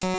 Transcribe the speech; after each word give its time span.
Welcome 0.00 0.14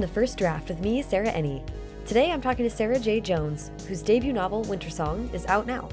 to 0.00 0.08
First 0.08 0.38
Draft 0.38 0.68
with 0.68 0.80
me, 0.80 1.02
Sarah 1.02 1.30
Enni. 1.30 1.62
Today 2.04 2.32
I'm 2.32 2.40
talking 2.40 2.64
to 2.64 2.70
Sarah 2.70 2.98
Jae-Jones, 2.98 3.70
whose 3.86 4.02
debut 4.02 4.32
novel, 4.32 4.64
Wintersong, 4.64 5.32
is 5.32 5.46
out 5.46 5.68
now. 5.68 5.88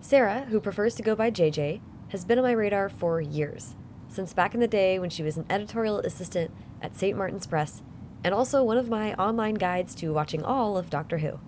Sarah, 0.00 0.42
who 0.42 0.60
prefers 0.60 0.94
to 0.94 1.02
go 1.02 1.16
by 1.16 1.32
JJ, 1.32 1.80
has 2.08 2.24
been 2.24 2.38
on 2.38 2.44
my 2.44 2.52
radar 2.52 2.88
for 2.88 3.20
years, 3.20 3.74
since 4.08 4.32
back 4.32 4.54
in 4.54 4.60
the 4.60 4.68
day 4.68 4.98
when 4.98 5.10
she 5.10 5.22
was 5.22 5.36
an 5.36 5.46
editorial 5.50 6.00
assistant 6.00 6.50
at 6.80 6.96
St. 6.96 7.16
Martin's 7.16 7.46
Press, 7.46 7.82
and 8.24 8.34
also 8.34 8.64
one 8.64 8.78
of 8.78 8.88
my 8.88 9.14
online 9.14 9.54
guides 9.54 9.94
to 9.96 10.12
watching 10.12 10.42
all 10.42 10.76
of 10.76 10.90
Doctor 10.90 11.18
Who. 11.18 11.38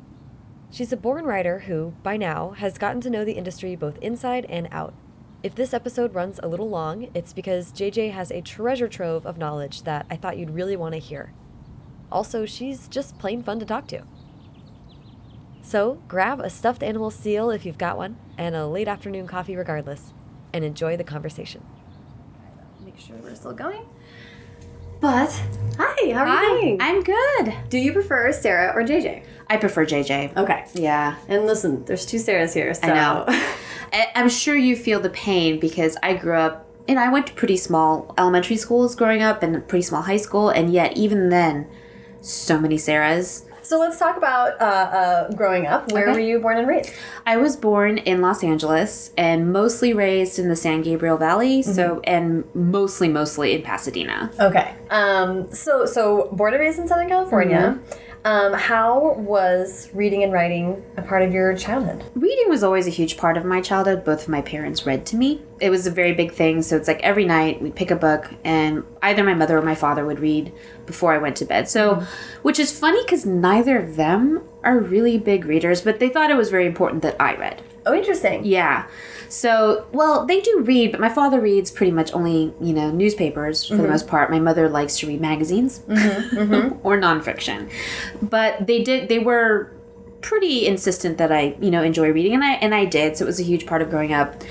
She's 0.71 0.93
a 0.93 0.97
born 0.97 1.25
writer 1.25 1.61
who, 1.61 1.95
by 2.03 2.17
now, 2.17 2.51
has 2.51 2.79
gotten 2.79 3.01
to 3.03 3.11
know 3.11 3.25
the 3.25 3.33
industry 3.33 3.75
both 3.75 3.99
inside 3.99 4.47
and 4.49 4.69
out. 4.71 4.95
If 5.43 5.55
this 5.55 5.75
episode 5.75 6.15
runs 6.15 6.39
a 6.43 6.49
little 6.49 6.69
long, 6.69 7.09
it's 7.15 7.33
because 7.33 7.73
JJ 7.73 8.13
has 8.13 8.31
a 8.31 8.43
treasure 8.43 8.89
trove 8.89 9.27
of 9.27 9.39
knowledge 9.39 9.83
that 9.83 10.07
I 10.11 10.17
thought 10.17 10.37
you'd 10.37 10.51
really 10.51 10.77
want 10.77 10.93
to 10.93 11.01
hear. 11.01 11.33
Also, 12.13 12.45
she's 12.45 12.89
just 12.89 13.19
plain 13.19 13.43
fun 13.43 13.59
to 13.59 13.67
talk 13.67 13.89
to. 13.89 14.03
So, 15.63 16.03
grab 16.09 16.41
a 16.41 16.51
stuffed 16.51 16.83
animal 16.83 17.11
seal 17.11 17.51
if 17.51 17.65
you've 17.65 17.79
got 17.79 17.97
one, 17.97 18.17
and 18.37 18.55
a 18.55 18.67
late 18.67 18.89
afternoon 18.89 19.27
coffee 19.27 19.57
regardless, 19.57 20.13
and 20.53 20.65
enjoy 20.65 20.97
the 20.97 21.05
conversation. 21.05 21.63
Make 22.85 22.99
sure 22.99 23.17
we're 23.23 23.35
still 23.35 23.53
going. 23.53 23.83
But, 25.01 25.31
hi, 25.79 26.13
how 26.13 26.25
are 26.25 26.27
Hi, 26.27 26.43
you 26.43 26.61
doing? 26.61 26.79
I'm 26.81 27.03
good. 27.03 27.55
Do 27.71 27.79
you 27.79 27.93
prefer 27.95 28.33
Sarah 28.33 28.73
or 28.75 28.83
JJ? 28.83 29.25
I 29.49 29.57
prefer 29.57 29.87
JJ. 29.87 30.37
Okay. 30.37 30.67
Yeah, 30.75 31.17
And 31.27 31.47
listen, 31.47 31.85
there's 31.87 32.05
two 32.05 32.19
Sarahs 32.19 32.53
here, 32.53 32.75
so. 32.75 32.83
I 32.87 32.95
know. 32.95 33.25
I, 33.93 34.09
I'm 34.15 34.29
sure 34.29 34.55
you 34.55 34.77
feel 34.77 35.01
the 35.01 35.09
pain 35.11 35.59
because 35.59 35.97
I 36.03 36.15
grew 36.15 36.35
up 36.37 36.67
and 36.87 36.99
I 36.99 37.09
went 37.11 37.27
to 37.29 37.33
pretty 37.33 37.57
small 37.57 38.15
elementary 38.19 38.57
schools 38.57 38.95
growing 38.95 39.23
up 39.23 39.43
and 39.43 39.67
pretty 39.67 39.83
small 39.83 40.03
high 40.03 40.19
school, 40.19 40.51
and 40.51 40.71
yet 40.73 40.97
even 40.99 41.31
then, 41.31 41.67
so 42.21 42.59
many 42.61 42.77
Sarahs. 42.77 43.47
So 43.71 43.79
let's 43.79 43.99
talk 44.01 44.17
about 44.17 44.61
uh, 44.61 44.65
uh, 44.65 45.31
growing 45.35 45.65
up. 45.69 45.93
Where 45.93 46.03
Okay. 46.09 46.13
were 46.13 46.19
you 46.19 46.41
born 46.41 46.59
and 46.59 46.67
raised? 46.67 46.91
I 47.25 47.37
was 47.37 47.57
born 47.57 47.99
in 47.99 48.21
Los 48.21 48.43
Angeles 48.43 49.13
and 49.17 49.53
mostly 49.53 49.93
raised 49.93 50.41
in 50.41 50.49
the 50.49 50.57
San 50.57 50.83
Gabriel 50.83 51.17
Valley, 51.17 51.63
so 51.63 52.01
and 52.03 52.45
mostly 52.53 53.09
mostly 53.09 53.55
in 53.55 53.63
Pasadena. 53.63 54.33
Okay. 54.41 54.75
Um, 54.91 55.53
so, 55.53 55.87
so 55.87 56.31
born 56.33 56.53
and 56.53 56.61
raised 56.61 56.81
in 56.81 56.89
Southern 56.89 57.09
California. 57.09 57.79
Um, 58.25 58.53
how 58.53 59.15
was 59.15 59.89
reading 59.95 60.23
and 60.23 60.33
writing 60.33 60.85
a 60.99 61.03
part 61.03 61.23
of 61.23 61.33
your 61.33 61.57
childhood? 61.57 62.05
Reading 62.15 62.51
was 62.51 62.63
always 62.63 62.87
a 62.87 62.91
huge 62.91 63.17
part 63.17 63.39
of 63.39 63.47
my 63.47 63.63
childhood. 63.63 64.05
Both 64.05 64.25
of 64.25 64.29
my 64.29 64.43
parents 64.43 64.85
read 64.85 65.07
to 65.07 65.17
me. 65.17 65.41
It 65.59 65.71
was 65.71 65.87
a 65.87 65.91
very 65.91 66.13
big 66.13 66.33
thing. 66.33 66.61
So 66.61 66.77
it's 66.77 66.87
like 66.87 67.01
every 67.01 67.25
night 67.25 67.63
we'd 67.63 67.75
pick 67.75 67.91
a 67.91 67.97
book, 67.97 68.31
and 68.45 68.85
either 69.01 69.25
my 69.25 69.33
mother 69.33 69.57
or 69.57 69.63
my 69.63 69.75
father 69.75 70.05
would 70.05 70.21
read 70.21 70.53
before 70.85 71.15
I 71.15 71.19
went 71.19 71.37
to 71.37 71.47
bed. 71.47 71.69
So, 71.69 72.03
which 72.43 72.59
is 72.59 72.79
funny 72.79 73.03
because 73.05 73.25
neither 73.25 73.79
of 73.79 73.97
them 73.97 74.43
are 74.65 74.79
really 74.79 75.17
big 75.17 75.47
readers, 75.47 75.81
but 75.81 75.99
they 75.99 76.11
thought 76.11 76.31
it 76.31 76.37
was 76.37 76.51
very 76.51 76.67
important 76.67 77.03
that 77.03 77.17
I 77.19 77.37
read. 77.37 77.63
Oh, 77.87 77.95
interesting. 77.95 78.45
Yeah. 78.45 78.87
So, 79.31 79.87
well, 79.93 80.27
they 80.27 80.41
do 80.41 80.61
read, 80.61 80.91
but 80.91 81.01
my 81.01 81.09
father 81.09 81.41
reads 81.41 81.71
pretty 81.71 81.93
much 81.93 82.13
only, 82.13 82.53
you 82.61 82.73
know, 82.73 82.91
newspapers 82.91 83.65
for 83.65 83.77
the 83.77 83.83
mm-hmm. 83.83 83.93
most 83.93 84.09
part. 84.09 84.29
My 84.31 84.41
mother 84.41 84.69
likes 84.69 84.99
to 84.99 85.07
read 85.07 85.21
magazines 85.21 85.79
mm-hmm, 85.81 86.37
mm-hmm. 86.37 86.79
or 86.87 86.99
nonfiction. 86.99 87.71
But 88.21 88.67
they 88.67 88.83
did, 88.83 89.09
they 89.09 89.21
were 89.21 89.73
pretty 90.21 90.67
insistent 90.67 91.19
that 91.19 91.31
I, 91.31 91.57
you 91.61 91.71
know, 91.71 91.83
enjoy 91.83 92.11
reading, 92.11 92.35
and 92.35 92.45
I 92.45 92.55
and 92.55 92.75
I 92.75 92.85
did. 92.85 93.17
So 93.17 93.25
it 93.25 93.27
was 93.27 93.41
a 93.41 93.45
huge 93.45 93.67
part 93.67 93.83
of 93.83 93.91
growing 93.91 94.13
up. 94.13 94.43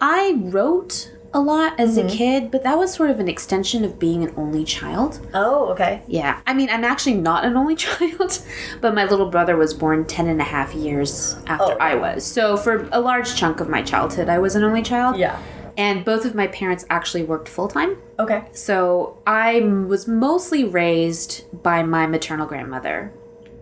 I 0.00 0.34
wrote 0.36 1.10
a 1.32 1.40
lot 1.40 1.78
as 1.78 1.96
a 1.96 2.02
mm-hmm. 2.02 2.08
kid, 2.08 2.50
but 2.50 2.62
that 2.62 2.78
was 2.78 2.92
sort 2.92 3.10
of 3.10 3.20
an 3.20 3.28
extension 3.28 3.84
of 3.84 3.98
being 3.98 4.22
an 4.22 4.32
only 4.36 4.64
child. 4.64 5.26
Oh, 5.34 5.68
okay. 5.68 6.02
Yeah. 6.06 6.40
I 6.46 6.54
mean, 6.54 6.70
I'm 6.70 6.84
actually 6.84 7.14
not 7.14 7.44
an 7.44 7.56
only 7.56 7.76
child, 7.86 8.38
but 8.80 8.94
my 8.94 9.04
little 9.04 9.30
brother 9.30 9.56
was 9.56 9.74
born 9.74 10.06
10 10.06 10.28
and 10.28 10.40
a 10.40 10.44
half 10.44 10.74
years 10.74 11.36
after 11.46 11.74
Oh. 11.74 11.78
I 11.78 11.94
was. 11.94 12.24
So 12.24 12.56
for 12.56 12.88
a 12.92 13.00
large 13.00 13.34
chunk 13.34 13.60
of 13.60 13.68
my 13.68 13.82
childhood, 13.82 14.28
I 14.28 14.38
was 14.38 14.54
an 14.54 14.64
only 14.64 14.82
child. 14.82 15.16
Yeah. 15.16 15.40
And 15.76 16.04
both 16.04 16.24
of 16.24 16.34
my 16.34 16.46
parents 16.46 16.86
actually 16.88 17.22
worked 17.22 17.48
full 17.48 17.68
time. 17.68 17.98
Okay. 18.18 18.44
So 18.52 19.18
I 19.26 19.60
was 19.60 20.08
mostly 20.08 20.64
raised 20.64 21.44
by 21.62 21.82
my 21.82 22.06
maternal 22.06 22.46
grandmother. 22.46 23.12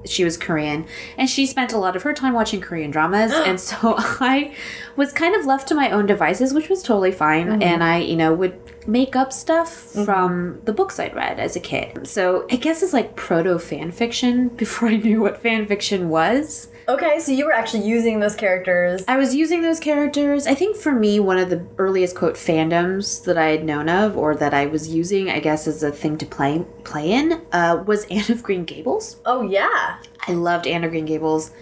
She 0.05 0.25
was 0.25 0.37
Korean, 0.37 0.87
and 1.17 1.29
she 1.29 1.47
spent 1.47 1.73
a 1.73 1.79
lot 1.79 1.97
of 1.97 2.03
her 2.03 2.13
time 2.13 2.35
watching 2.35 2.61
Korean 2.61 2.91
dramas, 2.91 3.33
and 3.47 3.61
so 3.61 3.95
I 3.99 4.55
was 4.97 5.13
kind 5.13 5.35
of 5.35 5.47
left 5.47 5.69
to 5.69 5.75
my 5.75 5.91
own 5.91 6.07
devices, 6.07 6.55
which 6.55 6.69
was 6.69 6.83
totally 6.83 7.13
fine. 7.13 7.49
Mm-hmm. 7.49 7.63
And 7.63 7.83
I, 7.83 7.99
you 7.99 8.17
know, 8.17 8.33
would 8.35 8.59
make 8.87 9.17
up 9.17 9.33
stuff 9.33 9.87
mm-hmm. 9.93 10.05
from 10.05 10.61
the 10.65 10.73
books 10.73 10.99
I'd 11.01 11.15
read 11.15 11.41
as 11.41 11.57
a 11.57 11.61
kid. 11.61 12.07
So 12.07 12.47
I 12.51 12.57
guess 12.57 12.83
it's 12.83 12.93
like 12.93 13.17
proto 13.17 13.59
fan 13.59 13.91
fiction 13.93 14.49
before 14.49 14.89
I 14.89 14.97
knew 14.97 15.21
what 15.21 15.41
fan 15.41 15.67
fiction 15.67 16.09
was. 16.09 16.69
Okay, 16.89 17.19
so 17.19 17.33
you 17.33 17.47
were 17.47 17.53
actually 17.53 17.87
using 17.87 18.21
those 18.21 18.35
characters. 18.37 19.05
I 19.09 19.17
was 19.17 19.35
using 19.35 19.63
those 19.63 19.81
characters. 19.81 20.47
I 20.47 20.55
think 20.55 20.77
for 20.77 20.93
me, 20.93 21.19
one 21.19 21.39
of 21.39 21.49
the 21.49 21.65
earliest 21.79 22.15
quote 22.15 22.35
fandoms 22.35 23.25
that 23.25 23.39
I 23.39 23.47
had 23.47 23.65
known 23.65 23.89
of, 23.89 24.17
or 24.19 24.35
that 24.37 24.53
I 24.53 24.67
was 24.67 24.89
using, 24.93 25.31
I 25.31 25.41
guess, 25.41 25.67
as 25.67 25.83
a 25.83 25.91
thing 25.91 26.19
to 26.19 26.27
play 26.27 26.65
play 26.85 27.13
in, 27.13 27.41
uh, 27.53 27.83
was 27.87 28.05
Anne 28.11 28.31
of 28.31 28.43
Green 28.43 28.65
Gables. 28.65 29.17
Oh, 29.25 29.43
yeah. 29.43 29.99
I 30.29 30.33
loved 30.33 30.67
Anne 30.67 30.85
of 30.85 30.91
Green 30.91 31.07
Gables. 31.07 31.53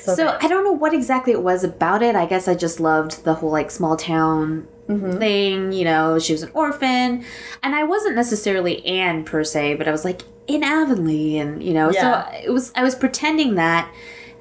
So, 0.00 0.14
So. 0.14 0.38
I 0.40 0.48
don't 0.48 0.64
know 0.64 0.72
what 0.72 0.94
exactly 0.94 1.32
it 1.32 1.42
was 1.42 1.62
about 1.64 2.02
it. 2.02 2.16
I 2.16 2.26
guess 2.26 2.48
I 2.48 2.54
just 2.54 2.80
loved 2.80 3.24
the 3.24 3.34
whole 3.34 3.50
like 3.50 3.70
small 3.70 3.96
town 3.96 4.66
thing. 4.88 5.70
You 5.72 5.84
know, 5.84 6.18
she 6.18 6.32
was 6.32 6.42
an 6.42 6.50
orphan, 6.54 7.24
and 7.62 7.74
I 7.76 7.84
wasn't 7.84 8.16
necessarily 8.16 8.84
Anne 8.86 9.22
per 9.24 9.44
se, 9.44 9.74
but 9.74 9.86
I 9.86 9.90
was 9.92 10.04
like 10.04 10.22
in 10.46 10.64
Avonlea, 10.64 11.38
and 11.38 11.62
you 11.62 11.74
know, 11.74 11.90
Yeah. 11.92 12.24
so 12.32 12.38
it 12.44 12.50
was. 12.50 12.72
I 12.74 12.82
was 12.82 12.94
pretending 12.94 13.56
that, 13.56 13.92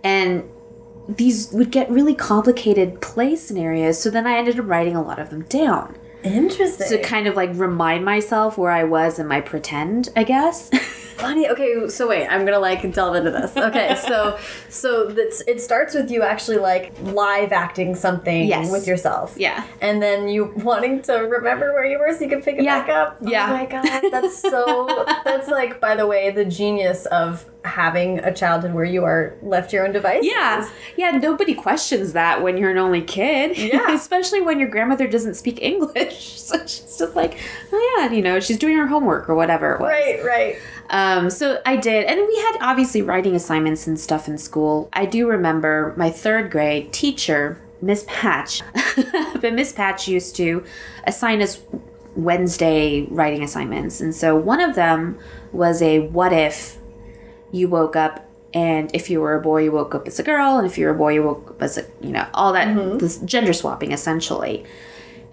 and 0.03 0.49
these 1.07 1.51
would 1.53 1.71
get 1.71 1.89
really 1.89 2.15
complicated 2.15 3.01
play 3.01 3.35
scenarios. 3.35 3.99
So 3.99 4.09
then 4.09 4.27
I 4.27 4.37
ended 4.37 4.59
up 4.59 4.67
writing 4.67 4.95
a 4.95 5.01
lot 5.01 5.19
of 5.19 5.29
them 5.29 5.43
down 5.43 5.95
Interesting. 6.23 6.89
to 6.89 7.01
kind 7.01 7.27
of 7.27 7.35
like 7.35 7.51
remind 7.53 8.03
myself 8.03 8.57
where 8.57 8.71
I 8.71 8.83
was 8.83 9.19
in 9.19 9.27
my 9.27 9.41
pretend. 9.41 10.09
I 10.15 10.23
guess. 10.23 10.69
Funny. 11.17 11.47
Okay, 11.49 11.87
so 11.89 12.07
wait, 12.07 12.27
I'm 12.27 12.45
gonna 12.45 12.59
like 12.59 12.91
delve 12.93 13.15
into 13.15 13.31
this. 13.31 13.55
Okay, 13.57 13.95
so 14.07 14.37
so 14.69 15.07
that's 15.07 15.41
it 15.47 15.59
starts 15.61 15.93
with 15.95 16.11
you 16.11 16.21
actually 16.23 16.57
like 16.57 16.93
live 17.01 17.51
acting 17.51 17.95
something 17.95 18.45
Yes. 18.47 18.71
with 18.71 18.87
yourself. 18.87 19.35
Yeah. 19.37 19.65
And 19.81 20.01
then 20.01 20.27
you 20.29 20.53
wanting 20.57 21.01
to 21.03 21.13
remember 21.13 21.73
where 21.73 21.85
you 21.85 21.99
were 21.99 22.13
so 22.13 22.23
you 22.23 22.29
can 22.29 22.41
pick 22.41 22.57
it 22.57 22.63
Yeah. 22.63 22.81
back 22.81 22.89
up. 22.89 23.17
Oh 23.25 23.29
yeah. 23.29 23.49
Oh 23.49 23.53
my 23.53 23.65
god, 23.65 24.09
that's 24.11 24.37
so 24.39 25.05
that's 25.25 25.47
like 25.47 25.79
by 25.81 25.95
the 25.95 26.05
way, 26.07 26.29
the 26.31 26.45
genius 26.45 27.05
of 27.07 27.45
having 27.63 28.19
a 28.19 28.33
childhood 28.33 28.73
where 28.73 28.85
you 28.85 29.03
are 29.03 29.35
left 29.41 29.73
your 29.73 29.85
own 29.85 29.91
device. 29.91 30.19
Yeah. 30.23 30.69
Yeah, 30.95 31.11
nobody 31.11 31.53
questions 31.53 32.13
that 32.13 32.41
when 32.41 32.55
you're 32.57 32.69
an 32.71 32.77
only 32.77 33.01
kid. 33.01 33.57
Yeah. 33.57 33.91
Especially 33.93 34.39
when 34.39 34.57
your 34.59 34.69
grandmother 34.69 35.05
doesn't 35.07 35.33
speak 35.35 35.61
English. 35.61 36.39
So 36.39 36.59
she's 36.61 36.97
just 36.97 37.15
like, 37.15 37.37
oh 37.73 37.95
yeah, 37.99 38.11
you 38.11 38.21
know, 38.21 38.39
she's 38.39 38.57
doing 38.57 38.77
her 38.77 38.87
homework 38.87 39.27
or 39.27 39.35
whatever 39.35 39.73
it 39.73 39.81
was. 39.81 39.89
Right, 39.89 40.23
right. 40.23 40.55
Um, 40.89 41.29
so 41.29 41.61
I 41.65 41.75
did, 41.75 42.05
and 42.05 42.19
we 42.19 42.35
had 42.37 42.57
obviously 42.61 43.01
writing 43.01 43.35
assignments 43.35 43.87
and 43.87 43.99
stuff 43.99 44.27
in 44.27 44.37
school. 44.37 44.89
I 44.93 45.05
do 45.05 45.27
remember 45.27 45.93
my 45.97 46.09
third 46.09 46.49
grade 46.51 46.93
teacher, 46.93 47.61
Miss 47.81 48.05
Patch, 48.07 48.61
but 49.41 49.53
Miss 49.53 49.73
Patch 49.73 50.07
used 50.07 50.35
to 50.37 50.63
assign 51.05 51.41
us 51.41 51.61
Wednesday 52.15 53.05
writing 53.09 53.43
assignments, 53.43 54.01
and 54.01 54.15
so 54.15 54.35
one 54.35 54.61
of 54.61 54.75
them 54.75 55.19
was 55.51 55.81
a 55.81 55.99
what 55.99 56.33
if 56.33 56.77
you 57.51 57.67
woke 57.67 57.95
up 57.95 58.27
and 58.53 58.89
if 58.93 59.09
you 59.09 59.21
were 59.21 59.35
a 59.35 59.41
boy 59.41 59.63
you 59.63 59.71
woke 59.71 59.93
up 59.93 60.07
as 60.07 60.19
a 60.19 60.23
girl 60.23 60.57
and 60.57 60.65
if 60.65 60.77
you 60.77 60.85
were 60.85 60.91
a 60.91 60.97
boy 60.97 61.13
you 61.13 61.23
woke 61.23 61.51
up 61.51 61.61
as 61.61 61.77
a 61.77 61.85
you 62.01 62.09
know 62.09 62.27
all 62.33 62.53
that 62.53 62.99
this 62.99 63.17
gender 63.19 63.53
swapping 63.53 63.91
essentially. 63.91 64.65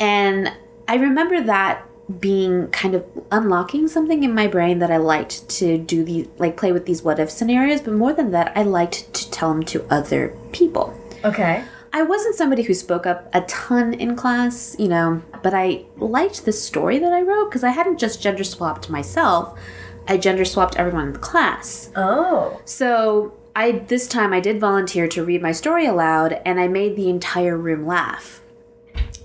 And 0.00 0.52
i 0.88 0.96
remember 0.96 1.40
that 1.42 1.86
being 2.20 2.68
kind 2.68 2.94
of 2.94 3.04
unlocking 3.32 3.88
something 3.88 4.22
in 4.22 4.34
my 4.34 4.46
brain 4.46 4.78
that 4.78 4.90
i 4.90 4.96
liked 4.96 5.48
to 5.48 5.78
do 5.78 6.04
the 6.04 6.28
like 6.38 6.56
play 6.56 6.70
with 6.70 6.84
these 6.84 7.02
what 7.02 7.18
if 7.18 7.30
scenarios 7.30 7.80
but 7.80 7.94
more 7.94 8.12
than 8.12 8.30
that 8.30 8.52
i 8.54 8.62
liked 8.62 9.12
to 9.14 9.30
tell 9.30 9.52
them 9.52 9.62
to 9.62 9.82
other 9.90 10.36
people 10.52 10.94
Okay. 11.24 11.64
I 11.92 12.02
wasn't 12.02 12.34
somebody 12.34 12.62
who 12.62 12.74
spoke 12.74 13.06
up 13.06 13.28
a 13.32 13.40
ton 13.42 13.94
in 13.94 14.16
class, 14.16 14.76
you 14.78 14.88
know, 14.88 15.22
but 15.42 15.54
I 15.54 15.84
liked 15.96 16.44
the 16.44 16.52
story 16.52 16.98
that 16.98 17.12
I 17.12 17.22
wrote 17.22 17.48
because 17.48 17.64
I 17.64 17.70
hadn't 17.70 17.98
just 17.98 18.20
gender 18.20 18.44
swapped 18.44 18.90
myself, 18.90 19.58
I 20.06 20.18
gender 20.18 20.44
swapped 20.44 20.76
everyone 20.76 21.06
in 21.06 21.12
the 21.14 21.18
class. 21.18 21.90
Oh. 21.96 22.60
So 22.64 23.32
I 23.56 23.72
this 23.72 24.08
time 24.08 24.32
I 24.32 24.40
did 24.40 24.60
volunteer 24.60 25.06
to 25.08 25.24
read 25.24 25.40
my 25.40 25.52
story 25.52 25.86
aloud 25.86 26.40
and 26.44 26.60
I 26.60 26.68
made 26.68 26.96
the 26.96 27.08
entire 27.08 27.56
room 27.56 27.86
laugh. 27.86 28.42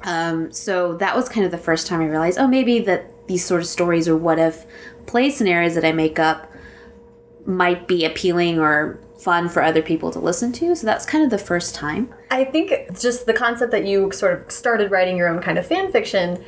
Um, 0.02 0.52
so 0.52 0.96
that 0.96 1.16
was 1.16 1.28
kind 1.28 1.46
of 1.46 1.52
the 1.52 1.58
first 1.58 1.88
time 1.88 2.02
I 2.02 2.08
realized, 2.08 2.38
oh, 2.40 2.48
maybe 2.48 2.80
that 2.80 3.28
these 3.28 3.46
sort 3.46 3.62
of 3.62 3.68
stories 3.68 4.08
or 4.08 4.16
what 4.16 4.40
if 4.40 4.66
play 5.06 5.30
scenarios 5.30 5.76
that 5.76 5.86
I 5.86 5.92
make 5.92 6.20
up 6.20 6.52
might 7.46 7.88
be 7.88 8.06
appealing 8.06 8.60
or 8.60 9.00
fun 9.20 9.50
for 9.50 9.62
other 9.62 9.82
people 9.82 10.12
to 10.12 10.20
listen 10.20 10.52
to. 10.54 10.76
So 10.76 10.86
that's 10.86 11.06
kind 11.06 11.24
of 11.24 11.30
the 11.30 11.38
first 11.38 11.76
time. 11.76 12.14
I 12.32 12.46
think 12.46 12.98
just 12.98 13.26
the 13.26 13.34
concept 13.34 13.72
that 13.72 13.86
you 13.86 14.12
sort 14.12 14.40
of 14.40 14.52
started 14.52 14.92
writing 14.92 15.18
your 15.18 15.28
own 15.28 15.42
kind 15.42 15.58
of 15.58 15.68
fan 15.68 15.92
fiction 15.92 16.44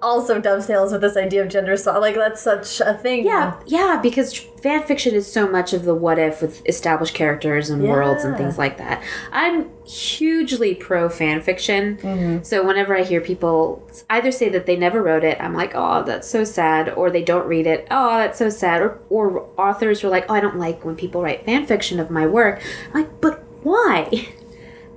also 0.00 0.40
dovetails 0.40 0.92
with 0.92 1.00
this 1.00 1.16
idea 1.16 1.42
of 1.42 1.48
gender 1.48 1.76
swap. 1.76 2.00
Like 2.00 2.14
that's 2.14 2.40
such 2.40 2.80
a 2.80 2.94
thing. 2.94 3.24
Yeah, 3.24 3.58
yeah, 3.66 3.98
because 4.02 4.36
fan 4.36 4.82
fiction 4.82 5.14
is 5.14 5.30
so 5.30 5.48
much 5.48 5.72
of 5.72 5.84
the 5.84 5.94
what 5.94 6.18
if 6.18 6.42
with 6.42 6.66
established 6.66 7.14
characters 7.14 7.70
and 7.70 7.82
worlds 7.82 8.24
and 8.24 8.36
things 8.36 8.58
like 8.58 8.78
that. 8.78 9.02
I'm 9.32 9.70
hugely 9.86 10.74
pro 10.74 11.08
fan 11.08 11.40
fiction. 11.42 11.96
Mm-hmm. 11.98 12.42
So 12.42 12.66
whenever 12.66 12.96
I 12.96 13.02
hear 13.02 13.20
people 13.20 13.88
either 14.10 14.32
say 14.32 14.48
that 14.50 14.66
they 14.66 14.76
never 14.76 15.02
wrote 15.02 15.24
it, 15.24 15.40
I'm 15.40 15.54
like, 15.54 15.72
oh, 15.74 16.02
that's 16.02 16.28
so 16.28 16.44
sad, 16.44 16.90
or 16.90 17.10
they 17.10 17.22
don't 17.22 17.46
read 17.46 17.66
it, 17.66 17.86
oh, 17.90 18.18
that's 18.18 18.38
so 18.38 18.48
sad, 18.50 18.82
or, 18.82 19.00
or 19.10 19.48
authors 19.56 20.02
are 20.04 20.08
like, 20.08 20.26
oh, 20.28 20.34
I 20.34 20.40
don't 20.40 20.58
like 20.58 20.84
when 20.84 20.96
people 20.96 21.22
write 21.22 21.44
fan 21.44 21.66
fiction 21.66 22.00
of 22.00 22.10
my 22.10 22.26
work. 22.26 22.62
I'm 22.88 23.02
like, 23.02 23.20
but 23.20 23.42
why? 23.62 24.28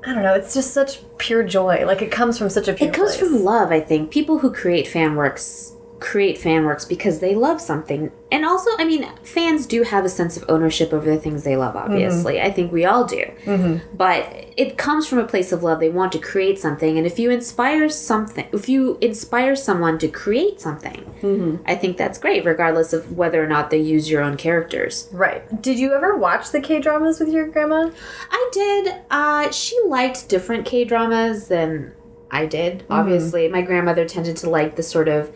I 0.06 0.14
don't 0.14 0.24
know. 0.24 0.34
It's 0.34 0.54
just 0.54 0.74
such 0.74 1.00
pure 1.18 1.44
joy. 1.44 1.86
Like 1.86 2.02
it 2.02 2.12
comes 2.12 2.38
from 2.38 2.50
such 2.50 2.68
a 2.68 2.74
pure 2.74 2.90
It 2.90 2.94
comes 2.96 3.16
place. 3.16 3.30
from 3.30 3.44
love, 3.44 3.72
I 3.72 3.80
think. 3.80 4.10
People 4.12 4.40
who 4.40 4.52
create 4.52 4.88
fan 4.88 5.16
works 5.16 5.74
create 6.02 6.38
fan 6.38 6.66
works 6.66 6.84
because 6.84 7.20
they 7.20 7.36
love 7.36 7.62
something. 7.62 8.12
And 8.32 8.44
also, 8.44 8.72
I 8.78 8.86
mean, 8.86 9.08
fans 9.24 9.66
do 9.66 9.84
have 9.84 10.04
a 10.04 10.10
sense 10.10 10.36
of 10.36 10.44
ownership 10.50 10.92
over 10.92 11.10
the 11.10 11.18
things 11.18 11.44
they 11.44 11.56
love, 11.56 11.76
obviously. 11.76 12.36
Mm-hmm. 12.36 12.48
I 12.48 12.52
think 12.52 12.72
we 12.72 12.86
all 12.86 13.06
do. 13.06 13.32
Mm-hmm. 13.46 13.96
But 13.96 14.54
it 14.58 14.78
comes 14.78 15.08
from 15.08 15.20
a 15.20 15.28
place 15.28 15.52
of 15.52 15.64
love. 15.64 15.80
They 15.80 15.90
want 15.90 16.12
to 16.14 16.20
create 16.20 16.60
something. 16.60 16.98
And 16.98 17.06
if 17.06 17.20
you 17.20 17.30
inspire 17.30 17.88
something, 17.88 18.48
if 18.52 18.68
you 18.68 18.98
inspire 19.00 19.56
someone 19.56 20.00
to 20.00 20.08
create 20.08 20.60
something, 20.60 21.06
mm-hmm. 21.22 21.58
I 21.66 21.76
think 21.76 21.98
that's 21.98 22.18
great, 22.18 22.44
regardless 22.46 22.94
of 22.94 23.16
whether 23.16 23.44
or 23.44 23.48
not 23.48 23.70
they 23.70 23.80
use 23.80 24.10
your 24.10 24.24
own 24.24 24.38
characters. 24.38 25.08
Right. 25.12 25.62
Did 25.62 25.78
you 25.78 25.94
ever 25.94 26.18
watch 26.18 26.52
the 26.52 26.62
K 26.62 26.80
dramas 26.80 27.20
with 27.20 27.30
your 27.30 27.48
grandma? 27.48 27.92
I 28.32 28.50
did. 28.52 28.96
Uh, 29.12 29.52
she 29.52 29.80
liked 29.86 30.28
different 30.28 30.66
K 30.66 30.84
dramas 30.84 31.48
than 31.48 31.94
I 32.32 32.46
did. 32.46 32.86
Obviously, 32.90 33.50
my 33.50 33.62
grandmother 33.62 34.08
tended 34.08 34.38
to 34.38 34.50
like 34.50 34.78
the 34.78 34.84
sort 34.84 35.10
of 35.10 35.32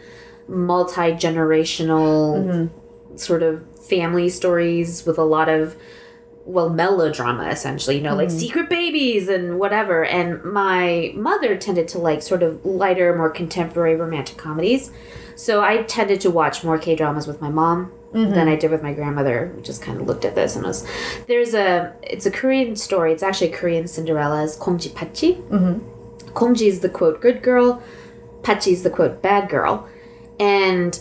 multi 0.47 1.12
generational 1.13 2.44
mm-hmm. 2.44 3.18
sort 3.18 3.44
of 3.44 3.63
family 3.80 4.30
stories 4.30 5.06
with 5.06 5.18
a 5.18 5.24
lot 5.24 5.50
of 5.50 5.75
well 6.45 6.69
melodrama 6.69 7.47
essentially 7.50 7.97
you 7.97 8.03
know 8.03 8.15
like 8.15 8.27
mm-hmm. 8.27 8.38
secret 8.38 8.69
babies 8.69 9.27
and 9.27 9.59
whatever. 9.59 10.06
And 10.06 10.44
my 10.44 11.12
mother 11.15 11.57
tended 11.57 11.88
to 11.89 11.97
like 11.97 12.21
sort 12.21 12.44
of 12.44 12.63
lighter 12.65 13.15
more 13.15 13.30
contemporary 13.30 13.95
romantic 13.95 14.38
comedies. 14.38 14.92
So 15.36 15.63
i 15.63 15.83
tended 15.83 16.21
to 16.21 16.30
watch 16.30 16.63
more 16.63 16.77
k 16.77 16.95
dramas 16.95 17.27
with 17.27 17.42
my 17.42 17.50
mom 17.50 17.92
mm-hmm. 18.13 18.31
than 18.31 18.47
i 18.47 18.56
did 18.56 18.71
with 18.71 18.81
my 18.81 18.94
grandmother 18.94 19.47
who 19.47 19.62
just 19.62 19.81
kind 19.81 20.00
of 20.00 20.07
looked 20.07 20.24
at 20.24 20.36
this 20.36 20.56
and 20.56 20.65
was 20.65 20.88
there's 21.27 21.53
a 21.53 21.94
it's 22.03 22.25
a 22.25 22.31
korean 22.31 22.75
story. 22.75 23.12
It's 23.12 23.24
actually 23.24 23.51
a 23.51 23.57
korean 23.57 23.88
cinderella's 23.88 24.57
kongji 24.57 24.92
Patzzi. 24.92 25.42
Mm-hmm. 25.50 26.30
kongji 26.30 26.68
is 26.68 26.80
the 26.81 26.89
quote 26.89 27.21
good 27.21 27.42
girl 27.42 27.81
Patzzi 28.44 28.71
is 28.71 28.83
the 28.83 28.92
quote 28.92 29.21
bad 29.21 29.50
girl 29.50 29.89
and 30.39 30.99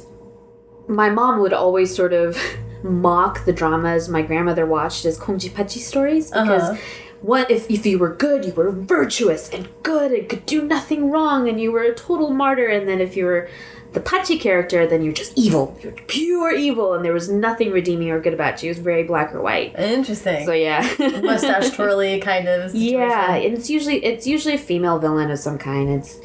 my 0.88 1.10
mom 1.10 1.40
would 1.40 1.52
always 1.52 1.94
sort 1.94 2.12
of 2.12 2.36
mock 2.82 3.44
the 3.46 3.52
dramas 3.52 4.08
my 4.08 4.22
grandmother 4.22 4.66
watched 4.66 5.04
as 5.04 5.19
Kongji 5.19 5.50
Patzzi 5.50 5.78
stories 5.78 6.31
because 6.31 6.62
Uh-huh. 6.70 6.81
what 7.22 7.50
if 7.50 7.70
if 7.70 7.86
you 7.86 7.98
were 7.98 8.14
good, 8.14 8.44
you 8.44 8.52
were 8.52 8.70
virtuous 8.70 9.48
and 9.50 9.69
good 9.82 10.12
and 10.12 10.28
could 10.28 10.44
do 10.46 10.62
nothing 10.62 11.10
wrong 11.10 11.48
and 11.48 11.58
you 11.60 11.72
were 11.72 11.82
a 11.82 11.94
total 11.94 12.31
martyr 12.31 12.66
and 12.69 12.86
then 12.88 13.00
if 13.00 13.16
you 13.16 13.25
were 13.25 13.48
the 13.94 14.00
Patzzi 14.00 14.40
character, 14.40 14.88
then 14.88 15.04
you're 15.04 15.12
just 15.12 15.32
evil. 15.38 15.78
You're 15.81 15.92
pure 15.92 16.52
evil 16.52 16.94
and 16.94 17.04
there 17.04 17.12
was 17.12 17.28
nothing 17.31 17.70
redeeming 17.70 18.10
or 18.10 18.19
good 18.20 18.34
about 18.34 18.60
you. 18.60 18.70
It 18.70 18.76
was 18.76 18.78
very 18.84 19.04
black 19.04 19.32
or 19.32 19.40
white. 19.40 19.78
Interesting. 19.78 20.44
So 20.44 20.52
yeah. 20.52 20.81
Mustache 21.22 21.70
twirly 21.70 22.19
kind 22.20 22.48
of. 22.48 22.72
Situation. 22.72 22.98
Yeah, 22.98 23.36
and 23.36 23.54
it's 23.56 23.70
usually 23.70 24.04
it's 24.04 24.26
usually 24.26 24.54
a 24.56 24.58
female 24.58 24.98
villain 24.98 25.31
of 25.31 25.38
some 25.38 25.58
kind. 25.58 25.88
It's 25.88 26.19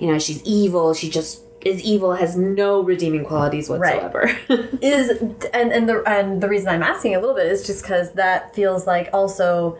you 0.00 0.06
know, 0.08 0.18
she's 0.18 0.42
evil, 0.44 0.92
she 0.92 1.08
just 1.08 1.40
is 1.64 1.82
evil, 1.82 2.14
has 2.14 2.36
no 2.36 2.82
redeeming 2.82 3.24
qualities 3.24 3.68
whatsoever. 3.68 4.30
is 4.82 5.10
and 5.52 5.72
and 5.72 5.88
the 5.88 6.02
and 6.06 6.40
the 6.40 6.48
reason 6.48 6.68
I'm 6.68 6.82
asking 6.82 7.14
a 7.14 7.20
little 7.20 7.34
bit 7.34 7.46
is 7.46 7.66
just 7.66 7.82
because 7.82 8.12
that 8.12 8.54
feels 8.54 8.86
like 8.86 9.08
also 9.12 9.78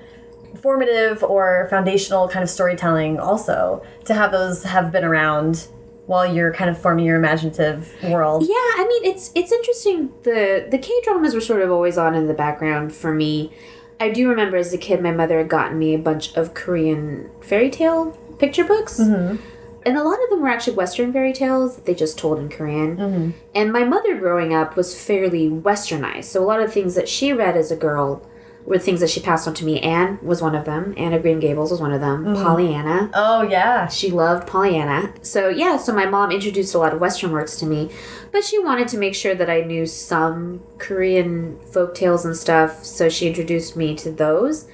formative 0.60 1.22
or 1.22 1.66
foundational 1.68 2.28
kind 2.28 2.42
of 2.42 2.48
storytelling 2.48 3.18
also 3.18 3.84
to 4.04 4.14
have 4.14 4.32
those 4.32 4.62
have 4.62 4.92
been 4.92 5.04
around 5.04 5.68
while 6.06 6.26
you're 6.26 6.52
kind 6.52 6.70
of 6.70 6.78
forming 6.78 7.04
your 7.04 7.16
imaginative 7.16 7.94
world. 8.04 8.42
Yeah, 8.42 8.48
I 8.54 8.86
mean 8.88 9.12
it's 9.12 9.30
it's 9.34 9.52
interesting. 9.52 10.12
The 10.22 10.66
the 10.70 10.78
K 10.78 10.92
dramas 11.02 11.34
were 11.34 11.40
sort 11.40 11.62
of 11.62 11.70
always 11.70 11.98
on 11.98 12.14
in 12.14 12.26
the 12.26 12.34
background 12.34 12.94
for 12.94 13.12
me. 13.12 13.52
I 14.00 14.10
do 14.10 14.28
remember 14.28 14.56
as 14.56 14.72
a 14.72 14.78
kid, 14.78 15.02
my 15.02 15.12
mother 15.12 15.38
had 15.38 15.48
gotten 15.48 15.78
me 15.78 15.94
a 15.94 15.98
bunch 15.98 16.34
of 16.36 16.52
Korean 16.52 17.30
fairy 17.40 17.70
tale 17.70 18.18
picture 18.38 18.64
books, 18.64 18.98
mm-hmm. 19.00 19.36
And 19.84 19.96
a 19.96 20.02
lot 20.02 20.22
of 20.22 20.30
them 20.30 20.40
were 20.40 20.48
actually 20.48 20.76
Western 20.76 21.12
fairy 21.12 21.32
tales 21.32 21.76
that 21.76 21.84
they 21.84 21.94
just 21.94 22.18
told 22.18 22.38
in 22.38 22.48
Korean. 22.48 22.96
Mm-hmm. 22.96 23.30
And 23.54 23.72
my 23.72 23.84
mother, 23.84 24.16
growing 24.18 24.54
up, 24.54 24.76
was 24.76 24.98
fairly 24.98 25.48
Westernized, 25.48 26.24
so 26.24 26.42
a 26.42 26.46
lot 26.46 26.60
of 26.60 26.72
things 26.72 26.94
that 26.94 27.08
she 27.08 27.32
read 27.32 27.56
as 27.56 27.70
a 27.70 27.76
girl 27.76 28.26
were 28.66 28.78
things 28.78 29.00
that 29.00 29.10
she 29.10 29.20
passed 29.20 29.46
on 29.46 29.54
to 29.54 29.64
me. 29.64 29.80
Anne 29.80 30.18
was 30.22 30.40
one 30.40 30.54
of 30.54 30.64
them. 30.64 30.94
Anna 30.96 31.18
Green 31.18 31.38
Gables 31.38 31.70
was 31.70 31.80
one 31.80 31.92
of 31.92 32.00
them. 32.00 32.24
Mm-hmm. 32.24 32.42
Pollyanna. 32.42 33.10
Oh 33.12 33.42
yeah. 33.42 33.88
She 33.88 34.10
loved 34.10 34.46
Pollyanna. 34.46 35.12
So, 35.22 35.48
yeah, 35.48 35.76
so 35.76 35.92
my 35.92 36.06
mom 36.06 36.30
introduced 36.30 36.74
a 36.74 36.78
lot 36.78 36.94
of 36.94 37.00
Western 37.00 37.32
works 37.32 37.56
to 37.58 37.66
me, 37.66 37.90
but 38.32 38.44
she 38.44 38.58
wanted 38.58 38.88
to 38.88 38.98
make 38.98 39.14
sure 39.14 39.34
that 39.34 39.50
I 39.50 39.60
knew 39.60 39.86
some 39.86 40.62
Korean 40.78 41.58
folk 41.72 41.94
tales 41.94 42.24
and 42.24 42.36
stuff, 42.36 42.84
so 42.84 43.08
she 43.08 43.26
introduced 43.26 43.76
me 43.76 43.94
to 43.96 44.10
those. 44.10 44.66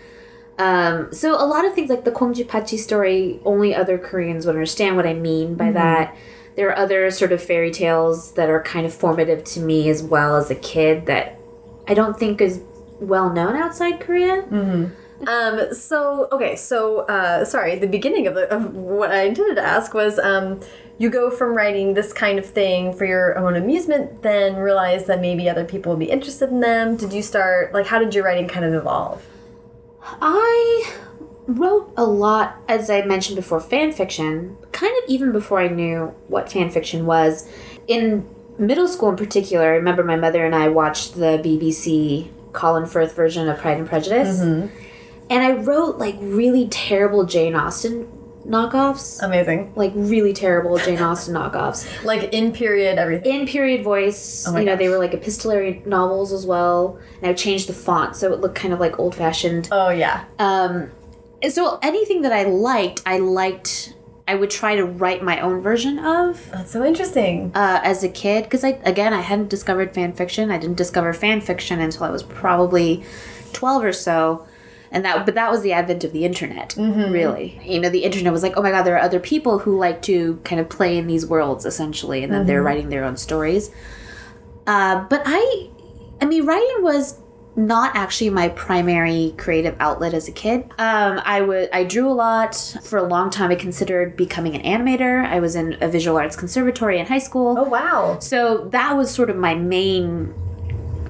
Um, 0.60 1.10
so, 1.10 1.42
a 1.42 1.46
lot 1.46 1.64
of 1.64 1.74
things 1.74 1.88
like 1.88 2.04
the 2.04 2.12
Kongji 2.12 2.44
Patzzi 2.44 2.78
story, 2.78 3.40
only 3.46 3.74
other 3.74 3.96
Koreans 3.96 4.44
would 4.44 4.54
understand 4.54 4.94
what 4.94 5.06
I 5.06 5.14
mean 5.14 5.54
by 5.54 5.72
that. 5.72 6.14
There 6.54 6.68
are 6.68 6.76
other 6.76 7.10
sort 7.10 7.32
of 7.32 7.42
fairy 7.42 7.70
tales 7.70 8.32
that 8.32 8.50
are 8.50 8.62
kind 8.62 8.84
of 8.84 8.92
formative 8.92 9.42
to 9.44 9.60
me 9.60 9.88
as 9.88 10.02
well 10.02 10.36
as 10.36 10.50
a 10.50 10.54
kid 10.54 11.06
that 11.06 11.38
I 11.88 11.94
don't 11.94 12.18
think 12.18 12.42
is 12.42 12.60
well 13.00 13.32
known 13.32 13.56
outside 13.56 14.00
Korea. 14.00 14.42
Um. 15.26 15.72
So 15.72 16.28
okay. 16.30 16.56
So 16.56 17.06
uh, 17.06 17.46
sorry. 17.46 17.78
The 17.78 17.86
beginning 17.86 18.26
of, 18.26 18.34
the, 18.34 18.54
of 18.54 18.74
what 18.74 19.10
I 19.10 19.22
intended 19.22 19.54
to 19.54 19.64
ask 19.64 19.94
was 19.94 20.18
um, 20.18 20.60
you 20.98 21.08
go 21.08 21.30
from 21.30 21.54
writing 21.54 21.94
this 21.94 22.12
kind 22.12 22.38
of 22.38 22.44
thing 22.44 22.92
for 22.92 23.06
your 23.06 23.38
own 23.38 23.56
amusement, 23.56 24.22
then 24.22 24.56
realize 24.56 25.06
that 25.06 25.22
maybe 25.22 25.48
other 25.48 25.64
people 25.64 25.93
would 25.93 25.98
be 26.00 26.10
interested 26.10 26.50
in 26.50 26.60
them. 26.60 26.98
Did 26.98 27.14
you 27.14 27.22
start 27.22 27.72
like 27.72 27.86
how 27.86 27.98
did 27.98 28.14
your 28.14 28.24
writing 28.24 28.46
kind 28.46 28.67
of 28.67 28.74
evolve? 28.74 29.26
I 30.02 30.92
wrote 31.46 31.92
a 31.96 32.04
lot, 32.04 32.56
as 32.69 32.90
I 32.90 33.02
mentioned 33.02 33.36
before, 33.36 33.60
fan 33.60 33.92
fiction, 33.92 34.56
kind 34.72 34.92
of 35.02 35.08
even 35.08 35.32
before 35.32 35.60
I 35.60 35.69
knew 35.69 36.14
what 36.28 36.50
fan 36.50 36.70
fiction 36.70 37.06
was. 37.06 37.48
In 37.88 38.28
middle 38.58 38.88
school, 38.88 39.10
in 39.10 39.16
particular, 39.16 39.64
I 39.64 39.76
remember 39.76 40.04
my 40.04 40.16
mother 40.16 40.44
and 40.44 40.54
I 40.54 40.69
watched 40.69 41.14
the 41.14 41.40
BBC 41.42 42.30
Colin 42.52 42.86
Firth 42.86 43.14
version 43.14 43.48
of 43.48 43.58
Pride 43.58 43.78
and 43.78 43.88
Prejudice. 43.88 44.40
Mm-hmm. 44.40 44.74
And 45.30 45.44
I 45.44 45.52
wrote 45.52 45.98
like 45.98 46.16
really 46.20 46.69
terrible 46.69 47.24
Jane 47.24 47.54
Austen 47.54 48.08
knockoffs. 48.47 49.23
Amazing. 49.23 49.73
like 49.77 49.93
really 49.94 50.32
terrible 50.32 50.79
Jane 50.79 51.01
Austen 51.01 51.35
knockoffs. 51.35 51.87
Like 52.05 52.32
in 52.32 52.53
period 52.53 52.99
everything. 52.99 53.41
In 53.41 53.47
period 53.47 53.85
voice, 53.85 54.47
Oh 54.49 54.56
you 54.59 54.65
know, 54.65 54.77
they 54.77 54.89
were 54.89 54.99
like 54.99 55.13
epistolary 55.15 55.82
novels 55.87 56.32
as 56.32 56.47
well. 56.47 56.99
And 57.23 57.31
I 57.31 57.35
changed 57.35 57.69
the 57.69 57.73
font 57.75 58.17
so 58.17 58.32
it 58.32 58.41
looked 58.41 58.55
kind 58.56 58.73
of 58.73 58.81
like 58.81 58.99
old 58.99 59.15
fashioned. 59.15 59.69
Oh 59.70 59.91
yeah. 59.91 60.25
Um, 60.39 60.91
so 61.49 61.79
anything 61.82 62.23
that 62.23 62.32
I 62.32 62.44
liked, 62.44 63.03
I 63.06 63.19
liked. 63.19 63.94
I 64.29 64.37
would 64.37 64.51
try 64.51 64.77
to 64.77 64.85
write 64.85 65.25
my 65.25 65.41
own 65.41 65.61
version 65.61 65.99
of 65.99 66.49
That's 66.53 66.70
so 66.70 66.85
interesting. 66.85 67.51
uh, 67.53 67.81
as 67.82 68.05
a 68.05 68.09
kid 68.09 68.44
because 68.44 68.63
I 68.63 68.79
again 68.85 69.13
I 69.13 69.23
hadn't 69.23 69.49
discovered 69.51 69.93
fan 69.93 70.13
fiction. 70.13 70.51
I 70.53 70.59
didn't 70.59 70.77
discover 70.77 71.13
fan 71.13 71.41
fiction 71.41 71.81
until 71.81 72.05
I 72.05 72.11
was 72.11 72.23
probably 72.23 73.03
twelve 73.53 73.82
or 73.82 73.93
so, 73.93 74.47
and 74.91 75.05
that 75.05 75.25
but 75.25 75.35
that 75.35 75.51
was 75.51 75.63
the 75.63 75.73
advent 75.73 76.05
of 76.05 76.13
the 76.13 76.25
internet. 76.25 76.75
Really, 77.13 77.61
you 77.65 77.81
know, 77.81 77.89
the 77.89 78.05
internet 78.05 78.32
was 78.32 78.43
like, 78.43 78.55
oh 78.56 78.63
my 78.63 78.70
god, 78.70 78.82
there 78.82 78.97
are 78.97 79.03
other 79.03 79.20
people 79.20 79.61
who 79.61 79.79
like 79.79 80.03
to 80.03 80.41
kind 80.44 80.61
of 80.61 80.69
play 80.69 80.97
in 80.99 81.06
these 81.06 81.27
worlds 81.27 81.65
essentially, 81.65 82.23
and 82.25 82.32
then 82.32 82.47
they're 82.47 82.63
writing 82.63 82.89
their 82.89 83.05
own 83.05 83.17
stories. 83.17 83.70
Uh, 84.67 85.05
but 85.09 85.23
I, 85.25 85.69
I 86.20 86.27
mean, 86.27 86.47
writing 86.47 86.82
was 86.82 87.19
not 87.56 87.94
actually 87.97 88.31
my 88.31 88.49
primary 88.51 89.35
creative 89.37 89.77
outlet 89.81 90.15
as 90.15 90.29
a 90.29 90.32
kid. 90.32 90.63
Um, 90.79 91.20
I 91.25 91.41
would 91.41 91.69
I 91.73 91.85
drew 91.85 92.09
a 92.09 92.15
lot 92.15 92.55
for 92.82 92.99
a 92.99 93.03
long 93.03 93.31
time. 93.31 93.51
I 93.51 93.56
considered 93.56 94.17
becoming 94.17 94.55
an 94.55 94.63
animator. 94.63 95.25
I 95.25 95.41
was 95.41 95.56
in 95.56 95.77
a 95.81 95.89
visual 95.89 96.17
arts 96.17 96.37
conservatory 96.37 96.99
in 96.99 97.06
high 97.06 97.19
school. 97.19 97.56
Oh 97.59 97.65
wow. 97.65 98.19
So 98.20 98.69
that 98.69 98.97
was 98.97 99.11
sort 99.11 99.31
of 99.31 99.37
my 99.37 99.55
main 99.55 100.35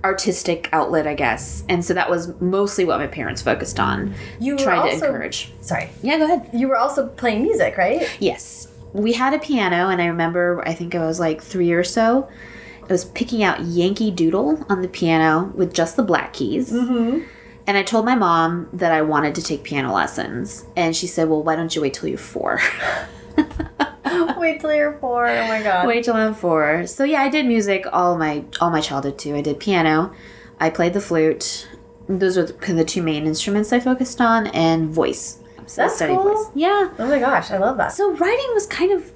artistic 0.05 0.69
outlet, 0.73 1.07
I 1.07 1.15
guess. 1.15 1.65
And 1.69 1.85
so 1.85 1.95
that 1.95 2.09
was 2.09 2.39
mostly 2.41 2.85
what 2.85 2.99
my 2.99 3.07
parents 3.07 3.43
focused 3.43 3.79
on. 3.79 4.15
You 4.39 4.55
were 4.55 4.59
tried 4.59 4.89
to 4.89 4.95
also- 4.95 5.07
encourage. 5.07 5.53
Sorry. 5.61 5.91
Yeah, 6.03 6.19
go 6.19 6.25
ahead. 6.25 6.51
You 6.53 6.69
were 6.69 6.77
also 6.77 7.09
playing 7.09 7.43
music, 7.43 7.77
right? 7.77 8.09
Yes. 8.21 8.69
we 8.93 9.13
had 9.13 9.33
a 9.35 9.39
piano, 9.39 9.89
and 9.89 10.03
I 10.03 10.07
remember 10.07 10.63
I 10.67 10.75
think 10.75 10.95
I 10.97 11.07
was 11.07 11.21
like 11.21 11.41
three 11.43 11.71
or 11.73 11.85
so. 11.85 12.29
I 12.83 12.93
was 12.93 13.05
picking 13.05 13.43
out 13.45 13.61
Yankee 13.61 14.11
Doodle 14.11 14.67
on 14.69 14.83
the 14.83 14.89
piano 14.89 15.53
with 15.55 15.73
just 15.73 15.95
the 15.97 16.03
black 16.03 16.33
keys. 16.33 16.73
Mm-hmm. 16.73 17.21
And 17.69 17.77
I 17.77 17.85
told 17.85 18.05
my 18.05 18.17
mom 18.17 18.69
that 18.73 18.91
I 18.91 19.03
wanted 19.03 19.37
to 19.37 19.43
take 19.43 19.63
piano 19.63 19.93
lessons. 19.95 20.65
And 20.75 20.97
she 20.97 21.07
said, 21.07 21.29
Well, 21.29 21.43
why 21.45 21.55
don't 21.55 21.73
you 21.77 21.83
wait 21.83 21.95
till 21.95 22.09
you're 22.09 22.19
four? 22.19 22.61
Wait 24.39 24.61
till 24.61 24.75
you're 24.75 24.99
four. 24.99 25.29
Oh 25.29 25.49
my 25.49 25.63
god. 25.63 25.87
wait 25.87 26.05
till 26.05 26.15
I'm 26.15 26.35
four. 26.35 26.87
So 26.87 27.05
yeah, 27.05 27.23
I 27.23 27.29
did 27.29 27.47
music 27.47 27.87
all 27.93 28.17
my 28.17 28.45
all 28.61 28.71
my 28.71 28.81
childhood 28.81 29.19
too. 29.19 29.35
I 29.35 29.41
did 29.43 29.61
piano, 29.61 30.13
I 30.59 30.71
played 30.71 30.95
the 30.95 31.01
flute. 31.01 31.69
Those 32.09 32.37
are 32.37 32.45
the, 32.45 32.53
kind 32.55 32.79
of 32.79 32.87
the 32.87 32.91
two 32.91 33.03
main 33.03 33.27
instruments 33.27 33.73
I 33.73 33.81
focused 33.81 34.21
on, 34.21 34.49
and 34.49 34.91
voice. 34.91 35.39
So 35.67 35.83
That's 35.83 36.01
cool. 36.01 36.23
voice. 36.23 36.51
Yeah. 36.55 36.91
Oh 36.99 37.07
my 37.07 37.21
gosh, 37.21 37.51
I 37.51 37.59
love 37.59 37.77
that. 37.77 37.93
So 37.93 38.13
writing 38.17 38.51
was 38.55 38.67
kind 38.67 38.93
of 38.93 39.13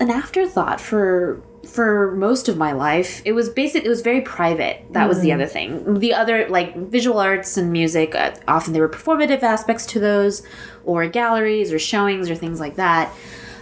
an 0.00 0.10
afterthought 0.10 0.80
for 0.80 1.42
for 1.66 2.16
most 2.16 2.48
of 2.48 2.56
my 2.56 2.72
life. 2.72 3.20
It 3.24 3.32
was 3.32 3.50
basic. 3.50 3.84
It 3.84 3.88
was 3.88 4.00
very 4.00 4.22
private. 4.22 4.84
That 4.92 5.08
was 5.08 5.20
the 5.20 5.32
other 5.32 5.46
thing. 5.46 5.98
The 5.98 6.14
other 6.14 6.48
like 6.48 6.74
visual 6.76 7.18
arts 7.18 7.56
and 7.56 7.70
music. 7.70 8.14
Uh, 8.14 8.32
often 8.46 8.72
there 8.72 8.82
were 8.82 8.88
performative 8.88 9.42
aspects 9.42 9.84
to 9.86 10.00
those, 10.00 10.42
or 10.84 11.06
galleries 11.06 11.72
or 11.72 11.78
showings 11.78 12.30
or 12.30 12.34
things 12.34 12.60
like 12.60 12.76
that. 12.76 13.12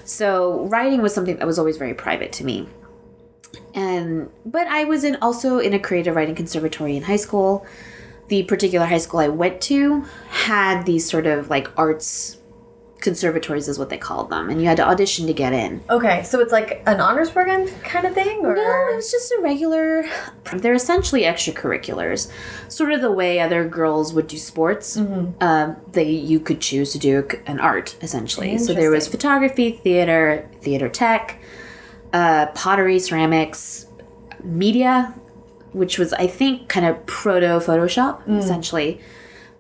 So 0.07 0.67
writing 0.67 1.03
was 1.03 1.13
something 1.13 1.37
that 1.37 1.47
was 1.47 1.59
always 1.59 1.77
very 1.77 1.93
private 1.93 2.33
to 2.35 2.45
me. 2.45 2.69
And 3.75 4.31
but 4.47 4.67
I 4.69 4.85
was 4.85 5.05
in 5.05 5.17
also 5.21 5.59
in 5.59 5.75
a 5.75 5.79
creative 5.79 6.15
writing 6.15 6.35
conservatory 6.35 6.97
in 6.97 7.03
high 7.03 7.17
school. 7.17 7.67
The 8.29 8.45
particular 8.45 8.87
high 8.87 8.99
school 8.99 9.21
I 9.21 9.29
went 9.29 9.61
to 9.63 10.05
had 10.29 10.87
these 10.87 11.09
sort 11.09 11.27
of 11.27 11.51
like 11.51 11.69
arts 11.77 12.39
conservatories 13.01 13.69
is 13.69 13.79
what 13.79 13.91
they 13.91 13.99
called 13.99 14.31
them 14.31 14.49
and 14.49 14.61
you 14.61 14.67
had 14.67 14.77
to 14.79 14.87
audition 14.87 15.27
to 15.27 15.33
get 15.33 15.53
in. 15.53 15.83
Okay, 15.91 16.23
so 16.23 16.41
it's 16.41 16.53
like 16.53 16.83
an 16.87 17.01
honors 17.01 17.31
program 17.31 17.69
kind 17.83 18.07
of 18.07 18.15
thing, 18.15 18.45
or? 18.45 18.55
No 18.55 18.89
it 18.93 18.97
was 18.97 19.11
just 19.11 19.31
a 19.33 19.41
regular 19.43 20.05
they're 20.55 20.75
essentially 20.75 21.23
extracurriculars. 21.23 22.31
Sort 22.69 22.93
of 22.93 23.01
the 23.01 23.13
way 23.13 23.41
other 23.41 23.69
girls 23.69 24.13
would 24.15 24.27
do 24.27 24.39
sports. 24.39 24.97
Um, 24.97 25.77
they 25.93 26.11
you 26.11 26.41
could 26.41 26.61
choose 26.61 26.93
to 26.93 26.99
do 26.99 27.29
an 27.47 27.61
art 27.61 27.97
essentially. 28.01 28.59
So 28.59 28.73
there 28.73 28.91
was 28.91 29.07
photography 29.09 29.73
theater 29.73 30.49
theater 30.61 30.89
tech 30.89 31.39
uh, 32.13 32.47
pottery 32.55 32.99
ceramics 32.99 33.87
media 34.43 35.15
which 35.73 35.99
was 35.99 36.13
i 36.15 36.27
think 36.27 36.69
kind 36.69 36.87
of 36.87 37.05
proto 37.07 37.47
photoshop 37.61 38.27
essentially. 38.39 39.01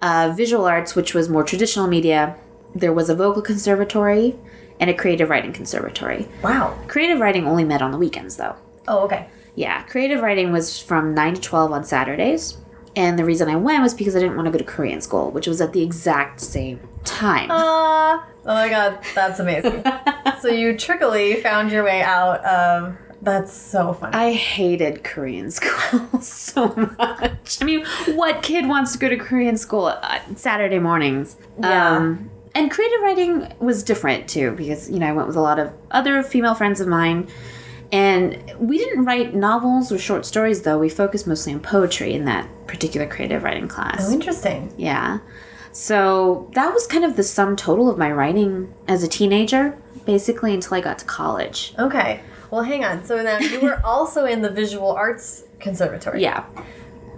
Uh, 0.03 0.33
visual 0.37 0.67
arts 0.67 0.95
which 0.95 1.15
was 1.15 1.29
more 1.29 1.43
traditional 1.43 1.87
media 1.87 2.37
there 2.79 2.93
was 2.93 3.09
a 3.09 3.15
vocal 3.15 3.43
conservatory 3.43 4.37
and 4.79 4.91
a 4.91 4.95
creative 4.95 5.31
writing 5.31 5.53
conservatory 5.53 6.29
wow. 6.43 6.77
creative 6.87 7.19
writing 7.19 7.47
only 7.47 7.65
met 7.65 7.81
on 7.83 7.91
the 7.91 7.99
weekends 7.99 8.37
though 8.37 8.57
Oh, 8.89 9.01
okay. 9.05 9.29
yeah, 9.55 9.83
creative 9.83 10.21
writing 10.23 10.53
was 10.53 10.81
from 10.81 11.15
9 11.15 11.35
to 11.35 11.41
12 11.41 11.73
on 11.73 11.85
Saturdays. 11.85 12.59
And 12.95 13.19
the 13.19 13.25
reason 13.25 13.49
I 13.49 13.57
went 13.57 13.83
was 13.83 13.93
because 13.93 14.17
I 14.17 14.21
didn't 14.21 14.37
want 14.37 14.47
to 14.47 14.53
go 14.53 14.59
to 14.59 14.65
Korean 14.65 15.03
school, 15.03 15.31
which 15.31 15.47
was 15.47 15.61
at 15.61 15.73
the 15.75 15.83
exact 15.83 16.41
same 16.41 16.81
time. 17.05 17.51
Uh, 17.51 18.23
oh 18.23 18.25
my 18.47 18.69
god, 18.71 19.01
that's 19.15 19.39
amazing. 19.39 19.83
so 20.41 20.49
you 20.49 20.73
trickily 20.75 21.43
found 21.43 21.71
your 21.71 21.85
way 21.85 22.01
out 22.01 22.43
of. 22.45 22.97
That's 23.21 23.53
so 23.53 23.93
funny. 23.93 24.15
I 24.15 24.33
hated 24.33 25.05
Korean 25.05 25.51
school 25.51 26.21
so 26.23 26.69
much. 26.99 27.59
I 27.61 27.65
mean, 27.65 27.85
what 28.15 28.43
kid 28.43 28.67
wants 28.67 28.93
to 28.93 28.99
go 28.99 29.09
to 29.11 29.17
Korean 29.17 29.59
school 29.59 29.87
uh, 29.87 30.21
Saturday 30.37 30.79
mornings? 30.79 31.37
Yeah. 31.61 31.97
Um, 31.97 32.31
and 32.57 32.71
creative 32.71 33.03
writing 33.03 33.55
was 33.59 33.83
different 33.83 34.29
too 34.29 34.53
because, 34.53 34.91
you 34.91 34.99
know, 34.99 35.07
I 35.07 35.13
went 35.13 35.29
with 35.29 35.37
a 35.37 35.41
lot 35.41 35.59
of 35.59 35.73
other 35.91 36.23
female 36.23 36.55
friends 36.55 36.81
of 36.81 36.89
mine. 36.89 37.29
And 37.93 38.53
we 38.59 38.79
didn't 38.79 39.05
write 39.05 39.35
novels 39.35 39.93
or 39.93 39.99
short 39.99 40.27
stories, 40.27 40.63
though. 40.63 40.79
We 40.79 40.89
focused 40.89 41.27
mostly 41.27 41.53
on 41.53 41.61
poetry 41.61 42.15
in 42.15 42.25
that 42.25 42.49
particular 42.67 43.07
creative 43.07 43.45
writing 43.45 43.69
class. 43.69 44.09
oh, 44.09 44.13
interesting. 44.13 44.73
Yeah. 44.77 45.19
So 45.71 46.51
that 46.55 46.73
was 46.73 46.87
kind 46.87 47.05
of 47.05 47.17
the 47.17 47.23
sum 47.23 47.55
total 47.55 47.91
of 47.91 47.99
my 47.99 48.11
writing 48.11 48.75
as 48.89 49.03
a 49.03 49.09
teenager, 49.09 49.79
basically 50.05 50.55
until 50.55 50.79
I 50.79 50.81
got 50.81 50.99
to 51.01 51.05
college. 51.05 51.75
Okay. 51.79 52.23
Well, 52.51 52.63
hang 52.63 52.85
on. 52.85 53.05
So 53.05 53.23
now 53.23 53.39
you 53.39 53.61
were 53.61 53.81
also 53.85 54.25
in 54.25 54.41
the 54.41 54.51
visual 54.51 54.91
arts 54.93 55.45
conservatory. 55.61 56.23
Yeah. 56.23 56.47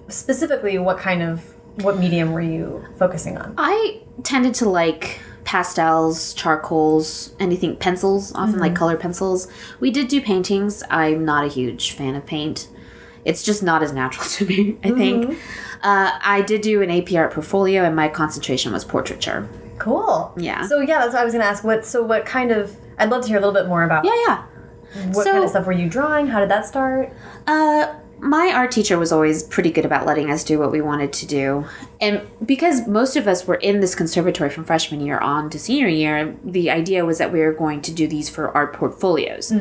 Specifically, 0.09 0.78
what 0.78 0.99
kind 0.99 1.23
of 1.23 1.54
what 1.83 1.99
medium 1.99 2.33
were 2.33 2.40
you 2.40 2.85
focusing 2.99 3.38
on? 3.38 3.54
I 3.57 4.02
tended 4.25 4.54
to 4.57 4.68
like 4.68 5.21
pastels, 5.49 6.35
charcoals, 6.35 7.33
anything 7.40 7.75
pencils, 7.75 8.35
often 8.35 8.59
like 8.59 8.75
color 8.75 8.99
pencils. 8.99 9.49
We 9.81 9.90
did 9.90 10.09
do 10.09 10.21
paintings. 10.21 10.83
I'm 10.90 11.25
not 11.25 11.43
a 11.43 11.49
huge 11.49 11.93
fan 11.93 12.14
of 12.17 12.26
paint. 12.26 12.69
It's 13.25 13.43
just 13.43 13.62
not 13.62 13.83
as 13.83 13.90
natural 13.90 14.26
to 14.37 14.45
me, 14.45 14.76
I 14.85 14.90
think. 14.90 15.38
Uh, 15.83 16.11
I 16.23 16.43
did 16.43 16.61
do 16.61 16.83
an 16.83 16.90
AP 16.90 17.14
art 17.14 17.33
portfolio, 17.33 17.85
and 17.85 17.97
my 17.97 18.09
concentration 18.11 18.75
was 18.75 18.85
portraiture. 18.85 19.49
Cool. 19.78 20.35
Yeah. 20.37 20.67
So 20.67 20.81
yeah, 20.81 20.99
that's 20.99 21.14
what 21.14 21.23
I 21.23 21.25
was 21.25 21.33
gonna 21.33 21.45
ask. 21.47 21.64
What? 21.64 21.87
So 21.87 22.02
what 22.02 22.26
kind 22.26 22.50
of? 22.50 22.76
I'd 22.99 23.09
love 23.09 23.23
to 23.23 23.28
hear 23.28 23.38
a 23.38 23.40
little 23.40 23.55
bit 23.55 23.69
more 23.69 23.85
about. 23.85 24.05
Yeah, 24.05 24.12
yeah. 24.26 24.43
What 25.14 25.25
So- 25.25 25.33
kind 25.33 25.45
of 25.45 25.49
stuff 25.50 25.64
were 25.64 25.73
you 25.73 25.88
drawing? 25.88 26.26
How 26.26 26.40
did 26.40 26.50
that 26.50 26.67
start? 26.67 27.11
Uh, 27.47 27.95
my 28.21 28.53
art 28.53 28.71
teacher 28.73 28.99
was 28.99 29.13
always 29.13 29.43
pretty 29.45 29.71
good 29.71 29.85
about 29.85 30.07
letting 30.07 30.31
us 30.31 30.43
do 30.43 30.59
what 30.59 30.73
we 30.73 30.81
wanted 30.81 31.13
to 31.13 31.27
do. 31.27 31.65
And 32.01 32.23
because 32.45 32.87
most 32.87 33.17
of 33.17 33.29
us 33.29 33.47
were 33.47 33.57
in 33.57 33.81
this 33.81 33.95
conservatory 33.95 34.51
from 34.51 34.65
freshman 34.65 35.01
year 35.01 35.19
on 35.19 35.51
to 35.51 35.59
senior 35.59 35.89
year, 35.89 36.37
the 36.43 36.71
idea 36.71 37.05
was 37.05 37.19
that 37.19 37.33
we 37.33 37.41
were 37.41 37.53
going 37.53 37.81
to 37.83 37.93
do 37.93 38.09
these 38.09 38.29
for 38.29 38.51
art 38.57 38.73
portfolios. 38.73 39.53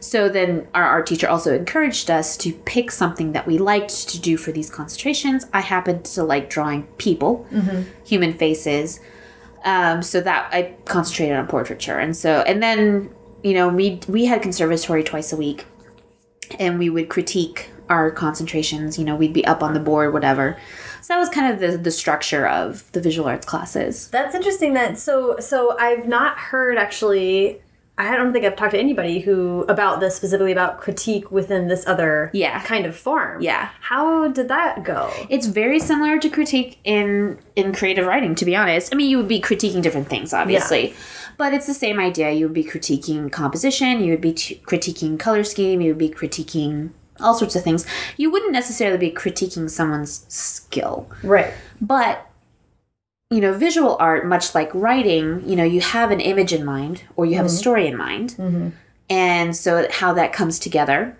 So 0.00 0.28
then 0.28 0.68
our 0.74 0.84
art 0.84 1.06
teacher 1.06 1.28
also 1.28 1.54
encouraged 1.54 2.10
us 2.10 2.36
to 2.38 2.52
pick 2.52 2.90
something 2.90 3.32
that 3.32 3.46
we 3.46 3.58
liked 3.58 4.08
to 4.10 4.20
do 4.20 4.36
for 4.36 4.52
these 4.52 4.70
concentrations. 4.70 5.46
I 5.52 5.60
happened 5.60 6.04
to 6.06 6.22
like 6.22 6.48
drawing 6.50 6.84
people, 6.98 7.46
human 8.04 8.32
faces. 8.34 9.00
Um, 9.64 10.02
so 10.02 10.20
that 10.20 10.52
I 10.52 10.74
concentrated 10.84 11.38
on 11.38 11.46
portraiture. 11.46 11.98
And 11.98 12.14
so, 12.14 12.42
and 12.42 12.62
then, 12.62 13.08
you 13.42 13.54
know, 13.54 13.68
we, 13.68 13.98
we 14.08 14.26
had 14.26 14.42
conservatory 14.42 15.02
twice 15.02 15.32
a 15.32 15.36
week 15.36 15.64
and 16.58 16.78
we 16.78 16.90
would 16.90 17.08
critique 17.08 17.70
our 17.88 18.10
concentrations. 18.10 18.98
You 18.98 19.04
know, 19.04 19.16
we'd 19.16 19.32
be 19.32 19.44
up 19.46 19.62
on 19.62 19.74
the 19.74 19.80
board, 19.80 20.12
whatever. 20.12 20.56
So 21.02 21.14
that 21.14 21.18
was 21.18 21.28
kind 21.28 21.52
of 21.52 21.60
the, 21.60 21.76
the 21.76 21.90
structure 21.90 22.46
of 22.46 22.90
the 22.92 23.00
visual 23.00 23.28
arts 23.28 23.44
classes. 23.46 24.08
That's 24.08 24.34
interesting. 24.34 24.72
That 24.74 24.98
so 24.98 25.36
so 25.38 25.76
I've 25.78 26.06
not 26.08 26.38
heard 26.38 26.78
actually. 26.78 27.60
I 27.96 28.16
don't 28.16 28.32
think 28.32 28.44
I've 28.44 28.56
talked 28.56 28.72
to 28.72 28.78
anybody 28.80 29.20
who 29.20 29.64
about 29.68 30.00
this 30.00 30.16
specifically 30.16 30.50
about 30.50 30.78
critique 30.80 31.30
within 31.30 31.68
this 31.68 31.86
other 31.86 32.28
Yeah. 32.32 32.60
kind 32.64 32.86
of 32.86 32.96
form. 32.96 33.40
Yeah. 33.40 33.68
How 33.80 34.26
did 34.26 34.48
that 34.48 34.82
go? 34.82 35.12
It's 35.28 35.46
very 35.46 35.78
similar 35.78 36.18
to 36.18 36.28
critique 36.28 36.80
in 36.82 37.38
in 37.54 37.72
creative 37.72 38.04
writing, 38.04 38.34
to 38.34 38.44
be 38.44 38.56
honest. 38.56 38.92
I 38.92 38.96
mean, 38.96 39.08
you 39.10 39.16
would 39.18 39.28
be 39.28 39.40
critiquing 39.40 39.80
different 39.80 40.08
things, 40.08 40.32
obviously, 40.34 40.92
but 41.36 41.54
it's 41.54 41.68
the 41.68 41.74
same 41.74 42.00
idea. 42.00 42.32
You 42.32 42.46
would 42.46 42.54
be 42.54 42.64
critiquing 42.64 43.30
composition, 43.30 44.02
you 44.02 44.10
would 44.10 44.20
be 44.20 44.32
critiquing 44.32 45.16
color 45.16 45.44
scheme, 45.44 45.80
you 45.80 45.90
would 45.90 45.98
be 45.98 46.10
critiquing 46.10 46.90
all 47.20 47.34
sorts 47.34 47.56
of 47.56 47.62
things. 47.62 47.86
You 48.16 48.30
wouldn't 48.30 48.52
necessarily 48.52 48.98
be 48.98 49.10
critiquing 49.10 49.70
someone's 49.70 50.24
skill. 50.28 51.08
Right. 51.22 51.52
But 51.80 52.28
you 53.30 53.40
know, 53.40 53.52
visual 53.52 53.96
art, 53.98 54.26
much 54.26 54.54
like 54.54 54.70
writing, 54.74 55.48
you 55.48 55.56
know, 55.56 55.64
you 55.64 55.80
have 55.80 56.10
an 56.10 56.20
image 56.20 56.52
in 56.52 56.64
mind 56.64 57.02
or 57.16 57.26
you 57.26 57.34
have 57.34 57.46
a 57.46 57.48
mm-hmm. 57.48 57.56
story 57.56 57.86
in 57.86 57.96
mind. 57.96 58.36
Mm-hmm. 58.38 58.68
And 59.10 59.56
so 59.56 59.86
how 59.90 60.12
that 60.14 60.32
comes 60.32 60.58
together 60.58 61.16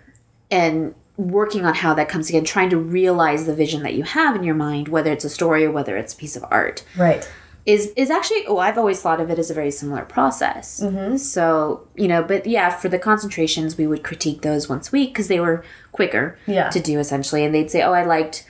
and 0.49 0.95
working 1.17 1.65
on 1.65 1.73
how 1.73 1.93
that 1.95 2.09
comes 2.09 2.27
together, 2.27 2.45
trying 2.45 2.69
to 2.69 2.77
realize 2.77 3.45
the 3.45 3.55
vision 3.55 3.83
that 3.83 3.95
you 3.95 4.03
have 4.03 4.35
in 4.35 4.43
your 4.43 4.55
mind, 4.55 4.87
whether 4.87 5.11
it's 5.11 5.25
a 5.25 5.29
story 5.29 5.65
or 5.65 5.71
whether 5.71 5.97
it's 5.97 6.13
a 6.13 6.17
piece 6.17 6.35
of 6.35 6.45
art, 6.49 6.83
Right. 6.95 7.29
Is 7.65 7.91
is 7.95 8.09
actually 8.11 8.45
oh 8.47 8.57
I've 8.59 8.77
always 8.77 9.01
thought 9.01 9.19
of 9.19 9.29
it 9.31 9.39
as 9.39 9.49
a 9.49 9.53
very 9.53 9.71
similar 9.71 10.03
process. 10.05 10.83
So 11.17 11.87
you 11.95 12.07
know, 12.07 12.21
but 12.23 12.45
yeah, 12.45 12.69
for 12.69 12.89
the 12.89 12.99
concentrations, 12.99 13.77
we 13.77 13.87
would 13.87 14.03
critique 14.03 14.41
those 14.41 14.69
once 14.69 14.89
a 14.89 14.91
week 14.91 15.09
because 15.13 15.27
they 15.27 15.39
were 15.39 15.63
quicker 15.91 16.37
Yeah. 16.47 16.69
to 16.69 16.79
do 16.79 16.99
essentially, 16.99 17.43
and 17.43 17.53
they'd 17.55 17.71
say, 17.71 17.81
oh, 17.81 17.93
I 17.93 18.03
liked. 18.03 18.45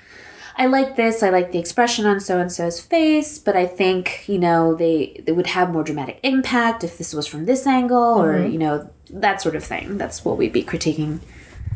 I 0.57 0.67
like 0.67 0.95
this. 0.95 1.21
I 1.21 1.31
like 1.31 1.51
the 1.51 1.59
expression 1.59 2.05
on 2.05 2.21
so 2.21 2.39
and 2.39 2.49
so's 2.49 2.79
face, 2.79 3.39
but 3.39 3.57
I 3.57 3.65
think 3.65 4.23
you 4.29 4.39
know 4.39 4.73
they 4.73 5.21
they 5.25 5.33
would 5.33 5.47
have 5.47 5.69
more 5.73 5.83
dramatic 5.83 6.17
impact 6.23 6.81
if 6.83 6.97
this 6.97 7.13
was 7.13 7.27
from 7.27 7.43
this 7.45 7.67
angle, 7.67 8.21
or 8.21 8.45
you 8.45 8.57
know 8.57 8.89
that 9.09 9.41
sort 9.41 9.55
of 9.57 9.63
thing. 9.65 9.97
That's 9.97 10.23
what 10.23 10.37
we'd 10.37 10.53
be 10.53 10.63
critiquing. 10.63 11.19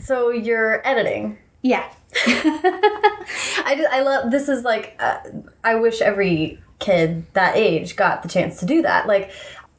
So 0.01 0.29
you're 0.29 0.85
editing. 0.87 1.37
Yeah, 1.61 1.83
I, 2.25 3.75
just, 3.77 3.89
I 3.93 4.01
love 4.01 4.31
this 4.31 4.47
is 4.47 4.63
like 4.63 4.95
uh, 4.99 5.17
I 5.63 5.75
wish 5.75 5.99
every 6.01 6.59
kid 6.79 7.25
that 7.33 7.55
age 7.55 7.95
got 7.95 8.23
the 8.23 8.29
chance 8.29 8.59
to 8.59 8.65
do 8.65 8.81
that. 8.81 9.07
Like 9.07 9.31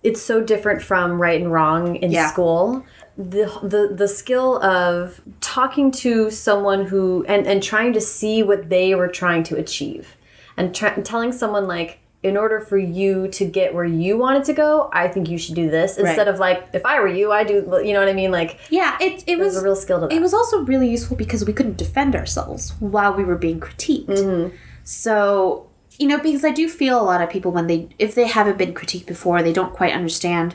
it's 0.02 0.20
so 0.22 0.42
different 0.42 0.82
from 0.82 1.20
right 1.20 1.40
and 1.40 1.52
wrong 1.52 1.96
in 1.96 2.10
Yeah. 2.10 2.28
school. 2.30 2.84
The, 3.18 3.46
the 3.62 3.94
the 3.94 4.08
skill 4.08 4.62
of 4.62 5.20
talking 5.40 5.90
to 5.92 6.30
someone 6.30 6.86
who 6.86 7.24
and 7.28 7.46
and 7.46 7.62
trying 7.62 7.92
to 7.94 8.00
see 8.00 8.42
what 8.42 8.70
they 8.70 8.94
were 8.94 9.08
trying 9.08 9.42
to 9.44 9.56
achieve 9.56 10.16
and 10.56 10.74
try, 10.74 10.90
telling 11.02 11.32
someone 11.32 11.66
like 11.66 11.98
in 12.22 12.36
order 12.36 12.60
for 12.60 12.76
you 12.76 13.28
to 13.28 13.46
get 13.46 13.72
where 13.74 13.84
you 13.84 14.16
wanted 14.18 14.44
to 14.44 14.52
go, 14.52 14.90
I 14.92 15.08
think 15.08 15.28
you 15.30 15.38
should 15.38 15.54
do 15.54 15.70
this 15.70 15.96
instead 15.96 16.28
of 16.28 16.38
like, 16.38 16.68
if 16.74 16.84
I 16.84 17.00
were 17.00 17.08
you, 17.08 17.32
I 17.32 17.44
do. 17.44 17.54
You 17.82 17.94
know 17.94 18.00
what 18.00 18.08
I 18.10 18.12
mean? 18.12 18.30
Like, 18.30 18.58
Yeah, 18.68 18.96
it 19.00 19.24
it 19.26 19.38
was 19.38 19.56
a 19.56 19.62
real 19.64 19.76
skill 19.76 20.00
to 20.00 20.06
that. 20.06 20.14
It 20.14 20.20
was 20.20 20.34
also 20.34 20.60
really 20.60 20.88
useful 20.88 21.16
because 21.16 21.46
we 21.46 21.54
couldn't 21.54 21.78
defend 21.78 22.14
ourselves 22.14 22.74
while 22.78 23.14
we 23.14 23.24
were 23.24 23.36
being 23.38 23.58
critiqued. 23.58 24.06
Mm-hmm. 24.06 24.54
So, 24.84 25.69
you 26.00 26.08
know, 26.08 26.18
because 26.18 26.46
I 26.46 26.50
do 26.50 26.66
feel 26.66 26.98
a 26.98 27.04
lot 27.04 27.20
of 27.20 27.28
people 27.28 27.52
when 27.52 27.66
they, 27.66 27.90
if 27.98 28.14
they 28.14 28.26
haven't 28.26 28.56
been 28.56 28.72
critiqued 28.72 29.04
before, 29.04 29.42
they 29.42 29.52
don't 29.52 29.74
quite 29.74 29.92
understand 29.92 30.54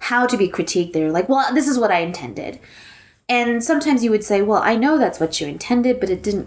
how 0.00 0.26
to 0.26 0.36
be 0.36 0.48
critiqued. 0.48 0.92
They're 0.92 1.10
like, 1.10 1.30
well, 1.30 1.52
this 1.54 1.66
is 1.66 1.78
what 1.78 1.90
I 1.90 2.00
intended. 2.00 2.60
And 3.26 3.64
sometimes 3.64 4.04
you 4.04 4.10
would 4.10 4.22
say, 4.22 4.42
well, 4.42 4.60
I 4.62 4.76
know 4.76 4.98
that's 4.98 5.18
what 5.18 5.40
you 5.40 5.46
intended, 5.46 5.98
but 5.98 6.10
it 6.10 6.22
didn't 6.22 6.46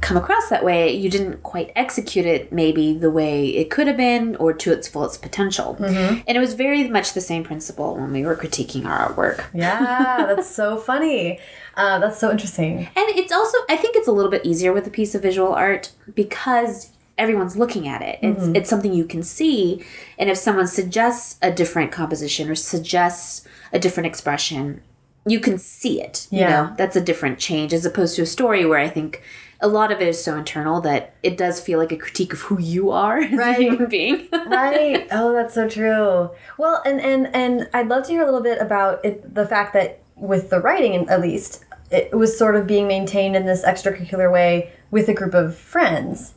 come 0.00 0.16
across 0.16 0.48
that 0.48 0.64
way. 0.64 0.92
You 0.96 1.08
didn't 1.08 1.44
quite 1.44 1.70
execute 1.76 2.26
it 2.26 2.52
maybe 2.52 2.98
the 2.98 3.10
way 3.10 3.50
it 3.50 3.70
could 3.70 3.86
have 3.86 3.96
been 3.96 4.34
or 4.36 4.52
to 4.52 4.72
its 4.72 4.88
fullest 4.88 5.22
potential. 5.22 5.76
Mm-hmm. 5.78 6.22
And 6.26 6.36
it 6.36 6.40
was 6.40 6.54
very 6.54 6.88
much 6.88 7.12
the 7.12 7.20
same 7.20 7.44
principle 7.44 7.94
when 7.94 8.12
we 8.12 8.24
were 8.24 8.34
critiquing 8.34 8.84
our 8.84 9.12
artwork. 9.12 9.44
yeah, 9.54 10.26
that's 10.26 10.50
so 10.50 10.76
funny. 10.76 11.38
Uh, 11.76 12.00
that's 12.00 12.18
so 12.18 12.32
interesting. 12.32 12.78
And 12.78 13.08
it's 13.10 13.32
also, 13.32 13.58
I 13.68 13.76
think 13.76 13.94
it's 13.94 14.08
a 14.08 14.12
little 14.12 14.30
bit 14.30 14.44
easier 14.44 14.72
with 14.72 14.88
a 14.88 14.90
piece 14.90 15.14
of 15.14 15.22
visual 15.22 15.52
art 15.52 15.92
because 16.14 16.90
everyone's 17.18 17.56
looking 17.56 17.88
at 17.88 18.02
it. 18.02 18.18
It's, 18.22 18.42
Mm-hmm. 18.44 18.56
it's 18.56 18.68
something 18.70 18.92
you 18.92 19.04
can 19.04 19.22
see. 19.22 19.84
And 20.18 20.28
if 20.30 20.36
someone 20.38 20.66
suggests 20.66 21.38
a 21.42 21.50
different 21.50 21.92
composition 21.92 22.50
or 22.50 22.54
suggests 22.54 23.46
a 23.72 23.78
different 23.78 24.06
expression, 24.06 24.82
you 25.26 25.40
can 25.40 25.58
see 25.58 26.00
it. 26.00 26.26
You 26.30 26.40
Yeah. 26.40 26.48
know, 26.50 26.74
that's 26.76 26.94
a 26.96 27.00
different 27.00 27.38
change 27.38 27.72
as 27.72 27.84
opposed 27.86 28.16
to 28.16 28.22
a 28.22 28.26
story 28.26 28.64
where 28.66 28.78
I 28.78 28.88
think 28.88 29.22
a 29.60 29.68
lot 29.68 29.90
of 29.90 30.02
it 30.02 30.08
is 30.08 30.22
so 30.22 30.36
internal 30.36 30.82
that 30.82 31.14
it 31.22 31.38
does 31.38 31.58
feel 31.60 31.78
like 31.78 31.90
a 31.90 31.96
critique 31.96 32.34
of 32.34 32.40
who 32.42 32.60
you 32.60 32.90
are 32.90 33.18
as 33.22 33.32
Right. 33.38 33.58
a 33.58 33.62
human 33.62 33.88
being. 33.88 34.28
right 34.46 35.06
oh 35.10 35.32
that's 35.32 35.54
so 35.54 35.66
true 35.68 36.30
well 36.58 36.82
and 36.84 37.00
and 37.00 37.34
and 37.34 37.66
i'd 37.72 37.88
love 37.88 38.04
to 38.04 38.12
hear 38.12 38.20
a 38.22 38.26
little 38.26 38.42
bit 38.42 38.60
about 38.60 39.02
it, 39.04 39.34
the 39.34 39.46
fact 39.46 39.72
that 39.72 40.00
with 40.14 40.50
the 40.50 40.60
writing 40.60 41.08
at 41.08 41.20
least 41.22 41.64
it 41.90 42.14
was 42.14 42.36
sort 42.38 42.54
of 42.54 42.66
being 42.66 42.86
maintained 42.86 43.34
in 43.34 43.46
this 43.46 43.64
extracurricular 43.64 44.30
way 44.30 44.70
with 44.90 45.08
a 45.08 45.14
group 45.14 45.32
of 45.34 45.56
friends 45.56 46.34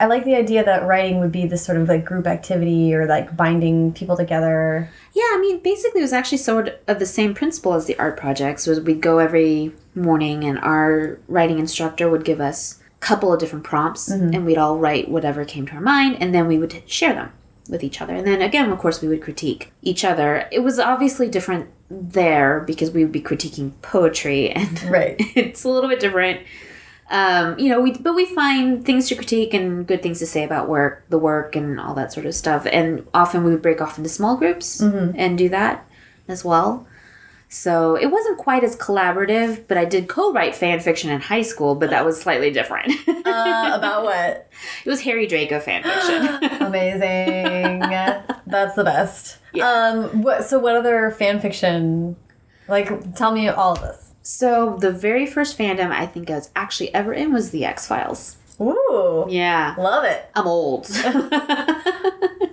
i 0.00 0.06
like 0.06 0.24
the 0.24 0.34
idea 0.34 0.64
that 0.64 0.86
writing 0.86 1.20
would 1.20 1.32
be 1.32 1.46
this 1.46 1.64
sort 1.64 1.78
of 1.78 1.88
like 1.88 2.04
group 2.04 2.26
activity 2.26 2.94
or 2.94 3.06
like 3.06 3.36
binding 3.36 3.92
people 3.92 4.16
together 4.16 4.88
Yeah, 5.18 5.30
I 5.32 5.38
mean, 5.40 5.58
basically, 5.58 6.00
it 6.00 6.04
was 6.04 6.12
actually 6.12 6.38
sort 6.38 6.80
of 6.86 7.00
the 7.00 7.06
same 7.06 7.34
principle 7.34 7.74
as 7.74 7.86
the 7.86 7.98
art 7.98 8.16
projects. 8.16 8.68
Was 8.68 8.80
we'd 8.80 9.00
go 9.00 9.18
every 9.18 9.72
morning, 9.96 10.44
and 10.44 10.60
our 10.60 11.18
writing 11.26 11.58
instructor 11.58 12.08
would 12.08 12.24
give 12.24 12.40
us 12.40 12.78
a 12.78 13.00
couple 13.00 13.32
of 13.32 13.40
different 13.40 13.64
prompts, 13.64 14.08
mm-hmm. 14.08 14.32
and 14.32 14.46
we'd 14.46 14.58
all 14.58 14.78
write 14.78 15.10
whatever 15.10 15.44
came 15.44 15.66
to 15.66 15.74
our 15.74 15.80
mind, 15.80 16.18
and 16.20 16.32
then 16.32 16.46
we 16.46 16.56
would 16.56 16.82
share 16.88 17.14
them 17.14 17.32
with 17.68 17.82
each 17.82 18.00
other. 18.00 18.14
And 18.14 18.26
then 18.28 18.40
again, 18.40 18.70
of 18.70 18.78
course, 18.78 19.02
we 19.02 19.08
would 19.08 19.22
critique 19.22 19.72
each 19.82 20.04
other. 20.04 20.48
It 20.52 20.60
was 20.60 20.78
obviously 20.78 21.28
different 21.28 21.68
there 21.90 22.60
because 22.60 22.92
we 22.92 23.02
would 23.02 23.12
be 23.12 23.20
critiquing 23.20 23.72
poetry, 23.82 24.50
and 24.50 24.80
right 24.84 25.16
it's 25.34 25.64
a 25.64 25.68
little 25.68 25.90
bit 25.90 25.98
different. 25.98 26.42
Um, 27.10 27.58
you 27.58 27.68
know, 27.70 27.80
we 27.80 27.92
but 27.92 28.14
we 28.14 28.26
find 28.26 28.84
things 28.84 29.08
to 29.08 29.14
critique 29.14 29.54
and 29.54 29.86
good 29.86 30.02
things 30.02 30.18
to 30.18 30.26
say 30.26 30.44
about 30.44 30.68
work, 30.68 31.04
the 31.08 31.18
work, 31.18 31.56
and 31.56 31.80
all 31.80 31.94
that 31.94 32.12
sort 32.12 32.26
of 32.26 32.34
stuff. 32.34 32.66
And 32.70 33.06
often 33.14 33.44
we 33.44 33.50
would 33.52 33.62
break 33.62 33.80
off 33.80 33.96
into 33.96 34.10
small 34.10 34.36
groups 34.36 34.80
and 35.16 35.38
do 35.38 35.48
that 35.48 35.86
as 36.28 36.44
well. 36.44 36.86
So 37.50 37.94
it 37.96 38.10
wasn't 38.10 38.36
quite 38.36 38.62
as 38.62 38.76
collaborative, 38.76 39.64
but 39.68 39.78
I 39.78 39.86
did 39.86 40.06
co-write 40.06 40.54
fan 40.54 40.80
fiction 40.80 41.08
in 41.08 41.22
high 41.22 41.40
school, 41.40 41.74
but 41.74 41.88
that 41.88 42.04
was 42.04 42.20
slightly 42.20 42.50
different. 42.50 42.92
uh, 43.08 43.70
about 43.72 44.04
what 44.04 44.50
it 44.84 44.90
was 44.90 45.00
Harry 45.00 45.26
Draco 45.26 45.58
fan 45.58 45.82
fiction. 45.82 46.60
amazing 46.60 47.80
that's 48.46 48.74
the 48.74 48.84
best 48.84 49.38
um 49.60 50.22
what 50.22 50.44
so 50.44 50.58
what 50.58 50.76
other 50.76 51.10
fan 51.12 51.40
fiction 51.40 52.16
like 52.68 53.14
tell 53.14 53.32
me 53.32 53.48
all 53.48 53.72
of 53.72 53.80
this 53.80 54.07
so 54.28 54.76
the 54.78 54.92
very 54.92 55.24
first 55.24 55.56
fandom 55.56 55.90
I 55.90 56.04
think 56.04 56.30
I 56.30 56.34
was 56.34 56.50
actually 56.54 56.92
ever 56.94 57.14
in 57.14 57.32
was 57.32 57.50
the 57.50 57.64
X 57.64 57.86
Files. 57.86 58.36
Ooh, 58.60 59.24
Yeah, 59.26 59.74
love 59.78 60.04
it. 60.04 60.28
I'm 60.34 60.46
old. 60.46 60.86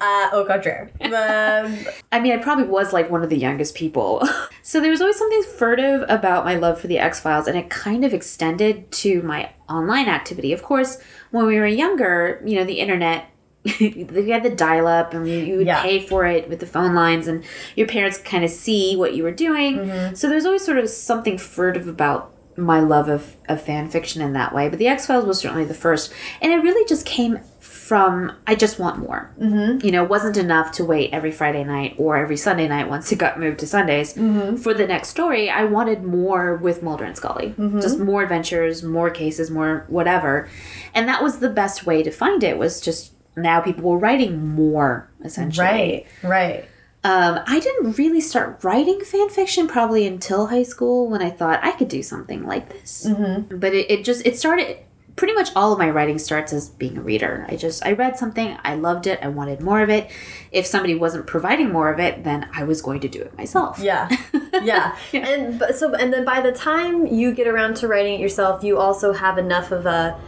Uh, 0.01 0.29
au 0.33 0.45
contraire. 0.45 0.91
Um, 1.01 1.77
I 2.11 2.19
mean, 2.19 2.33
I 2.33 2.37
probably 2.37 2.65
was 2.65 2.93
like 2.93 3.09
one 3.09 3.23
of 3.23 3.29
the 3.29 3.37
youngest 3.37 3.75
people. 3.75 4.27
so 4.61 4.79
there 4.79 4.91
was 4.91 5.01
always 5.01 5.17
something 5.17 5.43
furtive 5.57 6.03
about 6.09 6.45
my 6.45 6.55
love 6.55 6.79
for 6.79 6.87
the 6.87 6.99
X 6.99 7.21
Files, 7.21 7.47
and 7.47 7.57
it 7.57 7.69
kind 7.69 8.03
of 8.03 8.13
extended 8.13 8.91
to 8.91 9.21
my 9.23 9.49
online 9.69 10.07
activity. 10.07 10.53
Of 10.53 10.63
course, 10.63 11.01
when 11.31 11.45
we 11.47 11.57
were 11.57 11.65
younger, 11.65 12.41
you 12.45 12.55
know, 12.55 12.65
the 12.65 12.79
internet. 12.79 13.29
we 13.79 14.29
had 14.29 14.43
the 14.43 14.49
dial 14.55 14.87
up 14.87 15.13
and 15.13 15.27
you, 15.27 15.37
you 15.37 15.57
would 15.57 15.67
Yeah. 15.67 15.81
pay 15.81 15.99
for 15.99 16.25
it 16.25 16.47
with 16.49 16.59
the 16.59 16.65
phone 16.67 16.93
lines 16.93 17.27
and 17.27 17.43
your 17.75 17.87
parents 17.87 18.17
kind 18.19 18.43
of 18.43 18.49
see 18.51 18.95
what 18.95 19.15
you 19.15 19.23
were 19.23 19.31
doing. 19.31 19.77
Mm-hmm. 19.77 20.15
So 20.15 20.29
there's 20.29 20.45
always 20.45 20.63
sort 20.63 20.77
of 20.77 20.87
something 20.89 21.37
furtive 21.37 21.87
about 21.87 22.31
my 22.57 22.79
love 22.79 23.09
of, 23.09 23.35
of 23.49 23.61
fan 23.61 23.89
fiction 23.89 24.21
in 24.21 24.31
that 24.31 24.55
way 24.55 24.69
but 24.69 24.79
the 24.79 24.87
x-files 24.87 25.25
was 25.25 25.37
certainly 25.39 25.65
the 25.65 25.73
first 25.73 26.13
and 26.41 26.53
it 26.53 26.55
really 26.59 26.87
just 26.87 27.05
came 27.05 27.37
from 27.59 28.31
i 28.47 28.55
just 28.55 28.79
want 28.79 28.97
more. 28.97 29.29
Mm-hmm. 29.37 29.85
you 29.85 29.91
know 29.91 30.03
it 30.05 30.09
wasn't 30.09 30.37
enough 30.37 30.71
to 30.73 30.85
wait 30.85 31.09
every 31.11 31.33
friday 31.33 31.65
night 31.65 31.95
or 31.97 32.15
every 32.15 32.37
sunday 32.37 32.65
night 32.69 32.87
once 32.87 33.11
it 33.11 33.17
got 33.17 33.37
moved 33.41 33.59
to 33.59 33.67
sundays. 33.67 34.13
Mm-hmm. 34.13 34.55
For 34.55 34.73
the 34.73 34.87
next 34.87 35.09
story 35.09 35.49
i 35.49 35.65
wanted 35.65 36.05
more 36.05 36.55
with 36.55 36.81
mulder 36.81 37.03
and 37.03 37.17
scully. 37.17 37.47
Mm-hmm. 37.59 37.81
Just 37.81 37.99
more 37.99 38.23
adventures 38.23 38.83
more 38.83 39.09
cases 39.09 39.51
more 39.51 39.83
whatever. 39.89 40.47
And 40.93 41.09
that 41.09 41.21
was 41.21 41.39
the 41.39 41.49
best 41.49 41.85
way 41.85 42.03
to 42.03 42.09
find 42.11 42.41
it 42.41 42.57
was 42.57 42.79
just 42.79 43.11
now 43.35 43.61
people 43.61 43.89
were 43.89 43.97
writing 43.97 44.47
more 44.47 45.09
essentially 45.23 45.65
right, 45.65 46.05
right. 46.23 46.65
um, 47.03 47.39
I 47.47 47.59
didn't 47.59 47.97
really 47.97 48.21
start 48.21 48.63
writing 48.63 49.01
fan 49.01 49.29
fiction 49.29 49.67
probably 49.67 50.07
until 50.07 50.47
high 50.47 50.63
school 50.63 51.09
when 51.09 51.21
I 51.21 51.29
thought 51.29 51.59
I 51.63 51.71
could 51.71 51.87
do 51.89 52.03
something 52.03 52.45
like 52.45 52.69
this. 52.69 53.05
Mm-hmm. 53.07 53.57
But 53.57 53.73
it, 53.73 53.91
it 53.91 54.03
just 54.05 54.25
it 54.25 54.37
started 54.37 54.77
pretty 55.15 55.33
much 55.33 55.49
all 55.55 55.71
of 55.71 55.79
my 55.79 55.89
writing 55.89 56.19
starts 56.19 56.51
as 56.51 56.69
being 56.69 56.97
a 56.97 57.01
reader. 57.01 57.45
I 57.47 57.55
just 57.55 57.85
I 57.85 57.93
read 57.93 58.17
something, 58.17 58.57
I 58.63 58.75
loved 58.75 59.07
it, 59.07 59.19
I 59.21 59.29
wanted 59.29 59.61
more 59.61 59.81
of 59.81 59.89
it. 59.89 60.09
If 60.51 60.65
somebody 60.65 60.95
wasn't 60.95 61.25
providing 61.27 61.71
more 61.71 61.91
of 61.91 61.99
it, 61.99 62.23
then 62.23 62.49
I 62.53 62.63
was 62.63 62.81
going 62.81 62.99
to 63.01 63.07
do 63.07 63.21
it 63.21 63.37
myself. 63.37 63.79
Yeah, 63.79 64.09
yeah. 64.63 64.97
And 65.13 65.63
so 65.73 65.93
and 65.93 66.11
then 66.11 66.25
by 66.25 66.41
the 66.41 66.51
time 66.51 67.07
you 67.07 67.33
get 67.33 67.47
around 67.47 67.77
to 67.77 67.87
writing 67.87 68.15
it 68.15 68.19
yourself, 68.19 68.63
you 68.63 68.77
also 68.77 69.13
have 69.13 69.37
enough 69.37 69.71
of 69.71 69.85
a. 69.85 70.19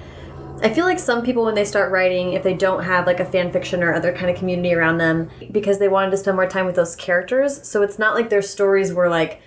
I 0.63 0.69
feel 0.73 0.85
like 0.85 0.99
some 0.99 1.23
people 1.23 1.45
when 1.45 1.55
they 1.55 1.65
start 1.65 1.91
writing, 1.91 2.33
if 2.33 2.43
they 2.43 2.53
don't 2.53 2.83
have 2.83 3.05
like 3.05 3.19
a 3.19 3.25
fan 3.25 3.51
fiction 3.51 3.83
or 3.83 3.93
other 3.93 4.11
kind 4.13 4.29
of 4.29 4.35
community 4.37 4.73
around 4.73 4.97
them, 4.97 5.29
because 5.51 5.79
they 5.79 5.87
wanted 5.87 6.11
to 6.11 6.17
spend 6.17 6.35
more 6.35 6.47
time 6.47 6.65
with 6.65 6.75
those 6.75 6.95
characters, 6.95 7.67
so 7.67 7.81
it's 7.83 7.99
not 7.99 8.15
like 8.15 8.29
their 8.29 8.41
stories 8.41 8.93
were 8.93 9.09
like 9.09 9.41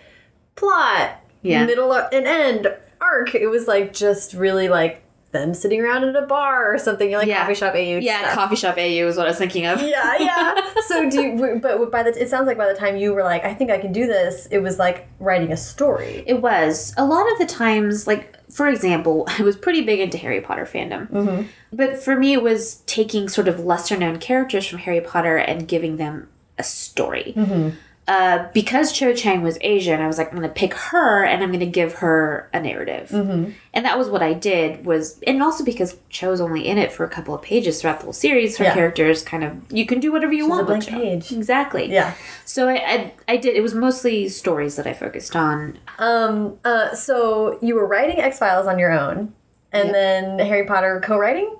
plot, 0.56 1.20
Yeah. 1.42 1.64
middle 1.66 1.92
and 1.92 2.26
end 2.26 2.68
arc. 3.00 3.34
It 3.34 3.48
was 3.48 3.66
like 3.66 3.92
just 3.92 4.34
really 4.34 4.68
like 4.68 5.02
them 5.32 5.54
sitting 5.54 5.80
around 5.80 6.02
at 6.04 6.16
a 6.16 6.26
bar 6.26 6.74
or 6.74 6.76
something. 6.78 7.08
You're 7.08 7.20
like 7.20 7.28
Yeah. 7.28 7.42
coffee 7.42 7.54
shop 7.54 7.74
AU. 7.74 7.98
Yeah, 8.00 8.22
stuff. 8.22 8.34
coffee 8.34 8.56
shop 8.56 8.76
AU 8.76 9.06
is 9.06 9.16
what 9.16 9.26
I 9.26 9.30
was 9.30 9.38
thinking 9.38 9.64
of. 9.66 9.80
yeah, 9.82 10.16
yeah. 10.18 10.54
So 10.86 11.08
do 11.08 11.22
you, 11.22 11.60
but 11.62 11.90
by 11.92 12.02
the 12.02 12.10
it 12.20 12.28
sounds 12.28 12.46
like 12.48 12.58
by 12.58 12.66
the 12.66 12.76
time 12.78 12.96
you 12.96 13.14
were 13.14 13.22
like, 13.22 13.44
I 13.44 13.54
think 13.54 13.70
I 13.70 13.78
can 13.78 13.92
do 13.92 14.06
this, 14.08 14.46
it 14.50 14.58
was 14.58 14.78
like 14.78 15.06
writing 15.20 15.52
a 15.52 15.56
story. 15.56 16.24
It 16.26 16.42
was. 16.42 16.92
A 16.96 17.04
lot 17.04 17.30
of 17.30 17.38
the 17.38 17.46
times, 17.46 18.08
like, 18.08 18.34
for 18.50 18.68
example, 18.68 19.24
I 19.38 19.42
was 19.42 19.56
pretty 19.56 19.82
big 19.82 20.00
into 20.00 20.18
Harry 20.18 20.40
Potter 20.40 20.66
fandom. 20.66 21.10
Mm-hmm. 21.10 21.46
But 21.72 22.02
for 22.02 22.16
me, 22.16 22.32
it 22.32 22.42
was 22.42 22.76
taking 22.86 23.28
sort 23.28 23.48
of 23.48 23.60
lesser 23.60 23.96
known 23.96 24.18
characters 24.18 24.66
from 24.66 24.80
Harry 24.80 25.00
Potter 25.00 25.36
and 25.36 25.68
giving 25.68 25.96
them 25.96 26.28
a 26.58 26.62
story. 26.62 27.32
Mm-hmm. 27.36 27.76
Uh, 28.10 28.48
because 28.52 28.90
Cho 28.90 29.14
Chang 29.14 29.40
was 29.42 29.56
Asian, 29.60 30.00
I 30.00 30.08
was 30.08 30.18
like, 30.18 30.30
I'm 30.32 30.36
going 30.38 30.48
to 30.48 30.52
pick 30.54 30.74
her 30.74 31.24
and 31.24 31.44
I'm 31.44 31.50
going 31.50 31.60
to 31.60 31.66
give 31.66 31.94
her 31.96 32.50
a 32.52 32.58
narrative. 32.60 33.12
And 33.12 33.84
that 33.86 33.96
was 33.96 34.08
what 34.08 34.20
I 34.20 34.32
did. 34.32 34.84
Was 34.84 35.20
and 35.28 35.40
also 35.40 35.64
because 35.64 35.96
Cho's 36.08 36.40
only 36.40 36.66
in 36.66 36.76
it 36.76 36.90
for 36.90 37.04
a 37.04 37.08
couple 37.08 37.36
of 37.36 37.40
pages 37.42 37.80
throughout 37.80 38.00
the 38.00 38.06
whole 38.06 38.12
series, 38.12 38.56
her 38.56 38.64
Yeah. 38.64 38.74
character 38.74 39.08
is 39.08 39.22
kind 39.22 39.44
of 39.44 39.50
you 39.70 39.86
can 39.86 40.00
do 40.00 40.10
whatever 40.10 40.32
you 40.32 40.48
want 40.48 40.62
a 40.62 40.64
blank 40.64 40.86
with 40.86 40.92
Cho. 40.92 40.98
page. 41.00 41.30
Exactly. 41.30 41.84
Yeah. 41.92 42.14
So 42.44 42.68
I, 42.68 42.74
I 42.74 43.12
I 43.28 43.36
did. 43.36 43.54
It 43.54 43.62
was 43.62 43.74
mostly 43.74 44.28
stories 44.28 44.74
that 44.74 44.88
I 44.88 44.92
focused 44.92 45.36
on. 45.36 45.78
Um. 46.00 46.58
Uh. 46.64 46.92
So 46.96 47.58
you 47.62 47.76
were 47.76 47.86
writing 47.86 48.18
X 48.18 48.40
Files 48.40 48.66
on 48.66 48.80
your 48.80 48.90
own, 48.90 49.32
and 49.70 49.94
then 49.94 50.40
Harry 50.40 50.66
Potter 50.66 51.00
co-writing. 51.04 51.54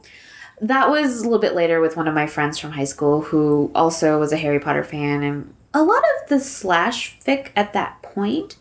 That 0.60 0.90
was 0.90 1.20
a 1.20 1.24
little 1.24 1.38
bit 1.38 1.54
later 1.54 1.80
with 1.80 1.96
one 1.96 2.08
of 2.08 2.14
my 2.14 2.26
friends 2.26 2.58
from 2.58 2.72
high 2.72 2.84
school 2.94 3.20
who 3.20 3.70
also 3.72 4.18
was 4.18 4.32
a 4.32 4.36
Harry 4.36 4.58
Potter 4.58 4.82
fan. 4.84 5.22
And 5.22 5.54
a 5.72 5.82
lot 5.82 6.02
of 6.02 6.28
the 6.28 6.40
slash 6.40 7.18
fic 7.20 7.50
at 7.56 7.72
that 7.72 8.02
point 8.02 8.56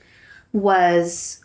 was, 0.54 1.44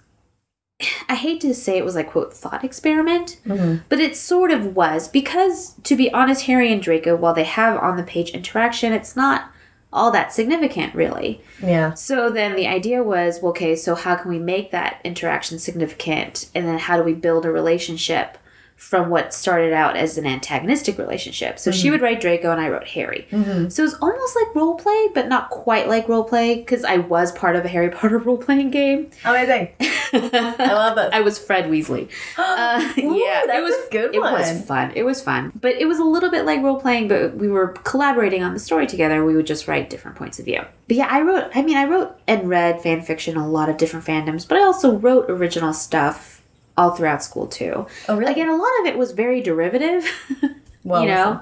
I 1.08 1.14
hate 1.14 1.40
to 1.42 1.54
say 1.54 1.78
it 1.78 1.84
was 1.84 1.94
like, 1.94 2.10
quote, 2.10 2.34
thought 2.34 2.64
experiment, 2.64 3.40
mm-hmm. 3.46 3.82
but 3.88 4.00
it 4.00 4.16
sort 4.16 4.50
of 4.50 4.76
was. 4.76 5.08
Because, 5.08 5.74
to 5.84 5.96
be 5.96 6.12
honest, 6.12 6.46
Harry 6.46 6.72
and 6.72 6.82
Draco, 6.82 7.16
while 7.16 7.34
they 7.34 7.44
have 7.44 7.78
on 7.78 7.96
the 7.96 8.02
page 8.02 8.30
interaction, 8.30 8.92
it's 8.92 9.16
not 9.16 9.50
all 9.92 10.10
that 10.10 10.32
significant, 10.32 10.94
really. 10.94 11.40
Yeah. 11.62 11.94
So 11.94 12.28
then 12.28 12.56
the 12.56 12.66
idea 12.66 13.02
was, 13.02 13.40
well, 13.40 13.50
okay, 13.50 13.76
so 13.76 13.94
how 13.94 14.16
can 14.16 14.28
we 14.28 14.40
make 14.40 14.72
that 14.72 15.00
interaction 15.04 15.60
significant? 15.60 16.50
And 16.54 16.66
then 16.66 16.78
how 16.78 16.96
do 16.96 17.04
we 17.04 17.14
build 17.14 17.46
a 17.46 17.52
relationship 17.52 18.36
from 18.84 19.08
what 19.08 19.32
started 19.32 19.72
out 19.72 19.96
as 19.96 20.18
an 20.18 20.26
antagonistic 20.26 20.98
relationship. 20.98 21.58
So 21.58 21.70
Mm-hmm. 21.70 21.80
she 21.80 21.90
would 21.90 22.02
write 22.02 22.20
Draco 22.20 22.50
and 22.52 22.60
I 22.60 22.68
wrote 22.68 22.86
Harry. 22.88 23.26
So 23.30 23.36
it 23.38 23.78
was 23.80 23.94
almost 23.94 24.36
like 24.36 24.54
role 24.54 24.74
play, 24.76 25.08
but 25.14 25.26
not 25.26 25.48
quite 25.50 25.88
like 25.88 26.08
role 26.08 26.22
play 26.24 26.56
because 26.56 26.84
I 26.84 26.98
was 26.98 27.32
part 27.32 27.56
of 27.56 27.64
a 27.64 27.68
Harry 27.68 27.88
Potter 27.96 28.18
role 28.18 28.36
playing 28.38 28.70
game. 28.70 29.10
Amazing. 29.24 29.70
I 29.80 30.72
love 30.72 30.96
this. 30.96 31.10
I 31.12 31.20
was 31.22 31.38
Fred 31.38 31.64
Weasley. 31.70 32.08
Uh, 32.36 32.92
Ooh, 32.98 33.16
yeah, 33.16 33.56
it 33.56 33.62
was 33.62 33.74
good 33.90 34.14
It 34.14 34.20
one. 34.20 34.32
was 34.32 34.64
fun. 34.66 34.92
It 34.94 35.02
was 35.04 35.20
fun, 35.22 35.52
but 35.60 35.74
it 35.74 35.86
was 35.86 35.98
a 35.98 36.04
little 36.04 36.30
bit 36.30 36.44
like 36.44 36.62
role 36.62 36.78
playing. 36.80 37.08
But 37.08 37.36
we 37.36 37.48
were 37.48 37.68
collaborating 37.84 38.42
on 38.44 38.52
the 38.54 38.60
story 38.60 38.86
together. 38.86 39.24
We 39.24 39.34
would 39.34 39.46
just 39.46 39.66
write 39.66 39.90
different 39.90 40.16
points 40.16 40.38
of 40.38 40.44
view. 40.44 40.62
But 40.88 40.96
yeah, 40.96 41.08
I 41.10 41.22
wrote. 41.22 41.50
I 41.54 41.62
mean, 41.62 41.76
I 41.76 41.84
wrote 41.84 42.16
and 42.28 42.48
read 42.48 42.80
fan 42.82 43.02
fiction, 43.02 43.36
a 43.36 43.48
lot 43.48 43.68
of 43.68 43.76
different 43.76 44.04
fandoms, 44.06 44.46
but 44.46 44.58
I 44.58 44.62
also 44.62 44.96
wrote 44.96 45.28
original 45.30 45.72
stuff 45.72 46.33
all 46.76 46.90
throughout 46.92 47.22
school 47.22 47.46
too. 47.46 47.86
Oh, 48.08 48.16
really? 48.16 48.32
Again, 48.32 48.48
a 48.48 48.56
lot 48.56 48.70
of 48.80 48.86
it 48.86 48.98
was 48.98 49.12
very 49.12 49.40
derivative. 49.40 50.06
Well, 50.86 51.00
you 51.02 51.08
know. 51.08 51.40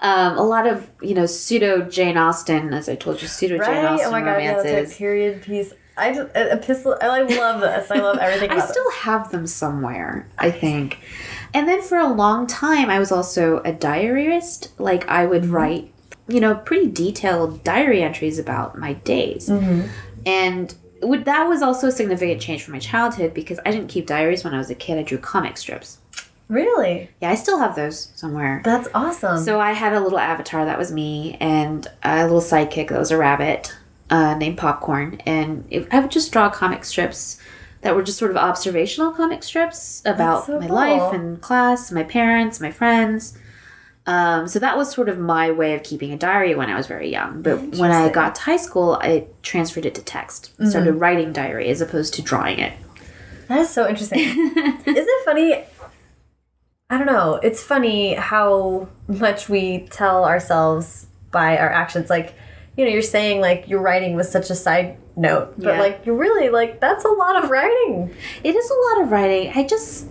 Um, 0.00 0.38
a 0.38 0.42
lot 0.42 0.66
of 0.66 0.88
you 1.02 1.12
know 1.14 1.26
pseudo 1.26 1.82
Jane 1.82 2.16
Austen, 2.16 2.72
as 2.72 2.88
I 2.88 2.94
told 2.94 3.20
you, 3.20 3.28
pseudo 3.28 3.58
Jane 3.58 3.66
Right? 3.66 3.84
Austen 3.84 4.08
Oh 4.08 4.10
my 4.12 4.20
god, 4.20 4.42
yeah, 4.42 4.52
romances. 4.52 4.72
that's 4.72 4.94
a 4.94 4.96
period 4.96 5.42
piece. 5.42 5.74
I 5.98 6.14
just 6.14 6.30
epistle. 6.34 6.96
I 7.02 7.20
love 7.22 7.60
this. 7.60 7.90
I 7.90 7.96
love 7.98 8.16
everything. 8.18 8.50
I 8.58 8.60
still 8.60 8.90
have 8.92 9.30
them 9.30 9.46
somewhere, 9.46 10.26
I 10.38 10.50
think. 10.50 11.00
And 11.52 11.68
then 11.68 11.82
for 11.82 11.98
a 11.98 12.08
long 12.08 12.46
time, 12.46 12.88
I 12.88 12.98
was 12.98 13.10
also 13.12 13.60
a 13.62 13.72
diarist. 13.72 14.70
Like, 14.78 15.06
I 15.08 15.26
would 15.26 15.44
write, 15.46 15.92
you 16.28 16.40
know, 16.40 16.54
pretty 16.54 16.90
detailed 16.90 17.62
diary 17.64 18.02
entries 18.02 18.38
about 18.38 18.78
my 18.78 18.92
days. 18.94 19.50
And 19.50 19.84
would, 20.24 20.78
that 21.00 21.44
was 21.48 21.62
also 21.62 21.88
a 21.88 21.92
significant 21.92 22.40
change 22.40 22.62
from 22.64 22.72
my 22.72 22.78
childhood 22.80 23.34
because 23.34 23.58
I 23.64 23.70
didn't 23.70 23.88
keep 23.88 24.06
diaries 24.06 24.44
when 24.44 24.54
I 24.54 24.58
was 24.58 24.70
a 24.70 24.74
kid. 24.74 24.98
I 24.98 25.02
drew 25.02 25.18
comic 25.18 25.56
strips. 25.56 25.98
Really, 26.48 27.10
Yeah, 27.20 27.30
I 27.30 27.34
still 27.34 27.58
have 27.58 27.76
those 27.76 28.10
somewhere. 28.14 28.62
that's 28.64 28.88
awesome. 28.94 29.38
So 29.44 29.60
I 29.60 29.72
had 29.72 29.92
a 29.92 30.00
little 30.00 30.18
avatar 30.18 30.64
that 30.64 30.78
was 30.78 30.90
me, 30.90 31.36
and 31.40 31.86
a 32.02 32.22
little 32.24 32.40
sidekick 32.40 32.88
that 32.88 32.98
was 32.98 33.10
a 33.10 33.18
rabbit 33.18 33.76
uh, 34.08 34.34
named 34.34 34.56
Popcorn, 34.56 35.20
and 35.26 35.66
it, 35.70 35.86
I 35.92 36.00
would 36.00 36.10
just 36.10 36.32
draw 36.32 36.48
comic 36.48 36.84
strips 36.84 37.38
that 37.82 37.94
were 37.94 38.02
just 38.02 38.18
sort 38.18 38.30
of 38.30 38.38
observational 38.38 39.12
comic 39.12 39.42
strips 39.42 40.00
about 40.06 40.46
so 40.46 40.58
my 40.58 40.66
cool. 40.66 40.74
life 40.74 41.12
and 41.12 41.38
class, 41.42 41.92
my 41.92 42.02
parents, 42.02 42.60
my 42.60 42.70
friends. 42.70 43.36
Um, 44.08 44.48
so 44.48 44.58
that 44.58 44.76
was 44.76 44.90
sort 44.90 45.08
of 45.10 45.18
my 45.18 45.50
way 45.50 45.74
of 45.74 45.82
keeping 45.82 46.12
a 46.12 46.16
diary 46.16 46.54
when 46.54 46.70
I 46.70 46.76
was 46.76 46.86
very 46.86 47.10
young. 47.10 47.42
But 47.42 47.60
when 47.76 47.90
I 47.90 48.08
got 48.08 48.34
to 48.36 48.40
high 48.42 48.56
school, 48.56 48.98
I 49.02 49.26
transferred 49.42 49.84
it 49.84 49.94
to 49.96 50.02
text. 50.02 50.54
Started 50.54 50.90
Mm-hmm. 50.92 50.98
writing 50.98 51.32
diary 51.32 51.68
as 51.68 51.80
opposed 51.82 52.14
to 52.14 52.22
drawing 52.22 52.58
it. 52.58 52.72
that 53.48 53.58
is 53.60 53.68
so 53.70 53.86
interesting. 53.88 54.20
Isn't 54.26 54.82
it 54.86 55.24
funny? 55.26 55.62
I 56.90 56.96
don't 56.96 57.06
know. 57.06 57.34
It's 57.42 57.62
funny 57.62 58.14
how 58.14 58.88
much 59.08 59.48
we 59.50 59.86
tell 59.90 60.24
ourselves 60.24 61.06
by 61.30 61.58
our 61.58 61.70
actions. 61.70 62.08
Like, 62.08 62.34
you 62.78 62.84
know, 62.86 62.90
you're 62.90 63.02
saying 63.02 63.42
like 63.42 63.68
your 63.68 63.80
writing 63.82 64.16
was 64.16 64.30
such 64.32 64.48
a 64.48 64.54
side 64.54 64.96
note, 65.16 65.52
but 65.58 65.74
Yeah. 65.74 65.80
like 65.80 66.06
you 66.06 66.14
really 66.14 66.48
like 66.48 66.80
that's 66.80 67.04
a 67.04 67.08
lot 67.10 67.44
of 67.44 67.50
writing. 67.50 68.14
It 68.42 68.56
is 68.56 68.70
a 68.70 68.74
lot 68.74 69.02
of 69.04 69.10
writing. 69.12 69.52
I 69.54 69.64
just 69.66 70.06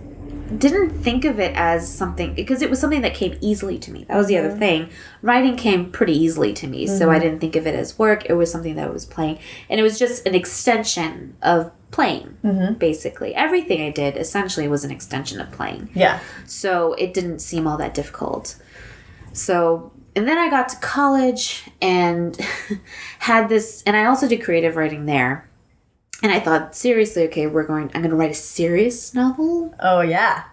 didn't 0.55 0.91
think 0.91 1.25
of 1.25 1.39
it 1.39 1.55
as 1.55 1.91
something 1.91 2.33
because 2.33 2.61
it 2.61 2.69
was 2.69 2.79
something 2.79 3.01
that 3.01 3.13
came 3.13 3.37
easily 3.41 3.77
to 3.79 3.91
me. 3.91 4.05
That 4.05 4.17
was 4.17 4.27
the 4.27 4.37
other 4.37 4.49
mm-hmm. 4.49 4.59
thing. 4.59 4.89
Writing 5.21 5.55
came 5.55 5.91
pretty 5.91 6.13
easily 6.13 6.53
to 6.53 6.67
me, 6.67 6.87
so 6.87 7.09
I 7.09 7.15
mm-hmm. 7.15 7.23
didn't 7.23 7.39
think 7.39 7.55
of 7.55 7.67
it 7.67 7.75
as 7.75 7.97
work. 7.99 8.25
It 8.29 8.33
was 8.33 8.51
something 8.51 8.75
that 8.75 8.87
I 8.87 8.91
was 8.91 9.05
playing, 9.05 9.39
and 9.69 9.79
it 9.79 9.83
was 9.83 9.99
just 9.99 10.25
an 10.27 10.35
extension 10.35 11.35
of 11.41 11.71
playing. 11.91 12.37
Mm-hmm. 12.43 12.75
Basically, 12.75 13.33
everything 13.35 13.81
I 13.81 13.91
did 13.91 14.17
essentially 14.17 14.67
was 14.67 14.83
an 14.83 14.91
extension 14.91 15.39
of 15.39 15.51
playing. 15.51 15.89
Yeah. 15.93 16.19
So 16.45 16.93
it 16.93 17.13
didn't 17.13 17.39
seem 17.39 17.67
all 17.67 17.77
that 17.77 17.93
difficult. 17.93 18.55
So, 19.33 19.91
and 20.15 20.27
then 20.27 20.37
I 20.37 20.49
got 20.49 20.69
to 20.69 20.77
college 20.77 21.69
and 21.81 22.37
had 23.19 23.49
this, 23.49 23.83
and 23.85 23.95
I 23.95 24.05
also 24.05 24.27
did 24.27 24.43
creative 24.43 24.75
writing 24.75 25.05
there. 25.05 25.46
And 26.23 26.31
I 26.31 26.39
thought, 26.39 26.75
seriously, 26.75 27.23
okay, 27.27 27.47
we're 27.47 27.63
going, 27.65 27.91
I'm 27.93 28.01
going 28.01 28.09
to 28.09 28.15
write 28.15 28.31
a 28.31 28.35
serious 28.35 29.13
novel. 29.13 29.73
Oh 29.79 30.01
yeah. 30.01 30.43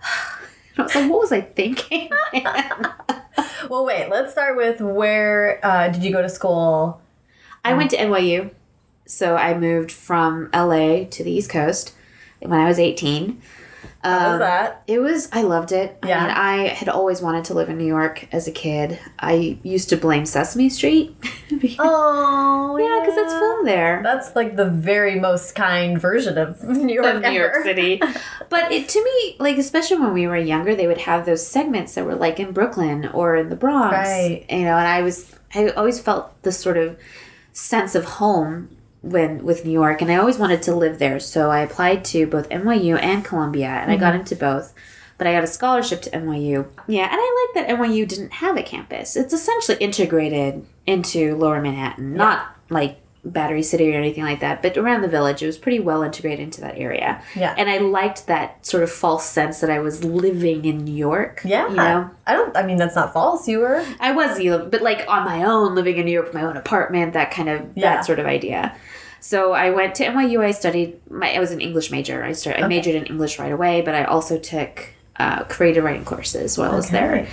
I 0.77 0.83
was 0.83 0.95
like, 0.95 1.11
what 1.11 1.21
was 1.21 1.33
I 1.33 1.41
thinking? 1.41 2.11
Well, 3.71 3.87
wait. 3.87 4.11
Let's 4.11 4.33
start 4.33 4.57
with 4.57 4.81
where 4.81 5.59
uh, 5.65 5.89
did 5.89 6.05
you 6.05 6.13
go 6.13 6.23
to 6.23 6.29
school? 6.29 7.01
I 7.65 7.75
went 7.75 7.91
to 7.91 7.97
NYU. 7.97 8.51
So 9.07 9.37
I 9.37 9.57
moved 9.57 9.91
from 9.91 10.51
LA 10.53 11.05
to 11.05 11.25
the 11.25 11.31
East 11.31 11.51
Coast 11.51 11.95
when 12.41 12.59
I 12.59 12.67
was 12.69 12.79
18. 12.79 13.41
How 14.05 14.25
was 14.27 14.33
Um, 14.35 14.39
that? 14.41 14.83
It 14.87 14.99
was, 15.01 15.29
I 15.33 15.43
loved 15.43 15.73
it. 15.73 15.99
Yeah. 16.07 16.19
I 16.19 16.27
mean, 16.27 16.37
I 16.37 16.69
had 16.69 16.89
always 16.91 17.23
wanted 17.23 17.45
to 17.47 17.55
live 17.55 17.69
in 17.71 17.79
New 17.79 17.87
York 17.87 18.29
as 18.33 18.47
a 18.47 18.53
kid. 18.53 18.99
I 19.19 19.59
used 19.63 19.89
to 19.89 19.97
blame 19.97 20.27
Sesame 20.27 20.69
Street. 20.69 21.17
Oh 21.79 22.77
yeah, 22.77 23.01
because 23.01 23.17
it's 23.17 23.33
filmed 23.33 23.67
there. 23.67 24.01
That's 24.03 24.35
like 24.37 24.57
the 24.57 24.65
very 24.69 25.19
most 25.19 25.55
kind 25.55 26.01
version 26.01 26.37
of 26.39 26.63
New 26.65 26.95
York. 26.95 27.15
of 27.17 27.23
New 27.23 27.31
York. 27.31 27.63
City. 27.63 28.01
But 28.51 28.71
it, 28.71 28.89
to 28.91 29.03
me, 29.03 29.37
like 29.41 29.57
especially 29.59 29.97
when 29.99 30.13
we 30.13 30.27
were 30.27 30.37
younger, 30.37 30.75
they 30.77 30.87
would 30.87 30.99
have 31.03 31.27
those 31.27 31.45
segments 31.47 31.95
that 31.95 32.05
were 32.05 32.15
like 32.15 32.39
in 32.39 32.53
Brooklyn 32.53 33.09
or 33.09 33.37
in 33.37 33.49
the 33.49 33.57
Bronx. 33.57 33.95
Right. 33.97 34.45
You 34.49 34.65
know, 34.65 34.77
and 34.77 34.87
I 34.87 35.03
was 35.03 35.35
I 35.55 35.69
always 35.71 35.99
felt 36.01 36.41
this 36.43 36.59
sort 36.59 36.77
of 36.77 36.99
sense 37.53 37.95
of 37.95 38.05
home 38.05 38.69
when 39.05 39.45
with 39.45 39.65
New 39.65 39.73
York 39.73 40.01
and 40.01 40.11
I 40.11 40.17
always 40.17 40.39
wanted 40.39 40.63
to 40.63 40.75
live 40.75 40.99
there. 40.99 41.21
So 41.21 41.51
I 41.51 41.61
applied 41.61 42.05
to 42.07 42.27
both 42.27 42.49
NYU 42.49 43.01
and 43.01 43.25
Columbia 43.25 43.69
and 43.69 43.91
I 43.91 43.97
got 43.97 44.13
mm-hmm. 44.13 44.21
into 44.21 44.37
both. 44.37 44.75
But 45.17 45.29
I 45.29 45.33
got 45.33 45.45
a 45.45 45.47
scholarship 45.47 46.03
to 46.03 46.11
NYU. 46.11 46.67
Yeah, 46.89 47.05
and 47.05 47.21
I 47.21 47.51
like 47.55 47.69
that 47.69 47.79
NYU 47.79 48.09
didn't 48.09 48.33
have 48.33 48.57
a 48.57 48.65
campus. 48.65 49.15
It's 49.15 49.33
essentially 49.33 49.79
integrated 49.79 50.67
into 50.87 51.37
lower 51.37 51.61
Manhattan, 51.61 52.15
not 52.15 52.57
like 52.69 52.99
Battery 53.25 53.63
City 53.63 53.91
or 53.95 53.99
anything 53.99 54.23
like 54.25 54.41
that, 54.41 54.61
but 54.63 54.77
around 54.77 55.03
the 55.03 55.09
village. 55.09 55.43
It 55.43 55.47
was 55.47 55.57
pretty 55.59 55.81
well 55.81 56.03
integrated 56.03 56.41
into 56.41 56.61
that 56.61 56.77
area. 56.77 57.23
Yeah. 57.35 57.55
And 57.57 57.71
I 57.71 57.79
liked 57.79 58.27
that 58.27 58.65
sort 58.67 58.83
of 58.83 58.91
false 58.91 59.25
sense 59.25 59.61
that 59.61 59.71
I 59.71 59.79
was 59.79 60.05
living 60.05 60.65
in 60.65 60.85
New 60.85 60.95
York. 60.95 61.41
Yeah. 61.45 61.69
You 61.69 61.75
know? 61.77 62.11
I 62.27 62.33
don't. 62.35 62.57
I 62.57 62.65
mean, 62.67 62.77
that's 62.77 62.95
not 62.95 63.13
false. 63.13 63.49
You 63.49 63.61
were. 63.61 63.85
I 64.01 64.13
was, 64.13 64.39
you 64.41 64.59
but 64.71 64.83
like 64.83 65.05
on 65.09 65.25
my 65.25 65.43
own, 65.45 65.75
living 65.75 65.97
in 65.97 66.05
New 66.05 66.13
York, 66.13 66.35
my 66.35 66.43
own 66.43 66.57
apartment, 66.57 67.15
that 67.15 67.31
kind 67.31 67.49
of 67.49 67.63
Yeah. 67.75 67.95
that 67.97 68.05
sort 68.05 68.19
of 68.19 68.27
idea. 68.27 68.77
So 69.21 69.53
I 69.53 69.71
went 69.71 69.95
to 69.97 70.05
NYU. 70.05 70.45
I 70.45 70.51
studied. 70.51 71.01
My 71.11 71.35
I 71.35 71.39
was 71.39 71.51
an 71.51 71.63
English 71.63 71.91
major. 71.91 72.23
I 72.23 72.33
started. 72.33 72.63
I 72.63 72.69
majored 72.69 72.95
in 72.95 73.07
English 73.07 73.39
right 73.39 73.53
away, 73.53 73.81
but 73.81 73.95
I 73.95 74.05
also 74.05 74.39
took 74.39 74.91
uh, 75.17 75.45
creative 75.45 75.83
writing 75.83 76.05
courses 76.05 76.59
while 76.59 76.73
I 76.73 76.77
was 76.77 76.91
there. 76.91 77.27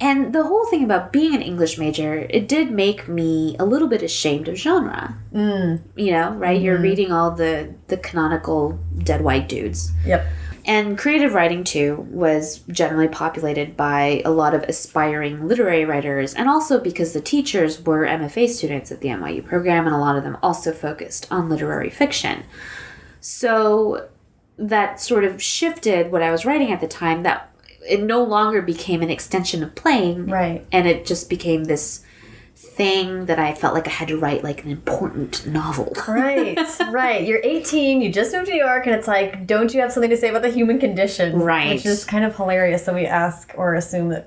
And 0.00 0.32
the 0.32 0.44
whole 0.44 0.64
thing 0.66 0.82
about 0.82 1.12
being 1.12 1.34
an 1.34 1.42
English 1.42 1.76
major, 1.76 2.26
it 2.30 2.48
did 2.48 2.70
make 2.70 3.06
me 3.06 3.54
a 3.58 3.66
little 3.66 3.86
bit 3.86 4.02
ashamed 4.02 4.48
of 4.48 4.56
genre. 4.56 5.18
Mm. 5.32 5.82
You 5.94 6.12
know, 6.12 6.30
right? 6.32 6.60
You're 6.60 6.80
reading 6.80 7.12
all 7.12 7.30
the 7.32 7.74
the 7.88 7.98
canonical 7.98 8.78
dead 8.98 9.20
white 9.20 9.48
dudes. 9.48 9.92
Yep. 10.06 10.26
And 10.66 10.98
creative 10.98 11.34
writing, 11.34 11.64
too, 11.64 12.06
was 12.10 12.58
generally 12.70 13.08
populated 13.08 13.76
by 13.76 14.22
a 14.24 14.30
lot 14.30 14.54
of 14.54 14.62
aspiring 14.64 15.48
literary 15.48 15.84
writers, 15.84 16.34
and 16.34 16.48
also 16.48 16.78
because 16.78 17.12
the 17.12 17.20
teachers 17.20 17.84
were 17.84 18.06
MFA 18.06 18.48
students 18.48 18.92
at 18.92 19.00
the 19.00 19.08
NYU 19.08 19.44
program, 19.44 19.86
and 19.86 19.94
a 19.94 19.98
lot 19.98 20.16
of 20.16 20.22
them 20.22 20.36
also 20.42 20.72
focused 20.72 21.26
on 21.30 21.48
literary 21.48 21.90
fiction. 21.90 22.44
So 23.20 24.08
that 24.58 25.00
sort 25.00 25.24
of 25.24 25.42
shifted 25.42 26.12
what 26.12 26.22
I 26.22 26.30
was 26.30 26.44
writing 26.44 26.70
at 26.70 26.80
the 26.80 26.88
time, 26.88 27.22
that 27.22 27.49
it 27.90 28.02
no 28.02 28.22
longer 28.22 28.62
became 28.62 29.02
an 29.02 29.10
extension 29.10 29.62
of 29.62 29.74
playing, 29.74 30.26
Right. 30.26 30.64
and 30.72 30.86
it 30.86 31.04
just 31.06 31.28
became 31.28 31.64
this 31.64 32.04
thing 32.54 33.26
that 33.26 33.38
I 33.38 33.54
felt 33.54 33.72
like 33.74 33.86
I 33.86 33.90
had 33.90 34.08
to 34.08 34.18
write 34.18 34.44
like 34.44 34.64
an 34.64 34.70
important 34.70 35.46
novel. 35.46 35.92
Right. 36.08 36.58
right. 36.90 37.26
You're 37.26 37.40
18. 37.42 38.00
You 38.02 38.12
just 38.12 38.32
moved 38.34 38.46
to 38.46 38.52
New 38.52 38.58
York, 38.58 38.86
and 38.86 38.94
it's 38.94 39.08
like, 39.08 39.46
don't 39.46 39.72
you 39.72 39.80
have 39.80 39.92
something 39.92 40.10
to 40.10 40.16
say 40.16 40.28
about 40.28 40.42
the 40.42 40.50
human 40.50 40.78
condition? 40.78 41.38
Right. 41.40 41.74
Which 41.74 41.86
is 41.86 42.04
kind 42.04 42.24
of 42.24 42.36
hilarious. 42.36 42.84
So 42.84 42.94
we 42.94 43.06
ask 43.06 43.52
or 43.56 43.74
assume 43.74 44.08
that 44.10 44.26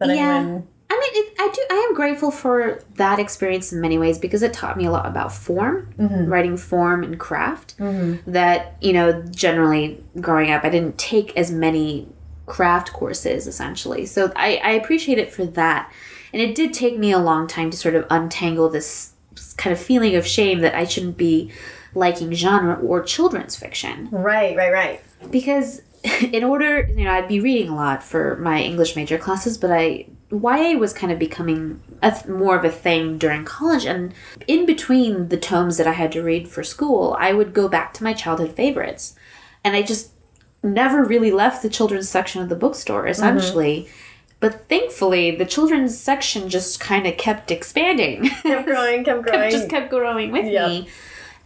that 0.00 0.08
Yeah. 0.08 0.36
anyone. 0.38 0.66
I 0.92 0.94
mean, 0.94 1.24
it, 1.24 1.34
I 1.38 1.48
do. 1.54 1.62
I 1.70 1.86
am 1.88 1.94
grateful 1.94 2.30
for 2.32 2.80
that 2.96 3.20
experience 3.20 3.72
in 3.72 3.80
many 3.80 3.96
ways 3.96 4.18
because 4.18 4.42
it 4.42 4.52
taught 4.52 4.76
me 4.76 4.86
a 4.86 4.90
lot 4.90 5.06
about 5.06 5.32
form, 5.32 5.94
mm-hmm. 5.96 6.26
writing 6.26 6.56
form 6.56 7.04
and 7.04 7.18
craft. 7.18 7.76
Mm-hmm. 7.78 8.28
That 8.32 8.76
you 8.80 8.92
know, 8.92 9.22
generally 9.30 10.02
growing 10.20 10.50
up, 10.50 10.64
I 10.64 10.68
didn't 10.70 10.98
take 10.98 11.36
as 11.36 11.52
many 11.52 12.08
craft 12.50 12.92
courses 12.92 13.46
essentially. 13.46 14.04
So 14.06 14.32
I, 14.36 14.56
I 14.62 14.70
appreciate 14.72 15.18
it 15.18 15.32
for 15.32 15.44
that. 15.46 15.90
And 16.32 16.42
it 16.42 16.54
did 16.54 16.72
take 16.74 16.98
me 16.98 17.10
a 17.12 17.18
long 17.18 17.46
time 17.46 17.70
to 17.70 17.76
sort 17.76 17.94
of 17.94 18.06
untangle 18.10 18.68
this 18.68 19.12
kind 19.56 19.72
of 19.72 19.80
feeling 19.80 20.14
of 20.16 20.26
shame 20.26 20.58
that 20.60 20.74
I 20.74 20.84
shouldn't 20.84 21.16
be 21.16 21.50
liking 21.94 22.32
genre 22.32 22.74
or 22.76 23.02
children's 23.02 23.56
fiction 23.56 24.08
Right. 24.12 24.56
Right. 24.56 24.72
Right. 24.72 25.00
because 25.30 25.82
in 26.38 26.44
order 26.44 26.86
you 26.96 27.04
know 27.04 27.10
i'd 27.12 27.28
be 27.28 27.40
reading 27.40 27.68
a 27.68 27.74
lot 27.74 28.02
for 28.02 28.36
my 28.36 28.58
english 28.70 28.94
major 28.96 29.18
classes 29.18 29.58
but 29.58 29.70
i 29.70 30.06
ya 30.30 30.78
was 30.78 30.92
kind 30.94 31.12
of 31.12 31.18
becoming 31.18 31.82
a 32.00 32.10
th- 32.12 32.24
more 32.26 32.56
of 32.56 32.64
a 32.64 32.70
thing 32.70 33.18
during 33.18 33.44
college 33.44 33.84
and 33.84 34.14
in 34.46 34.64
between 34.64 35.28
the 35.28 35.36
tomes 35.36 35.76
that 35.76 35.86
i 35.86 35.92
had 35.92 36.10
to 36.12 36.22
read 36.22 36.48
for 36.48 36.62
school 36.62 37.16
i 37.26 37.32
would 37.34 37.52
go 37.52 37.68
back 37.68 37.92
to 37.92 38.04
my 38.04 38.14
childhood 38.14 38.52
favorites 38.62 39.14
and 39.64 39.76
i 39.76 39.82
just 39.82 40.12
never 40.62 41.04
really 41.04 41.30
left 41.30 41.62
the 41.62 41.68
children's 41.68 42.08
section 42.08 42.42
of 42.42 42.48
the 42.48 42.56
bookstore, 42.56 43.02
mm-hmm. 43.02 43.10
essentially. 43.10 43.88
But 44.40 44.68
thankfully, 44.68 45.30
the 45.32 45.44
children's 45.44 45.98
section 45.98 46.48
just 46.48 46.80
kind 46.80 47.06
of 47.06 47.16
kept 47.18 47.50
expanding. 47.50 48.28
Kept 48.42 48.66
growing, 48.66 49.04
kept 49.04 49.22
growing. 49.22 49.50
just 49.50 49.68
kept 49.68 49.90
growing 49.90 50.32
with 50.32 50.46
Yep. 50.46 50.68
me. 50.68 50.88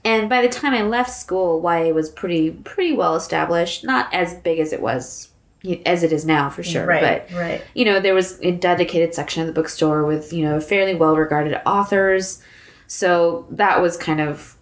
And 0.04 0.28
by 0.28 0.42
the 0.42 0.48
time 0.48 0.74
I 0.74 0.82
left 0.82 1.10
school, 1.10 1.60
YA 1.62 1.92
was 1.92 2.10
pretty 2.10 2.50
pretty 2.50 2.92
well 2.92 3.16
established. 3.16 3.84
Not 3.84 4.12
as 4.12 4.34
big 4.34 4.58
as 4.58 4.72
it 4.72 4.80
was 4.82 5.28
as 5.86 6.02
it 6.02 6.12
is 6.12 6.26
now, 6.26 6.50
for 6.50 6.62
sure. 6.62 6.84
right, 6.84 7.26
But 7.26 7.36
right. 7.36 7.62
you 7.74 7.86
know, 7.86 7.98
there 7.98 8.14
was 8.14 8.38
a 8.42 8.50
dedicated 8.52 9.14
section 9.14 9.40
of 9.40 9.46
the 9.46 9.52
bookstore 9.54 10.04
with, 10.04 10.30
you 10.30 10.44
know, 10.44 10.60
fairly 10.60 10.94
well 10.94 11.16
regarded 11.16 11.58
authors. 11.66 12.42
So 12.86 13.46
that 13.50 13.80
was 13.80 13.96
kind 13.96 14.20
of 14.20 14.53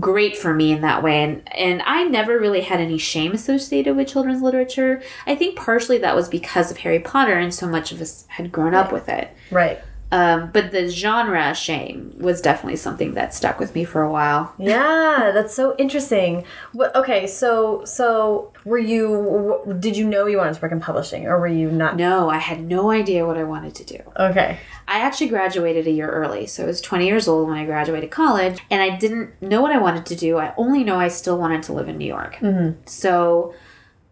great 0.00 0.36
for 0.36 0.52
me 0.52 0.72
in 0.72 0.80
that 0.80 1.02
way. 1.02 1.22
And 1.22 1.54
and 1.54 1.82
I 1.82 2.04
never 2.04 2.38
really 2.38 2.62
had 2.62 2.80
any 2.80 2.98
shame 2.98 3.32
associated 3.32 3.96
with 3.96 4.08
children's 4.08 4.42
literature. 4.42 5.02
I 5.26 5.34
think 5.34 5.56
partially 5.56 5.98
that 5.98 6.16
was 6.16 6.28
because 6.28 6.70
of 6.70 6.78
Harry 6.78 7.00
Potter 7.00 7.34
and 7.34 7.54
so 7.54 7.66
much 7.66 7.92
of 7.92 8.00
us 8.00 8.24
had 8.28 8.52
grown 8.52 8.74
up 8.74 8.92
with 8.92 9.08
it. 9.08 9.30
Right. 9.50 9.80
Um, 10.14 10.50
but 10.52 10.70
the 10.70 10.88
genre 10.88 11.52
shame 11.56 12.14
was 12.20 12.40
definitely 12.40 12.76
something 12.76 13.14
that 13.14 13.34
stuck 13.34 13.58
with 13.58 13.74
me 13.74 13.82
for 13.82 14.00
a 14.00 14.08
while. 14.08 14.54
Yeah, 14.58 15.32
that's 15.34 15.52
so 15.52 15.74
interesting. 15.76 16.44
What, 16.72 16.94
okay, 16.94 17.26
so 17.26 17.84
so 17.84 18.52
were 18.64 18.78
you? 18.78 19.76
Did 19.80 19.96
you 19.96 20.08
know 20.08 20.26
you 20.26 20.38
wanted 20.38 20.54
to 20.54 20.60
work 20.62 20.70
in 20.70 20.78
publishing, 20.78 21.26
or 21.26 21.40
were 21.40 21.48
you 21.48 21.68
not? 21.68 21.96
No, 21.96 22.30
I 22.30 22.38
had 22.38 22.62
no 22.62 22.92
idea 22.92 23.26
what 23.26 23.36
I 23.36 23.42
wanted 23.42 23.74
to 23.74 23.84
do. 23.84 23.98
Okay. 24.16 24.60
I 24.86 25.00
actually 25.00 25.30
graduated 25.30 25.88
a 25.88 25.90
year 25.90 26.08
early, 26.08 26.46
so 26.46 26.62
I 26.62 26.66
was 26.66 26.80
20 26.80 27.06
years 27.06 27.26
old 27.26 27.48
when 27.48 27.58
I 27.58 27.64
graduated 27.64 28.12
college, 28.12 28.60
and 28.70 28.80
I 28.80 28.96
didn't 28.96 29.42
know 29.42 29.62
what 29.62 29.72
I 29.72 29.78
wanted 29.78 30.06
to 30.06 30.14
do. 30.14 30.38
I 30.38 30.54
only 30.56 30.84
know 30.84 31.00
I 31.00 31.08
still 31.08 31.38
wanted 31.38 31.64
to 31.64 31.72
live 31.72 31.88
in 31.88 31.98
New 31.98 32.06
York. 32.06 32.38
So 32.86 33.52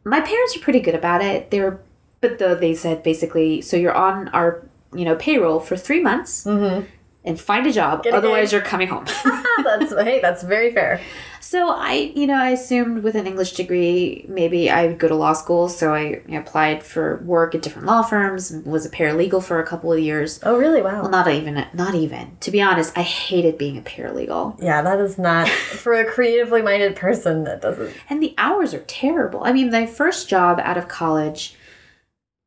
my 0.02 0.20
parents 0.20 0.56
were 0.56 0.62
pretty 0.62 0.80
good 0.80 0.96
about 0.96 1.22
it. 1.22 1.52
They 1.52 1.60
were, 1.60 1.80
but 2.20 2.40
though 2.40 2.56
they 2.56 2.74
said 2.74 3.04
basically, 3.04 3.60
so 3.60 3.76
you're 3.76 3.94
on 3.94 4.26
our 4.30 4.66
you 4.94 5.04
know 5.04 5.16
payroll 5.16 5.60
for 5.60 5.76
three 5.76 6.00
months 6.00 6.44
mm-hmm. 6.44 6.86
and 7.24 7.40
find 7.40 7.66
a 7.66 7.72
job, 7.72 8.04
Get 8.04 8.14
otherwise 8.14 8.52
you're 8.52 8.60
coming 8.60 8.88
home. 8.88 9.06
that's 9.64 9.92
hey, 9.92 10.20
that's 10.20 10.42
very 10.42 10.72
fair. 10.72 11.00
So 11.40 11.70
I, 11.70 12.12
you 12.14 12.26
know, 12.26 12.36
I 12.36 12.50
assumed 12.50 13.02
with 13.02 13.16
an 13.16 13.26
English 13.26 13.52
degree, 13.52 14.24
maybe 14.28 14.70
I 14.70 14.86
would 14.86 14.98
go 14.98 15.08
to 15.08 15.14
law 15.14 15.32
school. 15.32 15.68
So 15.68 15.92
I 15.92 16.22
applied 16.32 16.82
for 16.84 17.16
work 17.24 17.54
at 17.54 17.62
different 17.62 17.88
law 17.88 18.02
firms 18.02 18.52
was 18.64 18.86
a 18.86 18.90
paralegal 18.90 19.42
for 19.42 19.60
a 19.60 19.66
couple 19.66 19.92
of 19.92 19.98
years. 19.98 20.38
Oh, 20.44 20.56
really? 20.56 20.80
Wow. 20.80 21.02
Well, 21.02 21.10
not 21.10 21.28
even, 21.28 21.66
not 21.74 21.94
even. 21.94 22.36
To 22.40 22.50
be 22.50 22.62
honest, 22.62 22.96
I 22.96 23.02
hated 23.02 23.58
being 23.58 23.76
a 23.76 23.82
paralegal. 23.82 24.62
yeah, 24.62 24.82
that 24.82 25.00
is 25.00 25.18
not 25.18 25.48
for 25.82 25.94
a 25.94 26.04
creatively 26.04 26.62
minded 26.62 26.94
person. 26.94 27.44
That 27.44 27.60
doesn't. 27.60 27.92
And 28.08 28.22
the 28.22 28.34
hours 28.38 28.72
are 28.72 28.84
terrible. 28.84 29.42
I 29.44 29.52
mean, 29.52 29.70
my 29.70 29.84
first 29.84 30.28
job 30.28 30.60
out 30.60 30.78
of 30.78 30.86
college, 30.86 31.56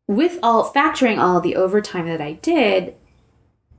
with 0.08 0.38
all 0.44 0.72
factoring 0.72 1.18
all 1.18 1.42
the 1.42 1.56
overtime 1.56 2.08
that 2.08 2.22
I 2.22 2.34
did, 2.34 2.96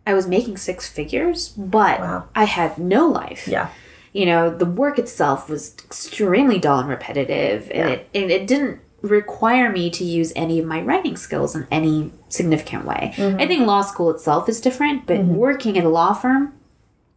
I 0.07 0.15
was 0.15 0.27
making 0.27 0.57
six 0.57 0.89
figures, 0.89 1.49
but 1.49 2.01
Wow. 2.01 2.25
I 2.35 2.45
had 2.45 2.79
no 2.79 3.07
life. 3.07 3.47
Yeah. 3.49 3.69
you 4.13 4.25
know 4.25 4.49
the 4.49 4.65
work 4.65 4.99
itself 4.99 5.49
was 5.51 5.75
extremely 5.85 6.59
dull 6.59 6.79
and 6.81 6.89
repetitive 6.89 7.71
and 7.71 7.89
Yeah. 7.91 7.95
it, 7.97 8.09
and 8.15 8.31
it 8.31 8.47
didn't 8.47 8.81
require 9.03 9.71
me 9.71 9.91
to 9.91 10.05
use 10.05 10.33
any 10.35 10.59
of 10.59 10.65
my 10.65 10.81
writing 10.81 11.17
skills 11.19 11.55
in 11.55 11.67
any 11.71 12.13
significant 12.31 12.87
way 12.87 13.13
Mm-hmm. 13.17 13.39
i 13.43 13.47
think 13.47 13.67
law 13.67 13.83
school 13.83 14.11
itself 14.11 14.49
is 14.49 14.59
different 14.61 15.05
but 15.07 15.19
working 15.25 15.77
at 15.77 15.85
a 15.85 15.91
law 15.91 16.15
firm 16.15 16.55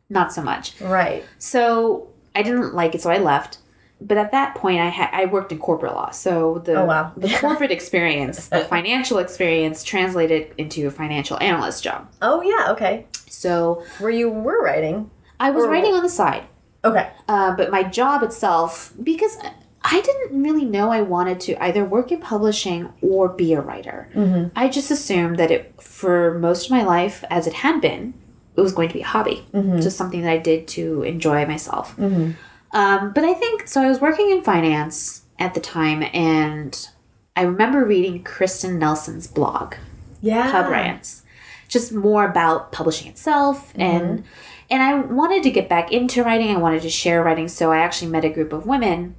not 0.09 0.33
so 0.33 0.41
much 0.43 0.73
Right. 0.81 1.23
so 1.37 2.09
i 2.35 2.41
didn't 2.41 2.75
like 2.75 2.95
it 2.95 3.01
so 3.01 3.09
i 3.11 3.17
left 3.17 3.58
but 4.01 4.17
at 4.17 4.31
that 4.31 4.55
point 4.55 4.79
i 4.79 4.87
had 4.87 5.09
i 5.13 5.25
worked 5.25 5.51
in 5.51 5.59
corporate 5.59 5.93
law 5.93 6.09
so 6.09 6.59
the 6.65 6.75
Oh, 6.81 6.85
wow. 6.85 7.11
the 7.17 7.29
corporate 7.41 7.71
experience 7.71 8.47
the 8.47 8.65
financial 8.65 9.17
experience 9.17 9.83
translated 9.83 10.53
into 10.57 10.87
a 10.87 10.91
financial 10.91 11.37
analyst 11.41 11.83
job 11.83 12.09
Oh 12.21 12.41
yeah. 12.41 12.71
Okay. 12.71 13.05
so 13.27 13.83
Where 13.99 14.11
you 14.11 14.29
were 14.29 14.61
writing. 14.63 15.09
i 15.39 15.51
was 15.51 15.65
Or- 15.65 15.69
writing 15.69 15.93
on 15.93 16.03
the 16.03 16.09
side 16.09 16.43
Okay. 16.85 17.09
uh, 17.27 17.55
but 17.57 17.71
my 17.71 17.83
job 17.83 18.23
itself, 18.23 18.93
because 19.03 19.37
I 19.83 19.99
didn't 19.99 20.41
really 20.43 20.63
know 20.63 20.91
I 20.91 21.01
wanted 21.01 21.41
to 21.41 21.61
either 21.61 21.83
work 21.83 22.09
in 22.13 22.21
publishing 22.21 22.93
or 23.01 23.27
be 23.27 23.51
a 23.53 23.59
writer. 23.59 24.09
Mm-hmm. 24.15 24.47
I 24.55 24.69
just 24.69 24.89
assumed 24.89 25.37
that 25.39 25.51
it, 25.51 25.73
for 25.81 26.37
most 26.39 26.65
of 26.67 26.71
my 26.71 26.83
life, 26.83 27.23
as 27.29 27.47
it 27.47 27.53
had 27.53 27.81
been, 27.81 28.13
it 28.55 28.61
was 28.61 28.71
going 28.71 28.87
to 28.89 28.93
be 28.93 29.01
a 29.01 29.05
hobby, 29.05 29.45
mm-hmm. 29.53 29.79
just 29.81 29.97
something 29.97 30.21
that 30.21 30.31
I 30.31 30.37
did 30.37 30.69
to 30.69 31.03
enjoy 31.03 31.45
myself. 31.45 31.97
Mm-hmm. 31.97 32.31
Um, 32.71 33.11
but 33.13 33.23
I 33.23 33.33
think 33.33 33.67
so. 33.67 33.81
I 33.81 33.87
was 33.87 33.99
working 33.99 34.29
in 34.31 34.41
finance 34.41 35.23
at 35.39 35.53
the 35.53 35.59
time, 35.59 36.03
and 36.13 36.87
I 37.35 37.43
remember 37.43 37.83
reading 37.85 38.23
Kristin 38.23 38.77
Nelson's 38.77 39.27
blog 39.27 39.75
Yeah. 40.21 40.51
pub 40.51 40.69
rants 40.69 41.23
just 41.67 41.93
more 41.93 42.25
about 42.25 42.71
publishing 42.71 43.07
itself. 43.07 43.71
And 43.75 44.23
and 44.71 44.83
i 44.83 44.93
wanted 44.99 45.43
to 45.43 45.51
get 45.51 45.69
back 45.69 45.91
into 45.91 46.23
writing. 46.23 46.49
I 46.49 46.57
wanted 46.57 46.81
to 46.81 46.89
share 46.89 47.23
writing. 47.23 47.47
So 47.47 47.71
i 47.71 47.77
actually 47.77 48.11
met 48.11 48.25
a 48.25 48.29
group 48.29 48.51
of 48.53 48.65
women 48.65 49.15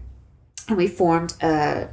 and 0.69 0.77
we 0.77 0.87
formed 0.89 1.35
a 1.43 1.89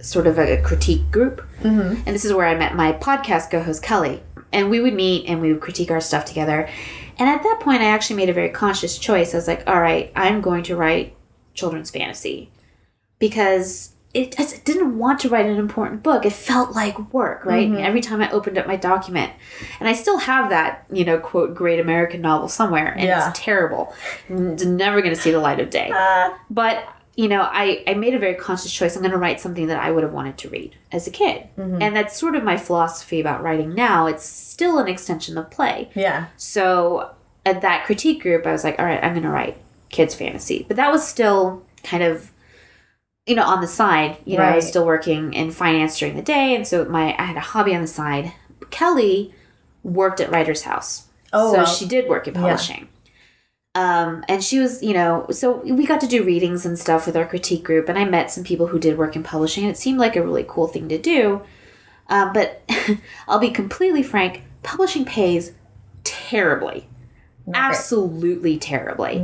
sort 0.00 0.26
of 0.26 0.38
a 0.38 0.60
critique 0.62 1.10
group. 1.10 1.46
And 1.62 2.06
this 2.06 2.24
is 2.24 2.32
where 2.32 2.46
i 2.46 2.54
met 2.54 2.74
my 2.74 2.92
podcast 2.94 3.50
co-host 3.50 3.82
kelly. 3.82 4.22
And 4.52 4.70
we 4.70 4.80
would 4.80 4.94
meet 4.94 5.26
and 5.28 5.40
we 5.40 5.52
would 5.52 5.60
critique 5.62 5.90
our 5.90 6.00
stuff 6.00 6.24
together 6.24 6.68
and 7.20 7.28
at 7.28 7.42
that 7.44 7.60
point 7.60 7.80
i 7.82 7.86
actually 7.86 8.16
made 8.16 8.28
a 8.28 8.32
very 8.32 8.48
conscious 8.50 8.98
choice 8.98 9.32
i 9.32 9.36
was 9.36 9.46
like 9.46 9.62
all 9.68 9.80
right 9.80 10.10
i'm 10.16 10.40
going 10.40 10.64
to 10.64 10.74
write 10.74 11.14
children's 11.54 11.90
fantasy 11.90 12.50
because 13.20 13.94
it 14.12 14.36
just 14.36 14.64
didn't 14.64 14.98
want 14.98 15.20
to 15.20 15.28
write 15.28 15.46
an 15.46 15.56
important 15.56 16.02
book. 16.02 16.26
It 16.26 16.32
felt 16.32 16.74
like 16.74 17.12
work, 17.12 17.44
right? 17.44 17.68
Mm-hmm. 17.68 17.84
Every 17.84 18.00
time 18.00 18.20
I 18.20 18.28
opened 18.32 18.58
up 18.58 18.66
my 18.66 18.74
document, 18.74 19.32
and 19.78 19.88
I 19.88 19.92
still 19.92 20.18
have 20.18 20.50
that, 20.50 20.84
you 20.90 21.04
know, 21.04 21.16
quote, 21.18 21.54
great 21.54 21.78
American 21.78 22.20
novel 22.20 22.48
somewhere, 22.48 22.88
and 22.88 23.02
Yeah. 23.02 23.30
it's 23.30 23.38
terrible. 23.38 23.94
It's 24.28 24.64
never 24.64 25.00
going 25.00 25.14
to 25.14 25.20
see 25.20 25.30
the 25.30 25.38
light 25.38 25.60
of 25.60 25.70
day. 25.70 25.92
Uh, 25.94 26.30
But, 26.50 26.88
you 27.16 27.28
know, 27.28 27.42
I, 27.42 27.82
I 27.86 27.94
made 27.94 28.14
a 28.14 28.18
very 28.18 28.34
conscious 28.34 28.72
choice. 28.72 28.94
I'm 28.96 29.02
going 29.02 29.12
to 29.12 29.18
write 29.18 29.40
something 29.40 29.66
that 29.66 29.82
I 29.82 29.90
would 29.90 30.02
have 30.04 30.12
wanted 30.12 30.38
to 30.38 30.48
read 30.48 30.76
as 30.92 31.06
a 31.06 31.10
kid. 31.10 31.48
Mm-hmm. 31.58 31.82
And 31.82 31.94
that's 31.94 32.16
sort 32.16 32.34
of 32.36 32.42
my 32.44 32.56
philosophy 32.56 33.20
about 33.20 33.42
writing 33.42 33.74
now. 33.74 34.06
It's 34.06 34.24
still 34.24 34.78
an 34.78 34.88
extension 34.88 35.36
of 35.36 35.50
play. 35.50 35.90
yeah. 35.94 36.26
So 36.36 37.10
at 37.44 37.60
that 37.62 37.84
critique 37.84 38.22
group, 38.22 38.46
I 38.46 38.52
was 38.52 38.64
like, 38.64 38.78
all 38.78 38.84
right, 38.84 39.02
I'm 39.02 39.12
going 39.12 39.24
to 39.24 39.30
write 39.30 39.58
kids 39.90 40.14
fantasy. 40.14 40.64
But 40.68 40.76
that 40.76 40.90
was 40.92 41.06
still 41.06 41.64
kind 41.82 42.02
of, 42.02 42.30
you 43.26 43.34
know, 43.34 43.44
on 43.44 43.60
the 43.60 43.66
side. 43.66 44.16
You 44.24 44.36
know, 44.38 44.44
I 44.44 44.56
was 44.56 44.66
still 44.68 44.86
working 44.86 45.34
in 45.34 45.50
finance 45.50 45.98
during 45.98 46.16
the 46.16 46.22
day, 46.22 46.54
and 46.54 46.66
so 46.66 46.84
my 46.84 47.14
I 47.18 47.24
had 47.24 47.36
a 47.36 47.40
hobby 47.40 47.74
on 47.74 47.80
the 47.82 47.86
side. 47.86 48.32
Kelly 48.70 49.34
worked 49.82 50.20
at 50.20 50.30
Writer's 50.30 50.62
House, 50.62 51.08
Oh, 51.32 51.52
so 51.52 51.58
wow. 51.60 51.64
she 51.64 51.86
did 51.86 52.08
work 52.08 52.28
in 52.28 52.34
publishing. 52.34 52.88
Um, 53.74 54.24
and 54.28 54.42
she 54.42 54.58
was, 54.58 54.82
you 54.82 54.92
know, 54.92 55.26
so 55.30 55.58
we 55.58 55.86
got 55.86 56.00
to 56.00 56.08
do 56.08 56.24
readings 56.24 56.66
and 56.66 56.78
stuff 56.78 57.06
with 57.06 57.16
our 57.16 57.26
critique 57.26 57.62
group, 57.62 57.88
and 57.88 57.98
I 57.98 58.04
met 58.04 58.30
some 58.30 58.42
people 58.42 58.66
who 58.68 58.78
did 58.78 58.98
work 58.98 59.14
in 59.14 59.22
publishing, 59.22 59.64
and 59.64 59.72
it 59.72 59.76
seemed 59.76 59.98
like 59.98 60.16
a 60.16 60.22
really 60.22 60.44
cool 60.46 60.66
thing 60.66 60.88
to 60.88 60.98
do. 60.98 61.42
Um, 62.08 62.32
but 62.32 62.62
I'll 63.28 63.38
be 63.38 63.50
completely 63.50 64.02
frank, 64.02 64.42
publishing 64.62 65.04
pays 65.04 65.52
terribly. 66.02 66.88
Absolutely 67.52 68.58
terribly. 68.58 69.16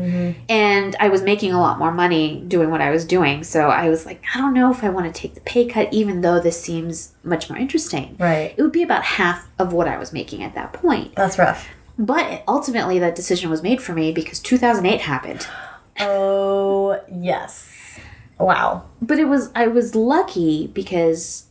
And 0.48 0.96
I 0.98 1.08
was 1.08 1.22
making 1.22 1.52
a 1.52 1.60
lot 1.60 1.78
more 1.78 1.92
money 1.92 2.42
doing 2.48 2.70
what 2.70 2.80
I 2.80 2.90
was 2.90 3.04
doing. 3.04 3.44
So 3.44 3.68
I 3.68 3.88
was 3.88 4.06
like, 4.06 4.22
I 4.34 4.38
don't 4.38 4.54
know 4.54 4.70
if 4.70 4.82
I 4.82 4.88
want 4.88 5.12
to 5.12 5.20
take 5.20 5.34
the 5.34 5.40
pay 5.42 5.66
cut, 5.66 5.92
even 5.92 6.22
though 6.22 6.40
this 6.40 6.60
seems 6.60 7.14
much 7.22 7.48
more 7.48 7.58
interesting. 7.58 8.16
Right. 8.18 8.54
It 8.56 8.62
would 8.62 8.72
be 8.72 8.82
about 8.82 9.04
half 9.04 9.48
of 9.58 9.72
what 9.72 9.86
I 9.86 9.98
was 9.98 10.12
making 10.12 10.42
at 10.42 10.54
that 10.54 10.72
point. 10.72 11.14
That's 11.14 11.38
rough. 11.38 11.68
But 11.98 12.42
ultimately, 12.46 12.98
that 12.98 13.14
decision 13.14 13.48
was 13.50 13.62
made 13.62 13.80
for 13.80 13.92
me 13.94 14.12
because 14.12 14.38
2008 14.40 15.00
happened. 15.02 15.46
Oh 15.98 17.00
yes. 17.10 17.98
Wow. 18.38 18.84
But 19.00 19.18
it 19.18 19.26
was, 19.28 19.50
I 19.54 19.66
was 19.66 19.94
lucky 19.94 20.66
because 20.66 21.46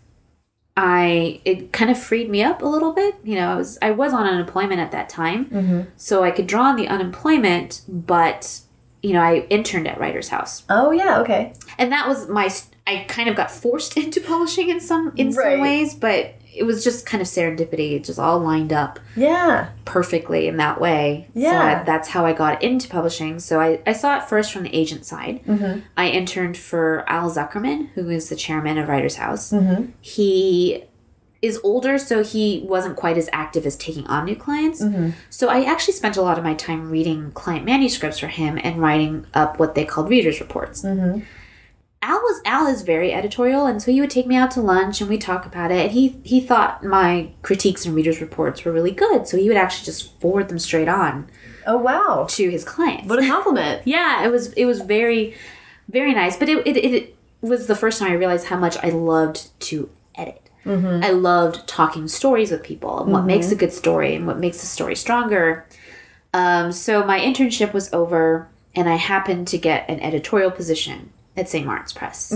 I 0.78 1.42
it 1.46 1.72
kind 1.72 1.90
of 1.90 1.98
freed 1.98 2.30
me 2.30 2.44
up 2.44 2.62
a 2.62 2.66
little 2.68 2.92
bit. 2.94 3.16
You 3.24 3.36
know, 3.36 3.54
I 3.54 3.56
was 3.56 3.78
I 3.82 3.92
was 3.92 4.14
on 4.14 4.28
unemployment 4.28 4.82
at 4.82 4.92
that 4.92 5.08
time, 5.10 5.46
mm-hmm. 5.46 5.82
so 5.96 6.24
I 6.24 6.32
could 6.32 6.48
draw 6.48 6.64
on 6.66 6.76
the 6.76 6.88
unemployment. 6.88 7.82
But 7.88 8.60
you 9.02 9.14
know, 9.14 9.22
I 9.22 9.48
interned 9.50 9.88
at 9.88 10.00
Writer's 10.00 10.30
House, 10.30 10.64
Oh 10.70 10.92
yeah. 10.92 11.20
Okay. 11.22 11.54
and 11.78 11.92
that 11.92 12.08
was 12.08 12.28
my. 12.28 12.50
I 12.88 13.06
kind 13.08 13.30
of 13.30 13.36
got 13.36 13.50
forced 13.52 13.96
into 14.04 14.20
publishing 14.20 14.70
in 14.70 14.80
some 14.82 15.14
in 15.16 15.32
Right. 15.32 15.54
some 15.54 15.62
ways, 15.62 15.96
but 15.96 16.36
it 16.56 16.64
was 16.64 16.84
just 16.84 17.06
kind 17.06 17.22
of 17.22 17.28
serendipity. 17.28 17.94
It 17.94 18.04
just 18.06 18.20
all 18.20 18.40
lined 18.40 18.72
up 18.72 19.00
Yeah. 19.16 19.70
perfectly 19.84 20.48
in 20.48 20.58
that 20.58 20.80
way. 20.80 21.28
So 21.34 21.40
Yeah. 21.42 21.82
I, 21.82 21.84
that's 21.84 22.10
how 22.10 22.26
I 22.26 22.34
got 22.34 22.64
into 22.64 22.88
publishing. 22.88 23.40
So 23.40 23.60
I, 23.60 23.82
I 23.86 23.94
saw 23.94 24.18
it 24.18 24.24
first 24.24 24.52
from 24.54 24.64
the 24.64 24.76
agent 24.76 25.06
side. 25.06 25.42
Mm-hmm. 25.46 25.82
I 25.98 26.08
interned 26.10 26.58
for 26.58 27.04
Al 27.08 27.30
Zuckerman, 27.30 27.90
who 27.96 28.10
is 28.10 28.30
the 28.30 28.36
chairman 28.36 28.78
of 28.78 28.88
Writers 28.88 29.16
House. 29.18 29.52
Mm-hmm. 29.52 29.92
He 30.02 30.86
is 31.42 31.60
older, 31.64 31.98
so 32.00 32.24
he 32.24 32.64
wasn't 32.68 32.96
quite 32.96 33.18
as 33.18 33.30
active 33.32 33.66
as 33.68 33.76
taking 33.76 34.08
on 34.08 34.26
new 34.26 34.36
clients. 34.36 34.82
Mm-hmm. 34.82 35.12
So 35.30 35.48
I 35.50 35.64
actually 35.64 35.94
spent 35.94 36.18
a 36.18 36.22
lot 36.22 36.38
of 36.40 36.44
my 36.44 36.56
time 36.56 36.90
reading 36.90 37.32
client 37.34 37.66
manuscripts 37.66 38.18
for 38.20 38.28
him 38.28 38.58
and 38.64 38.82
writing 38.82 39.28
up 39.34 39.60
what 39.60 39.76
they 39.76 39.86
called 39.86 40.10
readers' 40.10 40.40
reports. 40.40 40.84
Mm-hmm. 42.06 42.12
Al 42.14 42.20
was 42.20 42.42
Al 42.46 42.68
is 42.68 42.82
very 42.82 43.14
editorial, 43.14 43.66
and 43.66 43.82
so 43.82 43.92
he 43.92 44.02
would 44.02 44.10
take 44.10 44.28
me 44.28 44.36
out 44.36 44.52
to 44.52 44.62
lunch 44.62 45.02
and 45.02 45.10
we 45.10 45.18
talk 45.18 45.46
about 45.46 45.72
it. 45.72 45.86
And 45.86 45.92
he 45.92 46.20
he 46.24 46.40
thought 46.40 46.84
my 46.84 47.32
critiques 47.42 47.86
and 47.86 47.96
readers 47.96 48.22
reports 48.22 48.64
were 48.64 48.72
really 48.72 48.92
good, 48.92 49.28
so 49.28 49.38
he 49.38 49.48
would 49.48 49.58
actually 49.58 49.86
just 49.86 50.20
forward 50.20 50.50
them 50.50 50.60
straight 50.60 50.88
on 50.88 51.30
Oh 51.66 51.78
wow. 51.78 52.28
to 52.30 52.50
his 52.50 52.64
clients. 52.64 53.10
What 53.10 53.24
a 53.24 53.28
compliment. 53.28 53.82
yeah, 53.86 54.24
it 54.26 54.32
was 54.32 54.54
it 54.54 54.66
was 54.66 54.82
very 54.82 55.36
very 55.90 56.14
nice. 56.14 56.38
But 56.38 56.50
it 56.50 56.66
it, 56.68 56.78
it 56.78 57.16
was 57.42 57.68
the 57.68 57.76
first 57.76 58.00
time 58.00 58.12
I 58.12 58.16
realized 58.16 58.48
how 58.48 58.58
much 58.58 58.78
I 58.84 58.90
loved 58.90 59.60
to 59.62 59.90
edit. 60.16 60.42
I 60.68 61.12
loved 61.12 61.68
talking 61.68 62.08
stories 62.08 62.50
with 62.50 62.64
people 62.64 63.04
and 63.04 63.12
what 63.12 63.26
makes 63.26 63.52
a 63.52 63.56
good 63.56 63.72
story 63.72 64.16
and 64.16 64.26
what 64.26 64.40
makes 64.40 64.64
a 64.64 64.66
story 64.66 64.96
stronger. 64.96 65.64
Um, 66.34 66.72
so 66.72 67.06
my 67.06 67.20
internship 67.20 67.72
was 67.72 67.94
over, 67.94 68.50
and 68.76 68.90
I 68.90 68.96
happened 68.96 69.48
to 69.50 69.60
get 69.60 69.88
an 69.88 70.00
editorial 70.00 70.50
position 70.50 71.12
at 71.38 71.50
St. 71.50 71.66
Martin's 71.66 71.94
Press. 71.94 72.34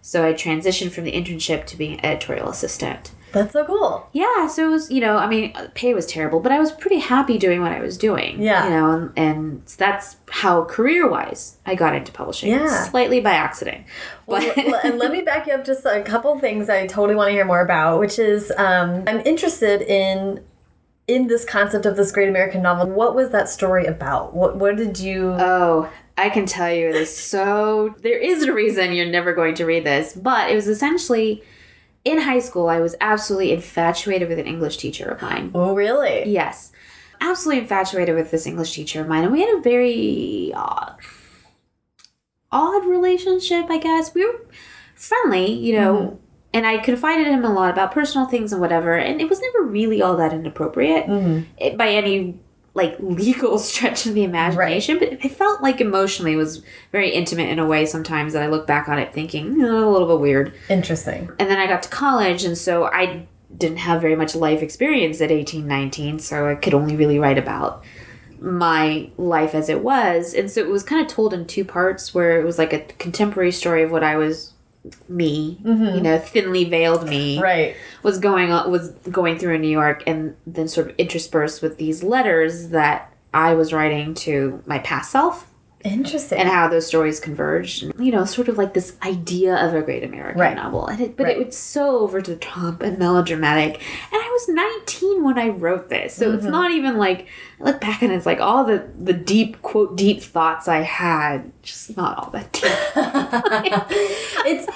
So 0.00 0.26
I 0.26 0.32
transitioned 0.32 0.92
from 0.92 1.04
the 1.04 1.12
internship 1.12 1.66
to 1.66 1.76
being 1.76 1.94
an 1.94 2.04
editorial 2.04 2.48
assistant. 2.48 3.12
That's 3.32 3.54
so 3.54 3.64
cool. 3.64 4.08
Yeah, 4.12 4.46
so 4.46 4.68
it 4.68 4.70
was, 4.70 4.90
you 4.90 5.00
know, 5.00 5.16
I 5.16 5.26
mean, 5.26 5.54
pay 5.74 5.94
was 5.94 6.04
terrible, 6.04 6.40
but 6.40 6.52
I 6.52 6.58
was 6.58 6.70
pretty 6.70 6.98
happy 6.98 7.38
doing 7.38 7.62
what 7.62 7.72
I 7.72 7.80
was 7.80 7.96
doing. 7.96 8.42
Yeah. 8.42 8.64
You 8.64 8.70
know, 8.70 8.90
and, 8.90 9.12
and 9.16 9.66
that's 9.78 10.16
how 10.30 10.64
career 10.64 11.08
wise 11.08 11.56
I 11.64 11.74
got 11.74 11.94
into 11.94 12.12
publishing. 12.12 12.50
Yeah. 12.50 12.84
Slightly 12.84 13.20
by 13.20 13.32
accident. 13.32 13.86
But 14.26 14.54
Well, 14.54 14.80
and 14.84 14.98
let 14.98 15.12
me 15.12 15.22
back 15.30 15.46
you 15.46 15.54
up 15.54 15.64
just 15.64 15.86
a 15.86 16.02
couple 16.02 16.38
things 16.38 16.68
I 16.68 16.86
totally 16.86 17.14
want 17.14 17.28
to 17.28 17.32
hear 17.32 17.46
more 17.46 17.62
about, 17.62 18.00
which 18.00 18.18
is 18.18 18.52
um, 18.58 19.04
I'm 19.06 19.20
interested 19.20 19.80
in 19.82 20.44
in 21.08 21.26
this 21.26 21.44
concept 21.44 21.84
of 21.84 21.96
this 21.96 22.12
great 22.12 22.28
American 22.28 22.62
novel. 22.62 22.86
What 22.86 23.14
was 23.14 23.30
that 23.30 23.48
story 23.48 23.86
about? 23.86 24.34
What 24.34 24.56
what 24.56 24.76
did 24.76 24.98
you? 24.98 25.34
Oh, 25.38 25.90
I 26.16 26.28
can 26.28 26.46
tell 26.46 26.72
you 26.72 26.92
this. 26.92 27.16
So 27.16 27.94
there 28.02 28.18
is 28.18 28.42
a 28.42 28.52
reason 28.52 28.92
you're 28.92 29.06
never 29.06 29.32
going 29.32 29.54
to 29.56 29.64
read 29.64 29.84
this, 29.84 30.12
but 30.12 30.50
it 30.50 30.54
was 30.54 30.68
essentially 30.68 31.42
in 32.04 32.20
high 32.20 32.38
school. 32.38 32.68
I 32.68 32.80
was 32.80 32.94
absolutely 33.00 33.52
infatuated 33.52 34.28
with 34.28 34.38
an 34.38 34.46
English 34.46 34.76
teacher 34.76 35.08
of 35.08 35.22
mine. 35.22 35.50
oh, 35.54 35.74
really? 35.74 36.28
Yes, 36.28 36.72
absolutely 37.20 37.62
infatuated 37.62 38.14
with 38.14 38.30
this 38.30 38.46
English 38.46 38.72
teacher 38.74 39.00
of 39.00 39.08
mine, 39.08 39.24
and 39.24 39.32
we 39.32 39.40
had 39.40 39.56
a 39.56 39.60
very 39.60 40.52
odd, 40.54 40.96
odd 42.50 42.84
relationship. 42.84 43.66
I 43.70 43.78
guess 43.78 44.14
we 44.14 44.26
were 44.26 44.46
friendly, 44.94 45.52
you 45.52 45.78
know. 45.78 45.94
Mm-hmm. 45.94 46.16
And 46.54 46.66
I 46.66 46.76
confided 46.76 47.28
in 47.28 47.32
him 47.32 47.46
a 47.46 47.52
lot 47.52 47.72
about 47.72 47.92
personal 47.92 48.26
things 48.26 48.52
and 48.52 48.60
whatever, 48.60 48.94
and 48.94 49.22
it 49.22 49.28
was 49.30 49.40
never 49.40 49.62
really 49.62 50.02
all 50.02 50.18
that 50.18 50.34
inappropriate 50.34 51.06
mm-hmm. 51.06 51.50
it, 51.56 51.78
by 51.78 51.88
any 51.88 52.38
like 52.74 52.96
legal 52.98 53.58
stretch 53.58 54.06
of 54.06 54.14
the 54.14 54.24
imagination, 54.24 54.98
but 54.98 55.12
it 55.12 55.32
felt 55.32 55.62
like 55.62 55.80
emotionally 55.80 56.32
it 56.32 56.36
was 56.36 56.62
very 56.90 57.10
intimate 57.10 57.48
in 57.48 57.58
a 57.58 57.66
way 57.66 57.86
sometimes 57.86 58.32
that 58.32 58.42
I 58.42 58.46
look 58.46 58.66
back 58.66 58.88
on 58.88 58.98
it 58.98 59.12
thinking 59.12 59.62
"Oh, 59.62 59.88
a 59.88 59.90
little 59.90 60.08
bit 60.08 60.20
weird. 60.20 60.54
Interesting. 60.68 61.30
And 61.38 61.50
then 61.50 61.58
I 61.58 61.66
got 61.66 61.82
to 61.84 61.88
college, 61.88 62.44
and 62.44 62.56
so 62.56 62.84
I 62.84 63.26
didn't 63.56 63.78
have 63.78 64.00
very 64.00 64.16
much 64.16 64.34
life 64.34 64.62
experience 64.62 65.20
at 65.20 65.30
18, 65.30 65.66
19, 65.66 66.18
so 66.18 66.48
I 66.48 66.54
could 66.54 66.74
only 66.74 66.96
really 66.96 67.18
write 67.18 67.38
about 67.38 67.84
my 68.40 69.10
life 69.16 69.54
as 69.54 69.68
it 69.68 69.82
was. 69.82 70.34
And 70.34 70.50
so 70.50 70.60
it 70.60 70.68
was 70.68 70.82
kind 70.82 71.00
of 71.00 71.06
told 71.06 71.32
in 71.32 71.46
two 71.46 71.64
parts 71.64 72.12
where 72.12 72.40
it 72.40 72.44
was 72.44 72.58
like 72.58 72.72
a 72.72 72.80
contemporary 72.80 73.52
story 73.52 73.82
of 73.82 73.90
what 73.90 74.02
I 74.02 74.16
was 74.16 74.52
me, 75.08 75.60
you 75.64 76.00
know, 76.00 76.18
thinly 76.18 76.64
veiled 76.64 77.08
me 77.08 77.40
Right. 77.40 77.76
was 78.02 78.18
going 78.18 78.50
on 78.50 78.70
was 78.70 78.90
going 79.10 79.38
through 79.38 79.54
in 79.54 79.60
New 79.60 79.68
York 79.68 80.02
and 80.06 80.34
then 80.46 80.66
sort 80.68 80.90
of 80.90 80.96
interspersed 80.96 81.62
with 81.62 81.76
these 81.78 82.02
letters 82.02 82.68
that 82.70 83.12
I 83.32 83.54
was 83.54 83.72
writing 83.72 84.14
to 84.14 84.62
my 84.66 84.78
past 84.80 85.10
self 85.12 85.48
Interesting. 85.84 86.38
and 86.38 86.48
how 86.48 86.68
those 86.68 86.86
stories 86.86 87.18
converged. 87.18 87.82
And, 87.82 87.92
you 88.06 88.12
know, 88.12 88.24
sort 88.24 88.46
of 88.48 88.56
like 88.56 88.72
this 88.72 88.96
idea 89.02 89.56
of 89.56 89.74
a 89.74 89.82
great 89.82 90.04
American 90.04 90.40
Right. 90.40 90.54
novel. 90.54 90.86
And 90.86 91.00
it, 91.00 91.16
but 91.16 91.24
Right. 91.24 91.38
it 91.40 91.46
was 91.46 91.56
so 91.56 91.98
over 92.00 92.22
the 92.22 92.36
top 92.36 92.82
and 92.82 92.98
melodramatic. 92.98 93.74
And 94.12 94.22
I 94.22 94.28
was 94.30 94.48
19 94.48 95.24
when 95.24 95.38
I 95.40 95.48
wrote 95.48 95.88
this. 95.88 96.14
So 96.14 96.26
Mm-hmm. 96.26 96.36
it's 96.38 96.46
not 96.46 96.70
even 96.70 96.98
like 96.98 97.26
I 97.60 97.64
look 97.64 97.80
back 97.80 98.00
and 98.02 98.12
it's 98.12 98.26
like 98.26 98.40
all 98.40 98.64
the 98.64 98.86
the 98.98 99.12
deep 99.12 99.60
quote 99.62 99.96
deep 99.96 100.22
thoughts 100.22 100.68
I 100.68 100.82
had 100.82 101.50
just 101.62 101.96
not 101.96 102.16
all 102.18 102.30
that 102.30 102.52
deep. 102.52 102.62
it's 104.46 104.71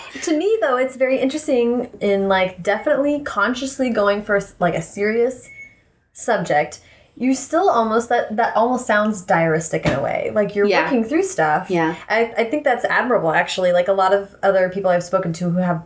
though 0.67 0.77
it's 0.77 0.97
very 0.97 1.19
interesting 1.21 1.91
in 2.01 2.29
like 2.29 2.63
definitely 2.63 3.21
consciously 3.23 3.91
going 3.91 4.23
for 4.23 4.41
like 4.59 4.75
a 4.75 4.83
serious 4.83 5.49
subject 6.13 6.81
you 7.19 7.35
still 7.35 7.69
almost 7.71 8.09
that 8.09 8.35
that 8.37 8.55
almost 8.57 8.87
sounds 8.87 9.25
diaristic 9.25 9.87
in 9.87 9.93
a 9.93 10.03
way 10.03 10.31
like 10.35 10.55
you're 10.55 10.67
Yeah. 10.67 10.85
working 10.85 11.05
through 11.05 11.23
stuff 11.23 11.71
Yeah. 11.71 11.95
I, 12.09 12.33
I 12.39 12.45
think 12.45 12.65
that's 12.65 12.85
admirable 12.85 13.33
actually 13.33 13.73
like 13.73 13.89
a 13.89 13.93
lot 13.93 14.13
of 14.15 14.35
other 14.43 14.69
people 14.69 14.91
i've 14.91 15.05
spoken 15.05 15.33
to 15.35 15.51
who 15.51 15.59
have 15.59 15.83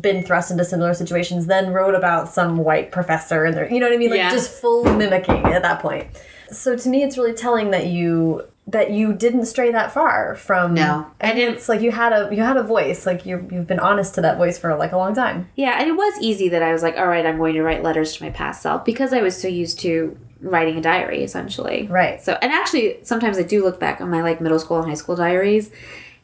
been 0.00 0.22
thrust 0.24 0.50
into 0.50 0.64
similar 0.64 0.92
situations 0.94 1.46
then 1.46 1.72
wrote 1.72 1.94
about 1.94 2.28
some 2.28 2.58
white 2.58 2.90
professor 2.90 3.44
and 3.44 3.56
they're 3.56 3.70
you 3.72 3.78
know 3.80 3.86
what 3.86 3.94
i 3.94 3.98
mean 3.98 4.10
like 4.10 4.18
Yeah. 4.18 4.30
just 4.30 4.50
full 4.60 4.84
mimicking 4.84 5.44
at 5.46 5.62
that 5.62 5.80
point 5.80 6.08
so 6.50 6.76
to 6.76 6.88
me 6.88 7.02
it's 7.02 7.16
really 7.16 7.34
telling 7.34 7.70
that 7.70 7.86
you 7.86 8.42
that 8.68 8.90
you 8.90 9.12
didn't 9.12 9.46
stray 9.46 9.70
that 9.70 9.92
far 9.92 10.34
from 10.34 10.74
No, 10.74 11.06
I 11.20 11.28
and 11.28 11.36
didn't. 11.38 11.54
it's 11.54 11.68
like 11.68 11.80
you 11.80 11.92
had 11.92 12.12
a 12.12 12.34
you 12.34 12.42
had 12.42 12.56
a 12.56 12.62
voice 12.64 13.06
like 13.06 13.24
you 13.24 13.46
you've 13.50 13.66
been 13.68 13.78
honest 13.78 14.14
to 14.16 14.20
that 14.22 14.38
voice 14.38 14.58
for 14.58 14.74
like 14.76 14.90
a 14.92 14.96
long 14.96 15.14
time 15.14 15.48
Yeah, 15.54 15.78
and 15.78 15.88
it 15.88 15.92
was 15.96 16.14
easy 16.20 16.48
that 16.48 16.62
I 16.62 16.72
was 16.72 16.82
like, 16.82 16.96
all 16.96 17.06
right, 17.06 17.24
I'm 17.24 17.38
going 17.38 17.54
to 17.54 17.62
write 17.62 17.82
letters 17.84 18.16
to 18.16 18.24
my 18.24 18.30
past 18.30 18.62
self 18.62 18.84
because 18.84 19.12
I 19.12 19.22
was 19.22 19.40
so 19.40 19.46
used 19.48 19.78
to 19.80 20.16
writing 20.40 20.76
a 20.76 20.80
diary 20.82 21.22
essentially. 21.22 21.86
Right. 21.88 22.20
So, 22.22 22.34
and 22.42 22.52
actually, 22.52 22.98
sometimes 23.02 23.38
I 23.38 23.42
do 23.42 23.64
look 23.64 23.78
back 23.80 24.00
on 24.00 24.10
my 24.10 24.22
like 24.22 24.40
middle 24.40 24.58
school 24.58 24.78
and 24.78 24.88
high 24.88 24.94
school 24.94 25.16
diaries, 25.16 25.70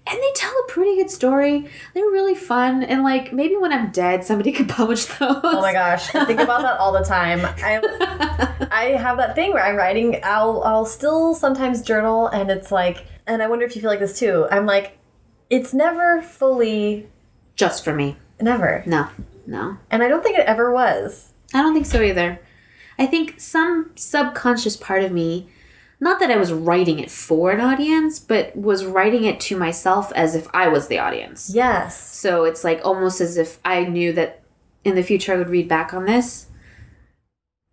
and 0.06 0.18
they 0.18 0.32
tell 0.34 0.50
a 0.52 0.70
pretty 0.70 0.96
good 0.96 1.10
story. 1.10 1.68
They're 1.94 2.04
really 2.04 2.34
fun, 2.34 2.82
and 2.82 3.02
like 3.04 3.32
maybe 3.32 3.56
when 3.56 3.72
I'm 3.72 3.90
dead, 3.92 4.24
somebody 4.24 4.52
could 4.58 4.68
publish 4.68 5.04
those. 5.06 5.40
oh 5.42 5.60
my 5.60 5.72
gosh 5.72 6.14
i 6.14 6.24
think 6.24 6.40
about 6.40 6.62
that 6.62 6.78
all 6.78 6.92
the 6.92 7.04
time 7.04 7.40
i 7.62 8.68
i 8.70 8.84
have 8.96 9.16
that 9.16 9.34
thing 9.34 9.52
where 9.52 9.62
i'm 9.64 9.76
writing 9.76 10.18
i'll 10.24 10.62
i'll 10.64 10.84
still 10.86 11.34
sometimes 11.34 11.82
journal 11.82 12.26
and 12.28 12.50
it's 12.50 12.70
like 12.72 13.06
and 13.26 13.42
i 13.42 13.46
wonder 13.48 13.64
if 13.64 13.74
you 13.76 13.80
feel 13.82 13.90
like 13.90 14.00
this 14.00 14.18
too 14.18 14.46
i'm 14.50 14.66
like 14.66 14.98
it's 15.50 15.72
never 15.74 16.20
fully 16.22 17.08
Just 17.56 17.84
for 17.84 17.94
me. 17.94 18.16
never 18.40 18.82
No, 18.86 19.08
no. 19.46 19.76
and 19.90 20.02
i 20.02 20.08
don't 20.08 20.22
think 20.22 20.38
it 20.38 20.46
ever 20.46 20.72
was 20.72 21.32
I 21.54 21.60
don't 21.60 21.74
think 21.74 21.84
so 21.86 22.00
either. 22.02 22.40
I 22.98 23.04
think 23.06 23.38
some 23.38 23.90
subconscious 23.94 24.74
part 24.78 25.02
of 25.04 25.12
me, 25.12 25.48
not 26.02 26.18
that 26.20 26.30
I 26.30 26.36
was 26.36 26.52
writing 26.52 26.98
it 26.98 27.10
for 27.10 27.52
an 27.52 27.60
audience, 27.60 28.18
but 28.18 28.54
was 28.56 28.84
writing 28.84 29.24
it 29.24 29.38
to 29.48 29.56
myself 29.56 30.10
as 30.24 30.34
if 30.34 30.46
I 30.52 30.66
was 30.68 30.88
the 30.88 30.98
audience. 30.98 31.50
yes 31.54 31.90
So 32.22 32.44
it's 32.44 32.64
like 32.64 32.80
almost 32.84 33.20
as 33.20 33.36
if 33.44 33.50
I 33.64 33.84
knew 33.84 34.12
that 34.18 34.30
in 34.84 34.94
the 34.96 35.02
future 35.10 35.32
I 35.32 35.36
would 35.38 35.48
read 35.56 35.68
back 35.68 35.94
on 35.94 36.04
this. 36.06 36.48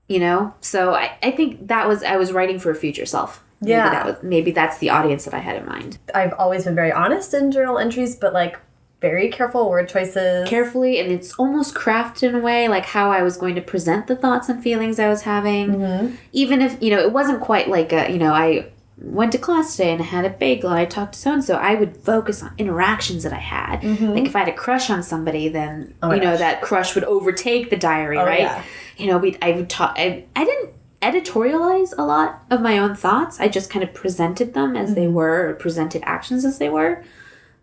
You 0.07 0.19
know? 0.19 0.53
So 0.61 0.93
I, 0.93 1.17
I 1.21 1.31
think 1.31 1.67
that 1.67 1.87
was 1.87 2.03
I 2.03 2.17
was 2.17 2.31
writing 2.31 2.59
for 2.59 2.71
a 2.71 2.75
future 2.75 3.05
self. 3.05 3.43
Maybe 3.61 3.71
Yeah. 3.71 3.89
that 3.89 4.05
was, 4.05 4.15
maybe 4.23 4.51
that's 4.51 4.77
the 4.77 4.89
audience 4.89 5.25
that 5.25 5.33
I 5.33 5.39
had 5.39 5.55
in 5.57 5.65
mind. 5.65 5.97
i've 6.15 6.33
always 6.33 6.63
been 6.65 6.75
very 6.75 6.91
honest 6.93 7.33
in 7.33 7.51
journal 7.51 7.77
entries 7.77 8.15
but 8.15 8.31
like 8.33 8.55
very 9.01 9.29
careful 9.29 9.69
word 9.69 9.87
choices 9.87 10.47
Carefully 10.47 10.99
and 10.99 11.11
it's 11.11 11.33
almost 11.33 11.73
crafted 11.73 12.29
in 12.29 12.35
a 12.35 12.39
way 12.39 12.67
like 12.67 12.85
how 12.85 13.11
I 13.11 13.21
was 13.21 13.37
going 13.37 13.55
to 13.55 13.61
present 13.61 14.07
the 14.07 14.15
thoughts 14.15 14.49
and 14.49 14.61
feelings 14.61 14.99
I 14.99 15.07
was 15.07 15.21
having. 15.21 15.75
Mm-hmm. 15.75 16.15
Even 16.33 16.61
if, 16.61 16.81
you 16.81 16.91
know, 16.91 16.99
it 16.99 17.11
wasn't 17.11 17.39
quite 17.41 17.69
like 17.69 17.93
a, 17.93 18.11
you 18.11 18.17
know, 18.17 18.33
I 18.33 18.71
went 18.97 19.31
to 19.31 19.37
class 19.37 19.77
today 19.77 19.93
and 19.93 20.01
I 20.01 20.05
had 20.05 20.25
a 20.25 20.29
bagel 20.29 20.69
and 20.69 20.79
I 20.79 20.85
talked 20.85 21.13
to 21.13 21.19
so 21.19 21.33
and 21.33 21.43
so. 21.43 21.55
I 21.55 21.75
would 21.75 21.95
focus 21.97 22.43
on 22.43 22.51
interactions 22.57 23.23
that 23.23 23.33
I 23.33 23.39
had. 23.39 23.81
Mm-hmm. 23.81 24.07
Like 24.07 24.25
if 24.25 24.35
I 24.35 24.39
had 24.39 24.49
a 24.49 24.53
crush 24.53 24.89
on 24.89 25.01
somebody, 25.03 25.47
then 25.47 25.93
oh 26.03 26.09
my 26.09 26.15
you 26.15 26.21
know 26.21 26.31
gosh. 26.31 26.39
that 26.39 26.61
crush 26.61 26.95
would 26.95 27.05
overtake 27.05 27.69
the 27.69 27.77
diary, 27.77 28.17
oh, 28.17 28.25
right? 28.25 28.41
yeah. 28.41 28.63
You 28.97 29.07
know, 29.07 29.17
we 29.17 29.37
I 29.41 29.51
would 29.51 29.69
talk. 29.69 29.95
I, 29.97 30.25
I 30.35 30.43
didn't 30.43 30.73
editorialize 31.01 31.93
a 31.97 32.03
lot 32.03 32.43
of 32.49 32.61
my 32.61 32.77
own 32.77 32.93
thoughts. 32.95 33.39
I 33.39 33.47
just 33.47 33.69
kind 33.69 33.83
of 33.83 33.93
presented 33.93 34.53
them 34.53 34.75
as 34.75 34.95
they 34.95 35.05
mm-hmm. 35.05 35.13
were, 35.13 35.49
or 35.49 35.53
presented 35.53 36.03
actions 36.05 36.43
as 36.43 36.57
they 36.57 36.67
were. 36.67 37.03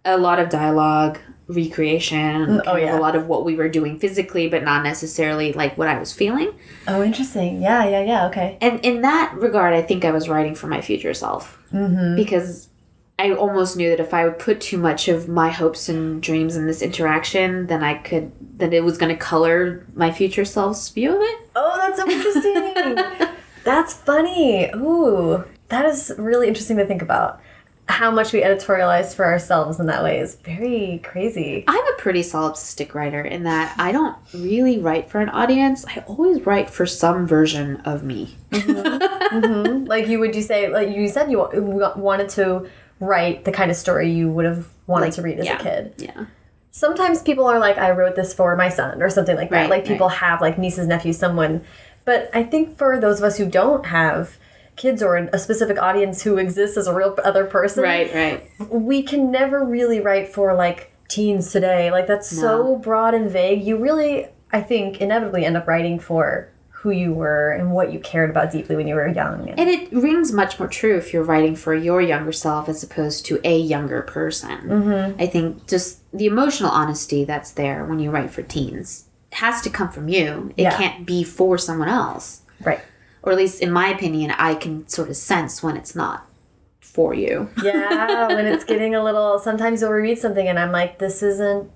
A 0.06 0.16
lot 0.16 0.38
of 0.38 0.48
dialogue, 0.48 1.18
recreation, 1.48 2.62
oh, 2.66 2.76
yeah. 2.76 2.96
a 2.96 3.00
lot 3.00 3.14
of 3.16 3.26
what 3.26 3.44
we 3.44 3.54
were 3.56 3.68
doing 3.68 3.98
physically, 3.98 4.48
but 4.48 4.62
not 4.62 4.82
necessarily 4.82 5.52
like 5.52 5.76
what 5.76 5.88
I 5.88 5.98
was 5.98 6.12
feeling. 6.12 6.52
oh 6.88 7.02
interesting 7.02 7.60
yeah 7.60 7.84
yeah 7.84 8.02
yeah 8.04 8.26
okay 8.28 8.56
And 8.60 8.80
in 8.84 9.02
that 9.02 9.34
regard, 9.34 9.74
I 9.74 9.82
think 9.82 10.04
I 10.04 10.12
was 10.12 10.28
writing 10.28 10.54
for 10.54 10.66
my 10.68 10.80
future 10.80 11.14
self 11.14 11.62
Mm-hmm. 11.72 12.14
because 12.16 12.68
I 13.18 13.32
almost 13.32 13.76
knew 13.76 13.90
that 13.90 13.98
if 14.00 14.12
I 14.14 14.24
would 14.24 14.38
put 14.38 14.60
too 14.60 14.78
much 14.78 15.08
of 15.08 15.26
my 15.28 15.50
hopes 15.50 15.88
and 15.88 16.22
dreams 16.22 16.54
in 16.54 16.66
this 16.66 16.80
interaction, 16.82 17.66
then 17.66 17.82
I 17.82 17.94
could, 17.94 18.30
then 18.58 18.72
it 18.72 18.84
was 18.84 18.98
going 18.98 19.10
to 19.12 19.16
color 19.18 19.84
my 19.94 20.12
future 20.12 20.44
self's 20.44 20.88
view 20.90 21.16
of 21.16 21.20
it. 21.22 21.38
Oh, 21.56 21.74
that's 21.78 21.98
so 21.98 22.08
interesting. 22.08 23.28
that's 23.64 23.94
funny. 23.94 24.70
Ooh, 24.74 25.44
that 25.68 25.86
is 25.86 26.12
really 26.18 26.46
interesting 26.46 26.76
to 26.76 26.86
think 26.86 27.02
about. 27.02 27.40
How 27.88 28.10
much 28.10 28.32
we 28.32 28.42
editorialize 28.42 29.14
for 29.14 29.24
ourselves 29.24 29.78
in 29.78 29.86
that 29.86 30.02
way 30.02 30.18
is 30.18 30.34
very 30.36 31.00
crazy. 31.04 31.64
I'm 31.68 31.86
a 31.94 31.96
pretty 31.98 32.20
solipsistic 32.20 32.94
writer 32.94 33.20
in 33.20 33.44
that 33.44 33.74
I 33.78 33.92
don't 33.92 34.16
really 34.34 34.78
write 34.78 35.08
for 35.08 35.20
an 35.20 35.28
audience. 35.28 35.84
I 35.86 36.04
always 36.06 36.44
write 36.44 36.68
for 36.68 36.84
some 36.84 37.26
version 37.26 37.76
of 37.84 38.02
me. 38.02 38.36
Mm-hmm. 38.50 39.36
Mm-hmm. 39.36 39.84
Like 39.86 40.08
you 40.08 40.18
would 40.18 40.34
you 40.34 40.42
say 40.42 40.68
like 40.68 40.90
you 40.90 41.08
said 41.08 41.30
you 41.30 41.48
wanted 41.96 42.28
to 42.30 42.68
write 42.98 43.44
the 43.44 43.52
kind 43.52 43.70
of 43.70 43.76
story 43.76 44.10
you 44.10 44.30
would 44.30 44.44
have 44.44 44.68
wanted 44.86 45.12
to 45.12 45.22
read 45.22 45.38
as 45.38 45.46
yeah. 45.46 45.58
a 45.58 45.62
kid. 45.62 45.94
Yeah. 45.98 46.26
sometimes 46.70 47.22
people 47.22 47.46
are 47.46 47.58
like, 47.58 47.78
I 47.78 47.90
wrote 47.90 48.16
this 48.16 48.34
for 48.34 48.54
my 48.56 48.68
son 48.68 49.02
or 49.02 49.10
something 49.10 49.36
like 49.36 49.50
that. 49.50 49.62
Right, 49.62 49.70
like 49.70 49.86
people 49.86 50.08
right. 50.08 50.18
have 50.18 50.40
like 50.40 50.58
nieces, 50.58 50.86
nephews, 50.86 51.18
someone. 51.18 51.64
But 52.04 52.30
I 52.34 52.42
think 52.42 52.76
for 52.76 53.00
those 53.00 53.18
of 53.18 53.24
us 53.24 53.38
who 53.38 53.46
don't 53.46 53.86
have 53.86 54.38
kids 54.76 55.02
or 55.02 55.16
a 55.16 55.38
specific 55.38 55.78
audience 55.80 56.22
who 56.22 56.36
exists 56.38 56.76
as 56.76 56.86
a 56.86 56.94
real 56.94 57.16
other 57.24 57.44
person, 57.46 57.82
Right, 57.82 58.12
right. 58.14 58.50
we 58.70 59.02
can 59.02 59.30
never 59.30 59.64
really 59.64 60.00
write 60.00 60.28
for 60.28 60.54
like 60.54 60.92
teens 61.08 61.50
today. 61.52 61.90
Like 61.90 62.06
that's 62.06 62.28
so 62.28 62.76
broad 62.76 63.14
and 63.14 63.30
vague. 63.30 63.62
You 63.62 63.76
really, 63.78 64.26
I 64.52 64.60
think, 64.60 65.00
inevitably 65.00 65.44
end 65.44 65.56
up 65.56 65.66
writing 65.66 65.98
for 65.98 66.48
who 66.70 66.90
you 66.90 67.12
were 67.12 67.50
and 67.52 67.72
what 67.72 67.92
you 67.92 67.98
cared 67.98 68.30
about 68.30 68.52
deeply 68.52 68.76
when 68.76 68.86
you 68.86 68.94
were 68.94 69.08
young. 69.08 69.48
And 69.50 69.68
it 69.68 69.90
rings 69.92 70.30
much 70.30 70.58
more 70.58 70.68
true 70.68 70.96
if 70.96 71.12
you're 71.12 71.24
writing 71.24 71.56
for 71.56 71.74
your 71.74 72.00
younger 72.00 72.30
self 72.32 72.68
as 72.68 72.82
opposed 72.82 73.24
to 73.26 73.40
a 73.44 73.58
younger 73.58 74.02
person. 74.02 74.50
Mm-hmm. 74.68 75.20
I 75.20 75.26
think 75.26 75.66
just 75.66 76.00
the 76.12 76.26
emotional 76.26 76.70
honesty 76.70 77.24
that's 77.24 77.50
there 77.52 77.84
when 77.84 77.98
you 77.98 78.10
write 78.10 78.30
for 78.30 78.42
teens 78.42 79.06
has 79.32 79.62
to 79.62 79.70
come 79.70 79.90
from 79.90 80.08
you. 80.08 80.52
It 80.56 80.62
Yeah. 80.64 80.76
can't 80.76 81.06
be 81.06 81.24
for 81.24 81.58
someone 81.58 81.88
else. 81.88 82.42
right. 82.62 82.80
Or 83.26 83.32
at 83.32 83.38
least 83.38 83.60
in 83.60 83.70
my 83.72 83.88
opinion, 83.88 84.30
I 84.30 84.54
can 84.54 84.86
sort 84.88 85.10
of 85.10 85.16
sense 85.16 85.62
when 85.62 85.76
it's 85.76 85.94
not 85.94 86.26
for 86.80 87.12
you. 87.12 87.50
Yeah, 87.62 88.28
when 88.28 88.46
it's 88.46 88.64
getting 88.64 88.94
a 88.94 89.02
little. 89.04 89.38
Sometimes 89.40 89.82
you'll 89.82 89.90
read 89.90 90.18
something 90.18 90.46
and 90.48 90.58
I'm 90.58 90.72
like, 90.72 90.98
this 90.98 91.22
isn't. 91.22 91.70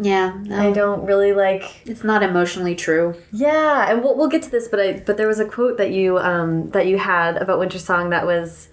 Yeah, 0.00 0.36
no, 0.42 0.58
I 0.58 0.72
don't 0.72 1.06
really 1.06 1.32
like. 1.32 1.86
it's 1.86 2.02
not 2.02 2.24
emotionally 2.24 2.74
true. 2.74 3.14
Yeah, 3.30 3.88
and 3.88 4.02
we'll, 4.02 4.16
we'll 4.16 4.28
get 4.28 4.42
to 4.42 4.50
this, 4.50 4.66
but 4.66 4.80
I 4.80 4.94
but 4.94 5.16
there 5.16 5.28
was 5.28 5.38
a 5.38 5.44
quote 5.44 5.78
that 5.78 5.92
you 5.92 6.18
um 6.18 6.70
that 6.70 6.86
you 6.88 6.98
had 6.98 7.36
about 7.36 7.60
Wintersong 7.60 8.10
that 8.10 8.26
was. 8.26 8.68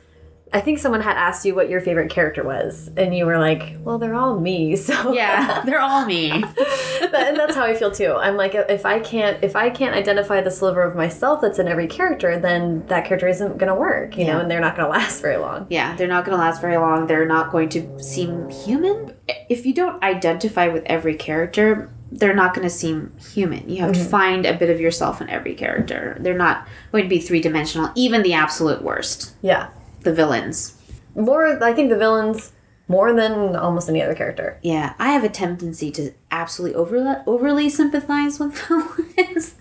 I 0.52 0.62
think 0.62 0.80
someone 0.80 1.02
had 1.02 1.16
asked 1.16 1.46
you 1.46 1.54
what 1.54 1.70
your 1.70 1.80
favorite 1.80 2.10
character 2.10 2.44
was, 2.44 2.90
and 2.98 3.16
you 3.16 3.26
were 3.26 3.38
like, 3.38 3.76
"Well, 3.82 4.00
they're 4.00 4.16
all 4.16 4.40
me." 4.40 4.76
So 4.90 5.14
Yeah, 5.14 5.62
they're 5.66 5.82
all 5.82 6.06
me. 6.06 6.32
and 6.32 7.38
that's 7.38 7.56
how 7.56 7.64
I 7.64 7.76
feel 7.76 7.92
too. 7.92 8.14
I'm 8.14 8.38
like, 8.38 8.56
if 8.56 8.86
I 8.86 9.00
can't 9.00 9.44
if 9.44 9.56
I 9.56 9.70
can't 9.70 9.94
identify 9.94 10.42
the 10.42 10.50
sliver 10.50 10.82
of 10.82 10.96
myself 10.96 11.42
that's 11.42 11.60
in 11.60 11.68
every 11.68 11.86
character, 11.86 12.40
then 12.40 12.88
that 12.88 13.06
character 13.06 13.28
isn't 13.28 13.58
gonna 13.58 13.76
work, 13.76 14.18
you 14.18 14.26
know, 14.26 14.40
and 14.40 14.50
they're 14.50 14.62
not 14.62 14.76
gonna 14.76 14.90
last 15.00 15.22
very 15.22 15.38
long. 15.38 15.68
Yeah, 15.70 15.96
they're 15.96 16.08
not 16.08 16.26
going 16.26 16.36
to 16.38 16.44
last 16.44 16.62
very 16.62 16.78
long. 16.78 17.08
They're 17.08 17.26
not 17.26 17.52
going 17.52 17.70
to 17.70 18.00
seem 18.02 18.50
human. 18.50 19.14
If 19.50 19.66
you 19.66 19.74
don't 19.74 20.02
identify 20.04 20.68
with 20.68 20.84
every 20.86 21.16
character, 21.16 21.92
they're 22.12 22.36
not 22.36 22.54
going 22.54 22.68
to 22.68 22.74
seem 22.74 23.14
human. 23.18 23.70
You 23.70 23.82
have 23.82 23.94
to 23.94 24.00
mm-hmm. 24.00 24.10
find 24.10 24.46
a 24.46 24.58
bit 24.58 24.70
of 24.70 24.80
yourself 24.80 25.22
in 25.22 25.30
every 25.30 25.54
character. 25.54 26.18
They're 26.20 26.38
not 26.38 26.68
going 26.92 27.04
to 27.04 27.10
be 27.10 27.20
three 27.20 27.40
dimensional, 27.40 27.92
even 27.96 28.24
the 28.24 28.34
absolute 28.34 28.82
worst, 28.82 29.36
Yeah, 29.42 29.70
the 30.02 30.14
villains. 30.14 30.78
more. 31.16 31.62
I 31.64 31.74
think 31.74 31.90
the 31.90 31.98
villains 31.98 32.52
more 32.88 33.14
than 33.14 33.56
almost 33.56 33.88
any 33.88 34.02
other 34.02 34.16
character. 34.16 34.60
Yeah, 34.64 34.94
I 34.98 35.12
have 35.12 35.24
a 35.24 35.30
tendency 35.30 35.92
to 35.92 36.12
absolutely 36.32 36.76
over, 36.76 37.24
overly 37.28 37.70
sympathize 37.70 38.40
with 38.40 38.58
villains. 38.68 39.56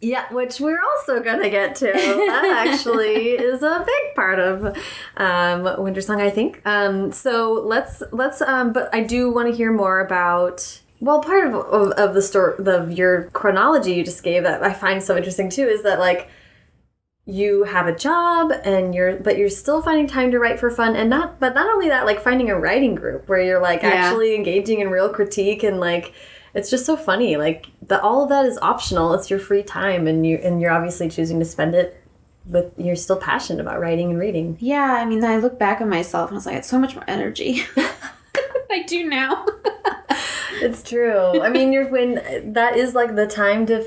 Yeah, 0.00 0.30
which 0.30 0.60
we're 0.60 0.80
also 0.82 1.20
gonna 1.20 1.48
get 1.48 1.76
to. 1.76 1.86
That 1.86 2.66
actually 2.68 3.30
is 3.50 3.62
a 3.62 3.82
big 3.86 4.14
part 4.14 4.38
of 4.38 4.64
um, 5.16 5.64
Wintersong, 5.82 6.20
I 6.20 6.28
think. 6.28 6.60
Um, 6.66 7.10
so 7.10 7.52
let's 7.64 8.02
let's. 8.12 8.42
Um, 8.42 8.74
but 8.74 8.94
I 8.94 9.02
do 9.02 9.30
want 9.30 9.48
to 9.48 9.56
hear 9.56 9.72
more 9.72 10.00
about. 10.00 10.82
Well, 11.00 11.22
part 11.22 11.46
of, 11.46 11.54
of, 11.54 11.92
of 11.92 12.14
the 12.14 12.20
story, 12.22 12.54
the 12.58 12.84
your 12.94 13.30
chronology 13.30 13.94
you 13.94 14.04
just 14.04 14.22
gave 14.22 14.42
that 14.42 14.62
I 14.62 14.72
find 14.74 15.02
so 15.02 15.16
interesting 15.16 15.48
too 15.48 15.66
is 15.66 15.82
that 15.84 15.98
like 15.98 16.28
you 17.26 17.64
have 17.64 17.86
a 17.86 17.94
job 17.94 18.52
and 18.64 18.94
you're 18.94 19.16
but 19.16 19.38
you're 19.38 19.48
still 19.48 19.80
finding 19.80 20.06
time 20.06 20.30
to 20.30 20.38
write 20.38 20.60
for 20.60 20.70
fun 20.70 20.94
and 20.94 21.08
not 21.08 21.40
but 21.40 21.54
not 21.54 21.66
only 21.72 21.88
that 21.88 22.04
like 22.04 22.20
finding 22.20 22.50
a 22.50 22.58
writing 22.58 22.94
group 22.94 23.26
where 23.28 23.40
you're 23.40 23.60
like 23.62 23.82
Yeah. 23.82 23.88
actually 23.90 24.34
engaging 24.34 24.80
in 24.80 24.88
real 24.90 25.08
critique 25.08 25.62
and 25.62 25.80
like 25.80 26.12
it's 26.52 26.68
just 26.68 26.84
so 26.84 26.96
funny 26.98 27.36
like 27.38 27.66
the 27.86 27.98
all 28.02 28.24
of 28.24 28.28
that 28.28 28.44
is 28.44 28.58
optional 28.60 29.14
it's 29.14 29.30
your 29.30 29.38
free 29.38 29.62
time 29.62 30.06
and 30.06 30.26
you 30.26 30.36
and 30.36 30.60
you're 30.60 30.70
obviously 30.70 31.08
choosing 31.08 31.38
to 31.38 31.46
spend 31.46 31.74
it 31.74 31.98
with 32.46 32.70
you're 32.76 32.94
still 32.94 33.16
passionate 33.16 33.60
about 33.62 33.80
writing 33.80 34.10
and 34.10 34.18
reading 34.18 34.58
Yeah, 34.60 34.92
I 35.00 35.06
mean, 35.06 35.24
I 35.24 35.38
look 35.38 35.58
back 35.58 35.80
at 35.80 35.88
myself 35.88 36.28
and 36.28 36.34
I 36.34 36.36
was 36.36 36.44
like, 36.44 36.56
it's 36.56 36.68
so 36.68 36.78
much 36.78 36.94
more 36.94 37.04
energy. 37.08 37.62
I 38.70 38.82
do 38.86 39.08
now. 39.08 39.46
it's 40.60 40.82
true 40.82 41.40
i 41.42 41.48
mean 41.48 41.72
you're 41.72 41.88
when 41.88 42.52
that 42.52 42.76
is 42.76 42.94
like 42.94 43.14
the 43.16 43.26
time 43.26 43.66
to 43.66 43.84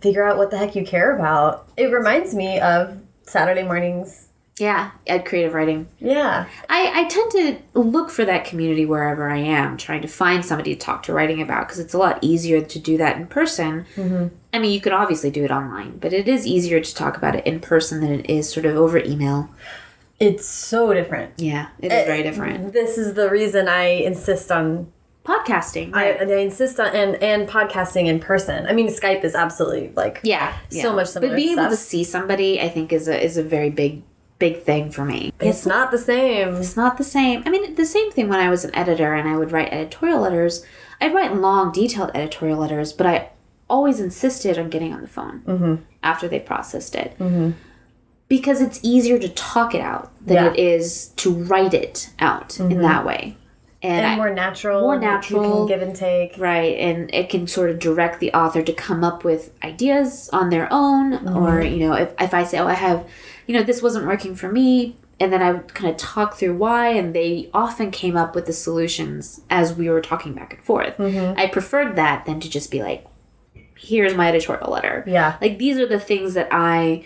figure 0.00 0.22
out 0.22 0.36
what 0.36 0.50
the 0.50 0.58
heck 0.58 0.74
you 0.76 0.84
care 0.84 1.16
about 1.16 1.68
it 1.76 1.86
reminds 1.86 2.34
me 2.34 2.60
of 2.60 3.00
saturday 3.22 3.62
mornings 3.62 4.26
yeah, 4.60 4.90
at 5.06 5.24
creative 5.24 5.54
writing. 5.54 5.86
yeah 6.00 6.46
I, 6.68 7.02
I 7.02 7.04
tend 7.04 7.30
to 7.30 7.58
look 7.78 8.10
for 8.10 8.24
that 8.24 8.44
community 8.44 8.84
wherever 8.84 9.30
I 9.30 9.36
am, 9.36 9.76
trying 9.76 10.02
to 10.02 10.08
find 10.08 10.44
somebody 10.44 10.74
to 10.74 10.80
talk 10.80 11.04
to 11.04 11.12
writing 11.12 11.40
about 11.40 11.68
because 11.68 11.78
it's 11.78 11.94
a 11.94 11.98
lot 11.98 12.18
easier 12.22 12.60
to 12.60 12.78
do 12.80 12.96
that 12.96 13.16
in 13.18 13.28
person. 13.28 13.86
Mm-hmm. 13.94 14.34
I 14.52 14.58
mean, 14.58 14.72
you 14.72 14.80
could 14.80 14.92
obviously 14.92 15.30
do 15.30 15.44
it 15.44 15.52
online, 15.52 15.98
but 15.98 16.12
it 16.12 16.26
is 16.26 16.44
easier 16.44 16.80
to 16.80 16.94
talk 16.94 17.16
about 17.16 17.36
it 17.36 17.46
in 17.46 17.60
person 17.60 18.00
than 18.00 18.10
it 18.10 18.28
is 18.28 18.52
sort 18.52 18.66
of 18.66 18.74
over 18.74 18.98
email. 18.98 19.48
it's 20.18 20.44
so 20.44 20.92
different 20.92 21.34
Yeah, 21.36 21.68
it 21.78 21.92
is 21.92 22.06
very 22.06 22.24
different. 22.24 22.72
This 22.72 22.98
is 22.98 23.14
the 23.14 23.30
reason 23.30 23.68
I 23.68 23.84
insist 23.84 24.50
on 24.50 24.90
Podcasting. 25.28 25.94
I, 25.94 26.12
right. 26.12 26.30
I 26.30 26.36
insist 26.36 26.80
on 26.80 26.86
and 26.96 27.22
and 27.22 27.46
podcasting 27.46 28.06
in 28.06 28.18
person. 28.18 28.66
I 28.66 28.72
mean, 28.72 28.88
Skype 28.88 29.24
is 29.24 29.34
absolutely 29.34 29.90
like 29.94 30.20
yeah, 30.22 30.56
so 30.70 30.88
yeah. 30.88 30.92
much 30.94 31.08
similar 31.08 31.32
But 31.32 31.36
being 31.36 31.58
able 31.58 31.68
to 31.68 31.76
see 31.76 32.02
somebody, 32.02 32.62
I 32.62 32.70
think, 32.70 32.94
is 32.94 33.08
a 33.08 33.22
is 33.22 33.36
a 33.36 33.42
very 33.42 33.68
big 33.68 34.02
big 34.38 34.62
thing 34.62 34.90
for 34.90 35.04
me. 35.04 35.34
it's 35.38 35.66
not 35.66 35.90
the 35.90 35.98
same. 35.98 36.56
It's 36.56 36.76
not 36.76 36.96
the 36.96 37.04
same. 37.04 37.42
I 37.44 37.50
mean, 37.50 37.74
the 37.74 37.84
same 37.84 38.10
thing 38.10 38.28
when 38.28 38.40
I 38.40 38.48
was 38.48 38.64
an 38.64 38.74
editor 38.74 39.12
and 39.12 39.28
I 39.28 39.36
would 39.36 39.52
write 39.52 39.70
editorial 39.70 40.20
letters. 40.20 40.64
I'd 41.00 41.14
write 41.14 41.34
long, 41.36 41.72
detailed 41.72 42.10
editorial 42.14 42.58
letters, 42.58 42.94
but 42.94 43.06
I 43.06 43.30
always 43.68 44.00
insisted 44.00 44.58
on 44.58 44.70
getting 44.70 44.94
on 44.94 45.02
the 45.02 45.08
phone 45.08 45.42
mm-hmm. 45.46 45.74
after 46.02 46.26
they 46.26 46.40
processed 46.40 46.94
it. 46.94 47.18
Mm-hmm. 47.18 47.50
Because 48.28 48.60
it's 48.60 48.80
easier 48.82 49.18
to 49.18 49.28
talk 49.28 49.74
it 49.74 49.80
out 49.80 50.10
than 50.24 50.36
Yeah. 50.36 50.50
it 50.50 50.58
is 50.58 51.08
to 51.16 51.32
write 51.32 51.74
it 51.74 52.10
out 52.18 52.58
in 52.58 52.68
mm-hmm. 52.68 52.82
that 52.82 53.04
way. 53.04 53.36
And, 53.80 54.04
And 54.04 54.16
more 54.16 54.30
natural. 54.34 54.80
more 54.80 54.94
You 54.96 55.00
natural. 55.00 55.66
can 55.66 55.66
give 55.68 55.82
and 55.86 55.94
take. 55.94 56.36
Right, 56.36 56.76
and 56.78 57.14
it 57.14 57.28
can 57.30 57.46
sort 57.46 57.70
of 57.70 57.78
direct 57.78 58.18
the 58.18 58.32
author 58.32 58.62
to 58.62 58.72
come 58.72 59.04
up 59.04 59.22
with 59.22 59.52
ideas 59.62 60.28
on 60.32 60.50
their 60.50 60.66
own, 60.72 61.14
or 61.28 61.60
mm-hmm. 61.60 61.72
you 61.74 61.88
know, 61.88 61.94
if 61.94 62.12
if 62.20 62.34
I 62.34 62.42
say, 62.42 62.58
"Oh, 62.58 62.66
I 62.66 62.74
have," 62.74 63.06
you 63.46 63.54
know, 63.54 63.62
this 63.62 63.80
wasn't 63.80 64.06
working 64.06 64.34
for 64.34 64.50
me, 64.50 64.96
and 65.20 65.32
then 65.32 65.42
I 65.42 65.52
would 65.52 65.74
kind 65.74 65.90
of 65.90 65.96
talk 65.96 66.34
through 66.34 66.56
why, 66.56 66.88
and 66.88 67.14
they 67.14 67.50
often 67.54 67.92
came 67.92 68.16
up 68.16 68.34
with 68.34 68.46
the 68.46 68.52
solutions 68.52 69.42
as 69.48 69.74
we 69.74 69.88
were 69.88 70.00
talking 70.00 70.32
back 70.34 70.54
and 70.54 70.62
forth. 70.64 70.96
Mm-hmm. 70.96 71.38
I 71.38 71.46
preferred 71.46 71.94
that 71.94 72.26
than 72.26 72.40
to 72.40 72.50
just 72.50 72.72
be 72.72 72.82
like, 72.82 73.06
"Here's 73.76 74.14
my 74.14 74.28
editorial 74.28 74.72
letter." 74.72 75.04
Yeah. 75.06 75.36
like 75.40 75.58
these 75.58 75.78
are 75.78 75.86
the 75.86 76.00
things 76.00 76.34
that 76.34 76.48
I 76.50 77.04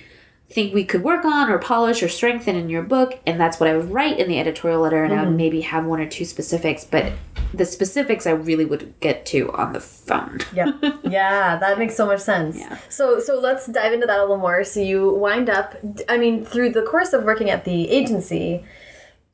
think 0.53 0.75
we 0.75 0.85
could 0.85 1.03
work 1.03 1.25
on 1.25 1.51
or 1.51 1.59
polish 1.59 2.03
or 2.03 2.09
strengthen 2.09 2.57
in 2.57 2.69
your 2.69 2.83
book 2.83 3.19
and 3.27 3.41
that's 3.41 3.59
what 3.59 3.69
I 3.69 3.77
would 3.77 3.91
write 3.91 4.19
in 4.19 4.29
the 4.29 4.39
editorial 4.39 4.81
letter 4.81 5.03
and 5.03 5.13
I 5.13 5.17
would 5.17 5.29
mm-hmm. 5.29 5.37
maybe 5.37 5.61
have 5.63 5.85
one 5.85 6.01
or 6.01 6.07
two 6.07 6.25
specifics 6.25 6.85
but 6.85 7.13
the 7.55 7.65
specifics 7.65 8.27
I 8.27 8.31
really 8.31 8.65
would 8.65 8.95
get 9.01 9.27
to 9.27 9.53
on 9.53 9.73
the 9.73 9.81
phone. 9.81 10.41
Yep. 10.55 11.01
yeah, 11.05 11.57
that 11.57 11.79
makes 11.79 11.97
so 11.97 12.05
much 12.05 12.21
sense. 12.21 12.59
Yeah. 12.59 12.77
So 12.89 13.21
so 13.21 13.39
let's 13.39 13.67
dive 13.67 13.93
into 13.93 14.07
that 14.07 14.19
a 14.19 14.23
little 14.23 14.37
more. 14.37 14.65
So 14.65 14.81
you 14.81 15.15
wind 15.15 15.49
up 15.49 15.77
I 16.09 16.19
mean, 16.19 16.45
through 16.45 16.71
the 16.71 16.83
course 16.83 17.13
of 17.13 17.25
working 17.25 17.49
at 17.49 17.65
the 17.65 17.89
agency, 17.89 18.65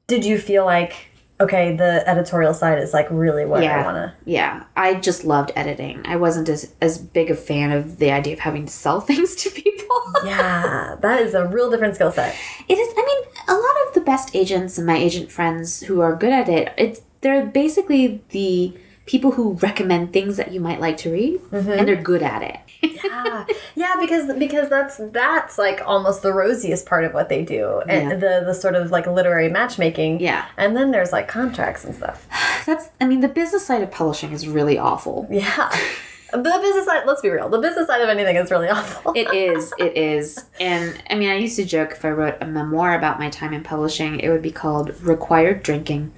did 0.06 0.24
you 0.24 0.38
feel 0.38 0.64
like 0.64 1.08
okay, 1.40 1.76
the 1.76 2.08
editorial 2.08 2.52
side 2.54 2.78
is 2.78 2.92
like 2.92 3.06
really 3.10 3.44
what 3.44 3.62
I 3.64 3.82
want 3.84 3.96
to 3.96 4.14
Yeah, 4.24 4.64
I 4.76 4.94
just 4.94 5.24
loved 5.24 5.52
editing. 5.56 6.02
I 6.04 6.16
wasn't 6.16 6.48
as 6.48 6.74
as 6.80 6.98
big 6.98 7.30
a 7.30 7.36
fan 7.36 7.72
of 7.72 7.98
the 7.98 8.10
idea 8.10 8.32
of 8.32 8.40
having 8.40 8.66
to 8.66 8.72
sell 8.72 9.00
things 9.10 9.34
to 9.36 9.50
people. 9.50 9.67
Yeah, 10.24 10.96
that 11.01 11.20
is 11.22 11.34
a 11.34 11.46
real 11.46 11.70
different 11.70 11.94
skill 11.94 12.11
set. 12.12 12.34
It 12.68 12.78
is. 12.78 12.94
I 12.96 13.03
mean, 13.05 13.32
a 13.49 13.55
lot 13.55 13.76
of 13.88 13.94
the 13.94 14.01
best 14.01 14.34
agents 14.34 14.76
and 14.78 14.86
my 14.86 14.96
agent 14.96 15.30
friends 15.30 15.80
who 15.82 16.01
are 16.01 16.14
good 16.16 16.32
at 16.32 16.49
it, 16.49 16.72
it's 16.76 17.01
they're 17.20 17.46
basically 17.46 18.22
the 18.30 18.72
people 19.07 19.32
who 19.32 19.53
recommend 19.55 20.12
things 20.12 20.36
that 20.36 20.53
you 20.53 20.61
might 20.61 20.80
like 20.80 20.96
to 20.99 21.11
read, 21.12 21.40
mm-hmm. 21.40 21.70
and 21.70 21.88
they're 21.88 21.96
good 22.03 22.22
at 22.22 22.42
it. 22.42 22.57
yeah, 23.05 23.44
yeah, 23.74 23.96
because 24.01 24.32
because 24.38 24.68
that's 24.68 25.01
that's 25.12 25.57
like 25.59 25.80
almost 25.84 26.22
the 26.22 26.32
rosiest 26.32 26.86
part 26.86 27.05
of 27.05 27.14
what 27.14 27.28
they 27.28 27.44
do, 27.44 27.80
and 27.88 28.11
Yeah. 28.11 28.16
the 28.16 28.44
the 28.46 28.55
sort 28.55 28.74
of 28.74 28.90
like 28.90 29.07
literary 29.07 29.49
matchmaking. 29.49 30.20
Yeah. 30.20 30.46
and 30.57 30.76
then 30.76 30.90
there's 30.90 31.12
like 31.12 31.26
contracts 31.28 31.84
and 31.84 31.94
stuff. 31.94 32.26
That's. 32.66 32.90
I 33.01 33.07
mean, 33.07 33.20
the 33.20 33.28
business 33.28 33.64
side 33.66 33.82
of 33.82 33.90
publishing 33.90 34.32
is 34.32 34.46
really 34.46 34.78
awful. 34.78 35.26
Yeah, 35.30 35.70
the 36.32 36.58
business 36.62 36.86
side. 36.86 37.04
Let's 37.06 37.22
be 37.22 37.30
real. 37.30 37.48
The 37.48 37.58
business 37.58 37.86
side 37.86 38.00
of 38.00 38.08
anything 38.08 38.36
is 38.36 38.50
really 38.50 38.68
awful. 38.70 39.12
It 39.14 39.32
is. 39.32 39.72
It 39.78 39.96
is. 39.96 40.44
And 40.60 41.02
I 41.10 41.14
mean, 41.14 41.30
I 41.30 41.36
used 41.36 41.56
to 41.56 41.64
joke 41.64 41.92
if 41.92 42.04
I 42.04 42.10
wrote 42.10 42.36
a 42.40 42.46
memoir 42.46 42.96
about 42.96 43.18
my 43.18 43.30
time 43.30 43.52
in 43.52 43.62
publishing, 43.62 44.20
it 44.20 44.28
would 44.28 44.42
be 44.42 44.52
called 44.52 45.00
Required 45.02 45.62
Drinking. 45.62 46.12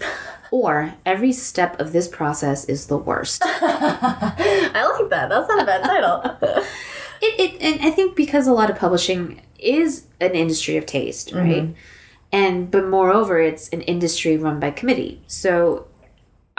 Or 0.51 0.95
every 1.07 1.33
step 1.33 1.79
of 1.79 1.93
this 1.93 2.09
process 2.09 2.65
is 2.65 2.87
the 2.87 2.99
worst. 2.99 3.43
I 3.45 4.99
like 4.99 5.11
that. 5.11 5.29
That's 5.29 5.49
not 5.49 5.63
a 5.63 5.67
bad 5.67 5.85
title. 5.85 6.65
It, 7.23 7.39
it 7.39 7.61
and 7.61 7.87
I 7.87 7.91
think 7.91 8.17
because 8.17 8.47
a 8.47 8.53
lot 8.55 8.71
of 8.71 8.79
publishing 8.79 9.43
is 9.59 10.07
an 10.23 10.33
industry 10.33 10.79
of 10.79 10.87
taste, 10.87 11.33
right? 11.33 11.65
Mm-hmm. 11.65 11.73
And 12.33 12.71
but 12.71 12.87
moreover, 12.87 13.39
it's 13.39 13.69
an 13.69 13.83
industry 13.83 14.39
run 14.39 14.59
by 14.59 14.71
committee. 14.71 15.21
So 15.27 15.87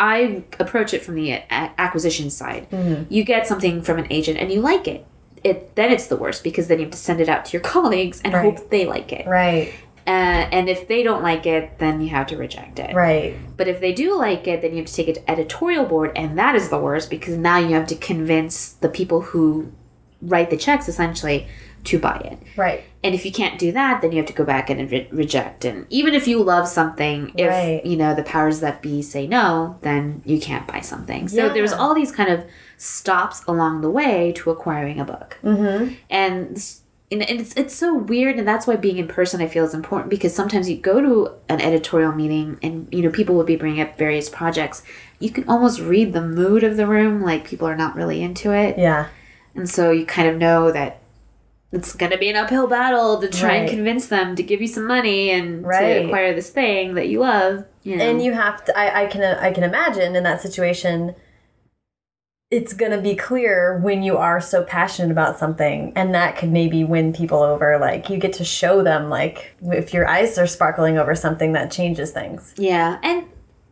I 0.01 0.43
approach 0.59 0.93
it 0.95 1.03
from 1.03 1.13
the 1.15 1.31
a- 1.31 1.45
acquisition 1.77 2.29
side. 2.31 2.67
Mm-hmm. 2.71 3.13
You 3.13 3.23
get 3.23 3.45
something 3.47 3.83
from 3.83 3.99
an 3.99 4.07
agent 4.09 4.39
and 4.39 4.51
you 4.51 4.59
like 4.59 4.87
it. 4.87 5.05
It 5.43 5.75
then 5.75 5.91
it's 5.91 6.07
the 6.07 6.15
worst 6.17 6.43
because 6.43 6.67
then 6.67 6.79
you 6.79 6.85
have 6.85 6.91
to 6.91 6.97
send 6.97 7.21
it 7.21 7.29
out 7.29 7.45
to 7.45 7.51
your 7.53 7.61
colleagues 7.75 8.19
and 8.23 8.33
Right. 8.33 8.43
hope 8.57 8.69
they 8.71 8.85
like 8.85 9.13
it. 9.13 9.27
Right. 9.27 9.71
Uh, 10.07 10.49
and 10.57 10.67
if 10.67 10.87
they 10.87 11.03
don't 11.03 11.21
like 11.21 11.45
it, 11.45 11.77
then 11.77 12.01
you 12.01 12.09
have 12.09 12.25
to 12.27 12.35
reject 12.35 12.79
it. 12.79 12.95
Right. 12.95 13.35
But 13.55 13.67
if 13.67 13.79
they 13.79 13.93
do 13.93 14.17
like 14.17 14.47
it, 14.47 14.63
then 14.63 14.71
you 14.71 14.77
have 14.77 14.87
to 14.87 14.93
take 14.93 15.07
it 15.07 15.15
to 15.15 15.29
editorial 15.31 15.85
board, 15.85 16.11
and 16.15 16.35
that 16.39 16.55
is 16.55 16.69
the 16.69 16.79
worst 16.79 17.11
because 17.11 17.37
now 17.37 17.59
you 17.59 17.75
have 17.75 17.85
to 17.87 17.95
convince 17.95 18.71
the 18.71 18.89
people 18.89 19.21
who 19.21 19.71
write 20.23 20.49
the 20.49 20.57
checks 20.57 20.87
essentially 20.87 21.47
to 21.85 21.99
buy 21.99 22.17
it. 22.17 22.37
Right. 22.57 22.83
And 23.03 23.15
if 23.15 23.25
you 23.25 23.31
can't 23.31 23.57
do 23.59 23.71
that, 23.71 24.01
then 24.01 24.11
you 24.11 24.17
have 24.17 24.27
to 24.27 24.33
go 24.33 24.43
back 24.43 24.69
and 24.69 24.91
re- 24.91 25.07
reject. 25.11 25.65
And 25.65 25.87
even 25.89 26.13
if 26.13 26.27
you 26.27 26.43
love 26.43 26.67
something, 26.67 27.31
if 27.35 27.49
Right. 27.49 27.85
you 27.85 27.97
know 27.97 28.13
the 28.13 28.23
powers 28.23 28.59
that 28.59 28.81
be 28.81 29.01
say 29.01 29.25
no, 29.27 29.77
then 29.81 30.21
you 30.25 30.39
can't 30.39 30.67
buy 30.67 30.81
something. 30.81 31.27
So 31.27 31.47
Yeah. 31.47 31.53
there's 31.53 31.73
all 31.73 31.93
these 31.95 32.11
kind 32.11 32.29
of 32.29 32.43
stops 32.77 33.43
along 33.47 33.81
the 33.81 33.89
way 33.89 34.31
to 34.37 34.51
acquiring 34.51 34.99
a 34.99 35.05
book. 35.05 35.37
Mm-hmm. 35.43 35.93
And 36.09 36.63
and 37.11 37.21
it's 37.23 37.53
it's 37.55 37.75
so 37.75 37.93
weird, 37.93 38.37
and 38.37 38.47
that's 38.47 38.65
why 38.65 38.77
being 38.77 38.97
in 38.97 39.07
person 39.07 39.41
I 39.41 39.47
feel 39.47 39.65
is 39.65 39.73
important 39.73 40.09
because 40.09 40.33
sometimes 40.33 40.69
you 40.69 40.77
go 40.77 41.01
to 41.01 41.31
an 41.49 41.59
editorial 41.59 42.13
meeting 42.13 42.57
and 42.63 42.87
you 42.89 43.01
know 43.01 43.09
people 43.09 43.35
would 43.35 43.45
be 43.45 43.57
bringing 43.57 43.81
up 43.81 43.97
various 43.97 44.29
projects. 44.29 44.81
You 45.19 45.29
can 45.29 45.43
almost 45.49 45.81
read 45.81 46.13
the 46.13 46.21
mood 46.21 46.63
of 46.63 46.77
the 46.77 46.87
room, 46.87 47.21
like 47.21 47.43
people 47.45 47.67
are 47.67 47.75
not 47.75 47.95
really 47.95 48.21
into 48.23 48.53
it. 48.53 48.77
Yeah. 48.77 49.07
And 49.55 49.69
so 49.69 49.91
you 49.91 50.05
kind 50.05 50.29
of 50.29 50.37
know 50.37 50.71
that 50.71 51.00
it's 51.71 51.95
going 51.95 52.11
to 52.11 52.17
be 52.17 52.29
an 52.29 52.35
uphill 52.35 52.67
battle 52.67 53.19
to 53.21 53.29
try 53.29 53.53
and 53.55 53.69
convince 53.69 54.07
them 54.07 54.35
to 54.35 54.43
give 54.43 54.61
you 54.61 54.67
some 54.67 54.85
money 54.85 55.29
and 55.29 55.65
Right. 55.65 55.99
to 55.99 56.05
acquire 56.05 56.33
this 56.33 56.49
thing 56.49 56.95
that 56.95 57.07
you 57.07 57.19
love. 57.19 57.65
You 57.83 57.95
know. 57.95 58.03
and 58.05 58.21
you 58.21 58.33
have 58.33 58.63
to 58.65 58.77
I, 58.77 59.03
I 59.03 59.05
can 59.07 59.23
i 59.39 59.51
can 59.51 59.63
imagine 59.63 60.15
in 60.15 60.21
that 60.21 60.39
situation 60.39 61.15
it's 62.51 62.73
going 62.73 62.91
to 62.91 63.01
be 63.01 63.15
clear 63.15 63.79
when 63.79 64.03
you 64.03 64.17
are 64.17 64.39
so 64.39 64.63
passionate 64.63 65.09
about 65.09 65.39
something 65.39 65.91
and 65.95 66.13
that 66.13 66.37
could 66.37 66.51
maybe 66.51 66.83
win 66.83 67.11
people 67.11 67.41
over 67.41 67.79
like 67.79 68.07
you 68.07 68.17
get 68.17 68.33
to 68.33 68.43
show 68.43 68.83
them 68.83 69.09
like 69.09 69.55
if 69.63 69.95
your 69.95 70.07
eyes 70.07 70.37
are 70.37 70.45
sparkling 70.45 70.99
over 70.99 71.15
something 71.15 71.53
that 71.53 71.71
changes 71.71 72.11
things 72.11 72.53
yeah, 72.55 72.99
and 73.01 73.25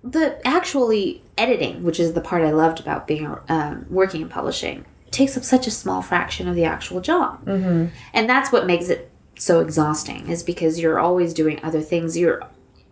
the 0.04 0.40
actually 0.48 1.22
editing, 1.38 1.84
which 1.84 2.00
is 2.00 2.14
the 2.14 2.22
part 2.22 2.42
I 2.42 2.52
loved 2.52 2.80
about 2.80 3.06
being 3.06 3.36
um, 3.50 3.86
working 3.90 4.22
in 4.22 4.30
publishing, 4.30 4.86
takes 5.12 5.38
up 5.38 5.44
such 5.44 5.68
a 5.68 5.72
small 5.72 6.02
fraction 6.02 6.48
of 6.48 6.56
the 6.56 6.66
actual 6.66 7.02
job, 7.02 7.46
mm-hmm. 7.46 7.88
and 8.14 8.30
that's 8.30 8.52
what 8.52 8.66
makes 8.66 8.90
it 8.90 9.12
so 9.38 9.60
exhausting. 9.60 10.30
Is 10.30 10.44
because 10.44 10.80
you're 10.80 11.00
always 11.00 11.34
doing 11.34 11.60
other 11.64 11.82
things. 11.82 12.18
You're 12.18 12.42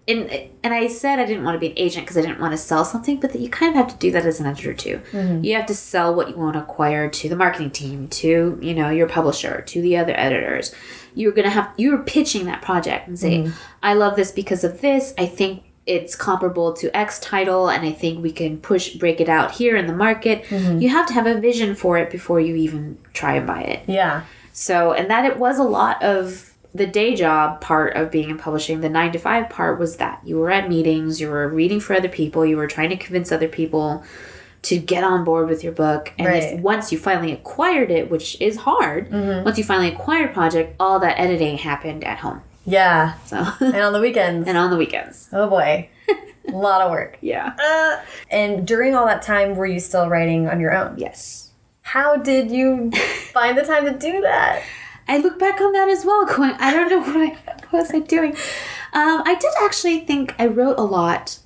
and 0.07 0.49
and 0.63 0.73
I 0.73 0.87
said 0.87 1.19
I 1.19 1.25
didn't 1.25 1.43
want 1.43 1.55
to 1.55 1.59
be 1.59 1.67
an 1.67 1.77
agent 1.77 2.05
because 2.05 2.17
I 2.17 2.21
didn't 2.21 2.39
want 2.39 2.53
to 2.53 2.57
sell 2.57 2.85
something, 2.85 3.19
but 3.19 3.33
that 3.33 3.41
you 3.41 3.49
kind 3.49 3.69
of 3.71 3.75
have 3.75 3.87
to 3.89 3.97
do 3.97 4.11
that 4.11 4.25
as 4.25 4.39
an 4.39 4.45
editor 4.45 4.73
too. 4.73 5.01
You 5.43 5.55
have 5.55 5.65
to 5.65 5.75
sell 5.75 6.15
what 6.15 6.29
you 6.29 6.37
want 6.37 6.53
to 6.53 6.61
acquire 6.61 7.09
to 7.09 7.29
the 7.29 7.35
marketing 7.35 7.71
team, 7.71 8.07
to 8.09 8.57
you 8.61 8.73
know 8.73 8.89
your 8.89 9.07
publisher, 9.07 9.61
to 9.61 9.81
the 9.81 9.97
other 9.97 10.13
editors. 10.15 10.73
You're 11.13 11.33
gonna 11.33 11.49
have 11.49 11.73
you're 11.77 11.97
pitching 11.99 12.45
that 12.45 12.61
project 12.61 13.07
and 13.07 13.19
say, 13.19 13.51
I 13.83 13.93
love 13.95 14.15
this 14.15 14.31
because 14.31 14.63
of 14.63 14.81
this. 14.81 15.13
I 15.17 15.25
think 15.25 15.63
it's 15.87 16.15
comparable 16.15 16.73
to 16.73 16.95
X 16.95 17.19
title, 17.19 17.69
and 17.69 17.85
I 17.85 17.91
think 17.91 18.21
we 18.21 18.31
can 18.31 18.57
push 18.57 18.93
break 18.95 19.21
it 19.21 19.29
out 19.29 19.51
here 19.51 19.75
in 19.75 19.87
the 19.87 19.93
market. 19.93 20.43
Mm-hmm. 20.43 20.79
You 20.81 20.89
have 20.89 21.05
to 21.07 21.13
have 21.13 21.25
a 21.25 21.39
vision 21.39 21.75
for 21.75 21.97
it 21.97 22.09
before 22.11 22.39
you 22.39 22.55
even 22.55 22.97
try 23.13 23.35
and 23.35 23.47
buy 23.47 23.61
it. 23.61 23.81
yeah 23.87 24.23
So, 24.51 24.91
and 24.93 25.09
that 25.09 25.25
it 25.25 25.37
was 25.37 25.57
a 25.59 25.63
lot 25.63 26.01
of 26.03 26.53
the 26.75 26.85
day 26.85 27.15
job 27.15 27.61
part 27.61 27.95
of 27.95 28.11
being 28.11 28.29
in 28.29 28.37
publishing. 28.37 28.81
The 28.81 28.89
nine 28.89 29.11
to 29.13 29.19
five 29.19 29.49
part 29.49 29.79
was 29.79 29.97
that 29.97 30.19
you 30.23 30.37
were 30.37 30.51
at 30.51 30.69
meetings, 30.69 31.19
you 31.21 31.29
were 31.29 31.47
reading 31.47 31.79
for 31.79 31.95
other 31.95 32.09
people, 32.09 32.45
you 32.45 32.57
were 32.57 32.67
trying 32.67 32.89
to 32.89 32.97
convince 32.97 33.31
other 33.31 33.47
people 33.47 34.03
to 34.63 34.77
get 34.77 35.03
on 35.03 35.23
board 35.23 35.47
with 35.47 35.63
your 35.63 35.71
book. 35.73 36.11
And 36.19 36.27
if- 36.27 36.43
Right. 36.53 36.59
once 36.59 36.91
you 36.91 36.97
finally 36.97 37.31
acquired 37.31 37.89
it, 37.89 38.11
which 38.11 38.39
is 38.41 38.57
hard, 38.57 39.09
mm-hmm. 39.09 39.45
once 39.45 39.57
you 39.57 39.63
finally 39.63 39.87
acquired 39.93 40.33
project, 40.33 40.75
all 40.79 40.99
that 40.99 41.17
editing 41.19 41.57
happened 41.57 42.03
at 42.03 42.19
home. 42.19 42.41
Yeah 42.67 43.15
So, 43.25 43.37
and 43.61 43.75
on 43.77 43.93
the 43.93 43.99
weekends 44.01 44.47
and 44.49 44.57
on 44.57 44.69
the 44.69 44.77
weekends. 44.77 45.29
oh 45.33 45.49
boy 45.49 45.89
a 46.47 46.51
lot 46.51 46.81
of 46.81 46.91
work 46.91 47.17
Yeah. 47.21 47.53
uh, 47.59 48.05
and 48.29 48.67
during 48.67 48.93
all 48.95 49.05
that 49.07 49.21
time 49.23 49.55
were 49.55 49.65
you 49.65 49.79
still 49.79 50.07
writing 50.09 50.47
on 50.47 50.59
your 50.59 50.73
own 50.75 50.97
Yes. 50.97 51.51
how 51.81 52.17
did 52.17 52.51
you 52.51 52.91
find 53.33 53.57
the 53.57 53.63
time 53.63 53.85
to 53.85 53.91
do 53.97 54.21
that 54.21 54.61
I 55.09 55.19
look 55.19 55.39
back 55.39 55.61
on 55.61 55.71
that 55.71 55.87
as 55.87 56.03
well, 56.03 56.25
going, 56.25 56.51
I 56.59 56.69
don't 56.73 56.89
know 56.89 56.99
what 56.99 57.15
I 57.15 57.27
what 57.69 57.71
was 57.71 57.91
I 57.93 57.99
doing. 57.99 58.33
Um, 58.91 59.23
I 59.25 59.35
did 59.39 59.53
actually 59.63 59.99
think 60.01 60.35
I 60.37 60.47
wrote 60.47 60.77
a 60.77 60.83
lot 60.83 61.39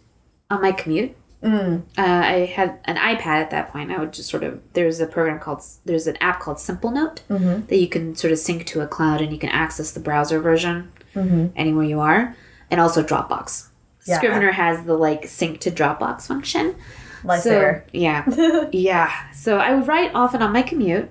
on 0.49 0.63
my 0.63 0.71
commute. 0.71 1.15
Uh, 1.43 1.81
I 1.95 2.51
had 2.55 2.79
an 2.85 2.95
iPad 2.97 3.25
at 3.43 3.51
that 3.51 3.71
point. 3.71 3.91
I 3.91 3.99
would 3.99 4.13
just 4.13 4.29
sort 4.31 4.43
of 4.43 4.61
there's 4.73 4.99
a 4.99 5.05
program 5.05 5.37
called 5.39 5.61
there's 5.85 6.07
an 6.07 6.17
app 6.21 6.39
called 6.39 6.57
Simplenote 6.57 7.19
that 7.67 7.77
you 7.77 7.87
can 7.87 8.15
sort 8.15 8.33
of 8.33 8.39
sync 8.39 8.65
to 8.65 8.81
a 8.81 8.87
cloud 8.87 9.21
and 9.21 9.31
you 9.31 9.37
can 9.37 9.49
access 9.49 9.91
the 9.91 9.99
browser 9.99 10.39
version 10.39 10.91
anywhere 11.15 11.85
you 11.85 11.99
are, 11.99 12.35
and 12.69 12.79
also 12.79 13.03
Dropbox. 13.03 13.67
Yeah. 14.05 14.17
Scrivener 14.17 14.51
has 14.51 14.85
the 14.85 14.95
like 14.95 15.27
sync 15.27 15.59
to 15.61 15.71
Dropbox 15.71 16.27
function. 16.27 16.75
lifesaver 17.23 17.81
So 17.81 17.89
yeah, 17.93 18.69
yeah. 18.71 19.31
So 19.31 19.57
I 19.57 19.73
would 19.73 19.87
write 19.87 20.11
often 20.13 20.41
on 20.41 20.51
my 20.53 20.61
commute, 20.61 21.09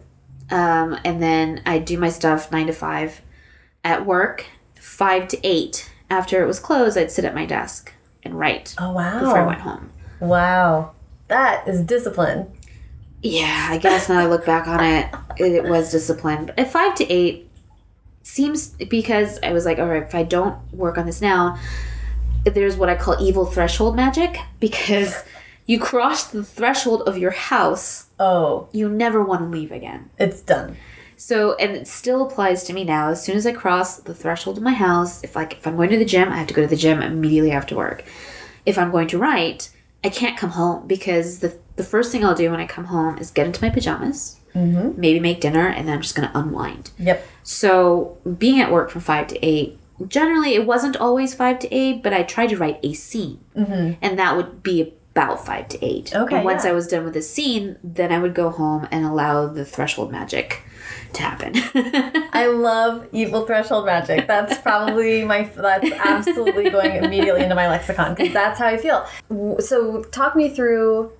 um, 0.50 0.98
and 1.04 1.22
then 1.22 1.62
I'd 1.66 1.84
do 1.84 1.98
my 1.98 2.10
stuff 2.10 2.50
nine 2.50 2.66
to 2.66 2.72
five 2.72 3.20
at 3.84 4.04
work, 4.06 4.46
five 4.74 5.28
to 5.28 5.38
eight. 5.46 5.90
After 6.08 6.42
it 6.42 6.46
was 6.46 6.58
closed, 6.58 6.98
I'd 6.98 7.12
sit 7.12 7.24
at 7.24 7.36
my 7.36 7.46
desk 7.46 7.92
and 8.24 8.38
write 8.38 8.74
oh 8.78 8.92
wow! 8.92 9.20
before 9.20 9.38
I 9.38 9.46
went 9.46 9.60
home. 9.60 9.90
wow 10.18 10.92
that 11.28 11.66
is 11.66 11.80
discipline 11.82 12.52
Yeah, 13.22 13.68
I 13.70 13.78
guess 13.78 14.08
now 14.08 14.18
I 14.18 14.26
look 14.26 14.44
back 14.44 14.66
on 14.66 14.82
it, 14.82 15.14
it, 15.38 15.52
it 15.52 15.64
was 15.64 15.90
discipline. 15.90 16.46
But 16.46 16.58
at 16.58 16.70
five 16.70 16.94
to 16.96 17.10
eight 17.10 17.49
seems 18.30 18.68
because 18.68 19.38
I 19.42 19.52
was 19.52 19.64
like, 19.64 19.78
all 19.78 19.86
right, 19.86 20.02
if 20.02 20.14
I 20.14 20.22
don't 20.22 20.56
work 20.72 20.96
on 20.98 21.06
this 21.06 21.20
now, 21.20 21.58
there's 22.44 22.76
what 22.76 22.88
I 22.88 22.94
call 22.94 23.16
evil 23.20 23.44
threshold 23.44 23.96
magic 23.96 24.38
because 24.60 25.24
you 25.66 25.78
cross 25.78 26.26
the 26.26 26.42
threshold 26.42 27.02
of 27.02 27.18
your 27.18 27.32
house 27.32 28.06
oh 28.18 28.68
you 28.72 28.88
never 28.88 29.22
want 29.22 29.42
to 29.42 29.46
leave 29.46 29.70
again. 29.70 30.10
it's 30.18 30.40
done 30.40 30.76
So, 31.16 31.54
and 31.56 31.76
it 31.76 31.86
still 31.86 32.26
applies 32.26 32.64
to 32.64 32.72
me 32.72 32.82
now. 32.82 33.10
As 33.10 33.22
soon 33.22 33.36
as 33.36 33.46
I 33.46 33.52
cross 33.52 33.98
the 33.98 34.14
threshold 34.14 34.56
of 34.56 34.62
my 34.62 34.72
house, 34.72 35.22
if 35.22 35.36
like 35.36 35.52
if 35.52 35.66
I'm 35.66 35.76
going 35.76 35.90
to 35.90 35.98
the 35.98 36.12
gym, 36.14 36.30
I 36.30 36.38
have 36.38 36.46
to 36.46 36.54
go 36.54 36.62
to 36.62 36.74
the 36.74 36.82
gym 36.84 37.02
immediately 37.02 37.52
after 37.52 37.76
work. 37.76 38.04
If 38.64 38.78
I'm 38.78 38.90
going 38.90 39.08
to 39.08 39.18
write, 39.18 39.70
I 40.02 40.08
can't 40.08 40.38
come 40.38 40.50
home 40.50 40.86
because 40.86 41.40
the 41.40 41.58
the 41.76 41.84
first 41.84 42.10
thing 42.10 42.24
I'll 42.24 42.34
do 42.34 42.50
when 42.50 42.60
I 42.60 42.66
come 42.66 42.86
home 42.86 43.18
is 43.18 43.30
get 43.30 43.46
into 43.46 43.62
my 43.62 43.68
pajamas, 43.68 44.39
Mm-hmm. 44.54 45.00
maybe 45.00 45.20
make 45.20 45.40
dinner, 45.40 45.68
and 45.68 45.86
then 45.86 45.94
I'm 45.94 46.02
just 46.02 46.14
gonna 46.14 46.32
unwind. 46.34 46.90
yep 46.98 47.26
So, 47.42 48.18
being 48.38 48.60
at 48.60 48.72
work 48.72 48.90
from 48.90 49.00
five 49.00 49.28
to 49.28 49.44
eight, 49.44 49.78
generally 50.08 50.54
it 50.54 50.66
wasn't 50.66 50.96
always 50.96 51.34
five 51.34 51.58
to 51.60 51.74
eight, 51.74 52.02
but 52.02 52.12
I 52.12 52.22
tried 52.22 52.48
to 52.48 52.56
write 52.56 52.80
a 52.82 52.92
scene, 52.92 53.40
mm-hmm. 53.56 53.92
and 54.02 54.18
that 54.18 54.36
would 54.36 54.62
be 54.62 54.94
about 55.12 55.44
five 55.44 55.68
to 55.68 55.84
eight. 55.84 56.14
Okay, 56.14 56.36
And 56.36 56.44
once 56.44 56.64
yeah. 56.64 56.70
I 56.70 56.72
was 56.72 56.86
done 56.86 57.04
with 57.04 57.14
the 57.14 57.22
scene, 57.22 57.76
then 57.82 58.12
I 58.12 58.18
would 58.18 58.34
go 58.34 58.50
home 58.50 58.86
and 58.90 59.04
allow 59.04 59.46
the 59.46 59.64
threshold 59.64 60.12
magic 60.12 60.62
to 61.14 61.22
happen. 61.22 61.54
I 62.32 62.46
love 62.46 63.08
evil 63.12 63.44
threshold 63.44 63.86
magic. 63.86 64.26
That's 64.26 64.58
probably 64.58 65.24
my. 65.24 65.44
That's 65.44 65.90
absolutely 65.92 66.70
going 66.70 67.02
immediately 67.04 67.42
into 67.42 67.54
my 67.54 67.68
lexicon 67.68 68.14
because 68.14 68.32
that's 68.32 68.58
how 68.58 68.66
I 68.66 68.76
feel. 68.76 69.06
So 69.60 70.04
talk 70.04 70.36
me 70.36 70.48
through 70.48 71.12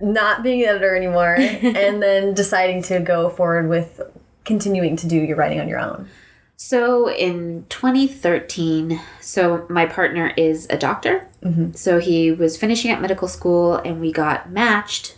not 0.00 0.42
being 0.42 0.62
an 0.62 0.68
editor 0.68 0.94
anymore, 0.94 1.34
and 1.38 2.02
then 2.02 2.34
deciding 2.34 2.82
to 2.84 3.00
go 3.00 3.28
forward 3.28 3.68
with 3.68 4.00
continuing 4.44 4.96
to 4.96 5.06
do 5.06 5.16
your 5.16 5.36
writing 5.36 5.60
on 5.60 5.68
your 5.68 5.80
own. 5.80 6.08
So 6.56 7.10
in 7.10 7.66
2013, 7.68 9.00
so 9.20 9.66
my 9.68 9.84
partner 9.84 10.32
is 10.36 10.66
a 10.70 10.78
doctor. 10.78 11.28
Mm-hmm. 11.42 11.72
So 11.72 11.98
he 11.98 12.32
was 12.32 12.56
finishing 12.56 12.90
up 12.90 13.00
medical 13.00 13.28
school 13.28 13.76
and 13.76 14.00
we 14.00 14.10
got 14.10 14.50
matched 14.50 15.15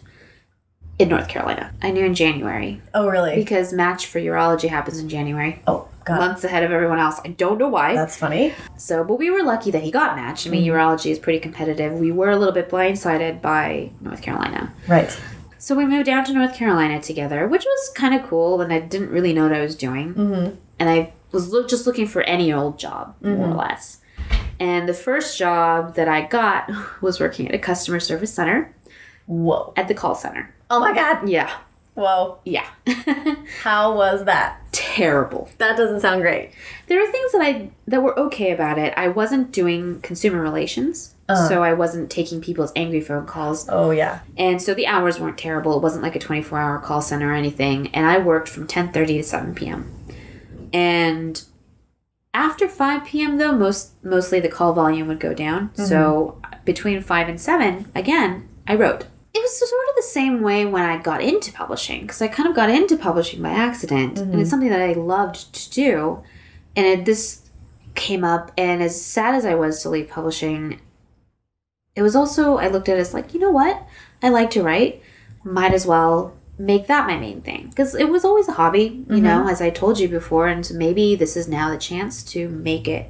in 0.99 1.09
North 1.09 1.29
Carolina. 1.29 1.73
I 1.83 1.91
knew 1.91 2.05
in 2.05 2.15
January 2.15 2.81
Oh, 2.95 3.09
really? 3.09 3.35
because 3.37 3.73
match 3.73 4.07
for 4.07 4.19
urology 4.19 4.69
happens 4.69 4.99
in 4.99 5.09
January, 5.09 5.63
Oh, 5.67 5.87
God, 6.05 6.19
months 6.19 6.43
ahead 6.45 6.63
of 6.65 6.73
everyone 6.73 6.99
else. 6.99 7.21
I 7.25 7.29
don't 7.29 7.59
know 7.59 7.69
why. 7.69 7.95
that's 7.95 8.17
funny. 8.17 8.55
So, 8.77 9.05
but 9.05 9.15
we 9.19 9.31
were 9.31 9.43
lucky 9.43 9.71
that 9.71 9.83
he 9.83 9.91
got 9.91 10.17
matched. 10.17 10.47
I 10.47 10.51
mean, 10.51 10.65
urology 10.69 11.11
is 11.11 11.19
pretty 11.19 11.39
competitive. 11.39 11.93
We 11.95 12.11
were 12.13 12.31
a 12.31 12.37
little 12.37 12.55
bit 12.55 12.69
blindsided 12.69 13.41
by 13.41 13.91
North 14.01 14.23
Carolina. 14.23 14.73
Right. 14.89 15.17
So 15.59 15.75
we 15.75 15.87
moved 15.87 16.07
down 16.07 16.25
to 16.25 16.33
North 16.33 16.55
Carolina 16.55 17.01
together, 17.01 17.47
which 17.47 17.65
was 17.65 17.91
kind 17.95 18.15
of 18.15 18.23
cool. 18.29 18.61
And 18.61 18.73
I 18.73 18.81
didn't 18.81 19.11
really 19.11 19.33
know 19.33 19.43
what 19.45 19.53
I 19.53 19.61
was 19.61 19.75
doing. 19.77 20.15
Mm-hmm. 20.15 20.55
And 20.79 20.89
I 20.91 21.13
was 21.31 21.51
look, 21.53 21.69
just 21.69 21.87
looking 21.87 22.07
for 22.07 22.23
any 22.23 22.53
old 22.53 22.79
job, 22.79 23.15
more 23.21 23.49
or 23.51 23.55
less. 23.55 24.01
And 24.61 24.89
the 24.89 24.95
first 24.95 25.39
job 25.39 25.95
that 25.97 26.09
I 26.09 26.23
got 26.27 26.71
was 27.03 27.21
working 27.21 27.49
at 27.49 27.55
a 27.55 27.59
customer 27.59 28.01
service 28.01 28.33
center 28.33 28.75
Whoa. 29.27 29.73
at 29.77 29.89
the 29.89 29.95
call 29.95 30.15
center. 30.15 30.55
Oh 30.71 30.81
my 30.81 30.95
God. 30.95 31.29
Yeah, 31.29 31.51
Whoa. 31.95 32.39
yeah. 32.45 32.69
How 33.63 33.95
was 33.95 34.25
that? 34.25 34.61
Terrible. 34.73 35.49
That 35.59 35.77
doesn't 35.77 36.01
sound 36.01 36.23
great. 36.23 36.53
There 36.87 37.01
were 37.01 37.11
things 37.11 37.33
that 37.33 37.43
I 37.43 37.71
that 37.87 38.03
were 38.03 38.19
okay 38.19 38.53
about 38.53 38.79
it. 38.79 38.95
I 38.97 39.09
wasn't 39.09 39.53
doing 39.53 40.01
consumer 40.01 40.41
relations. 40.41 41.15
Uh-huh. 41.29 41.49
So 41.49 41.63
I 41.63 41.75
wasn't 41.75 42.11
taking 42.11 42.41
people's 42.41 42.73
angry 42.75 43.01
phone 43.01 43.27
calls. 43.27 43.69
Oh 43.69 43.91
yeah. 43.91 44.21
And 44.37 44.63
so 44.63 44.75
the 44.75 44.87
hours 44.87 45.21
weren't 45.21 45.39
terrible. 45.39 45.77
It 45.77 45.83
wasn't 45.83 46.03
like 46.03 46.17
a 46.17 46.21
24 46.21 46.59
hour 46.59 46.79
call 46.79 47.03
center 47.03 47.31
or 47.31 47.35
anything. 47.35 47.89
And 47.89 48.07
I 48.07 48.19
worked 48.19 48.49
from 48.49 48.67
10:30 48.67 49.07
to 49.19 49.23
7 49.23 49.55
p.m. 49.55 49.93
And 50.73 51.43
after 52.33 52.69
5 52.69 53.05
p.m. 53.05 53.39
though, 53.39 53.53
most 53.53 53.93
mostly 54.05 54.41
the 54.41 54.49
call 54.49 54.73
volume 54.73 55.09
would 55.09 55.21
go 55.21 55.35
down. 55.35 55.71
Mm-hmm. 55.71 55.85
So 55.85 56.41
between 56.65 57.01
5 57.01 57.29
and 57.29 57.41
7, 57.41 57.91
again, 57.95 58.49
I 58.67 58.75
wrote. 58.75 59.07
It 59.35 59.41
was 59.41 59.59
sort 59.59 59.89
of 59.91 59.97
the 59.97 60.03
same 60.03 60.43
way 60.43 60.65
when 60.65 60.83
I 60.83 60.97
got 60.99 61.23
into 61.23 61.53
publishing 61.53 62.03
because 62.03 62.23
I 62.23 62.29
kind 62.29 62.49
of 62.49 62.57
got 62.57 62.71
into 62.71 62.97
publishing 62.97 63.43
by 63.43 63.51
accident, 63.51 64.19
and 64.19 64.31
mm-hmm. 64.31 64.41
it's 64.41 64.51
something 64.51 64.71
that 64.71 64.81
I 64.81 64.95
loved 64.95 65.53
to 65.55 65.71
do. 65.71 66.23
And 66.75 66.87
it, 66.87 67.05
this 67.05 67.49
came 67.95 68.25
up, 68.25 68.53
and 68.57 68.83
as 68.83 69.01
sad 69.01 69.35
as 69.35 69.45
I 69.45 69.55
was 69.55 69.83
to 69.83 69.91
leave 69.91 70.09
publishing, 70.09 70.81
it 71.95 72.03
was 72.03 72.17
also 72.17 72.57
I 72.57 72.69
looked 72.69 72.89
at 72.89 72.97
it 72.97 73.01
as 73.01 73.15
like, 73.15 73.35
you 73.35 73.41
know 73.41 73.51
what? 73.51 73.87
I 74.23 74.29
like 74.31 74.51
to 74.51 74.63
write. 74.63 75.03
Might 75.45 75.73
as 75.73 75.87
well 75.87 76.35
make 76.59 76.89
that 76.89 77.07
my 77.07 77.17
main 77.17 77.41
thing 77.41 77.69
because 77.69 77.95
it 77.95 78.09
was 78.09 78.25
always 78.25 78.49
a 78.49 78.53
hobby, 78.53 78.83
you 78.83 79.05
mm-hmm. 79.05 79.23
know, 79.23 79.49
as 79.49 79.61
I 79.61 79.71
told 79.71 79.99
you 79.99 80.09
before, 80.09 80.49
and 80.49 80.69
maybe 80.75 81.15
this 81.15 81.37
is 81.37 81.49
now 81.49 81.71
the 81.71 81.79
chance 81.79 82.23
to 82.33 82.49
make 82.49 82.89
it 82.89 83.09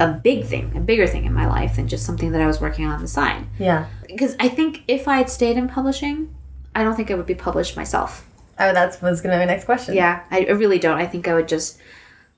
a 0.00 0.12
big 0.12 0.44
thing, 0.44 0.72
a 0.76 0.80
bigger 0.80 1.06
thing 1.06 1.24
in 1.24 1.34
my 1.34 1.46
life 1.46 1.76
than 1.76 1.88
just 1.88 2.06
something 2.06 2.30
that 2.32 2.40
I 2.40 2.46
was 2.46 2.60
working 2.60 2.86
on 2.86 3.00
the 3.00 3.08
side. 3.08 3.44
Yeah. 3.58 3.86
Because 4.08 4.34
I 4.40 4.48
think 4.48 4.82
if 4.88 5.06
I 5.06 5.18
had 5.18 5.30
stayed 5.30 5.56
in 5.56 5.68
publishing, 5.68 6.34
I 6.74 6.82
don't 6.82 6.96
think 6.96 7.10
I 7.10 7.14
would 7.14 7.26
be 7.26 7.34
published 7.36 7.76
myself. 7.76 8.26
Oh, 8.58 8.72
that 8.72 9.00
was 9.00 9.20
gonna 9.20 9.36
be 9.36 9.38
my 9.38 9.44
next 9.44 9.64
question. 9.66 9.94
Yeah, 9.94 10.24
I 10.30 10.46
really 10.46 10.80
don't. 10.80 10.98
I 10.98 11.06
think 11.06 11.28
I 11.28 11.34
would 11.34 11.46
just 11.46 11.78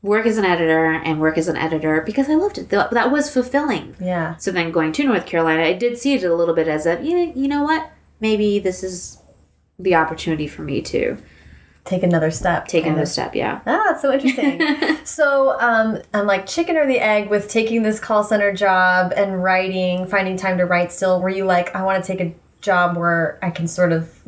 work 0.02 0.26
as 0.26 0.38
an 0.38 0.44
editor 0.44 0.92
and 0.92 1.20
work 1.20 1.36
as 1.38 1.48
an 1.48 1.56
editor 1.56 2.02
because 2.04 2.28
I 2.28 2.34
loved 2.34 2.58
it. 2.58 2.70
That 2.70 3.10
was 3.10 3.32
fulfilling. 3.32 3.96
Yeah. 4.00 4.36
So 4.36 4.50
then 4.50 4.72
going 4.72 4.92
to 4.92 5.04
North 5.04 5.26
Carolina, 5.26 5.62
I 5.62 5.72
did 5.72 5.98
see 5.98 6.14
it 6.14 6.24
a 6.24 6.34
little 6.34 6.54
bit 6.54 6.68
as 6.68 6.86
a, 6.86 7.02
you 7.02 7.14
know, 7.14 7.32
you 7.34 7.48
know 7.48 7.62
what? 7.62 7.90
Maybe 8.18 8.58
this 8.58 8.82
is 8.82 9.18
the 9.78 9.94
opportunity 9.94 10.46
for 10.46 10.62
me 10.62 10.82
to 10.82 11.16
Take 11.84 12.02
another 12.02 12.30
step. 12.30 12.68
take 12.68 12.86
another 12.86 13.06
step. 13.06 13.34
Yeah. 13.34 13.60
Ah, 13.66 13.84
that's 13.88 14.02
so 14.02 14.12
interesting. 14.12 14.60
so, 15.04 15.58
um, 15.60 15.98
I'm 16.12 16.26
like 16.26 16.46
chicken 16.46 16.76
or 16.76 16.86
the 16.86 17.00
egg 17.00 17.30
with 17.30 17.48
taking 17.48 17.82
this 17.82 17.98
call 17.98 18.22
center 18.22 18.52
job 18.52 19.12
and 19.16 19.42
writing, 19.42 20.06
finding 20.06 20.36
time 20.36 20.58
to 20.58 20.66
write 20.66 20.92
still. 20.92 21.20
Were 21.20 21.30
you 21.30 21.44
like, 21.44 21.74
I 21.74 21.82
want 21.82 22.04
to 22.04 22.06
take 22.06 22.20
a 22.20 22.34
job 22.60 22.96
where 22.96 23.38
I 23.42 23.50
can 23.50 23.66
sort 23.66 23.92
of. 23.92 24.20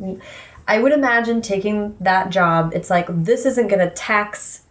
I 0.67 0.79
would 0.79 0.93
imagine 0.93 1.41
taking 1.41 1.95
that 1.99 2.29
job, 2.29 2.71
it's 2.73 2.89
like, 2.89 3.07
this 3.09 3.45
isn't 3.45 3.67
going 3.67 3.87
to 3.87 3.93
tax 3.93 4.63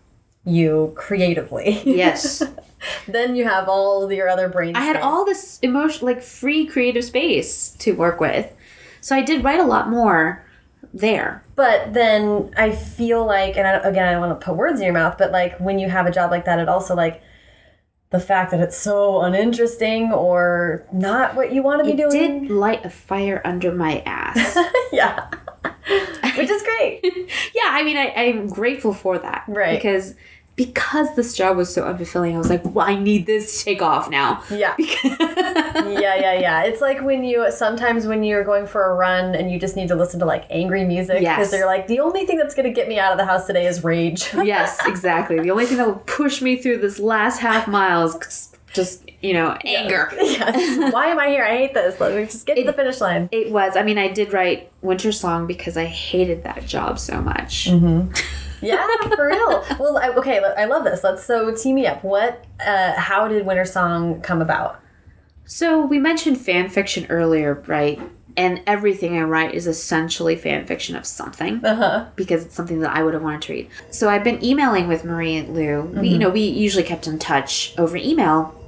you 0.45 0.93
creatively. 0.97 1.83
Yes. 1.85 2.43
then 3.09 3.37
you 3.37 3.45
have 3.45 3.69
all 3.69 4.11
your 4.11 4.29
other 4.29 4.49
brain 4.49 4.75
I 4.75 4.83
had 4.83 4.97
all 4.97 5.25
this 5.25 5.59
emotion, 5.61 6.07
like 6.07 6.23
free 6.23 6.67
creative 6.67 7.05
space 7.05 7.71
to 7.81 7.93
work 7.93 8.21
with. 8.21 8.53
So 9.01 9.15
I 9.15 9.23
did 9.23 9.45
write 9.45 9.61
a 9.61 9.65
lot 9.65 9.89
more 9.89 10.45
there. 10.93 11.45
But 11.55 11.93
then 11.93 12.53
I 12.57 12.71
feel 12.73 13.25
like, 13.27 13.57
and 13.57 13.67
I, 13.67 13.73
again, 13.79 14.09
I 14.09 14.13
don't 14.13 14.21
want 14.21 14.41
to 14.41 14.45
put 14.45 14.57
words 14.57 14.81
in 14.81 14.85
your 14.85 14.95
mouth, 14.95 15.17
but 15.19 15.33
like 15.33 15.59
when 15.61 15.79
you 15.79 15.89
have 15.89 16.07
a 16.07 16.11
job 16.11 16.31
like 16.31 16.45
that, 16.47 16.59
it 16.59 16.69
also 16.69 16.95
like 16.95 17.23
the 18.11 18.21
fact 18.21 18.51
that 18.51 18.61
it's 18.61 18.77
so 18.77 19.21
uninteresting 19.23 20.13
or 20.13 20.87
not 20.93 21.35
what 21.35 21.53
you 21.53 21.63
want 21.63 21.81
to 21.81 21.85
be 21.85 21.93
It 21.93 22.11
doing. 22.11 22.43
did 22.43 22.51
light 22.51 22.85
a 22.85 22.91
fire 22.91 23.41
under 23.45 23.73
my 23.73 24.03
ass. 24.07 24.57
yeah. 24.93 25.29
Which 26.37 26.49
is 26.51 26.63
great. 26.63 27.01
yeah, 27.55 27.69
I 27.71 27.83
mean, 27.83 27.97
I, 27.97 28.13
I'm 28.17 28.49
grateful 28.49 28.95
for 28.95 29.19
that. 29.19 29.45
Right. 29.49 29.77
Because 29.79 30.15
because 30.55 31.15
this 31.17 31.35
job 31.35 31.57
was 31.57 31.73
so 31.73 31.83
unfulfilling, 31.85 32.35
I 32.35 32.39
was 32.39 32.51
like, 32.51 32.63
well, 32.65 32.87
I 32.87 32.95
need 32.95 33.25
this 33.27 33.59
to 33.59 33.65
take 33.65 33.81
off 33.83 34.11
now. 34.11 34.43
Yeah. 34.51 34.75
yeah, 34.79 36.15
yeah, 36.15 36.35
yeah. 36.35 36.63
It's 36.65 36.81
like 36.81 37.01
when 37.03 37.25
you 37.25 37.51
sometimes 37.51 38.07
when 38.07 38.23
you're 38.23 38.45
going 38.45 38.67
for 38.67 38.85
a 38.91 38.95
run 38.95 39.35
and 39.35 39.51
you 39.51 39.59
just 39.59 39.77
need 39.77 39.89
to 39.89 39.95
listen 39.95 40.21
to 40.21 40.27
like 40.27 40.45
angry 40.51 40.85
music 40.85 41.19
because 41.21 41.23
Yes. 41.23 41.51
they're 41.51 41.67
like 41.67 41.87
the 41.87 42.01
only 42.01 42.27
thing 42.27 42.37
that's 42.37 42.55
going 42.55 42.67
to 42.67 42.73
get 42.73 42.89
me 42.89 42.99
out 42.99 43.13
of 43.13 43.19
the 43.19 43.25
house 43.25 43.47
today 43.47 43.67
is 43.67 43.83
rage. 43.83 44.33
yes, 44.35 44.79
exactly. 44.87 45.41
The 45.41 45.51
only 45.51 45.67
thing 45.67 45.79
that 45.79 45.87
will 45.87 46.03
push 46.07 46.43
me 46.43 46.57
through 46.57 46.79
this 46.79 46.99
last 46.99 47.39
half 47.41 47.67
mile 47.67 48.05
is 48.05 48.49
just, 48.75 49.11
you 49.23 49.33
know, 49.35 49.57
anger. 49.65 50.11
yes. 50.17 50.93
Why 50.93 51.07
am 51.07 51.19
I 51.19 51.29
here? 51.29 51.45
I 51.45 51.57
hate 51.57 51.75
this. 51.75 51.99
Let 52.01 52.15
me 52.15 52.25
just 52.25 52.47
get 52.47 52.57
to 52.57 52.65
the 52.65 52.73
finish 52.73 53.01
line. 53.01 53.29
It 53.33 53.51
was. 53.51 53.77
I 53.77 53.83
mean, 53.83 53.99
I 53.99 54.09
did 54.09 54.33
write 54.33 54.71
Wintersong 54.83 55.47
because 55.47 55.77
I 55.77 55.85
hated 55.87 56.45
that 56.45 56.67
job 56.67 56.99
so 56.99 57.21
much. 57.23 57.67
Mm-hmm. 57.71 58.13
Yeah, 58.63 58.87
for 59.17 59.27
real. 59.27 59.65
Well, 59.79 59.99
I, 59.99 60.11
okay, 60.11 60.39
I 60.57 60.65
love 60.67 60.85
this. 60.85 61.03
Let's 61.05 61.25
so 61.25 61.55
tee 61.55 61.73
me 61.73 61.87
up. 61.87 62.03
What? 62.05 62.45
Uh, 62.65 62.93
how 62.93 63.29
did 63.29 63.45
Wintersong 63.45 64.23
come 64.23 64.41
about? 64.41 64.81
So 65.45 65.85
we 65.85 65.99
mentioned 65.99 66.39
fan 66.39 66.69
fiction 66.69 67.07
earlier, 67.11 67.63
right? 67.67 68.01
And 68.37 68.63
everything 68.67 69.19
I 69.19 69.23
write 69.23 69.55
is 69.55 69.67
essentially 69.67 70.37
fan 70.37 70.65
fiction 70.65 70.97
of 70.97 71.05
something 71.05 71.63
Uh 71.63 71.75
huh. 71.75 72.07
because 72.17 72.45
it's 72.47 72.55
something 72.55 72.81
that 72.81 72.97
I 72.97 73.03
would 73.03 73.13
have 73.13 73.23
wanted 73.23 73.43
to 73.43 73.53
read. 73.53 73.69
So 73.91 74.09
I've 74.09 74.25
been 74.25 74.43
emailing 74.43 74.89
with 74.89 75.05
Marie 75.05 75.37
and 75.37 75.55
Lou. 75.55 75.83
We, 75.83 76.09
you 76.09 76.19
know, 76.19 76.31
we 76.31 76.41
usually 76.41 76.85
kept 76.85 77.07
in 77.07 77.19
touch 77.19 77.75
over 77.77 77.97
email. 77.97 78.59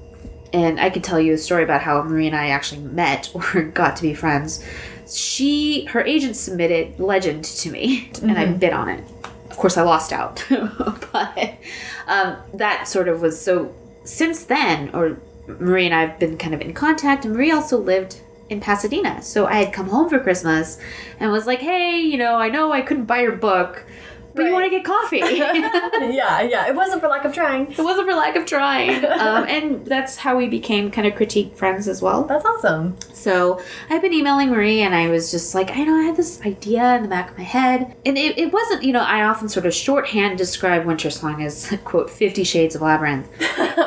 And 0.53 0.79
I 0.79 0.91
could 0.91 1.03
tell 1.03 1.19
you 1.19 1.33
a 1.33 1.39
story 1.39 1.65
about 1.65 1.81
how 1.81 2.03
Marie 2.03 2.27
and 2.27 2.37
I 2.37 2.49
actually 2.49 2.83
met 2.83 3.31
or 3.55 3.63
got 3.63 3.97
to 3.97 4.03
be 4.03 4.13
friends. 4.13 4.63
She, 5.11 5.85
her 5.87 6.03
agent 6.03 6.37
submitted 6.37 6.99
Legend 7.01 7.45
to 7.45 7.71
me, 7.71 8.11
and 8.23 8.39
I 8.39 8.47
bid 8.47 8.73
on 8.73 8.89
it. 8.89 9.05
Of 9.55 9.61
course, 9.61 9.77
I 9.77 9.83
lost 9.83 10.13
out, 10.13 10.45
but 10.51 11.55
um, 12.09 12.37
that 12.55 12.89
sort 12.89 13.07
of 13.07 13.23
was 13.23 13.41
so. 13.41 13.73
Since 14.03 14.47
then, 14.47 14.91
or 14.93 15.21
Marie 15.47 15.87
and 15.87 15.95
I 15.95 16.01
have 16.07 16.19
been 16.19 16.37
kind 16.37 16.57
of 16.57 16.61
in 16.61 16.75
contact, 16.75 17.25
and 17.25 17.35
Marie 17.35 17.53
also 17.53 17.79
lived 17.79 18.21
in 18.51 18.59
Pasadena, 18.59 19.23
so 19.23 19.47
I 19.47 19.63
had 19.63 19.73
come 19.73 19.91
home 19.91 20.09
for 20.09 20.19
Christmas 20.19 20.81
and 21.21 21.31
was 21.31 21.47
like, 21.47 21.61
"Hey, 21.61 22.01
you 22.01 22.19
know, 22.19 22.35
I 22.35 22.49
know 22.49 22.73
I 22.73 22.81
couldn't 22.81 23.05
buy 23.05 23.21
your 23.23 23.37
book, 23.37 23.87
but 24.35 24.45
you 24.45 24.53
want 24.53 24.65
to 24.65 24.71
get 24.71 24.85
coffee." 24.85 25.19
yeah, 26.15 26.43
yeah. 26.43 26.67
It 26.69 26.75
wasn't 26.75 27.01
for 27.01 27.09
lack 27.09 27.25
of 27.25 27.33
trying. 27.33 27.71
It 27.71 27.79
wasn't 27.79 28.09
for 28.09 28.15
lack 28.15 28.37
of 28.37 28.47
trying. 28.47 29.05
Um, 29.25 29.45
and 29.49 29.87
that's 29.87 30.17
how 30.17 30.37
we 30.37 30.49
became 30.49 30.91
kind 30.91 31.07
of 31.07 31.15
critique 31.15 31.57
friends 31.57 31.89
as 31.89 32.03
well. 32.03 32.25
That's 32.25 32.45
awesome. 32.45 32.97
So 33.13 33.61
I've 33.89 34.03
been 34.03 34.13
emailing 34.13 34.51
Marie 34.51 34.83
and 34.83 34.95
I 34.95 35.09
was 35.09 35.31
just 35.31 35.55
like, 35.55 35.71
I 35.71 35.85
know 35.85 35.95
I 35.95 36.03
had 36.03 36.17
this 36.17 36.41
idea 36.43 36.97
in 36.97 37.03
the 37.03 37.09
back 37.09 37.31
of 37.31 37.39
my 37.39 37.45
head. 37.45 37.95
And 38.05 38.19
it, 38.19 38.37
it 38.37 38.53
wasn't, 38.53 38.83
you 38.83 38.93
know, 38.93 39.01
I 39.03 39.23
often 39.25 39.49
sort 39.49 39.67
of 39.67 39.73
shorthand 39.73 40.37
describe 40.37 40.85
Wintersong 40.85 41.43
as, 41.45 41.75
quote, 41.85 42.11
Fifty 42.11 42.45
Shades 42.45 42.75
of 42.75 42.83
Labyrinth. 42.83 43.29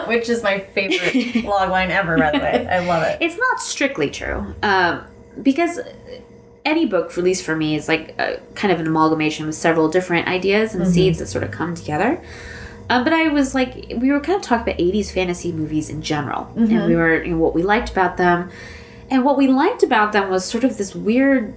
Which 0.07 0.29
is 0.29 0.41
my 0.41 0.59
favorite 0.59 1.43
log 1.43 1.69
line 1.69 1.91
ever, 1.91 2.17
by 2.17 2.31
the 2.31 2.39
way. 2.39 2.67
I 2.67 2.79
love 2.79 3.03
it. 3.03 3.17
It's 3.21 3.37
not 3.37 3.59
strictly 3.59 4.09
true. 4.09 4.55
Um, 4.63 5.03
because 5.41 5.79
any 6.67 6.85
book, 6.85 7.17
at 7.17 7.23
least 7.23 7.43
for 7.45 7.55
me, 7.55 7.75
is 7.75 7.87
like 7.87 8.13
a, 8.19 8.39
kind 8.55 8.71
of 8.73 8.79
an 8.79 8.87
amalgamation 8.87 9.45
with 9.47 9.55
several 9.55 9.87
different 9.89 10.27
ideas 10.27 10.75
and 10.75 10.85
seeds 10.93 11.17
that 11.19 11.27
sort 11.27 11.43
of 11.43 11.51
come 11.51 11.73
together. 11.75 12.21
Um, 12.89 13.03
but 13.03 13.13
I 13.13 13.27
was 13.29 13.53
like, 13.55 13.73
we 13.97 14.11
were 14.11 14.19
kind 14.19 14.37
of 14.39 14.41
talking 14.43 14.73
about 14.73 14.79
80s 14.79 15.11
fantasy 15.11 15.51
movies 15.51 15.89
in 15.89 16.01
general, 16.01 16.43
and 16.55 16.69
we 16.87 16.95
were, 16.95 17.23
you 17.23 17.31
know, 17.33 17.37
what 17.45 17.53
we 17.55 17.61
liked 17.63 17.89
about 17.89 18.17
them. 18.17 18.49
And 19.09 19.23
what 19.25 19.37
we 19.37 19.47
liked 19.47 19.83
about 19.83 20.11
them 20.13 20.29
was 20.29 20.45
sort 20.45 20.63
of 20.63 20.77
this 20.77 20.93
weird 20.95 21.55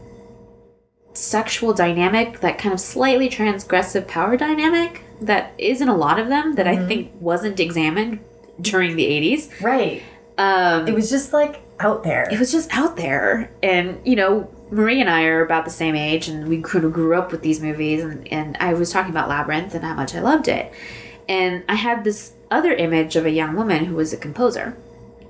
sexual 1.14 1.72
dynamic, 1.74 2.40
that 2.40 2.58
kind 2.58 2.72
of 2.72 2.80
slightly 2.80 3.28
transgressive 3.28 4.06
power 4.06 4.36
dynamic 4.36 5.02
that 5.20 5.52
is 5.58 5.80
in 5.80 5.88
a 5.88 5.96
lot 5.96 6.18
of 6.18 6.28
them 6.28 6.54
that 6.54 6.66
I 6.66 6.76
think 6.86 7.12
wasn't 7.20 7.60
examined 7.60 8.20
during 8.60 8.96
the 8.96 9.04
80s. 9.04 9.62
Right. 9.62 10.02
Um, 10.38 10.86
It 10.88 10.94
was 10.94 11.10
just 11.10 11.32
like 11.32 11.60
out 11.80 12.02
there. 12.04 12.28
it 12.30 12.38
was 12.38 12.52
just 12.52 12.68
out 12.76 12.96
there 12.96 13.50
and 13.62 13.98
you 14.04 14.14
know 14.14 14.50
marie 14.70 15.00
and 15.00 15.10
i 15.10 15.24
are 15.24 15.44
about 15.44 15.64
the 15.64 15.70
same 15.70 15.94
age 15.94 16.28
and 16.28 16.48
we 16.48 16.60
kind 16.60 16.84
of 16.84 16.92
grew 16.92 17.14
up 17.14 17.32
with 17.32 17.42
these 17.42 17.60
movies 17.60 18.02
and, 18.02 18.26
and 18.28 18.56
i 18.60 18.72
was 18.72 18.90
talking 18.90 19.10
about 19.10 19.28
labyrinth 19.28 19.74
and 19.74 19.84
how 19.84 19.94
much 19.94 20.14
i 20.14 20.20
loved 20.20 20.48
it 20.48 20.72
and 21.28 21.62
i 21.68 21.74
had 21.74 22.04
this 22.04 22.32
other 22.50 22.72
image 22.72 23.16
of 23.16 23.26
a 23.26 23.30
young 23.30 23.54
woman 23.54 23.84
who 23.84 23.94
was 23.94 24.12
a 24.12 24.16
composer 24.16 24.76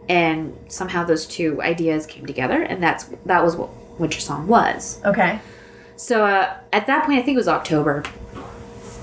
and 0.08 0.56
somehow 0.68 1.04
those 1.04 1.26
two 1.26 1.62
ideas 1.62 2.06
came 2.06 2.26
together 2.26 2.62
and 2.62 2.82
that's 2.82 3.04
that 3.24 3.44
was 3.44 3.56
what 3.56 3.70
Wintersong 3.98 4.46
was 4.46 5.00
okay. 5.04 5.40
so 5.96 6.24
uh, 6.24 6.56
at 6.72 6.86
that 6.86 7.04
point, 7.04 7.18
I 7.18 7.22
think 7.22 7.36
it 7.36 7.38
was 7.38 7.48
October, 7.48 8.02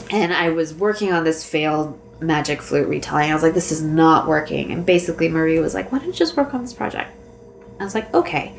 and 0.10 0.34
I 0.34 0.50
was 0.50 0.74
working 0.74 1.14
on 1.14 1.24
this 1.24 1.48
failed 1.48 2.00
magic 2.20 2.62
flute 2.62 2.88
retelling. 2.88 3.30
I 3.30 3.34
was 3.34 3.44
like, 3.44 3.54
this 3.54 3.72
is 3.72 3.84
not 3.84 4.28
working. 4.28 4.72
And 4.72 4.86
basically, 4.86 5.30
Marie 5.30 5.60
was 5.60 5.74
like, 5.74 5.92
why 5.92 6.00
don't 6.00 6.08
you 6.08 6.14
just 6.14 6.36
work 6.36 6.54
on 6.54 6.62
this 6.62 6.74
project? 6.74 7.12
I 7.80 7.84
was 7.84 7.94
like, 7.94 8.12
okay. 8.14 8.54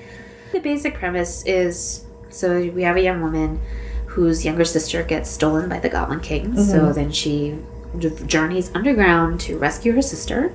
The 0.52 0.60
basic 0.60 0.94
premise 0.94 1.44
is 1.46 2.04
so 2.30 2.60
we 2.60 2.82
have 2.82 2.96
a 2.96 3.02
young 3.02 3.22
woman 3.22 3.60
whose 4.06 4.44
younger 4.44 4.64
sister 4.64 5.02
gets 5.02 5.30
stolen 5.30 5.68
by 5.68 5.78
the 5.80 5.88
Goblin 5.88 6.20
King. 6.20 6.56
So 6.56 6.80
mm-hmm. 6.80 6.92
then 6.92 7.12
she 7.12 7.58
journeys 8.26 8.74
underground 8.74 9.40
to 9.40 9.58
rescue 9.58 9.92
her 9.92 10.02
sister 10.02 10.52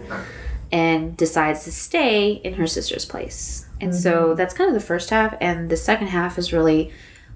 and 0.71 1.15
decides 1.17 1.63
to 1.63 1.71
stay 1.71 2.33
in 2.43 2.55
her 2.55 2.67
sister's 2.67 3.05
place. 3.05 3.67
And 3.79 3.93
so 3.93 4.27
mm-hmm. 4.27 4.35
that's 4.35 4.53
kind 4.53 4.67
of 4.67 4.73
the 4.73 4.85
first 4.85 5.09
half. 5.09 5.35
And 5.39 5.69
the 5.69 5.77
second 5.77 6.07
half 6.07 6.37
is 6.37 6.53
really 6.53 6.91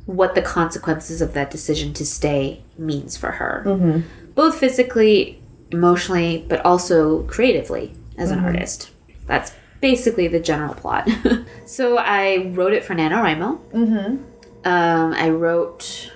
what 0.05 0.35
the 0.35 0.41
consequences 0.41 1.21
of 1.21 1.33
that 1.33 1.51
decision 1.51 1.93
to 1.93 2.05
stay 2.05 2.61
means 2.77 3.17
for 3.17 3.31
her, 3.31 3.63
mm-hmm. 3.65 4.01
both 4.33 4.57
physically, 4.57 5.41
emotionally, 5.71 6.45
but 6.47 6.65
also 6.65 7.23
creatively 7.23 7.93
as 8.17 8.31
an 8.31 8.39
artist. 8.39 8.89
That's 9.25 9.51
basically 9.81 10.27
the 10.27 10.39
general 10.39 10.73
plot. 10.73 11.09
so 11.65 11.97
I 11.97 12.51
wrote 12.53 12.73
it 12.73 12.83
for 12.83 12.95
NaNoWriMo. 12.95 13.59
Mm-hmm. 13.71 14.23
Um, 14.65 15.13
I 15.13 15.29
wrote. 15.29 16.11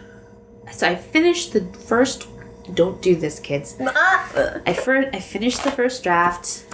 So 0.72 0.88
I 0.88 0.96
finished 0.96 1.54
the 1.54 1.62
first. 1.88 2.28
Don't 2.74 3.02
do 3.02 3.16
this, 3.16 3.40
kids. 3.40 3.76
I 3.80 4.74
first 4.74 5.10
I 5.14 5.20
finished 5.20 5.64
the 5.64 5.72
first 5.72 6.04
draft 6.04 6.66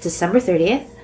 December 0.00 0.40
thirtieth. 0.40 0.96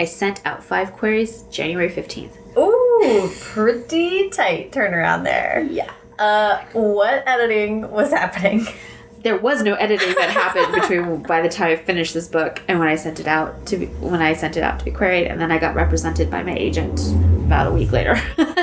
I 0.00 0.04
sent 0.04 0.44
out 0.44 0.64
five 0.64 0.92
queries 0.92 1.42
January 1.50 1.88
fifteenth. 1.88 2.36
Ooh, 2.56 3.30
pretty 3.40 4.30
tight 4.30 4.72
turnaround 4.72 5.24
there. 5.24 5.66
Yeah. 5.70 5.92
Uh, 6.18 6.64
what 6.72 7.26
editing 7.26 7.90
was 7.90 8.10
happening? 8.10 8.66
There 9.24 9.38
was 9.38 9.62
no 9.62 9.74
editing 9.74 10.14
that 10.14 10.30
happened 10.30 10.74
between 10.80 11.22
by 11.22 11.40
the 11.40 11.48
time 11.48 11.70
I 11.70 11.76
finished 11.76 12.14
this 12.14 12.28
book 12.28 12.62
and 12.68 12.78
when 12.78 12.88
I 12.88 12.94
sent 12.94 13.18
it 13.18 13.26
out 13.26 13.66
to 13.66 13.78
be, 13.78 13.86
when 13.86 14.22
I 14.22 14.34
sent 14.34 14.56
it 14.56 14.62
out 14.62 14.78
to 14.78 14.84
be 14.84 14.90
queried, 14.90 15.26
and 15.26 15.40
then 15.40 15.50
I 15.50 15.58
got 15.58 15.74
represented 15.74 16.30
by 16.30 16.42
my 16.42 16.54
agent 16.54 17.00
about 17.46 17.66
a 17.66 17.72
week 17.72 17.90
later. 17.90 18.20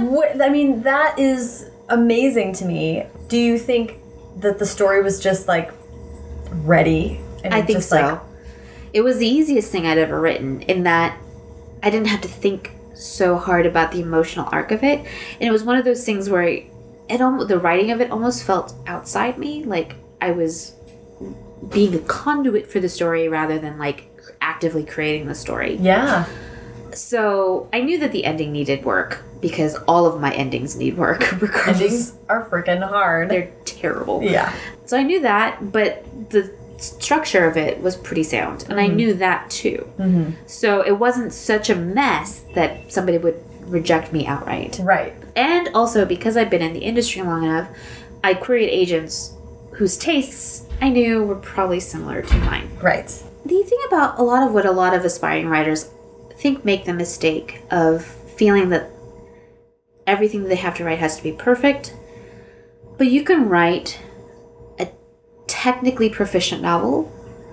What, 0.00 0.42
I 0.42 0.48
mean, 0.48 0.82
that 0.82 1.18
is 1.18 1.70
amazing 1.88 2.52
to 2.54 2.64
me. 2.64 3.06
Do 3.28 3.38
you 3.38 3.58
think 3.58 4.00
that 4.38 4.58
the 4.58 4.66
story 4.66 5.02
was 5.02 5.20
just 5.20 5.46
like 5.46 5.72
ready? 6.50 7.20
And 7.44 7.54
I 7.54 7.62
think 7.62 7.82
so. 7.82 7.96
Like, 7.96 8.20
it 8.92 9.02
was 9.02 9.18
the 9.18 9.26
easiest 9.26 9.70
thing 9.70 9.86
I'd 9.86 9.98
ever 9.98 10.20
written 10.20 10.62
in 10.62 10.82
that 10.84 11.18
I 11.82 11.90
didn't 11.90 12.08
have 12.08 12.22
to 12.22 12.28
think 12.28 12.72
so 12.94 13.36
hard 13.36 13.66
about 13.66 13.92
the 13.92 14.00
emotional 14.00 14.48
arc 14.50 14.70
of 14.72 14.82
it, 14.82 14.98
and 14.98 15.42
it 15.42 15.52
was 15.52 15.64
one 15.64 15.76
of 15.76 15.84
those 15.84 16.04
things 16.04 16.28
where 16.28 16.62
it 17.08 17.20
almost, 17.20 17.48
the 17.48 17.58
writing 17.58 17.90
of 17.90 18.00
it 18.00 18.10
almost 18.10 18.44
felt 18.44 18.74
outside 18.86 19.38
me, 19.38 19.64
like 19.64 19.94
I 20.20 20.30
was 20.30 20.74
being 21.70 21.94
a 21.94 21.98
conduit 22.00 22.66
for 22.70 22.80
the 22.80 22.88
story 22.88 23.28
rather 23.28 23.58
than 23.58 23.78
like 23.78 24.04
actively 24.40 24.84
creating 24.84 25.26
the 25.26 25.34
story. 25.34 25.76
yeah. 25.76 26.26
So 26.92 27.68
I 27.72 27.80
knew 27.80 27.98
that 27.98 28.12
the 28.12 28.24
ending 28.24 28.52
needed 28.52 28.84
work 28.84 29.22
because 29.40 29.74
all 29.88 30.06
of 30.06 30.20
my 30.20 30.32
endings 30.32 30.76
need 30.76 30.96
work. 30.96 31.22
Endings 31.66 32.14
are 32.28 32.48
freaking 32.48 32.88
hard. 32.88 33.30
They're 33.30 33.50
terrible. 33.64 34.22
yeah. 34.22 34.54
So 34.86 34.96
I 34.96 35.02
knew 35.02 35.20
that, 35.20 35.72
but 35.72 36.04
the 36.30 36.54
structure 36.78 37.48
of 37.48 37.56
it 37.56 37.80
was 37.82 37.96
pretty 37.96 38.22
sound, 38.22 38.66
and 38.68 38.78
I 38.80 38.86
knew 38.86 39.14
that 39.14 39.50
too. 39.50 39.90
Mm-hmm. 39.98 40.30
So 40.46 40.82
it 40.82 40.98
wasn't 40.98 41.32
such 41.32 41.68
a 41.68 41.74
mess 41.74 42.44
that 42.54 42.92
somebody 42.92 43.18
would 43.18 43.42
reject 43.66 44.12
me 44.12 44.26
outright. 44.26 44.78
Right. 44.82 45.14
And 45.36 45.68
also 45.74 46.04
because 46.04 46.36
I've 46.36 46.50
been 46.50 46.62
in 46.62 46.72
the 46.72 46.80
industry 46.80 47.22
long 47.22 47.44
enough, 47.44 47.68
I 48.22 48.34
queried 48.34 48.70
agents 48.70 49.34
whose 49.72 49.96
tastes 49.96 50.66
I 50.80 50.88
knew 50.88 51.24
were 51.24 51.36
probably 51.36 51.80
similar 51.80 52.22
to 52.22 52.36
mine. 52.38 52.70
Right. 52.80 53.08
The 53.44 53.62
thing 53.62 53.80
about 53.88 54.18
a 54.18 54.22
lot 54.22 54.42
of 54.42 54.54
what 54.54 54.64
a 54.64 54.70
lot 54.70 54.94
of 54.94 55.04
aspiring 55.04 55.48
writers 55.48 55.90
think 56.36 56.64
make 56.64 56.84
the 56.84 56.94
mistake 56.94 57.62
of 57.70 58.04
feeling 58.04 58.70
that 58.70 58.90
everything 60.06 60.42
that 60.42 60.48
they 60.48 60.56
have 60.56 60.76
to 60.76 60.84
write 60.84 60.98
has 60.98 61.16
to 61.16 61.22
be 61.22 61.32
perfect, 61.32 61.94
but 62.98 63.08
you 63.08 63.24
can 63.24 63.48
write 63.48 64.00
a 64.78 64.88
technically 65.46 66.08
proficient 66.08 66.62
novel, 66.62 67.10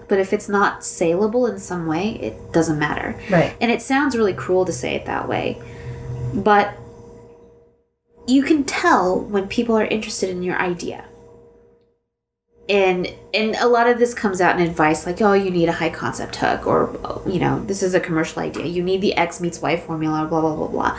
but 0.07 0.20
if 0.20 0.34
it's 0.34 0.49
not 0.49 0.84
saleable 0.84 1.47
in 1.47 1.57
some 1.57 1.88
way, 1.88 2.20
it 2.22 2.51
doesn't 2.51 2.80
matter. 2.80 3.20
Right. 3.30 3.55
And 3.62 3.72
it 3.72 3.82
sounds 3.82 4.18
really 4.18 4.34
cruel 4.34 4.66
to 4.66 4.74
say 4.74 4.95
it 4.95 5.05
that 5.05 5.28
way, 5.28 5.62
but 6.34 6.75
you 8.27 8.43
can 8.43 8.63
tell 8.63 9.19
when 9.19 9.47
people 9.47 9.77
are 9.77 9.86
interested 9.86 10.29
in 10.29 10.43
your 10.43 10.57
idea. 10.57 11.05
And 12.69 13.07
and 13.34 13.55
a 13.55 13.67
lot 13.67 13.89
of 13.89 13.97
this 13.99 14.13
comes 14.13 14.39
out 14.39 14.59
in 14.59 14.65
advice 14.65 15.05
like, 15.05 15.21
oh, 15.21 15.34
you 15.34 15.49
need 15.49 15.67
a 15.67 15.73
high 15.73 15.89
concept 15.89 16.38
hook, 16.38 16.65
or 16.67 17.21
you 17.27 17.39
know, 17.39 17.61
this 17.65 17.84
is 17.84 17.93
a 17.93 17.99
commercial 17.99 18.41
idea. 18.41 18.65
You 18.65 18.84
need 18.84 19.01
the 19.01 19.13
X 19.15 19.41
meets 19.41 19.61
Y 19.61 19.75
formula, 19.77 20.25
blah 20.25 20.41
blah 20.41 20.55
blah 20.55 20.67
blah. 20.67 20.97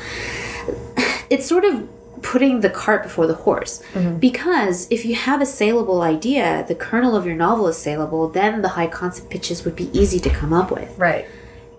It's 1.31 1.47
sort 1.47 1.65
of 1.65 1.89
putting 2.23 2.61
the 2.61 2.69
cart 2.71 3.03
before 3.03 3.27
the 3.27 3.35
horse. 3.35 3.83
Mm-hmm. 3.95 4.19
Because 4.19 4.87
if 4.91 5.05
you 5.05 5.15
have 5.15 5.41
a 5.41 5.47
saleable 5.47 6.03
idea, 6.03 6.65
the 6.69 6.75
kernel 6.75 7.17
of 7.17 7.25
your 7.27 7.35
novel 7.35 7.67
is 7.69 7.79
saleable, 7.79 8.29
then 8.29 8.63
the 8.63 8.69
high 8.69 8.87
concept 8.87 9.31
pitches 9.31 9.65
would 9.65 9.75
be 9.75 9.89
easy 9.99 10.21
to 10.21 10.31
come 10.31 10.53
up 10.53 10.71
with 10.71 10.97
Right. 10.99 11.27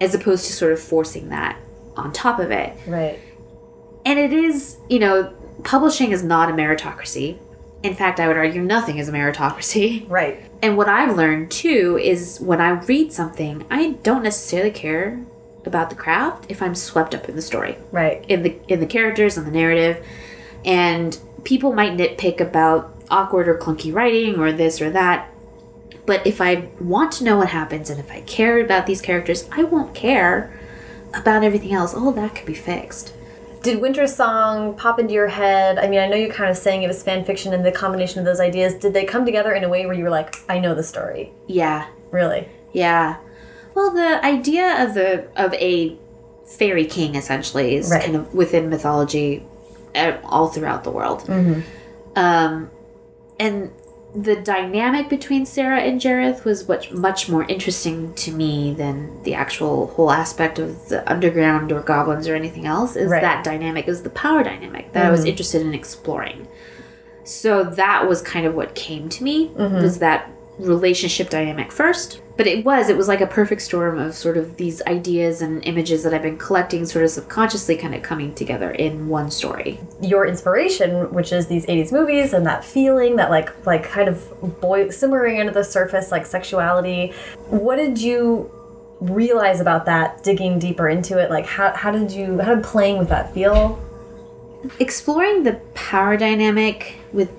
as 0.01 0.15
opposed 0.15 0.45
to 0.47 0.53
sort 0.53 0.73
of 0.73 0.79
forcing 0.79 1.29
that 1.29 1.57
on 1.95 2.11
top 2.11 2.39
of 2.39 2.51
it. 2.51 2.75
Right. 2.87 3.19
And 4.05 4.19
it 4.19 4.33
is, 4.33 4.77
you 4.89 4.99
know, 4.99 5.33
publishing 5.63 6.11
is 6.11 6.23
not 6.23 6.49
a 6.49 6.53
meritocracy. 6.53 7.37
In 7.83 7.95
fact, 7.95 8.19
I 8.19 8.27
would 8.27 8.37
argue 8.37 8.61
nothing 8.61 8.97
is 8.97 9.09
a 9.09 9.11
meritocracy. 9.11 10.07
Right. 10.09 10.43
And 10.61 10.77
what 10.77 10.87
I've 10.87 11.17
learned 11.17 11.51
too 11.51 11.99
is 12.01 12.39
when 12.39 12.61
I 12.61 12.69
read 12.71 13.11
something, 13.11 13.65
I 13.69 13.91
don't 14.03 14.23
necessarily 14.23 14.71
care 14.71 15.25
about 15.65 15.89
the 15.89 15.95
craft 15.95 16.45
if 16.49 16.61
I'm 16.61 16.75
swept 16.75 17.13
up 17.13 17.27
in 17.27 17.35
the 17.35 17.41
story, 17.41 17.77
Right. 17.91 18.23
in 18.29 18.43
the 18.43 18.57
in 18.67 18.79
the 18.79 18.85
characters 18.85 19.37
and 19.37 19.45
the 19.45 19.51
narrative. 19.51 20.05
And 20.63 21.17
people 21.43 21.73
might 21.73 21.97
nitpick 21.97 22.39
about 22.39 22.95
awkward 23.11 23.47
or 23.49 23.57
clunky 23.57 23.93
writing 23.93 24.39
or 24.39 24.51
this 24.53 24.81
or 24.81 24.89
that. 24.91 25.29
But 26.05 26.25
if 26.25 26.39
I 26.41 26.69
want 26.79 27.11
to 27.13 27.23
know 27.23 27.37
what 27.37 27.49
happens 27.49 27.89
and 27.89 27.99
if 27.99 28.09
I 28.11 28.21
care 28.21 28.59
about 28.59 28.85
these 28.85 29.01
characters, 29.01 29.47
I 29.51 29.63
won't 29.63 29.93
care 29.93 30.57
about 31.13 31.43
everything 31.43 31.73
else. 31.73 31.93
Oh, 31.95 32.11
that 32.13 32.35
could 32.35 32.45
be 32.45 32.53
fixed. 32.53 33.13
Did 33.63 33.79
Wintersong 33.79 34.77
pop 34.77 34.99
into 34.99 35.13
your 35.13 35.27
head? 35.29 35.79
I 35.79 35.87
mean, 35.87 35.99
I 35.99 36.07
know 36.07 36.15
you're 36.17 36.33
kind 36.33 36.49
of 36.51 36.57
saying 36.57 36.83
it 36.83 36.87
was 36.87 37.01
fan 37.01 37.23
fiction 37.23 37.53
and 37.53 37.65
the 37.65 37.71
combination 37.71 38.19
of 38.19 38.25
those 38.25 38.41
ideas. 38.41 38.73
Did 38.75 38.93
they 38.93 39.05
come 39.05 39.25
together 39.25 39.53
in 39.53 39.63
a 39.63 39.69
way 39.69 39.85
where 39.85 39.95
you 39.95 40.03
were 40.03 40.09
like, 40.09 40.35
I 40.49 40.59
know 40.59 40.75
the 40.75 40.83
story? 40.83 41.31
Yeah, 41.47 41.87
Really? 42.11 42.47
yeah. 42.73 43.17
Well, 43.73 43.89
the 43.91 44.23
idea 44.23 44.83
of 44.85 44.93
the 44.93 45.25
of 45.35 45.53
a 45.55 45.97
fairy 46.45 46.85
king 46.85 47.15
essentially 47.15 47.75
is 47.75 47.89
Right. 47.89 48.03
kind 48.03 48.15
of 48.17 48.33
within 48.35 48.69
mythology 48.69 49.43
uh, 49.95 50.17
all 50.25 50.47
throughout 50.49 50.83
the 50.83 50.91
world. 50.91 51.21
Mm-hmm. 51.21 51.61
Um, 52.15 52.69
and 53.39 53.71
the 54.15 54.35
dynamic 54.35 55.09
between 55.09 55.45
Sarah 55.45 55.79
and 55.79 55.99
Jareth 55.99 56.45
was 56.45 56.67
much 56.67 56.91
much 56.91 57.29
more 57.29 57.43
interesting 57.45 58.13
to 58.15 58.31
me 58.31 58.73
than 58.73 59.23
the 59.23 59.33
actual 59.33 59.87
whole 59.87 60.11
aspect 60.11 60.59
of 60.59 60.89
the 60.89 61.09
underground 61.11 61.71
or 61.71 61.81
goblins 61.81 62.27
or 62.27 62.35
anything 62.35 62.67
else. 62.67 62.95
Is 62.95 63.09
Right. 63.09 63.21
that 63.21 63.43
dynamic? 63.43 63.87
Is 63.87 64.03
the 64.03 64.09
power 64.09 64.43
dynamic 64.43 64.93
that 64.93 65.05
I 65.05 65.09
was 65.09 65.21
mm-hmm. 65.21 65.29
interested 65.29 65.61
in 65.61 65.73
exploring. 65.73 66.47
So 67.23 67.63
that 67.63 68.07
was 68.07 68.21
kind 68.21 68.45
of 68.45 68.53
what 68.53 68.75
came 68.75 69.09
to 69.09 69.23
me 69.23 69.49
mm-hmm. 69.49 69.75
was 69.75 69.99
that 69.99 70.29
relationship 70.59 71.29
dynamic 71.29 71.71
first. 71.71 72.21
But 72.35 72.47
it 72.47 72.65
was 72.65 72.89
it 72.89 72.97
was 72.97 73.07
like 73.07 73.21
a 73.21 73.27
perfect 73.27 73.61
storm 73.61 73.99
of 73.99 74.15
sort 74.15 74.37
of 74.37 74.57
these 74.57 74.81
ideas 74.83 75.41
and 75.41 75.63
images 75.65 76.03
that 76.03 76.13
I've 76.13 76.23
been 76.23 76.37
collecting 76.37 76.85
sort 76.85 77.05
of 77.05 77.11
subconsciously 77.11 77.77
kind 77.77 77.93
of 77.93 78.01
coming 78.01 78.33
together 78.33 78.71
in 78.71 79.07
one 79.07 79.29
story. 79.29 79.79
Your 80.01 80.25
inspiration, 80.25 81.13
which 81.13 81.31
is 81.31 81.47
these 81.47 81.65
80s 81.67 81.91
movies 81.91 82.33
and 82.33 82.45
that 82.47 82.65
feeling, 82.65 83.17
that 83.17 83.29
like 83.29 83.65
like 83.67 83.83
kind 83.83 84.09
of 84.09 84.59
boy 84.61 84.89
simmering 84.89 85.39
under 85.39 85.51
the 85.51 85.63
surface, 85.63 86.11
like 86.11 86.25
sexuality. 86.25 87.13
What 87.49 87.75
did 87.75 87.99
you 87.99 88.51
realize 88.99 89.59
about 89.59 89.85
that 89.85 90.23
digging 90.23 90.57
deeper 90.57 90.89
into 90.89 91.19
it? 91.19 91.29
Like 91.29 91.45
how, 91.45 91.71
how 91.75 91.91
did 91.91 92.11
you 92.11 92.39
how 92.39 92.55
did 92.55 92.63
playing 92.63 92.97
with 92.97 93.09
that 93.09 93.33
feel? 93.33 93.79
Exploring 94.79 95.43
the 95.43 95.53
power 95.73 96.17
dynamic 96.17 96.95
with 97.11 97.29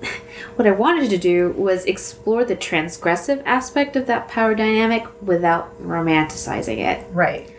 what 0.55 0.67
I 0.67 0.71
wanted 0.71 1.09
to 1.09 1.17
do 1.17 1.51
was 1.51 1.85
explore 1.85 2.45
the 2.45 2.55
transgressive 2.55 3.41
aspect 3.45 3.95
of 3.95 4.07
that 4.07 4.27
power 4.27 4.55
dynamic 4.55 5.05
without 5.21 5.81
romanticizing 5.81 6.77
it. 6.77 7.05
Right. 7.11 7.51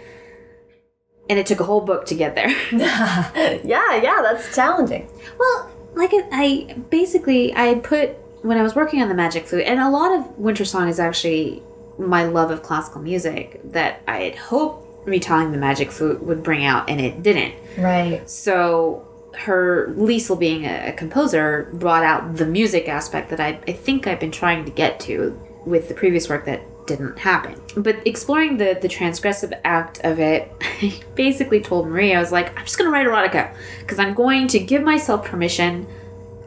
And 1.29 1.39
it 1.39 1.47
took 1.47 1.61
a 1.61 1.65
whole 1.65 1.81
book 1.81 2.07
to 2.07 2.15
get 2.15 2.35
there. 2.35 2.49
yeah, 2.73 3.97
yeah, 3.97 4.21
that's 4.23 4.55
challenging. 4.55 5.09
well, 5.39 5.71
like 5.95 6.11
I 6.13 6.29
I 6.31 6.75
basically 6.91 7.55
I 7.55 7.77
put 7.77 8.11
when 8.43 8.59
I 8.59 8.63
was 8.63 8.75
working 8.75 9.03
on 9.03 9.09
the 9.09 9.15
magic 9.15 9.47
flute 9.47 9.65
and 9.67 9.81
a 9.81 9.91
lot 9.91 10.17
of 10.17 10.25
Wintersong 10.37 10.89
is 10.89 11.01
actually 11.01 11.63
my 11.99 12.25
love 12.25 12.51
of 12.51 12.63
classical 12.63 13.01
music 13.01 13.61
that 13.73 14.03
I 14.07 14.19
had 14.19 14.37
hoped 14.37 14.87
retelling 15.07 15.53
the 15.53 15.59
magic 15.59 15.91
flute 15.91 16.23
would 16.23 16.43
bring 16.43 16.65
out 16.65 16.89
and 16.91 17.01
it 17.01 17.23
didn't. 17.23 17.55
Right. 17.79 18.29
So 18.29 19.06
her 19.39 19.93
Liesel 19.97 20.39
being 20.39 20.65
a, 20.65 20.89
a 20.89 20.93
composer 20.93 21.71
brought 21.75 22.03
out 22.03 22.37
the 22.37 22.47
music 22.47 22.89
aspect 22.89 23.31
that 23.31 23.41
I, 23.41 23.59
I 23.69 23.73
think 23.73 24.07
I've 24.07 24.21
been 24.21 24.31
trying 24.33 24.65
to 24.65 24.71
get 24.71 24.99
to 25.01 25.39
with 25.67 25.89
the 25.89 25.95
previous 25.95 26.29
work 26.29 26.45
that 26.47 26.63
didn't 26.87 27.19
happen. 27.19 27.61
But 27.77 27.97
exploring 28.07 28.57
the 28.59 28.79
the 28.81 28.89
transgressive 28.89 29.53
act 29.65 30.01
of 30.05 30.21
it, 30.21 30.51
I 30.61 31.01
basically 31.15 31.61
told 31.61 31.89
Marie 31.89 32.15
I 32.15 32.21
was 32.21 32.33
like, 32.33 32.57
I'm 32.59 32.65
just 32.65 32.79
gonna 32.79 32.91
write 32.91 33.07
erotica 33.07 33.55
because 33.81 33.99
I'm 33.99 34.15
going 34.15 34.47
to 34.49 34.59
give 34.59 34.83
myself 34.83 35.25
permission, 35.25 35.87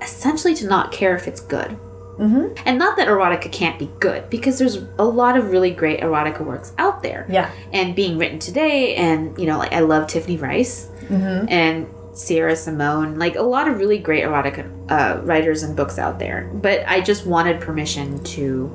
essentially 0.02 0.56
to 0.56 0.68
not 0.68 0.92
care 0.92 1.16
if 1.16 1.28
it's 1.28 1.42
good. 1.42 1.78
Mm-hmm. 2.18 2.54
And 2.66 2.78
not 2.78 2.98
that 2.98 3.08
erotica 3.08 3.50
can't 3.52 3.80
be 3.80 3.90
good, 4.02 4.30
because 4.30 4.60
there's 4.60 4.76
a 4.98 5.06
lot 5.06 5.38
of 5.38 5.52
really 5.52 5.72
great 5.72 6.02
erotica 6.02 6.42
works 6.42 6.74
out 6.78 7.02
there 7.02 7.26
Yeah. 7.30 7.50
and 7.72 7.96
being 7.96 8.18
written 8.18 8.40
today 8.40 8.96
and 8.96 9.38
you 9.40 9.46
know 9.46 9.58
like 9.58 9.72
i 9.72 9.80
love 9.80 10.08
Tiffany 10.08 10.38
Reisz 10.38 10.88
Mm-hmm. 11.10 11.48
and 11.50 11.88
sierra 12.20 12.56
simone 12.56 13.18
like 13.18 13.36
a 13.36 13.42
lot 13.42 13.68
of 13.68 13.80
really 13.80 13.98
great 13.98 14.24
erotic 14.24 14.66
uh, 14.90 15.20
writers 15.24 15.64
and 15.64 15.76
books 15.76 15.98
out 15.98 16.20
there 16.20 16.50
but 16.56 16.84
i 16.88 17.00
just 17.00 17.26
wanted 17.26 17.62
permission 17.62 18.22
to 18.24 18.66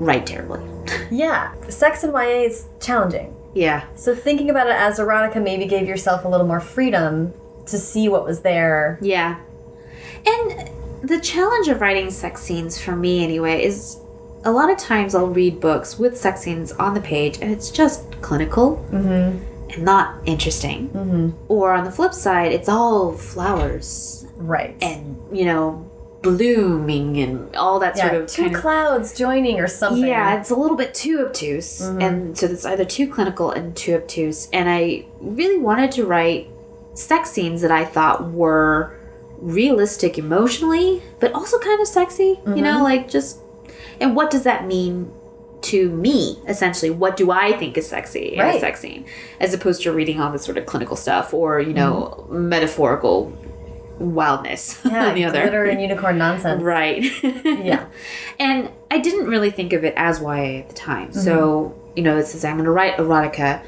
write 0.00 0.26
terribly 0.26 0.60
Yeah, 1.10 1.54
sex 1.68 2.02
and 2.02 2.12
YA 2.12 2.46
is 2.46 2.66
challenging. 2.80 3.34
Yeah. 3.54 3.86
So 3.94 4.14
thinking 4.14 4.50
about 4.50 4.66
it 4.66 4.74
as 4.74 4.98
erotica 4.98 5.42
maybe 5.42 5.66
gave 5.66 5.86
yourself 5.86 6.24
a 6.24 6.28
little 6.28 6.46
more 6.46 6.60
freedom 6.60 7.32
to 7.66 7.78
see 7.78 8.08
what 8.08 8.24
was 8.24 8.40
there. 8.40 8.98
Yeah. 9.00 9.40
And 10.26 10.70
the 11.02 11.20
challenge 11.20 11.68
of 11.68 11.80
writing 11.80 12.10
sex 12.10 12.42
scenes 12.42 12.80
for 12.82 12.96
me 12.96 13.22
anyway 13.22 13.62
is 13.64 13.98
a 14.44 14.50
lot 14.50 14.70
of 14.70 14.78
times 14.78 15.14
I'll 15.14 15.28
read 15.28 15.60
books 15.60 15.98
with 15.98 16.16
sex 16.18 16.42
scenes 16.42 16.72
on 16.72 16.94
the 16.94 17.00
page 17.00 17.38
and 17.40 17.50
it's 17.50 17.70
just 17.70 18.20
clinical 18.20 18.84
and 18.92 19.44
not 19.78 20.20
interesting. 20.26 20.90
Mm-hmm. 20.90 21.30
Or 21.48 21.72
on 21.72 21.84
the 21.84 21.90
flip 21.90 22.14
side, 22.14 22.52
it's 22.52 22.68
all 22.68 23.12
flowers 23.12 24.26
Right. 24.36 24.76
and, 24.82 25.16
you 25.32 25.44
know, 25.44 25.90
blooming 26.22 27.18
and 27.18 27.54
all 27.54 27.78
that 27.80 27.96
yeah, 27.96 28.08
sort 28.08 28.22
of 28.22 28.28
two 28.28 28.42
kind 28.44 28.54
of 28.56 28.60
clouds 28.60 29.16
joining 29.16 29.60
or 29.60 29.68
something. 29.68 30.04
Yeah, 30.04 30.40
it's 30.40 30.50
a 30.50 30.56
little 30.56 30.76
bit 30.76 30.94
too 30.94 31.24
obtuse. 31.26 31.82
Mm-hmm. 31.82 32.00
And 32.00 32.38
so 32.38 32.46
it's 32.46 32.64
either 32.64 32.84
too 32.84 33.08
clinical 33.10 33.50
and 33.50 33.76
too 33.76 33.94
obtuse. 33.94 34.48
And 34.52 34.68
I 34.68 35.06
really 35.20 35.58
wanted 35.58 35.92
to 35.92 36.06
write 36.06 36.48
sex 36.94 37.30
scenes 37.30 37.60
that 37.60 37.70
I 37.70 37.84
thought 37.84 38.30
were 38.32 38.98
realistic 39.38 40.16
emotionally, 40.16 41.02
but 41.20 41.32
also 41.32 41.58
kind 41.58 41.80
of 41.80 41.86
sexy. 41.86 42.40
You 42.46 42.62
know, 42.62 42.74
mm-hmm. 42.74 42.82
like 42.82 43.08
just. 43.08 43.40
And 44.00 44.16
what 44.16 44.30
does 44.30 44.42
that 44.44 44.66
mean 44.66 45.12
to 45.64 45.90
me, 45.90 46.38
essentially? 46.46 46.90
What 46.90 47.16
do 47.16 47.30
I 47.30 47.52
think 47.52 47.76
is 47.76 47.88
sexy 47.88 48.34
in 48.34 48.40
a 48.40 48.60
sex 48.60 48.80
scene? 48.80 49.06
As 49.40 49.54
opposed 49.54 49.82
to 49.82 49.92
reading 49.92 50.20
all 50.20 50.30
this 50.30 50.44
sort 50.44 50.58
of 50.58 50.66
clinical 50.66 50.96
stuff 50.96 51.32
or, 51.34 51.60
you 51.60 51.68
mm-hmm. 51.68 51.76
know, 51.76 52.26
metaphorical 52.30 53.36
wildness 53.98 54.80
yeah, 54.84 55.08
on 55.08 55.14
the 55.14 55.24
other. 55.24 55.42
glitter 55.42 55.64
and 55.64 55.80
unicorn 55.80 56.18
nonsense. 56.18 56.62
Right. 56.62 57.04
Yeah. 57.44 57.86
And 58.38 58.70
I 58.90 58.98
didn't 58.98 59.26
really 59.26 59.50
think 59.50 59.72
of 59.72 59.84
it 59.84 59.94
as 59.96 60.20
YA 60.20 60.58
at 60.58 60.68
the 60.68 60.74
time. 60.74 61.12
So, 61.12 61.74
mm-hmm. 61.76 61.98
you 61.98 62.02
know, 62.02 62.18
it 62.18 62.26
says 62.26 62.44
I'm 62.44 62.56
going 62.56 62.64
to 62.64 62.70
write 62.70 62.96
erotica, 62.96 63.64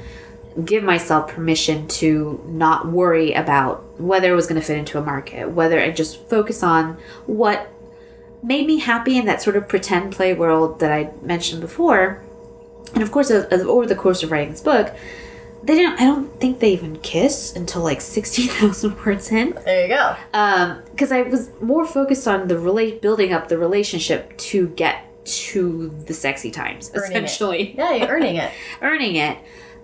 give 0.63 0.83
myself 0.83 1.29
permission 1.29 1.87
to 1.87 2.43
not 2.47 2.87
worry 2.87 3.33
about 3.33 3.99
whether 3.99 4.31
it 4.31 4.35
was 4.35 4.45
going 4.45 4.59
to 4.59 4.65
fit 4.65 4.77
into 4.77 4.99
a 4.99 5.01
market, 5.01 5.49
whether 5.51 5.79
I 5.79 5.91
just 5.91 6.21
focus 6.27 6.63
on 6.63 6.97
what 7.25 7.71
made 8.47 8.65
me 8.65 8.79
happy 8.79 9.17
in 9.17 9.25
that 9.25 9.41
sort 9.41 9.55
of 9.55 9.67
pretend 9.67 10.13
play 10.13 10.33
world 10.33 10.79
that 10.79 10.91
I 10.91 11.11
mentioned 11.21 11.61
before. 11.61 12.23
And 12.93 13.03
of 13.03 13.11
course, 13.11 13.29
as- 13.29 13.45
as- 13.45 13.63
over 13.63 13.85
the 13.85 13.95
course 13.95 14.23
of 14.23 14.31
writing 14.31 14.51
this 14.51 14.61
book, 14.61 14.93
they 15.63 15.75
didn't. 15.75 15.99
I 15.99 16.05
don't 16.05 16.39
think 16.39 16.59
they 16.59 16.71
even 16.71 16.95
kiss 16.99 17.53
until 17.55 17.81
like 17.81 17.99
sixty 18.17 18.43
thousand 18.47 18.95
words 19.05 19.31
in 19.31 19.51
There 19.65 19.81
you 19.83 19.87
go. 19.89 20.15
Um, 20.33 20.81
because 20.91 21.11
I 21.11 21.23
was 21.23 21.49
more 21.61 21.85
focused 21.85 22.27
on 22.27 22.47
the 22.47 22.57
relate 22.57 23.01
building 23.01 23.33
up 23.33 23.49
the 23.49 23.57
relationship 23.57 24.37
to 24.37 24.67
get 24.69 25.03
to 25.45 25.89
the 26.05 26.13
sexy 26.13 26.51
times, 26.51 26.89
Earning 26.95 27.03
it. 27.03 27.23
essentially 27.25 27.75
Yeah, 27.77 27.93
you're 27.95 28.07
earning 28.07 28.37
it. 28.37 28.51
earning 28.81 29.15
it. 29.17 29.37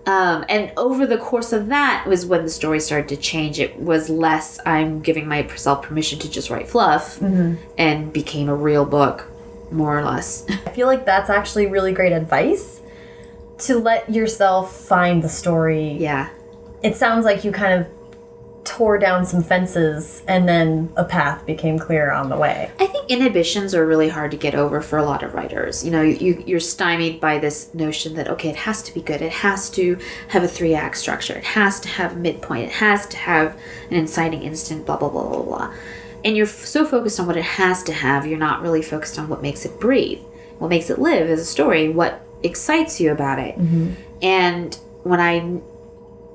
Um, 0.06 0.44
and 0.50 0.70
over 0.76 1.06
the 1.06 1.16
course 1.16 1.52
of 1.52 1.68
that 1.68 2.04
was 2.06 2.26
when 2.26 2.42
the 2.42 2.50
story 2.50 2.78
started 2.78 3.08
to 3.08 3.16
change. 3.16 3.58
It 3.58 3.78
was 3.80 4.10
less 4.10 4.60
I'm 4.66 5.00
giving 5.00 5.26
myself 5.26 5.82
permission 5.82 6.18
to 6.18 6.30
just 6.30 6.50
write 6.50 6.68
fluff, 6.68 7.20
and 7.22 8.12
became 8.12 8.48
a 8.50 8.54
real 8.54 8.84
book, 8.84 9.26
more 9.70 9.98
or 9.98 10.04
less. 10.04 10.44
I 10.66 10.70
feel 10.70 10.86
like 10.88 11.06
that's 11.06 11.30
actually 11.30 11.66
really 11.66 11.92
great 11.92 12.12
advice 12.12 12.80
to 13.60 13.78
let 13.78 14.10
yourself 14.12 14.76
find 14.76 15.22
the 15.22 15.28
story. 15.28 15.92
yeah, 15.92 16.28
It 16.82 16.96
sounds 16.96 17.24
like 17.24 17.44
you 17.44 17.52
kind 17.52 17.80
of 17.80 18.03
tore 18.64 18.98
down 18.98 19.26
some 19.26 19.42
fences 19.42 20.22
and 20.26 20.48
then 20.48 20.92
a 20.96 21.04
path 21.04 21.44
became 21.46 21.78
clear 21.78 22.10
on 22.10 22.30
the 22.30 22.36
way. 22.36 22.70
I 22.80 22.86
think 22.86 23.10
inhibitions 23.10 23.74
are 23.74 23.86
really 23.86 24.08
hard 24.08 24.30
to 24.30 24.36
get 24.36 24.54
over 24.54 24.80
for 24.80 24.98
a 24.98 25.04
lot 25.04 25.22
of 25.22 25.34
writers. 25.34 25.84
You 25.84 25.90
know, 25.90 26.02
you, 26.02 26.42
you're 26.46 26.60
stymied 26.60 27.20
by 27.20 27.38
this 27.38 27.72
notion 27.74 28.14
that, 28.14 28.28
okay, 28.28 28.48
it 28.48 28.56
has 28.56 28.82
to 28.84 28.94
be 28.94 29.02
good. 29.02 29.20
It 29.20 29.32
has 29.32 29.68
to 29.70 29.98
have 30.28 30.42
a 30.42 30.48
three 30.48 30.74
act 30.74 30.96
structure. 30.96 31.34
It 31.34 31.44
has 31.44 31.78
to 31.80 31.88
have 31.88 32.12
a 32.12 32.16
midpoint. 32.16 32.64
It 32.64 32.72
has 32.72 33.06
to 33.08 33.16
have 33.18 33.58
an 33.90 33.96
inciting 33.96 34.42
instant, 34.42 34.86
blah, 34.86 34.96
blah, 34.96 35.10
blah, 35.10 35.28
blah, 35.28 35.42
blah. 35.42 35.74
And 36.24 36.36
you're 36.36 36.46
so 36.46 36.86
focused 36.86 37.20
on 37.20 37.26
what 37.26 37.36
it 37.36 37.44
has 37.44 37.82
to 37.84 37.92
have, 37.92 38.26
you're 38.26 38.38
not 38.38 38.62
really 38.62 38.80
focused 38.80 39.18
on 39.18 39.28
what 39.28 39.42
makes 39.42 39.66
it 39.66 39.78
breathe, 39.78 40.20
what 40.58 40.68
makes 40.68 40.88
it 40.88 40.98
live 40.98 41.28
as 41.28 41.38
a 41.38 41.44
story, 41.44 41.90
what 41.90 42.26
excites 42.42 42.98
you 42.98 43.12
about 43.12 43.38
it. 43.38 43.58
Mm-hmm. 43.58 43.92
And 44.22 44.74
when 45.02 45.20
I 45.20 45.60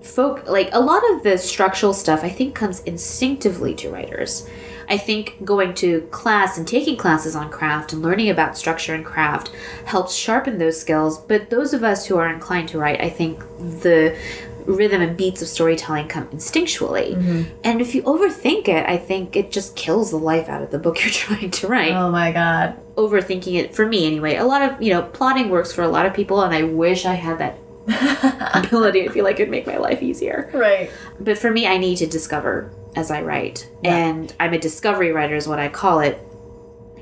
folk 0.02 0.48
like 0.48 0.70
a 0.72 0.80
lot 0.80 1.04
of 1.12 1.24
the 1.24 1.38
structural 1.38 1.94
stuff 1.94 2.24
i 2.24 2.30
think 2.30 2.56
comes 2.56 2.82
instinctively 2.82 3.74
to 3.76 3.90
writers. 3.90 4.48
I 4.92 4.98
think 4.98 5.46
going 5.46 5.76
to 5.76 6.02
class 6.10 6.58
and 6.58 6.68
taking 6.68 6.98
classes 6.98 7.36
on 7.36 7.52
craft 7.52 7.94
and 7.94 8.02
learning 8.02 8.30
about 8.30 8.58
structure 8.58 8.96
and 8.96 9.06
craft 9.06 9.52
helps 9.86 10.16
sharpen 10.16 10.58
those 10.58 10.82
skills. 10.82 11.20
But 11.20 11.52
those 11.52 11.76
of 11.76 11.84
us 11.84 12.08
who 12.08 12.18
are 12.18 12.28
inclined 12.28 12.70
to 12.70 12.80
write 12.80 13.00
i 13.00 13.10
think 13.10 13.40
the 13.60 14.18
rhythm 14.66 15.02
and 15.02 15.16
beats 15.18 15.42
of 15.42 15.48
storytelling 15.48 16.08
come 16.08 16.28
instinctually. 16.28 17.16
Mm-hmm. 17.16 17.44
And 17.64 17.82
if 17.82 17.94
you 17.94 18.02
overthink 18.04 18.68
it 18.68 18.88
i 18.88 18.98
think 18.98 19.36
it 19.36 19.52
just 19.52 19.76
kills 19.76 20.10
the 20.10 20.18
life 20.18 20.50
out 20.50 20.64
of 20.64 20.72
the 20.72 20.80
book 20.80 21.00
you're 21.04 21.12
trying 21.12 21.52
to 21.52 21.68
write. 21.68 21.94
Oh 21.94 22.10
my 22.10 22.32
god. 22.32 22.76
overthinking 22.96 23.56
it 23.56 23.76
for 23.76 23.86
me 23.86 24.08
anyway. 24.08 24.36
A 24.38 24.46
lot 24.46 24.62
of 24.64 24.82
you 24.82 24.92
know 24.92 25.04
plotting 25.04 25.50
works 25.50 25.72
for 25.72 25.84
a 25.84 25.88
lot 25.88 26.08
of 26.08 26.14
people 26.16 26.42
and 26.42 26.54
i 26.54 26.64
wish 26.64 27.06
i 27.06 27.14
had 27.14 27.38
that 27.38 27.60
ability. 28.54 29.08
I 29.08 29.12
feel 29.12 29.24
like 29.24 29.36
it'd 29.40 29.50
make 29.50 29.68
my 29.68 29.78
life 29.78 30.02
easier. 30.02 30.50
Right. 30.54 30.90
but 31.20 31.38
for 31.38 31.52
me 31.52 31.68
i 31.68 31.78
need 31.78 31.98
to 31.98 32.08
discover 32.08 32.72
as 32.96 33.12
i 33.12 33.22
write. 33.22 33.70
And 33.84 34.34
i'm 34.40 34.54
a 34.54 34.60
discovery 34.60 35.12
writer 35.12 35.36
is 35.36 35.48
what 35.48 35.60
i 35.60 35.70
call 35.70 36.00
it. 36.00 36.20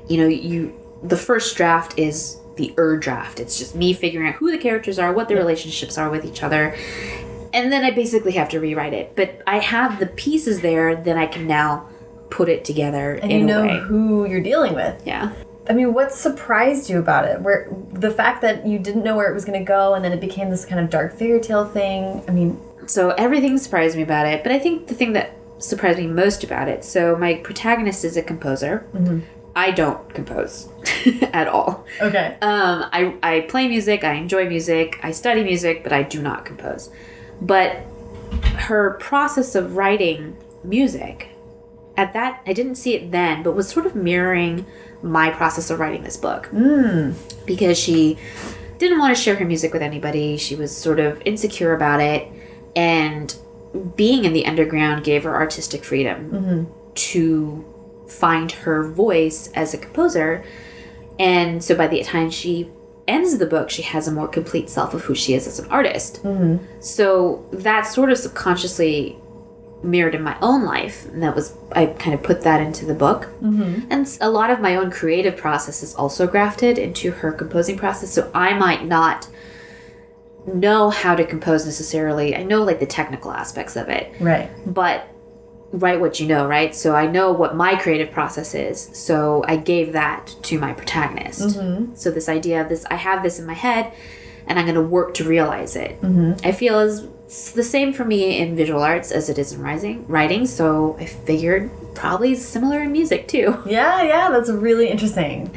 You 0.08 0.18
know 0.18 0.26
you 0.28 0.74
the 1.02 1.16
first 1.16 1.56
draft 1.56 1.98
is 1.98 2.38
the 2.56 2.74
ur 2.76 2.96
draft. 2.96 3.38
It's 3.40 3.56
just 3.58 3.74
me 3.74 3.92
figuring 3.92 4.28
out 4.28 4.34
who 4.34 4.50
the 4.50 4.58
characters 4.58 4.98
are 4.98 5.12
what 5.12 5.28
their 5.28 5.36
relationships 5.36 5.96
are 5.98 6.10
with 6.10 6.24
each 6.24 6.42
other. 6.42 6.74
And 7.52 7.72
then 7.72 7.84
i 7.84 7.90
basically 7.90 8.32
have 8.32 8.48
to 8.50 8.60
rewrite 8.60 8.92
it. 8.94 9.14
But 9.16 9.42
i 9.46 9.58
have 9.58 9.98
the 10.00 10.06
pieces 10.06 10.60
there 10.60 10.94
then 10.96 11.16
i 11.16 11.26
can 11.26 11.46
now 11.46 11.88
put 12.30 12.48
it 12.50 12.62
together 12.64 13.14
And 13.14 13.32
you 13.32 13.42
know 13.44 13.62
way. 13.66 13.78
who 13.80 14.26
you're 14.28 14.42
dealing 14.42 14.74
with. 14.74 15.06
yeah 15.06 15.32
I 15.68 15.72
mean, 15.74 15.92
what 15.92 16.12
surprised 16.12 16.88
you 16.88 16.98
about 16.98 17.24
it? 17.26 17.40
Where 17.40 17.68
the 17.92 18.10
fact 18.10 18.40
that 18.42 18.66
you 18.66 18.78
didn't 18.78 19.04
know 19.04 19.16
where 19.16 19.30
it 19.30 19.34
was 19.34 19.44
going 19.44 19.58
to 19.58 19.64
go, 19.64 19.94
and 19.94 20.04
then 20.04 20.12
it 20.12 20.20
became 20.20 20.50
this 20.50 20.64
kind 20.64 20.80
of 20.80 20.88
dark 20.90 21.14
fairy 21.16 21.40
tale 21.40 21.66
thing. 21.66 22.22
I 22.28 22.30
mean, 22.32 22.58
So 22.86 23.10
everything 23.10 23.58
surprised 23.58 23.96
me 23.96 24.02
about 24.02 24.26
it, 24.26 24.42
but 24.42 24.52
I 24.52 24.58
think 24.58 24.86
the 24.86 24.94
thing 24.94 25.12
that 25.14 25.32
surprised 25.58 25.98
me 25.98 26.06
most 26.06 26.44
about 26.44 26.68
it. 26.68 26.84
So 26.84 27.16
my 27.16 27.34
protagonist 27.34 28.04
is 28.04 28.16
a 28.16 28.22
composer. 28.22 28.86
I 29.56 29.72
don't 29.72 30.14
compose 30.14 30.68
at 31.32 31.48
all. 31.48 31.84
okay, 32.00 32.36
Um, 32.40 32.86
I 32.92 33.14
I 33.22 33.40
play 33.48 33.66
music. 33.68 34.04
I 34.04 34.12
enjoy 34.14 34.48
music. 34.48 35.00
I 35.02 35.10
study 35.10 35.42
music, 35.42 35.82
but 35.82 35.92
I 35.92 36.02
do 36.04 36.22
not 36.22 36.44
compose. 36.44 36.90
But 37.42 37.76
her 38.68 38.92
process 39.00 39.54
of 39.54 39.76
writing 39.76 40.36
music 40.62 41.28
at 41.96 42.12
that 42.12 42.40
I 42.46 42.52
didn't 42.52 42.76
see 42.76 42.94
it 42.94 43.10
then, 43.10 43.42
but 43.42 43.52
was 43.52 43.68
sort 43.68 43.84
of 43.86 43.94
mirroring 43.96 44.64
my 45.02 45.30
process 45.30 45.70
of 45.70 45.78
writing 45.78 46.02
this 46.02 46.16
book 46.16 46.46
hmm. 46.46 47.12
because 47.46 47.78
she 47.78 48.18
didn't 48.78 48.98
want 48.98 49.16
to 49.16 49.20
share 49.20 49.34
her 49.36 49.44
music 49.44 49.72
with 49.72 49.82
anybody. 49.82 50.36
She 50.36 50.54
was 50.54 50.76
sort 50.76 51.00
of 51.00 51.20
insecure 51.24 51.74
about 51.74 52.00
it, 52.00 52.28
and 52.76 53.34
being 53.96 54.24
in 54.24 54.32
the 54.32 54.46
underground 54.46 55.04
gave 55.04 55.24
her 55.24 55.34
artistic 55.34 55.84
freedom 55.84 56.30
mm-hmm. 56.30 56.92
to 56.94 57.64
find 58.08 58.52
her 58.52 58.88
voice 58.88 59.50
as 59.54 59.74
a 59.74 59.78
composer. 59.78 60.44
And 61.18 61.62
so 61.62 61.76
by 61.76 61.88
the 61.88 62.02
time 62.02 62.30
she 62.30 62.70
ends 63.06 63.36
the 63.38 63.46
book, 63.46 63.70
she 63.70 63.82
has 63.82 64.06
a 64.06 64.12
more 64.12 64.28
complete 64.28 64.70
self 64.70 64.94
of 64.94 65.02
who 65.02 65.14
she 65.14 65.34
is 65.34 65.46
as 65.46 65.58
an 65.58 65.68
artist. 65.70 66.22
Mm-hmm. 66.22 66.64
So 66.80 67.46
that 67.52 67.82
sort 67.82 68.10
of 68.10 68.18
subconsciously 68.18 69.18
mirrored 69.82 70.14
in 70.14 70.22
my 70.22 70.36
own 70.42 70.64
life 70.64 71.06
and 71.06 71.22
that 71.22 71.34
was 71.36 71.54
i 71.72 71.86
kind 71.86 72.12
of 72.14 72.22
put 72.22 72.42
that 72.42 72.60
into 72.60 72.84
the 72.84 72.94
book. 72.94 73.28
Mm-hmm. 73.40 73.86
and 73.90 74.18
a 74.20 74.28
lot 74.28 74.50
of 74.50 74.58
my 74.60 74.74
own 74.76 74.90
creative 74.90 75.36
process 75.36 75.82
is 75.82 75.94
also 75.94 76.26
grafted 76.26 76.78
into 76.78 77.12
her 77.12 77.30
composing 77.32 77.76
process 77.78 78.12
so 78.12 78.28
i 78.34 78.52
might 78.54 78.84
not 78.86 79.28
know 80.46 80.88
how 80.88 81.14
to 81.14 81.24
compose 81.26 81.66
necessarily. 81.66 82.34
I 82.34 82.42
know 82.42 82.62
like 82.62 82.80
the 82.80 82.86
technical 82.86 83.30
aspects 83.32 83.76
of 83.76 83.88
it. 83.88 84.12
Right. 84.18 84.48
but 84.66 85.06
write 85.72 86.00
what 86.00 86.18
you 86.18 86.26
know 86.26 86.46
right? 86.48 86.74
So 86.74 86.96
i 86.96 87.06
know 87.06 87.30
what 87.30 87.54
my 87.54 87.76
creative 87.76 88.10
process 88.10 88.54
is 88.54 88.88
so 88.94 89.44
i 89.46 89.56
gave 89.56 89.92
that 89.92 90.34
to 90.44 90.58
my 90.58 90.72
protagonist. 90.72 91.50
So 91.94 92.10
this 92.10 92.28
idea 92.28 92.62
of 92.62 92.68
this 92.70 92.84
i 92.90 92.94
have 92.94 93.22
this 93.22 93.38
in 93.38 93.46
my 93.46 93.52
head 93.54 93.92
and 94.46 94.58
i'm 94.58 94.64
going 94.64 94.74
to 94.76 94.80
work 94.82 95.12
to 95.14 95.24
realize 95.24 95.76
it. 95.76 95.98
I 96.42 96.52
feel 96.52 96.78
as 96.78 97.06
it's 97.28 97.50
the 97.52 97.62
same 97.62 97.92
for 97.92 98.06
me 98.06 98.38
in 98.38 98.56
visual 98.56 98.82
arts 98.82 99.12
as 99.12 99.28
it 99.28 99.38
is 99.38 99.52
in 99.52 99.60
writing 99.60 100.06
writing 100.08 100.46
so 100.46 100.96
i 100.98 101.04
figured 101.04 101.70
probably 101.94 102.34
similar 102.34 102.80
in 102.82 102.90
music 102.92 103.28
too 103.28 103.54
Yeah, 103.66 104.02
yeah, 104.02 104.30
that's 104.30 104.48
really 104.48 104.88
interesting. 104.88 105.54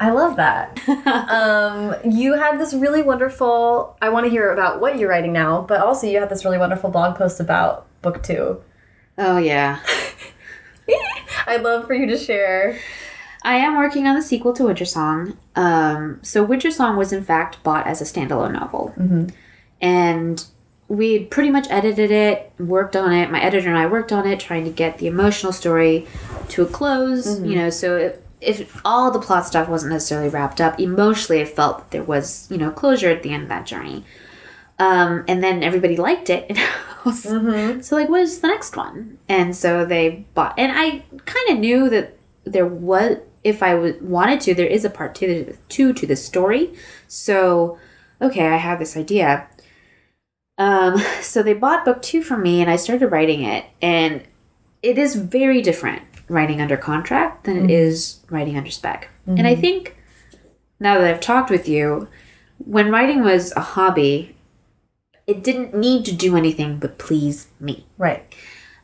I 0.00 0.10
love 0.10 0.36
that. 0.36 0.78
um, 1.30 1.94
you 2.10 2.34
had 2.34 2.58
this 2.58 2.74
really 2.74 3.00
wonderful. 3.02 3.96
I 4.02 4.08
want 4.08 4.24
to 4.26 4.30
hear 4.30 4.52
about 4.52 4.80
what 4.80 4.98
you're 4.98 5.08
writing 5.08 5.32
now, 5.32 5.62
but 5.62 5.80
also 5.80 6.06
you 6.08 6.18
had 6.18 6.28
this 6.28 6.44
really 6.44 6.58
wonderful 6.58 6.90
blog 6.90 7.16
post 7.16 7.38
about 7.40 7.86
book 8.02 8.22
two. 8.22 8.60
oh 9.18 9.38
yeah 9.38 9.78
I'd 11.46 11.62
love 11.62 11.86
for 11.86 11.94
you 11.94 12.06
to 12.06 12.18
share. 12.18 12.78
I 13.42 13.56
am 13.56 13.76
working 13.76 14.06
on 14.08 14.14
the 14.16 14.22
sequel 14.22 14.52
to 14.54 14.64
Winter 14.64 14.84
Song. 14.84 15.38
Um, 15.54 16.18
so 16.22 16.44
Wintersong 16.46 16.96
was 16.98 17.12
in 17.12 17.22
fact 17.22 17.62
bought 17.62 17.86
as 17.86 18.00
a 18.00 18.04
standalone 18.04 18.52
novel, 18.52 18.92
and 19.80 20.44
we 20.88 21.24
pretty 21.24 21.50
much 21.50 21.66
edited 21.70 22.10
it, 22.10 22.52
worked 22.58 22.94
on 22.94 23.12
it. 23.12 23.30
My 23.30 23.40
editor 23.40 23.68
and 23.68 23.78
I 23.78 23.86
worked 23.86 24.12
on 24.12 24.26
it, 24.26 24.38
trying 24.40 24.64
to 24.64 24.70
get 24.70 24.98
the 24.98 25.06
emotional 25.06 25.52
story 25.52 26.06
to 26.50 26.62
a 26.62 26.66
close. 26.66 27.40
You 27.40 27.56
know, 27.56 27.70
so 27.70 27.96
if, 27.96 28.16
if 28.40 28.80
all 28.84 29.10
the 29.10 29.18
plot 29.20 29.46
stuff 29.46 29.68
wasn't 29.68 29.92
necessarily 29.92 30.28
wrapped 30.28 30.60
up, 30.60 30.78
emotionally, 30.78 31.40
it 31.40 31.48
felt 31.48 31.78
that 31.78 31.90
there 31.90 32.02
was 32.04 32.46
you 32.50 32.58
know 32.58 32.70
closure 32.70 33.08
at 33.10 33.22
the 33.22 33.30
end 33.32 33.44
of 33.44 33.48
that 33.48 33.66
journey. 33.66 34.04
Um, 34.78 35.24
and 35.28 35.42
then 35.42 35.62
everybody 35.62 35.96
liked 35.96 36.28
it, 36.30 36.46
I 36.50 36.68
was, 37.04 37.22
so 37.86 37.96
like, 37.96 38.08
what 38.08 38.22
is 38.22 38.40
the 38.40 38.48
next 38.48 38.76
one? 38.76 39.18
And 39.28 39.54
so 39.56 39.84
they 39.84 40.26
bought, 40.34 40.58
and 40.58 40.72
I 40.74 41.04
kind 41.24 41.50
of 41.50 41.58
knew 41.58 41.88
that 41.90 42.16
there 42.44 42.66
was, 42.66 43.18
if 43.44 43.62
I 43.62 43.70
w- 43.70 43.98
wanted 44.02 44.40
to, 44.42 44.54
there 44.54 44.66
is 44.66 44.84
a 44.84 44.90
part 44.90 45.14
two, 45.14 45.26
to- 45.26 45.56
two 45.68 45.92
to 45.92 46.06
the 46.06 46.16
story. 46.16 46.74
So, 47.06 47.78
okay, 48.20 48.48
I 48.48 48.56
have 48.56 48.80
this 48.80 48.96
idea. 48.96 49.46
Um, 50.58 50.98
so 51.20 51.42
they 51.42 51.54
bought 51.54 51.84
book 51.84 52.02
two 52.02 52.22
from 52.22 52.42
me, 52.42 52.60
and 52.60 52.70
I 52.70 52.76
started 52.76 53.08
writing 53.08 53.42
it, 53.42 53.66
and 53.80 54.22
it 54.82 54.98
is 54.98 55.16
very 55.16 55.62
different 55.62 56.02
writing 56.28 56.60
under 56.60 56.76
contract 56.76 57.44
than 57.44 57.56
it 57.56 57.60
mm-hmm. 57.60 57.70
is 57.70 58.20
writing 58.30 58.56
under 58.56 58.70
spec. 58.70 59.08
And 59.26 59.46
I 59.46 59.52
mm-hmm. 59.52 59.60
think 59.60 59.96
now 60.80 60.98
that 60.98 61.12
I've 61.12 61.20
talked 61.20 61.50
with 61.50 61.68
you, 61.68 62.08
when 62.58 62.90
writing 62.90 63.22
was 63.22 63.52
a 63.52 63.60
hobby, 63.60 64.36
it 65.26 65.42
didn't 65.42 65.74
need 65.74 66.04
to 66.06 66.12
do 66.12 66.36
anything 66.36 66.78
but 66.78 66.98
please 66.98 67.48
me. 67.58 67.86
Right. 67.96 68.34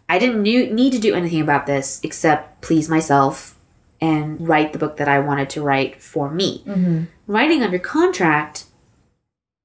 I 0.09 0.19
didn't 0.19 0.43
need 0.43 0.93
to 0.93 0.99
do 0.99 1.15
anything 1.15 1.41
about 1.41 1.67
this 1.67 2.01
except 2.03 2.63
please 2.63 2.89
myself 2.89 3.57
and 4.01 4.49
write 4.49 4.73
the 4.73 4.79
book 4.79 4.97
that 4.97 5.09
I 5.09 5.21
wanted 5.21 5.51
to 5.51 5.63
write 5.63 6.03
for 6.03 6.31
me. 6.31 6.65
Mm-hmm. 6.67 7.05
Writing 7.27 7.63
under 7.63 7.79
contract, 7.79 8.65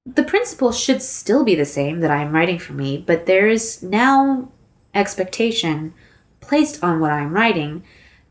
the 0.06 0.22
principle 0.22 0.70
should 0.72 1.02
still 1.02 1.42
be 1.44 1.54
the 1.54 1.64
same 1.64 2.00
that 2.00 2.10
I'm 2.10 2.32
writing 2.32 2.58
for 2.58 2.72
me, 2.72 3.02
but 3.04 3.26
there 3.26 3.48
is 3.48 3.82
now 3.82 4.50
expectation 4.94 5.92
placed 6.40 6.82
on 6.82 7.00
what 7.00 7.10
I'm 7.10 7.32
writing 7.32 7.82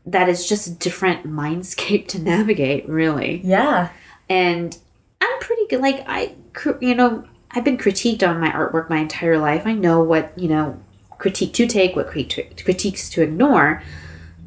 that 0.06 0.28
is 0.28 0.48
just 0.48 0.66
a 0.66 0.70
different 0.70 1.26
mindscape 1.40 2.08
to 2.08 2.18
navigate, 2.18 2.88
really 2.88 3.40
Yeah. 3.44 3.90
and 4.28 4.76
I'm 5.20 5.38
pretty 5.40 5.66
good. 5.68 5.80
Like 5.80 6.04
I, 6.06 6.34
you 6.80 6.94
know, 6.94 7.24
I've 7.50 7.64
been 7.64 7.78
critiqued 7.78 8.26
on 8.26 8.40
my 8.40 8.50
artwork 8.50 8.88
my 8.90 8.98
entire 8.98 9.38
life. 9.38 9.66
I 9.66 9.72
know 9.74 10.00
what 10.02 10.32
you 10.38 10.48
know, 10.48 10.80
critique 11.18 11.52
to 11.54 11.66
take, 11.66 11.94
what 11.96 12.06
crit- 12.08 12.62
critiques 12.64 13.08
to 13.10 13.22
ignore, 13.22 13.82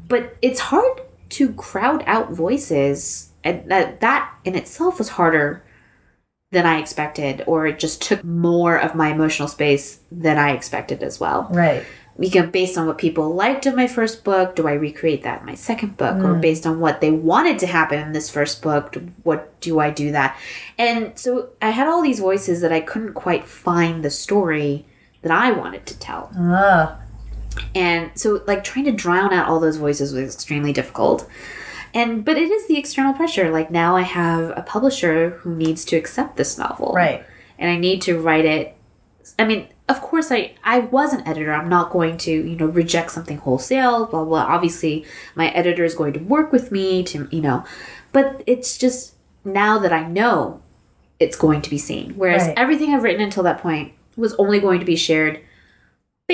but 0.08 0.36
it's 0.42 0.60
hard 0.60 1.00
to 1.30 1.52
crowd 1.52 2.02
out 2.06 2.32
voices, 2.32 3.30
and 3.44 3.70
that 3.70 4.00
that 4.00 4.32
in 4.44 4.54
itself 4.56 4.98
was 4.98 5.10
harder 5.10 5.62
than 6.52 6.66
I 6.66 6.78
expected, 6.80 7.44
or 7.46 7.66
it 7.66 7.78
just 7.78 8.02
took 8.02 8.24
more 8.24 8.76
of 8.76 8.94
my 8.94 9.08
emotional 9.10 9.46
space 9.48 10.00
than 10.10 10.36
I 10.36 10.50
expected 10.50 11.00
as 11.02 11.20
well 11.20 11.46
Right. 11.50 11.84
because 12.18 12.50
based 12.50 12.76
on 12.76 12.88
what 12.88 12.98
people 12.98 13.32
liked 13.32 13.66
of 13.66 13.76
my 13.76 13.86
first 13.86 14.24
book, 14.24 14.56
do 14.56 14.66
I 14.66 14.72
recreate 14.72 15.22
that 15.22 15.40
in 15.40 15.46
my 15.46 15.54
second 15.54 15.96
book? 15.96 16.16
Or 16.24 16.34
based 16.34 16.66
on 16.66 16.80
what 16.80 17.00
they 17.00 17.12
wanted 17.12 17.60
to 17.60 17.66
happen 17.68 18.00
in 18.00 18.12
this 18.12 18.28
first 18.28 18.62
book, 18.62 18.96
what 19.22 19.58
do 19.60 19.78
I 19.78 19.90
do 19.90 20.10
that? 20.10 20.36
And 20.76 21.12
so 21.16 21.50
I 21.62 21.70
had 21.70 21.86
all 21.86 22.02
these 22.02 22.18
voices 22.18 22.60
that 22.62 22.72
I 22.72 22.80
couldn't 22.80 23.14
quite 23.14 23.44
find 23.44 24.04
the 24.04 24.10
story 24.10 24.86
that 25.22 25.30
I 25.30 25.52
wanted 25.52 25.86
to 25.86 25.98
tell. 26.00 26.32
Ah. 26.36 26.98
And 27.76 28.10
so 28.16 28.42
like 28.48 28.64
trying 28.64 28.86
to 28.86 28.92
drown 28.92 29.32
out 29.32 29.48
all 29.48 29.60
those 29.60 29.76
voices 29.76 30.12
was 30.12 30.34
extremely 30.34 30.72
difficult. 30.72 31.28
And 31.94 32.24
but 32.24 32.36
it 32.36 32.50
is 32.50 32.66
the 32.68 32.78
external 32.78 33.12
pressure. 33.14 33.50
Like 33.50 33.70
now 33.70 33.96
I 33.96 34.02
have 34.02 34.52
a 34.56 34.62
publisher 34.62 35.30
who 35.40 35.54
needs 35.54 35.84
to 35.86 35.96
accept 35.96 36.36
this 36.36 36.56
novel 36.58 36.92
Right. 36.94 37.24
and 37.58 37.70
I 37.70 37.76
need 37.76 38.00
to 38.02 38.18
write 38.20 38.44
it. 38.44 38.76
I 39.38 39.44
mean, 39.44 39.68
of 39.88 40.00
course, 40.00 40.30
I 40.30 40.54
I 40.64 40.80
was 40.80 41.12
an 41.12 41.26
editor. 41.26 41.52
I'm 41.52 41.68
not 41.68 41.90
going 41.90 42.16
to 42.18 42.30
you 42.30 42.56
know 42.56 42.66
reject 42.66 43.10
something 43.10 43.38
wholesale. 43.38 44.06
Blah 44.06 44.24
blah. 44.24 44.42
Obviously, 44.44 45.04
my 45.34 45.48
editor 45.50 45.84
is 45.84 45.94
going 45.94 46.12
to 46.14 46.20
work 46.20 46.52
with 46.52 46.70
me 46.70 47.02
to 47.04 47.28
you 47.30 47.40
know, 47.40 47.64
but 48.12 48.42
it's 48.46 48.78
just 48.78 49.14
now 49.44 49.78
that 49.78 49.92
I 49.92 50.06
know 50.06 50.62
it's 51.18 51.36
going 51.36 51.60
to 51.62 51.70
be 51.70 51.78
seen. 51.78 52.14
Whereas 52.16 52.46
Right. 52.46 52.58
everything 52.58 52.94
I've 52.94 53.02
written 53.02 53.20
until 53.22 53.42
that 53.42 53.60
point 53.60 53.92
was 54.16 54.34
only 54.34 54.58
going 54.60 54.80
to 54.80 54.86
be 54.86 54.96
shared 54.96 55.40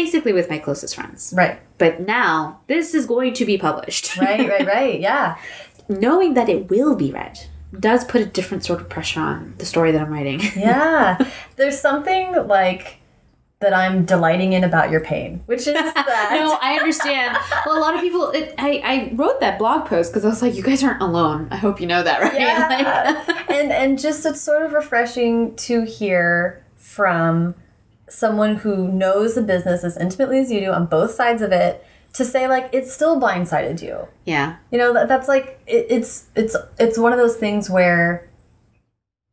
basically 0.00 0.32
with 0.38 0.48
my 0.50 0.58
closest 0.66 0.94
friends. 0.94 1.32
Right. 1.36 1.56
But 1.78 1.92
now 2.00 2.60
this 2.72 2.94
is 2.98 3.04
going 3.06 3.32
to 3.40 3.44
be 3.52 3.56
published. 3.68 4.16
Right. 4.18 4.46
Right. 4.52 4.66
Right. 4.76 5.00
Yeah. 5.00 5.36
Knowing 5.88 6.34
that 6.34 6.48
it 6.48 6.68
will 6.70 6.94
be 7.04 7.10
read 7.18 7.34
does 7.88 8.04
put 8.04 8.20
a 8.20 8.26
different 8.38 8.62
sort 8.64 8.80
of 8.82 8.88
pressure 8.88 9.20
on 9.20 9.54
the 9.58 9.66
story 9.72 9.90
that 9.92 10.00
I'm 10.02 10.12
writing. 10.12 10.40
Yeah. 10.70 11.16
There's 11.56 11.78
something 11.80 12.26
like 12.56 12.84
that 13.60 13.72
I'm 13.72 14.04
delighting 14.04 14.52
in 14.52 14.64
about 14.64 14.90
your 14.90 15.00
pain, 15.00 15.30
which 15.46 15.64
is 15.66 15.74
that. 16.08 16.28
no, 16.38 16.58
I 16.60 16.74
understand. 16.78 17.38
Well, 17.64 17.78
a 17.78 17.82
lot 17.86 17.94
of 17.94 18.00
people. 18.06 18.30
It, 18.38 18.54
I 18.58 18.70
I 18.92 18.94
wrote 19.14 19.40
that 19.40 19.58
blog 19.58 19.86
post 19.86 20.06
because 20.12 20.24
I 20.26 20.28
was 20.28 20.42
like, 20.42 20.54
you 20.58 20.62
guys 20.70 20.84
aren't 20.84 21.00
alone. 21.02 21.48
I 21.50 21.56
hope 21.56 21.80
you 21.80 21.86
know 21.92 22.02
that, 22.02 22.20
right? 22.20 22.34
Yeah. 22.34 23.24
Like- 23.26 23.50
and 23.50 23.72
and 23.72 23.98
just 23.98 24.26
it's 24.26 24.42
sort 24.42 24.62
of 24.66 24.72
refreshing 24.74 25.56
to 25.68 25.74
hear 25.98 26.62
from 26.76 27.54
someone 28.08 28.56
who 28.56 28.88
knows 28.88 29.34
the 29.34 29.42
business 29.42 29.84
as 29.84 29.96
intimately 29.96 30.38
as 30.38 30.50
you 30.50 30.60
do 30.60 30.72
on 30.72 30.86
both 30.86 31.12
sides 31.12 31.42
of 31.42 31.52
it 31.52 31.84
to 32.12 32.24
say 32.24 32.48
like 32.48 32.70
it 32.72 32.86
still 32.88 33.20
blindsided 33.20 33.82
you. 33.82 34.08
yeah, 34.24 34.56
You 34.70 34.78
know 34.78 34.92
that, 34.94 35.08
that's 35.08 35.28
like 35.28 35.60
it, 35.66 35.86
it's 35.90 36.26
it's 36.34 36.56
it's 36.78 36.98
one 36.98 37.12
of 37.12 37.18
those 37.18 37.36
things 37.36 37.68
where 37.68 38.30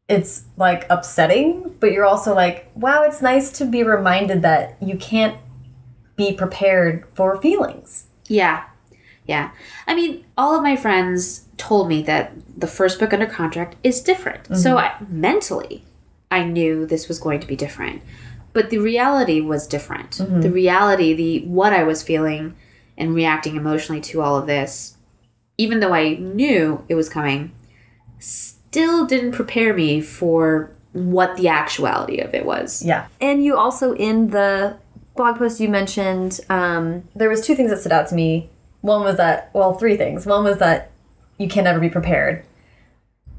it's 0.10 0.46
like 0.58 0.86
upsetting, 0.90 1.76
but 1.80 1.92
you're 1.92 2.06
also 2.06 2.36
like, 2.36 2.70
wow, 2.76 3.04
it's 3.04 3.22
nice 3.22 3.52
to 3.54 3.66
be 3.66 3.84
reminded 3.84 4.42
that 4.42 4.78
you 4.82 4.98
can't 4.98 5.38
be 6.16 6.34
prepared 6.34 7.06
for 7.14 7.42
feelings. 7.42 8.08
yeah, 8.28 8.66
yeah. 9.26 9.52
I 9.88 9.96
mean, 9.96 10.26
all 10.38 10.56
of 10.56 10.62
my 10.62 10.76
friends 10.76 11.46
told 11.58 11.88
me 11.88 12.02
that 12.04 12.34
the 12.58 12.68
first 12.68 13.00
book 13.00 13.14
under 13.14 13.26
contract 13.26 13.78
is 13.84 14.02
different. 14.02 14.48
So 14.48 14.76
mm-hmm. 14.76 15.04
I, 15.04 15.08
mentally, 15.08 15.86
I 16.30 16.44
knew 16.44 16.86
this 16.86 17.08
was 17.08 17.20
going 17.20 17.40
to 17.40 17.48
be 17.48 17.56
different, 17.56 18.02
but 18.54 18.70
the 18.70 18.78
reality 18.78 19.42
was 19.42 19.68
different. 19.68 20.20
The 20.42 20.52
reality, 20.52 21.14
the 21.14 21.40
what 21.46 21.74
I 21.74 21.84
was 21.84 22.04
feeling 22.04 22.56
and 22.98 23.16
reacting 23.16 23.56
emotionally 23.56 24.00
to 24.02 24.22
all 24.22 24.38
of 24.38 24.46
this, 24.46 24.98
even 25.58 25.80
though 25.80 25.94
I 25.94 26.16
knew 26.16 26.86
it 26.88 26.96
was 26.96 27.10
coming, 27.10 27.52
still 28.20 29.06
didn't 29.06 29.32
prepare 29.32 29.74
me 29.74 30.02
for 30.02 30.72
what 30.94 31.36
the 31.38 31.48
actuality 31.48 32.20
of 32.20 32.34
it 32.36 32.46
was. 32.46 32.84
Yeah. 32.84 33.08
And 33.20 33.44
you 33.44 33.58
also 33.58 33.94
in 33.94 34.30
the 34.30 34.78
blog 35.16 35.38
post 35.38 35.60
you 35.60 35.70
mentioned 35.70 36.40
um, 36.50 37.08
there 37.16 37.30
was 37.30 37.46
two 37.46 37.56
things 37.56 37.72
that 37.72 37.80
stood 37.80 37.92
out 37.92 38.08
to 38.10 38.16
me. 38.16 38.50
One 38.82 39.04
was 39.04 39.18
that 39.18 39.50
well, 39.54 39.74
three 39.74 39.98
things. 39.98 40.26
One 40.26 40.44
was 40.44 40.60
that 40.60 40.92
you 41.40 41.48
can 41.48 41.64
never 41.64 41.80
be 41.80 41.90
prepared. 41.90 42.46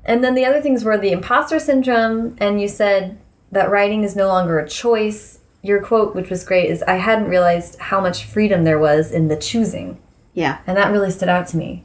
And 0.05 0.23
then 0.23 0.35
the 0.35 0.45
other 0.45 0.61
things 0.61 0.85
were 0.85 0.99
the 0.99 1.12
imposter 1.12 1.59
syndrome 1.59 2.37
and 2.39 2.61
you 2.61 2.69
said 2.69 3.19
that 3.55 3.71
writing 3.71 4.05
is 4.05 4.15
no 4.15 4.29
longer 4.29 4.59
a 4.59 4.69
choice. 4.69 5.41
Your 5.63 5.81
quote, 5.81 6.15
which 6.15 6.29
was 6.29 6.45
great, 6.45 6.71
is 6.71 6.83
I 6.83 6.97
hadn't 6.97 7.31
realized 7.31 7.79
how 7.79 8.01
much 8.01 8.25
freedom 8.25 8.65
there 8.65 8.79
was 8.79 9.11
in 9.11 9.29
the 9.29 9.37
choosing. 9.37 9.99
Yeah. 10.35 10.59
And 10.67 10.77
that 10.77 10.93
really 10.93 11.11
stood 11.11 11.29
out 11.29 11.47
to 11.49 11.57
me. 11.57 11.85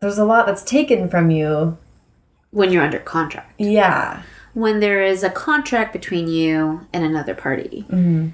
There's 0.00 0.18
a 0.18 0.24
lot 0.24 0.46
that's 0.46 0.64
taken 0.64 1.08
from 1.08 1.30
you. 1.30 1.78
When 2.50 2.72
you're 2.72 2.82
under 2.82 2.98
contract. 2.98 3.54
Yeah. 3.58 4.22
when 4.54 4.80
there 4.80 5.02
is 5.02 5.22
a 5.22 5.30
contract 5.30 5.92
between 5.92 6.28
you 6.28 6.86
and 6.92 7.04
another 7.04 7.34
party, 7.34 7.84
mm-hmm. 7.88 8.30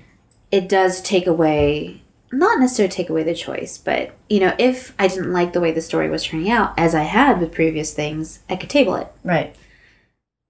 it 0.51 0.69
does 0.69 1.03
take 1.03 1.27
away, 1.27 2.03
not 2.33 2.59
necessarily 2.59 2.91
take 2.91 3.11
away 3.11 3.23
the 3.23 3.35
choice, 3.35 3.77
but, 3.77 4.13
you 4.31 4.41
know, 4.41 4.55
if 4.59 4.95
I 4.99 5.09
didn't 5.09 5.33
like 5.33 5.53
the 5.53 5.61
way 5.61 5.73
the 5.73 5.83
story 5.83 6.09
was 6.09 6.25
turning 6.25 6.51
out, 6.51 6.73
as 6.79 6.95
I 6.95 7.03
had 7.03 7.41
with 7.41 7.53
previous 7.53 7.93
things, 7.93 8.41
I 8.49 8.57
could 8.57 8.71
table 8.71 8.95
it. 8.95 9.13
Right. 9.23 9.55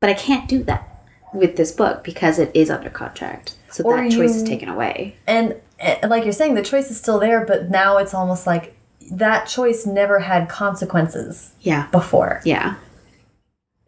But 0.01 0.11
I 0.11 0.15
can't 0.15 0.49
do 0.49 0.63
that 0.65 0.96
with 1.37 1.57
this 1.57 1.73
book 1.73 2.03
because 2.03 2.39
it 2.39 2.51
is 2.55 2.71
under 2.71 2.91
contract. 2.91 3.55
So 3.71 3.85
Or 3.85 3.97
that 3.97 4.11
choice 4.11 4.35
is 4.35 4.43
taken 4.43 4.69
away. 4.69 5.17
And, 5.27 5.57
and 5.79 6.11
like 6.11 6.25
you're 6.25 6.33
saying, 6.33 6.55
the 6.55 6.63
choice 6.63 6.91
is 6.91 6.97
still 6.99 7.19
there, 7.19 7.45
but 7.45 7.71
now 7.71 7.99
it's 7.99 8.15
almost 8.15 8.47
like 8.47 8.75
that 9.13 9.47
choice 9.47 9.87
never 9.87 10.21
had 10.21 10.49
consequences 10.49 11.53
Yeah. 11.61 11.89
before. 11.93 12.41
Yeah. 12.45 12.77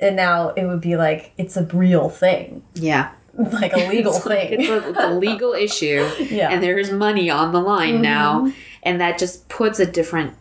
And 0.01 0.15
now 0.15 0.51
it 0.51 0.65
would 0.67 0.81
be 0.81 0.97
like 0.97 1.33
it's 1.39 1.57
a 1.57 1.65
real 1.65 2.09
thing, 2.09 2.63
Yeah. 2.75 3.11
like 3.35 3.73
a 3.73 3.89
legal 3.89 4.15
It's 4.17 4.27
like- 4.27 4.49
thing. 4.51 4.61
It's 4.61 4.69
a, 4.69 4.89
it's 4.91 4.99
a 4.99 5.11
legal 5.15 5.53
issue. 5.67 6.09
Yeah. 6.31 6.51
And 6.51 6.63
there's 6.63 6.91
money 6.93 7.31
on 7.31 7.53
the 7.53 7.61
line 7.61 8.01
now. 8.03 8.41
Mm-hmm. 8.43 8.59
And 8.85 9.01
that 9.01 9.19
just 9.19 9.49
puts 9.49 9.81
a 9.81 9.87
different 9.87 10.35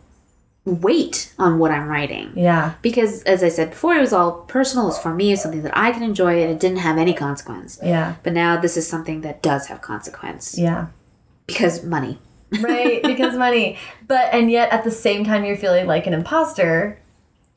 weight 0.70 1.32
on 1.38 1.58
what 1.58 1.70
I'm 1.70 1.88
writing. 1.88 2.32
yeah. 2.36 2.74
because 2.82 3.22
as 3.24 3.42
i 3.42 3.48
said 3.48 3.70
before 3.70 3.94
it 3.94 4.00
was 4.00 4.12
all 4.12 4.32
personal 4.42 4.84
it 4.84 4.88
was 4.88 4.98
for 4.98 5.12
me 5.14 5.32
it's 5.32 5.42
something 5.42 5.62
that 5.62 5.76
i 5.76 5.90
can 5.92 6.02
enjoy 6.02 6.40
and 6.42 6.50
it 6.50 6.60
didn't 6.60 6.78
have 6.78 6.98
any 6.98 7.12
consequence 7.14 7.78
Yeah. 7.82 8.14
but 8.22 8.32
now 8.32 8.56
this 8.60 8.76
is 8.76 8.86
something 8.88 9.20
that 9.22 9.42
does 9.42 9.66
have 9.68 9.80
consequence 9.80 10.58
Yeah. 10.58 10.86
because 11.46 11.84
money 11.84 12.18
Right. 12.62 13.02
because 13.02 13.36
money. 13.36 13.76
But, 14.06 14.32
and 14.32 14.50
yet 14.50 14.72
at 14.72 14.82
the 14.82 14.90
same 14.90 15.22
time, 15.22 15.44
you're 15.44 15.54
feeling 15.56 15.86
like 15.86 16.06
an 16.06 16.14
imposter 16.14 16.98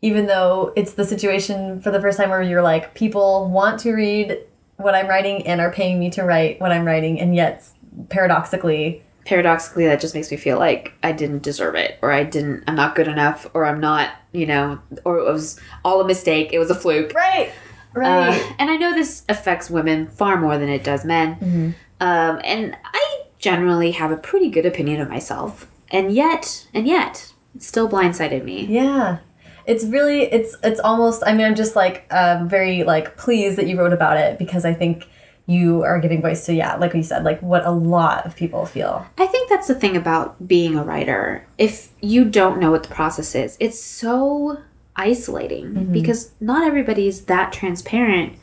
even 0.01 0.25
though 0.25 0.73
it's 0.75 0.93
the 0.95 1.05
situation 1.05 1.79
for 1.79 1.91
the 1.91 2.01
first 2.01 2.17
time 2.17 2.29
where 2.31 2.41
you're 2.41 2.61
like, 2.63 2.93
people 2.95 3.47
want 3.49 3.79
to 3.81 3.93
read 3.93 4.39
what 4.77 4.93
I'm 4.95 5.07
writing 5.07 5.45
and 5.47 5.61
are 5.61 5.71
paying 5.71 5.97
me 5.99 6.09
to 6.11 6.23
write 6.23 6.59
what 6.59 6.71
I'm 6.71 6.83
writing, 6.85 7.21
and 7.21 7.35
yet 7.35 7.63
paradoxically, 8.09 9.03
paradoxically 9.25 9.85
that 9.85 10.01
just 10.01 10.15
makes 10.15 10.31
me 10.31 10.37
feel 10.37 10.57
like 10.57 10.93
I 11.03 11.11
didn't 11.11 11.43
deserve 11.43 11.75
it 11.75 11.99
or 12.01 12.11
I 12.11 12.23
didn't 12.23 12.63
I'm 12.67 12.75
not 12.75 12.95
good 12.95 13.07
enough 13.07 13.47
or 13.53 13.65
I'm 13.65 13.79
not, 13.79 14.11
you 14.31 14.45
know, 14.45 14.79
or 15.05 15.17
it 15.19 15.23
was 15.23 15.59
all 15.83 16.01
a 16.01 16.07
mistake, 16.07 16.49
it 16.53 16.59
was 16.59 16.71
a 16.71 16.75
fluke. 16.75 17.13
right, 17.13 17.51
right, 17.93 18.29
Uh, 18.39 18.53
and 18.59 18.69
I 18.71 18.77
know 18.77 18.93
this 18.93 19.23
affects 19.29 19.69
women 19.69 20.07
far 20.07 20.39
more 20.39 20.57
than 20.57 20.69
it 20.69 20.83
does 20.83 21.05
men. 21.05 21.35
Mm-hmm. 21.35 21.69
Um, 21.99 22.41
and 22.43 22.75
I 22.83 23.23
generally 23.37 23.91
have 23.91 24.11
a 24.11 24.17
pretty 24.17 24.49
good 24.49 24.65
opinion 24.65 25.01
of 25.01 25.09
myself. 25.09 25.69
And 25.91 26.11
yet, 26.11 26.67
and 26.73 26.87
yet, 26.87 27.31
it 27.53 27.61
still 27.63 27.87
blindsided 27.89 28.43
me. 28.43 28.65
yeah. 28.65 29.19
It's 29.67 29.85
really, 29.85 30.23
it's, 30.23 30.55
it's 30.63 30.79
almost. 30.79 31.21
I 31.23 31.33
mean, 31.33 31.45
I'm 31.45 31.53
just 31.53 31.75
like 31.75 32.07
um, 32.11 32.49
very 32.49 32.83
like 32.83 33.15
pleased 33.15 33.59
that 33.59 33.67
you 33.67 33.77
wrote 33.77 33.93
about 33.93 34.17
it 34.17 34.39
because 34.39 34.65
I 34.65 34.73
think 34.73 35.07
you 35.51 35.83
are 35.83 35.99
giving 35.99 36.21
voice 36.21 36.45
to 36.45 36.53
yeah, 36.53 36.75
like 36.75 36.93
we 36.93 37.03
said, 37.03 37.23
like 37.23 37.41
what 37.41 37.65
a 37.65 37.71
lot 37.71 38.25
of 38.25 38.35
people 38.35 38.65
feel. 38.65 39.05
I 39.17 39.27
think 39.27 39.49
that's 39.49 39.67
the 39.67 39.75
thing 39.75 39.97
about 39.97 40.47
being 40.47 40.77
a 40.77 40.83
writer. 40.83 41.45
If 41.57 41.89
you 42.01 42.25
don't 42.25 42.59
know 42.59 42.71
what 42.71 42.83
the 42.83 42.89
process 42.89 43.35
is, 43.35 43.57
it's 43.59 43.81
so 43.81 44.61
isolating 44.95 45.73
mm-hmm. 45.73 45.93
because 45.93 46.31
not 46.39 46.65
everybody 46.65 47.07
is 47.07 47.25
that 47.25 47.51
transparent 47.51 48.37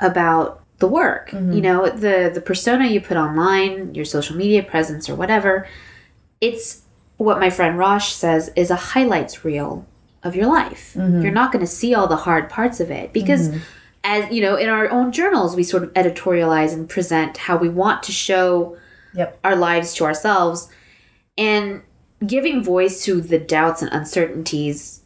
about 0.00 0.62
the 0.78 0.88
work. 0.88 1.30
Mm-hmm. 1.30 1.52
You 1.52 1.60
know, 1.60 1.88
the 1.88 2.30
the 2.32 2.40
persona 2.40 2.86
you 2.86 3.00
put 3.00 3.16
online, 3.16 3.94
your 3.94 4.04
social 4.04 4.36
media 4.36 4.62
presence 4.62 5.08
or 5.08 5.14
whatever, 5.14 5.66
it's 6.40 6.82
what 7.16 7.38
my 7.38 7.50
friend 7.50 7.78
Rosh 7.78 8.12
says 8.12 8.50
is 8.56 8.70
a 8.70 8.76
highlights 8.76 9.44
reel 9.44 9.86
of 10.22 10.36
your 10.36 10.46
life. 10.46 10.94
Mm-hmm. 10.96 11.22
You're 11.22 11.32
not 11.32 11.52
going 11.52 11.64
to 11.64 11.70
see 11.70 11.94
all 11.94 12.06
the 12.06 12.16
hard 12.16 12.48
parts 12.48 12.80
of 12.80 12.90
it 12.90 13.12
because 13.12 13.54
as 14.04 14.32
you 14.32 14.42
know, 14.42 14.56
in 14.56 14.68
our 14.68 14.90
own 14.90 15.12
journals 15.12 15.56
we 15.56 15.62
sort 15.62 15.82
of 15.82 15.92
editorialize 15.94 16.72
and 16.72 16.88
present 16.88 17.36
how 17.36 17.56
we 17.56 17.68
want 17.68 18.02
to 18.04 18.12
show 18.12 18.76
Yep. 19.14 19.38
our 19.44 19.56
lives 19.56 19.92
to 19.94 20.04
ourselves. 20.04 20.70
And 21.36 21.82
giving 22.26 22.62
voice 22.62 23.04
to 23.04 23.20
the 23.20 23.38
doubts 23.38 23.82
and 23.82 23.92
uncertainties 23.92 25.00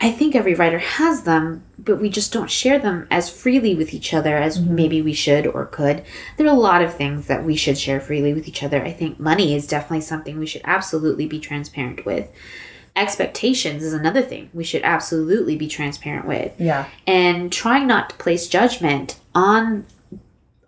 i 0.00 0.10
think 0.10 0.34
every 0.36 0.54
writer 0.54 0.78
has 0.78 1.22
them 1.22 1.64
but 1.86 2.00
we 2.00 2.08
just 2.08 2.32
don't 2.32 2.50
share 2.50 2.78
them 2.78 3.06
as 3.10 3.30
freely 3.30 3.74
with 3.74 3.94
each 3.94 4.12
other 4.12 4.36
as 4.36 4.58
mm-hmm. 4.58 4.74
maybe 4.74 5.00
we 5.00 5.12
should 5.12 5.46
or 5.46 5.66
could. 5.66 6.02
There 6.36 6.46
are 6.46 6.54
a 6.54 6.58
lot 6.58 6.82
of 6.82 6.94
things 6.94 7.28
that 7.28 7.44
we 7.44 7.54
should 7.54 7.78
share 7.78 8.00
freely 8.00 8.34
with 8.34 8.48
each 8.48 8.62
other. 8.62 8.84
I 8.84 8.92
think 8.92 9.20
money 9.20 9.54
is 9.54 9.68
definitely 9.68 10.00
something 10.00 10.38
we 10.38 10.46
should 10.46 10.62
absolutely 10.64 11.26
be 11.26 11.38
transparent 11.38 12.04
with 12.04 12.28
expectations 12.96 13.82
is 13.84 13.92
another 13.92 14.22
thing 14.22 14.48
we 14.54 14.64
should 14.64 14.82
absolutely 14.82 15.56
be 15.56 15.68
transparent 15.68 16.26
with 16.26 16.52
Yeah. 16.58 16.86
and 17.06 17.52
trying 17.52 17.86
not 17.86 18.10
to 18.10 18.16
place 18.16 18.48
judgment 18.48 19.18
on 19.34 19.84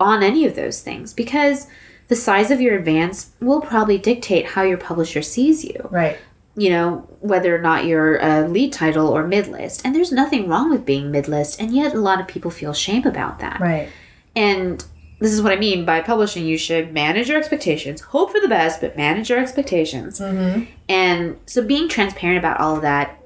on 0.01 0.23
any 0.23 0.45
of 0.47 0.55
those 0.55 0.81
things 0.81 1.13
because 1.13 1.67
the 2.09 2.15
size 2.17 2.51
of 2.51 2.61
your 2.61 2.77
advance 2.79 3.31
will 3.41 3.61
probably 3.61 3.99
dictate 3.99 4.47
how 4.47 4.63
your 4.63 4.79
publisher 4.79 5.23
sees 5.23 5.65
you 5.65 5.89
Right. 5.91 6.17
you 6.57 6.71
know 6.71 7.09
whether 7.21 7.55
or 7.57 7.61
not 7.61 7.85
you're 7.87 8.17
a 8.19 8.47
lead 8.47 8.73
title 8.73 9.09
or 9.09 9.27
mid-list 9.27 9.83
and 9.85 9.95
there's 9.95 10.13
nothing 10.13 10.49
wrong 10.49 10.71
with 10.71 10.85
being 10.85 11.11
mid-list 11.11 11.61
and 11.61 11.75
yet 11.75 11.95
a 11.95 11.99
lot 12.01 12.21
of 12.21 12.29
people 12.29 12.51
feel 12.51 12.73
shame 12.73 13.07
about 13.07 13.39
that 13.41 13.59
Right. 13.61 13.89
and 14.37 14.85
this 15.21 15.33
is 15.33 15.43
what 15.43 15.53
I 15.53 15.57
mean 15.57 15.85
by 15.85 16.01
publishing. 16.01 16.47
You 16.47 16.57
should 16.59 16.93
manage 16.93 17.29
your 17.29 17.39
expectations, 17.39 18.01
hope 18.01 18.31
for 18.33 18.41
the 18.41 18.49
best, 18.49 18.81
but 18.81 18.97
manage 18.97 19.31
your 19.31 19.39
expectations. 19.39 20.21
And 20.89 21.39
so, 21.47 21.63
being 21.63 21.89
transparent 21.89 22.39
about 22.39 22.61
all 22.61 22.77
of 22.77 22.83
that, 22.83 23.21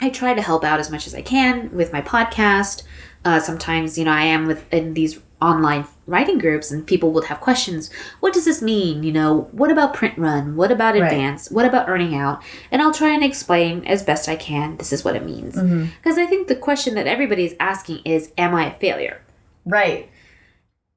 I 0.00 0.10
try 0.10 0.34
to 0.34 0.42
help 0.42 0.64
out 0.64 0.80
as 0.80 0.90
much 0.90 1.06
as 1.06 1.14
I 1.14 1.22
can 1.22 1.72
with 1.74 1.92
my 1.92 2.00
podcast. 2.02 2.82
Uh, 3.24 3.38
sometimes, 3.38 3.96
you 3.98 4.04
know, 4.04 4.10
I 4.12 4.22
am 4.24 4.46
with 4.46 4.72
in 4.72 4.94
these 4.94 5.20
online 5.40 5.84
writing 6.06 6.38
groups, 6.38 6.70
and 6.72 6.86
people 6.86 7.12
would 7.12 7.24
have 7.24 7.40
questions. 7.40 7.88
What 8.20 8.32
does 8.32 8.44
this 8.44 8.62
mean? 8.62 9.02
You 9.04 9.12
know, 9.12 9.48
what 9.52 9.70
about 9.70 9.94
print 9.94 10.16
run? 10.18 10.56
What 10.56 10.70
about 10.72 10.96
advance? 11.06 11.50
What 11.50 11.64
about 11.64 11.88
earning 11.88 12.14
out? 12.16 12.42
And 12.70 12.80
I'll 12.82 12.92
try 12.92 13.10
and 13.10 13.22
explain 13.24 13.84
as 13.86 14.02
best 14.02 14.28
I 14.28 14.34
can. 14.36 14.76
This 14.76 14.92
is 14.92 15.04
what 15.04 15.14
it 15.16 15.24
means. 15.24 15.54
Because 16.02 16.18
I 16.18 16.26
think 16.26 16.48
the 16.48 16.56
question 16.56 16.94
that 16.94 17.06
everybody 17.06 17.44
is 17.44 17.54
asking 17.60 18.00
is, 18.04 18.30
"Am 18.38 18.54
I 18.54 18.72
a 18.72 18.78
failure?" 18.78 19.20
Right. 19.64 20.08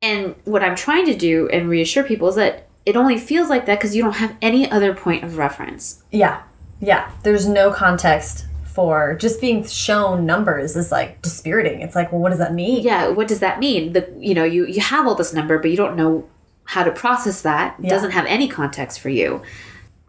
And 0.06 0.36
what 0.46 0.64
I'm 0.64 0.76
trying 0.76 1.06
to 1.08 1.16
do 1.16 1.50
and 1.50 1.68
reassure 1.68 2.04
people 2.04 2.28
is 2.30 2.36
that 2.36 2.68
it 2.86 2.96
only 2.96 3.18
feels 3.18 3.50
like 3.50 3.66
that 3.66 3.80
because 3.80 3.96
you 3.96 4.04
don't 4.04 4.14
have 4.18 4.36
any 4.42 4.70
other 4.70 4.94
point 4.94 5.24
of 5.24 5.38
reference. 5.38 6.04
Yeah. 6.12 6.44
Yeah. 6.80 7.10
There's 7.24 7.48
no 7.48 7.72
context 7.72 8.46
for 8.66 9.16
just 9.16 9.42
being 9.42 9.66
shown 9.66 10.26
numbers 10.26 10.76
is 10.76 10.92
like 10.92 11.22
dispiriting. 11.22 11.82
It's 11.82 11.96
like, 11.96 12.12
well, 12.12 12.22
what 12.22 12.30
does 12.30 12.40
that 12.40 12.54
mean? 12.54 12.84
Yeah, 12.84 13.08
what 13.08 13.28
does 13.28 13.40
that 13.40 13.58
mean? 13.60 13.94
The 13.94 14.14
you 14.20 14.34
know, 14.34 14.44
you 14.44 14.66
you 14.68 14.82
have 14.82 15.08
all 15.08 15.16
this 15.16 15.34
number, 15.34 15.58
but 15.58 15.72
you 15.72 15.78
don't 15.78 15.96
know 15.96 16.28
how 16.66 16.84
to 16.84 16.92
process 16.92 17.42
that. 17.44 17.76
It 17.80 17.86
Yeah. 17.86 17.90
doesn't 17.92 18.12
have 18.12 18.26
any 18.26 18.48
context 18.48 19.00
for 19.00 19.10
you. 19.10 19.42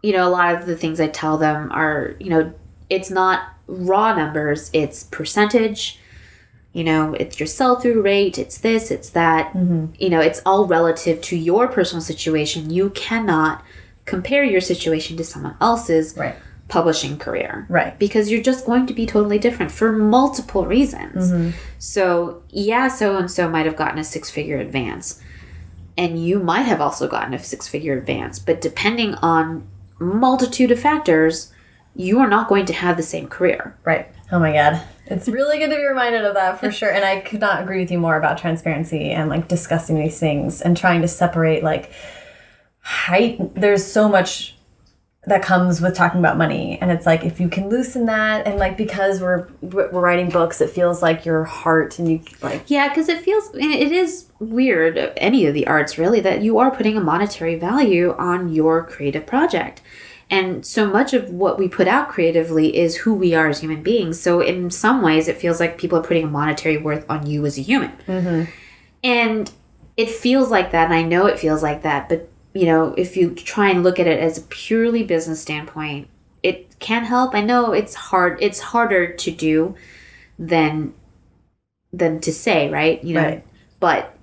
You 0.03 0.13
know, 0.13 0.27
a 0.27 0.29
lot 0.29 0.53
of 0.53 0.65
the 0.65 0.75
things 0.75 0.99
I 0.99 1.07
tell 1.07 1.37
them 1.37 1.71
are, 1.71 2.15
you 2.19 2.29
know, 2.29 2.53
it's 2.89 3.09
not 3.09 3.41
raw 3.67 4.13
numbers, 4.13 4.69
it's 4.73 5.03
percentage. 5.05 5.99
You 6.73 6.83
know, 6.83 7.13
it's 7.13 7.39
your 7.39 7.47
sell 7.47 7.79
through 7.79 8.01
rate, 8.01 8.37
it's 8.37 8.59
this, 8.59 8.91
it's 8.91 9.09
that. 9.11 9.47
Mm-hmm. 9.53 9.87
You 9.97 10.09
know, 10.09 10.19
it's 10.19 10.41
all 10.45 10.67
relative 10.67 11.21
to 11.21 11.35
your 11.35 11.67
personal 11.67 12.01
situation. 12.01 12.69
You 12.69 12.91
cannot 12.91 13.63
compare 14.05 14.43
your 14.43 14.61
situation 14.61 15.17
to 15.17 15.23
someone 15.23 15.55
else's 15.59 16.15
Right. 16.15 16.35
publishing 16.67 17.17
career. 17.17 17.65
Right. 17.69 17.97
Because 17.97 18.29
you're 18.29 18.43
just 18.43 18.65
going 18.65 18.85
to 18.87 18.93
be 18.93 19.05
totally 19.05 19.39
different 19.39 19.71
for 19.71 19.91
multiple 19.91 20.65
reasons. 20.65 21.31
Mm-hmm. 21.31 21.57
So, 21.79 22.43
yeah, 22.49 22.89
so 22.89 23.17
and 23.17 23.31
so 23.31 23.49
might 23.49 23.65
have 23.65 23.75
gotten 23.75 23.97
a 23.99 24.03
six 24.03 24.29
figure 24.29 24.57
advance. 24.59 25.19
And 25.97 26.23
you 26.23 26.39
might 26.39 26.63
have 26.67 26.79
also 26.79 27.07
gotten 27.07 27.33
a 27.33 27.39
six 27.39 27.67
figure 27.67 27.97
advance. 27.97 28.37
But 28.37 28.61
depending 28.61 29.15
on 29.15 29.67
multitude 29.99 30.69
of 30.71 30.79
factors, 30.79 31.51
you 31.95 32.19
are 32.19 32.29
not 32.29 32.47
going 32.47 32.65
to 32.65 32.73
have 32.73 32.97
the 32.97 33.03
same 33.03 33.27
career. 33.27 33.75
Right. 33.83 34.07
Oh 34.31 34.37
my 34.39 34.51
god. 34.53 34.83
It's 35.09 35.27
really 35.27 35.57
good 35.57 35.69
to 35.69 35.75
be 35.75 35.85
reminded 35.85 36.25
of 36.25 36.33
that 36.35 36.59
for 36.59 36.71
sure. 36.71 36.91
And 36.91 37.03
I 37.03 37.19
could 37.21 37.39
not 37.39 37.61
agree 37.61 37.79
with 37.81 37.91
you 37.91 37.99
more 37.99 38.17
about 38.17 38.37
transparency 38.37 39.11
and 39.11 39.29
like 39.29 39.47
discussing 39.47 39.99
these 39.99 40.19
things 40.19 40.61
and 40.61 40.75
trying 40.75 41.01
to 41.01 41.07
separate 41.07 41.63
like 41.63 41.91
height. 42.79 43.55
There's 43.55 43.85
so 43.85 44.09
much 44.09 44.57
that 45.27 45.41
comes 45.41 45.81
with 45.81 45.93
talking 45.93 46.21
about 46.21 46.37
money 46.37 46.79
and 46.79 46.89
it's 46.89 47.05
like 47.05 47.25
if 47.25 47.37
you 47.37 47.49
can 47.49 47.67
loosen 47.67 48.05
that 48.05 48.47
and 48.47 48.57
like 48.57 48.77
because 48.77 49.19
we're 49.19 49.45
we're 49.61 49.89
writing 49.89 50.29
books 50.29 50.61
it 50.61 50.69
feels 50.69 51.01
like 51.01 51.25
your 51.25 51.43
heart 51.43 51.99
and 51.99 52.09
you 52.09 52.21
like 52.41 52.63
Yeah, 52.69 52.87
because 52.87 53.09
it 53.09 53.21
feels, 53.21 53.53
it 53.53 53.91
is 53.91 54.27
weird, 54.39 54.97
any 55.17 55.45
of 55.45 55.53
the 55.53 55.67
arts 55.67 55.97
really, 55.97 56.21
that 56.21 56.41
you 56.41 56.59
are 56.59 56.71
putting 56.71 56.95
a 56.95 57.01
monetary 57.01 57.55
value 57.55 58.15
on 58.17 58.49
your 58.53 58.85
creative 58.85 59.25
project. 59.25 59.81
And 60.29 60.65
so 60.65 60.85
much 60.85 61.13
of 61.13 61.29
what 61.29 61.57
we 61.57 61.69
put 61.69 61.87
out 61.87 62.09
creatively 62.09 62.75
is 62.75 62.97
who 62.97 63.13
we 63.13 63.33
are 63.33 63.47
as 63.47 63.61
human 63.61 63.81
beings. 63.81 64.19
So, 64.19 64.41
in 64.41 64.69
some 64.71 65.01
ways, 65.01 65.27
it 65.29 65.37
feels 65.37 65.59
like 65.59 65.77
people 65.77 65.97
are 65.99 66.03
putting 66.03 66.25
a 66.25 66.27
monetary 66.27 66.77
worth 66.77 67.05
on 67.09 67.25
you 67.25 67.45
as 67.45 67.57
a 67.57 67.61
human. 67.61 67.91
Mm-hmm. 68.07 68.51
And 69.03 69.51
it 69.95 70.09
feels 70.09 70.51
like 70.51 70.71
that, 70.71 70.85
and 70.85 70.93
I 70.93 71.03
know 71.03 71.25
it 71.27 71.39
feels 71.39 71.63
like 71.63 71.81
that, 71.83 72.09
but 72.09 72.29
you 72.53 72.65
know, 72.65 72.93
if 72.97 73.15
you 73.15 73.35
try 73.35 73.69
and 73.69 73.83
look 73.83 73.99
at 73.99 74.07
it 74.07 74.19
as 74.19 74.37
a 74.37 74.41
purely 74.41 75.03
business 75.03 75.41
standpoint, 75.41 76.07
it 76.41 76.77
can 76.79 77.03
help. 77.05 77.35
I 77.35 77.41
know 77.41 77.71
it's 77.71 77.93
hard, 77.93 78.37
it's 78.41 78.59
harder 78.59 79.13
to 79.13 79.31
do 79.31 79.75
than 80.39 80.93
than 81.93 82.19
to 82.21 82.33
say, 82.33 82.69
right? 82.69 83.03
You 83.03 83.13
know, 83.15 83.23
Right. 83.23 83.45
but 83.79 84.17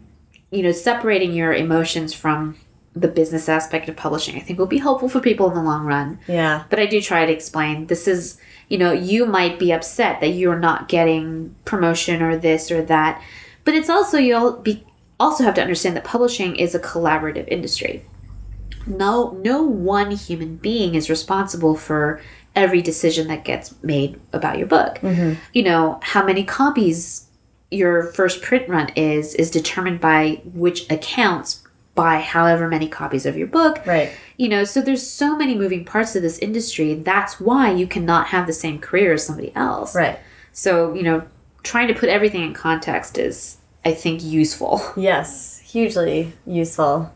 you 0.50 0.62
know, 0.62 0.72
separating 0.72 1.32
your 1.32 1.52
emotions 1.52 2.12
from 2.12 2.56
the 2.96 3.08
business 3.08 3.48
aspect 3.48 3.88
of 3.88 3.96
publishing, 3.96 4.36
I 4.36 4.40
think 4.40 4.58
will 4.58 4.66
be 4.66 4.78
helpful 4.78 5.08
for 5.08 5.20
people 5.20 5.48
in 5.48 5.54
the 5.54 5.62
long 5.62 5.84
run. 5.84 6.18
yeah 6.28 6.64
But 6.70 6.78
I 6.78 6.86
do 6.86 7.00
try 7.00 7.26
to 7.26 7.32
explain 7.32 7.86
this 7.86 8.06
is, 8.06 8.38
you 8.68 8.78
know, 8.78 8.92
you 8.92 9.26
might 9.26 9.58
be 9.58 9.72
upset 9.72 10.20
that 10.20 10.28
you're 10.28 10.58
not 10.58 10.88
getting 10.88 11.54
promotion 11.64 12.22
or 12.22 12.36
this 12.36 12.70
or 12.70 12.82
that, 12.82 13.20
but 13.64 13.74
it's 13.74 13.90
also 13.90 14.18
you'll 14.18 14.58
be 14.58 14.84
also 15.18 15.44
have 15.44 15.54
to 15.54 15.62
understand 15.62 15.96
that 15.96 16.04
publishing 16.04 16.56
is 16.56 16.74
a 16.74 16.80
collaborative 16.80 17.48
industry. 17.48 18.04
No, 18.86 19.30
no 19.42 19.62
one 19.62 20.10
human 20.10 20.56
being 20.56 20.94
is 20.94 21.08
responsible 21.08 21.74
for 21.74 22.20
every 22.54 22.82
decision 22.82 23.28
that 23.28 23.44
gets 23.44 23.74
made 23.82 24.20
about 24.32 24.58
your 24.58 24.66
book. 24.66 24.98
Mm-hmm. 24.98 25.40
You 25.52 25.62
know, 25.62 25.98
how 26.02 26.24
many 26.24 26.44
copies 26.44 27.26
your 27.70 28.04
first 28.12 28.42
print 28.42 28.68
run 28.68 28.90
is 28.90 29.34
is 29.34 29.50
determined 29.50 30.00
by 30.00 30.40
which 30.44 30.88
accounts 30.90 31.63
buy 31.94 32.20
however 32.20 32.68
many 32.68 32.88
copies 32.88 33.26
of 33.26 33.36
your 33.36 33.46
book. 33.46 33.84
Right. 33.86 34.10
You 34.36 34.48
know 34.48 34.64
so 34.64 34.80
there's 34.80 35.06
so 35.08 35.36
many 35.36 35.54
moving 35.54 35.84
parts 35.84 36.16
of 36.16 36.22
this 36.22 36.38
industry 36.38 36.94
that's 36.94 37.40
why 37.40 37.72
you 37.72 37.86
cannot 37.86 38.28
have 38.28 38.46
the 38.46 38.52
same 38.52 38.78
career 38.78 39.12
as 39.14 39.24
somebody 39.26 39.52
else. 39.54 39.94
Right. 39.94 40.18
So 40.52 40.94
you 40.94 41.02
know 41.02 41.26
trying 41.62 41.88
to 41.88 41.94
put 41.94 42.08
everything 42.08 42.42
in 42.42 42.52
context 42.52 43.16
is 43.16 43.58
i 43.84 43.92
think 43.92 44.22
useful. 44.22 44.80
Yes 44.96 45.60
hugely 45.74 46.32
useful. 46.46 47.12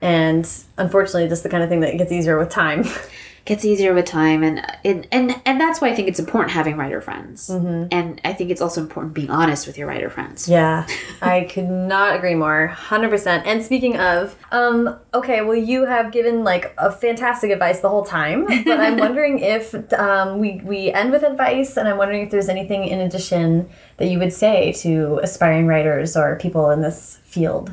And 0.00 0.48
unfortunately 0.78 1.28
just 1.28 1.42
the 1.42 1.48
kind 1.50 1.62
of 1.62 1.68
thing 1.68 1.80
that 1.80 1.98
gets 1.98 2.10
easier 2.10 2.38
with 2.38 2.48
time 2.48 2.84
gets 3.48 3.64
easier 3.64 3.94
with 3.94 4.04
time 4.04 4.42
and 4.42 4.60
and 4.84 5.08
and, 5.10 5.40
and 5.46 5.58
that's 5.58 5.80
why 5.80 5.88
I 5.88 5.94
think 5.94 6.06
it's 6.06 6.18
important 6.18 6.52
having 6.52 6.76
writer 6.76 7.00
friends. 7.00 7.48
And 7.90 8.20
I 8.22 8.34
think 8.34 8.50
it's 8.50 8.60
also 8.60 8.82
important 8.82 9.14
being 9.14 9.30
honest 9.30 9.66
with 9.66 9.78
your 9.78 9.88
writer 9.88 10.10
friends. 10.10 10.46
Yeah, 10.46 10.86
I 11.22 11.48
could 11.50 11.68
not 11.68 12.14
agree 12.14 12.34
more. 12.34 12.76
100%. 12.76 13.46
And 13.46 13.64
speaking 13.64 13.96
of, 13.98 14.36
um, 14.52 14.98
okay, 15.14 15.40
well, 15.40 15.56
you 15.56 15.86
have 15.86 16.12
given 16.12 16.44
like 16.44 16.74
a 16.76 16.92
fantastic 16.92 17.50
advice 17.50 17.80
the 17.80 17.88
whole 17.88 18.04
time, 18.04 18.44
but 18.44 18.78
I'm 18.80 18.98
wondering 19.06 19.38
if 19.38 19.74
um, 19.94 20.38
we, 20.40 20.60
we 20.62 20.92
end 20.92 21.10
with 21.10 21.22
advice, 21.22 21.78
and 21.78 21.88
I'm 21.88 21.96
wondering 21.96 22.22
if 22.22 22.30
there's 22.30 22.50
anything 22.50 22.84
in 22.84 23.00
addition 23.00 23.70
that 23.96 24.08
you 24.08 24.18
would 24.18 24.32
say 24.32 24.72
to 24.72 25.20
aspiring 25.22 25.66
writers 25.66 26.18
or 26.18 26.36
people 26.36 26.68
in 26.70 26.82
this 26.82 27.18
field. 27.24 27.72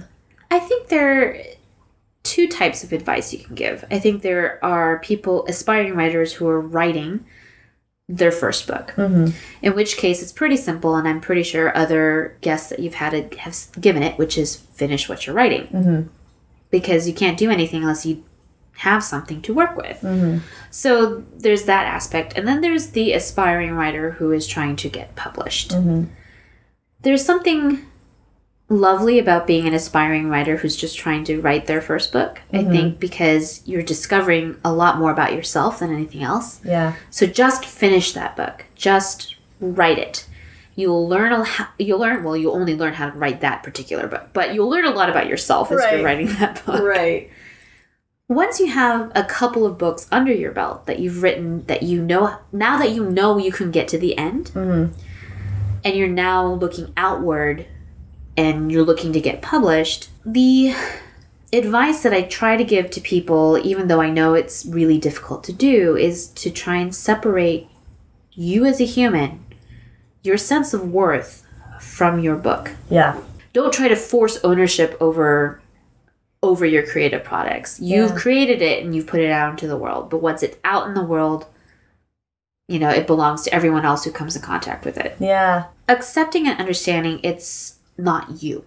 I 0.50 0.60
think 0.60 0.88
there 0.88 1.55
two 2.26 2.48
types 2.50 2.84
of 2.84 2.92
advice 2.92 3.32
you 3.32 3.40
can 3.40 3.56
give. 3.56 3.86
I 3.90 4.00
think 4.00 4.22
there 4.22 4.60
are 4.64 5.00
people, 5.00 5.46
aspiring 5.48 5.96
writers, 5.96 6.34
who 6.34 6.48
are 6.48 6.60
writing 6.60 7.26
their 8.10 8.32
first 8.32 8.68
book. 8.68 8.94
Mm-hmm. 8.98 9.28
In 9.62 9.76
which 9.76 9.96
case, 9.96 10.22
it's 10.22 10.34
pretty 10.34 10.58
simple, 10.58 10.96
and 10.96 11.08
I'm 11.08 11.22
pretty 11.22 11.44
sure 11.44 11.76
other 11.78 12.38
guests 12.42 12.70
that 12.70 12.80
you've 12.80 12.96
had 12.96 13.34
have 13.36 13.56
given 13.80 14.04
it, 14.04 14.18
which 14.18 14.38
is 14.38 14.56
finish 14.56 15.08
what 15.08 15.26
you're 15.26 15.36
writing. 15.36 15.68
Mm-hmm. 15.68 16.10
Because 16.70 17.08
you 17.08 17.14
can't 17.14 17.38
do 17.38 17.50
anything 17.50 17.82
unless 17.84 18.06
you 18.06 18.24
have 18.80 19.04
something 19.04 19.42
to 19.44 19.54
work 19.54 19.78
with. 19.78 20.02
Mm-hmm. 20.02 20.40
So 20.70 21.24
there's 21.38 21.64
that 21.64 21.86
aspect. 21.86 22.34
And 22.36 22.46
then 22.46 22.60
there's 22.60 22.90
the 22.90 23.14
aspiring 23.14 23.72
writer 23.72 24.12
who 24.12 24.32
is 24.34 24.46
trying 24.46 24.76
to 24.78 24.90
get 24.90 25.16
published. 25.16 25.74
There's 27.02 27.24
something 27.24 27.86
lovely 28.68 29.20
about 29.20 29.46
being 29.46 29.68
an 29.68 29.74
aspiring 29.74 30.28
writer 30.28 30.58
who's 30.58 30.76
just 30.76 30.98
trying 30.98 31.24
to 31.26 31.40
write 31.40 31.68
their 31.68 31.82
first 31.82 32.12
book. 32.12 32.42
I 32.52 32.58
mm-hmm. 32.58 32.72
think 32.72 33.00
because 33.00 33.62
you're 33.66 33.84
discovering 33.84 34.60
a 34.66 34.74
lot 34.74 34.98
more 34.98 35.12
about 35.12 35.34
yourself 35.34 35.80
than 35.80 35.94
anything 35.94 36.24
else. 36.24 36.62
Yeah. 36.64 36.96
So 37.10 37.28
just 37.28 37.66
finish 37.66 38.14
that 38.14 38.36
book. 38.36 38.66
Just 38.76 39.36
write 39.60 40.00
it. 40.00 40.28
You'll 40.76 41.08
learn 41.08 41.32
a 41.32 41.44
ho- 41.46 41.68
you'll 41.78 42.00
learn 42.00 42.24
well 42.24 42.36
you'll 42.36 42.56
only 42.56 42.76
learn 42.76 42.94
how 42.94 43.10
to 43.10 43.18
write 43.18 43.42
that 43.42 43.64
particular 43.64 44.08
book, 44.08 44.30
but 44.34 44.54
you'll 44.54 44.70
learn 44.70 44.86
a 44.86 44.92
lot 44.92 45.10
about 45.10 45.28
yourself 45.28 45.72
as 45.72 45.78
Right. 45.78 45.96
you're 45.96 46.06
writing 46.06 46.28
that 46.40 46.66
book. 46.66 46.82
Right. 46.82 47.30
Once 48.28 48.60
you 48.60 48.68
have 48.68 49.12
a 49.14 49.24
couple 49.24 49.68
of 49.68 49.78
books 49.78 50.08
under 50.12 50.34
your 50.34 50.52
belt 50.52 50.88
that 50.88 50.98
you've 50.98 51.22
written 51.22 51.64
that 51.68 51.84
you 51.84 52.02
know 52.02 52.40
now 52.52 52.78
that 52.80 52.90
you 52.90 53.08
know 53.08 53.38
you 53.38 53.52
can 53.52 53.70
get 53.70 53.88
to 53.88 54.00
the 54.00 54.18
end 54.18 54.48
mm-hmm. 54.48 54.92
and 55.84 55.96
you're 55.96 56.08
now 56.08 56.48
looking 56.48 56.92
outward 56.98 57.68
and 58.38 58.72
you're 58.72 58.84
looking 58.84 59.14
to 59.14 59.22
get 59.22 59.42
published, 59.42 60.10
the 60.26 60.74
advice 61.54 62.04
that 62.04 62.14
I 62.14 62.24
try 62.24 62.58
to 62.58 62.64
give 62.64 62.90
to 62.92 63.02
people, 63.02 63.58
even 63.64 63.88
though 63.88 64.02
I 64.02 64.10
know 64.10 64.34
it's 64.34 64.66
really 64.66 64.98
difficult 64.98 65.44
to 65.46 65.54
do, 65.54 65.96
is 65.96 66.28
to 66.30 66.50
try 66.50 66.78
and 66.78 66.94
separate 66.94 67.68
you 68.32 68.66
as 68.66 68.82
a 68.82 68.86
human, 68.86 69.46
your 70.24 70.38
sense 70.38 70.74
of 70.74 70.92
worth 70.92 71.46
from 71.80 72.20
your 72.20 72.36
book. 72.36 72.72
Yeah. 72.90 73.20
Don't 73.54 73.74
try 73.74 73.88
to 73.88 73.96
force 73.96 74.40
ownership 74.44 74.98
over 75.00 75.62
over 76.44 76.64
your 76.66 76.86
creative 76.86 77.24
products. 77.24 77.80
You've 77.80 78.12
Yeah. 78.12 78.18
created 78.18 78.62
it 78.62 78.84
and 78.84 78.94
you've 78.96 79.08
put 79.08 79.20
it 79.20 79.32
out 79.32 79.50
into 79.50 79.66
the 79.68 79.78
world, 79.78 80.12
but 80.12 80.22
once 80.22 80.44
it's 80.44 80.58
out 80.64 80.86
in 80.86 80.94
the 80.94 81.02
world, 81.04 81.48
you 82.68 82.78
know, 82.78 82.90
it 82.90 83.08
belongs 83.08 83.42
to 83.44 83.54
everyone 83.54 83.84
else 83.84 84.04
who 84.04 84.12
comes 84.12 84.36
in 84.36 84.44
contact 84.44 84.86
with 84.86 84.96
it. 84.98 85.16
Yeah. 85.20 85.64
Accepting 85.88 86.48
and 86.48 86.60
understanding 86.60 87.20
it's 87.24 87.75
not 87.98 88.44
you. 88.44 88.66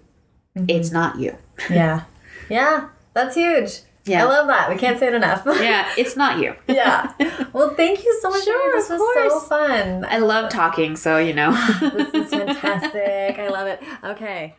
It's 0.54 0.88
mm-hmm. 0.88 0.94
not 0.94 1.18
you. 1.18 1.36
Yeah. 1.70 2.04
Yeah. 2.48 2.88
That's 3.14 3.34
huge. 3.34 3.80
Yeah. 4.04 4.24
I 4.24 4.28
love 4.28 4.46
that. 4.46 4.70
We 4.70 4.76
can't 4.76 4.98
say 4.98 5.08
it 5.08 5.14
enough. 5.14 5.42
Yeah, 5.60 5.90
it's 5.98 6.16
not 6.16 6.38
you. 6.38 6.54
yeah. 6.68 7.12
Well, 7.52 7.74
thank 7.74 8.04
you 8.04 8.18
so 8.22 8.30
much. 8.30 8.44
Sure. 8.44 8.72
This 8.72 8.90
of 8.90 8.98
was 8.98 9.14
so 9.14 9.40
fun. 9.40 10.06
I 10.08 10.18
love 10.18 10.50
talking, 10.50 10.96
so 10.96 11.18
you 11.18 11.34
know. 11.34 11.52
this 11.80 12.14
is 12.14 12.30
fantastic. 12.30 13.38
I 13.38 13.48
love 13.48 13.66
it. 13.66 13.82
Okay. 14.04 14.54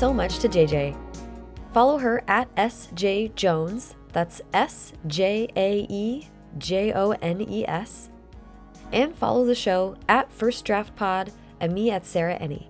So 0.00 0.14
much 0.14 0.38
to 0.38 0.48
JJ. 0.48 0.96
Follow 1.74 1.98
her 1.98 2.24
at 2.26 2.48
SJ 2.56 3.34
Jones. 3.34 3.96
That's 4.14 4.40
S 4.54 4.94
J 5.06 5.46
A 5.54 5.86
E 5.90 6.26
J 6.56 6.94
O 6.94 7.10
N 7.20 7.42
E 7.42 7.66
S. 7.68 8.08
And 8.92 9.14
follow 9.14 9.44
the 9.44 9.54
show 9.54 9.96
at 10.08 10.32
First 10.32 10.64
Draft 10.64 10.96
Pod 10.96 11.32
and 11.60 11.74
me 11.74 11.90
at 11.90 12.06
Sarah 12.06 12.38
Enni. 12.38 12.68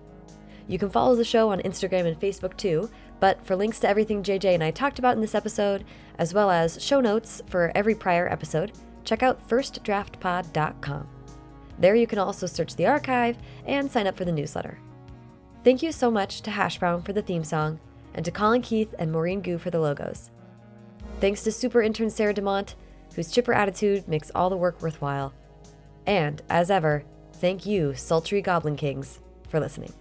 You 0.67 0.77
can 0.77 0.89
follow 0.89 1.15
the 1.15 1.23
show 1.23 1.49
on 1.49 1.61
Instagram 1.61 2.05
and 2.05 2.19
Facebook 2.19 2.57
too, 2.57 2.89
but 3.21 3.41
for 3.45 3.55
links 3.55 3.79
to 3.79 3.87
everything 3.87 4.23
JJ 4.23 4.53
and 4.53 4.61
I 4.61 4.71
talked 4.71 4.99
about 4.99 5.15
in 5.15 5.21
this 5.21 5.33
episode, 5.33 5.85
as 6.17 6.33
well 6.33 6.51
as 6.51 6.83
show 6.83 6.99
notes 6.99 7.41
for 7.47 7.71
every 7.75 7.95
prior 7.95 8.29
episode, 8.29 8.73
check 9.05 9.23
out 9.23 9.47
firstdraftpod.com. 9.47 11.07
There 11.79 11.95
you 11.95 12.07
can 12.07 12.19
also 12.19 12.45
search 12.45 12.75
the 12.75 12.87
archive 12.87 13.37
and 13.65 13.89
sign 13.89 14.05
up 14.05 14.17
for 14.17 14.25
the 14.25 14.33
newsletter. 14.33 14.77
Thank 15.63 15.83
you 15.83 15.91
so 15.91 16.09
much 16.09 16.41
to 16.41 16.51
Hash 16.51 16.79
Brown 16.79 17.03
for 17.03 17.13
the 17.13 17.21
theme 17.21 17.43
song, 17.43 17.79
and 18.15 18.25
to 18.25 18.31
Colin 18.31 18.63
Keith 18.63 18.95
and 18.97 19.11
Maureen 19.11 19.41
Gu 19.41 19.59
for 19.59 19.69
the 19.69 19.79
logos. 19.79 20.31
Thanks 21.19 21.43
to 21.43 21.51
super 21.51 21.83
intern 21.83 22.09
Sarah 22.09 22.33
DeMont, 22.33 22.73
whose 23.15 23.31
chipper 23.31 23.53
attitude 23.53 24.07
makes 24.07 24.31
all 24.33 24.49
the 24.49 24.57
work 24.57 24.81
worthwhile. 24.81 25.33
And, 26.07 26.41
as 26.49 26.71
ever, 26.71 27.03
thank 27.33 27.67
you, 27.67 27.93
sultry 27.93 28.41
Goblin 28.41 28.75
Kings, 28.75 29.19
for 29.49 29.59
listening. 29.59 29.93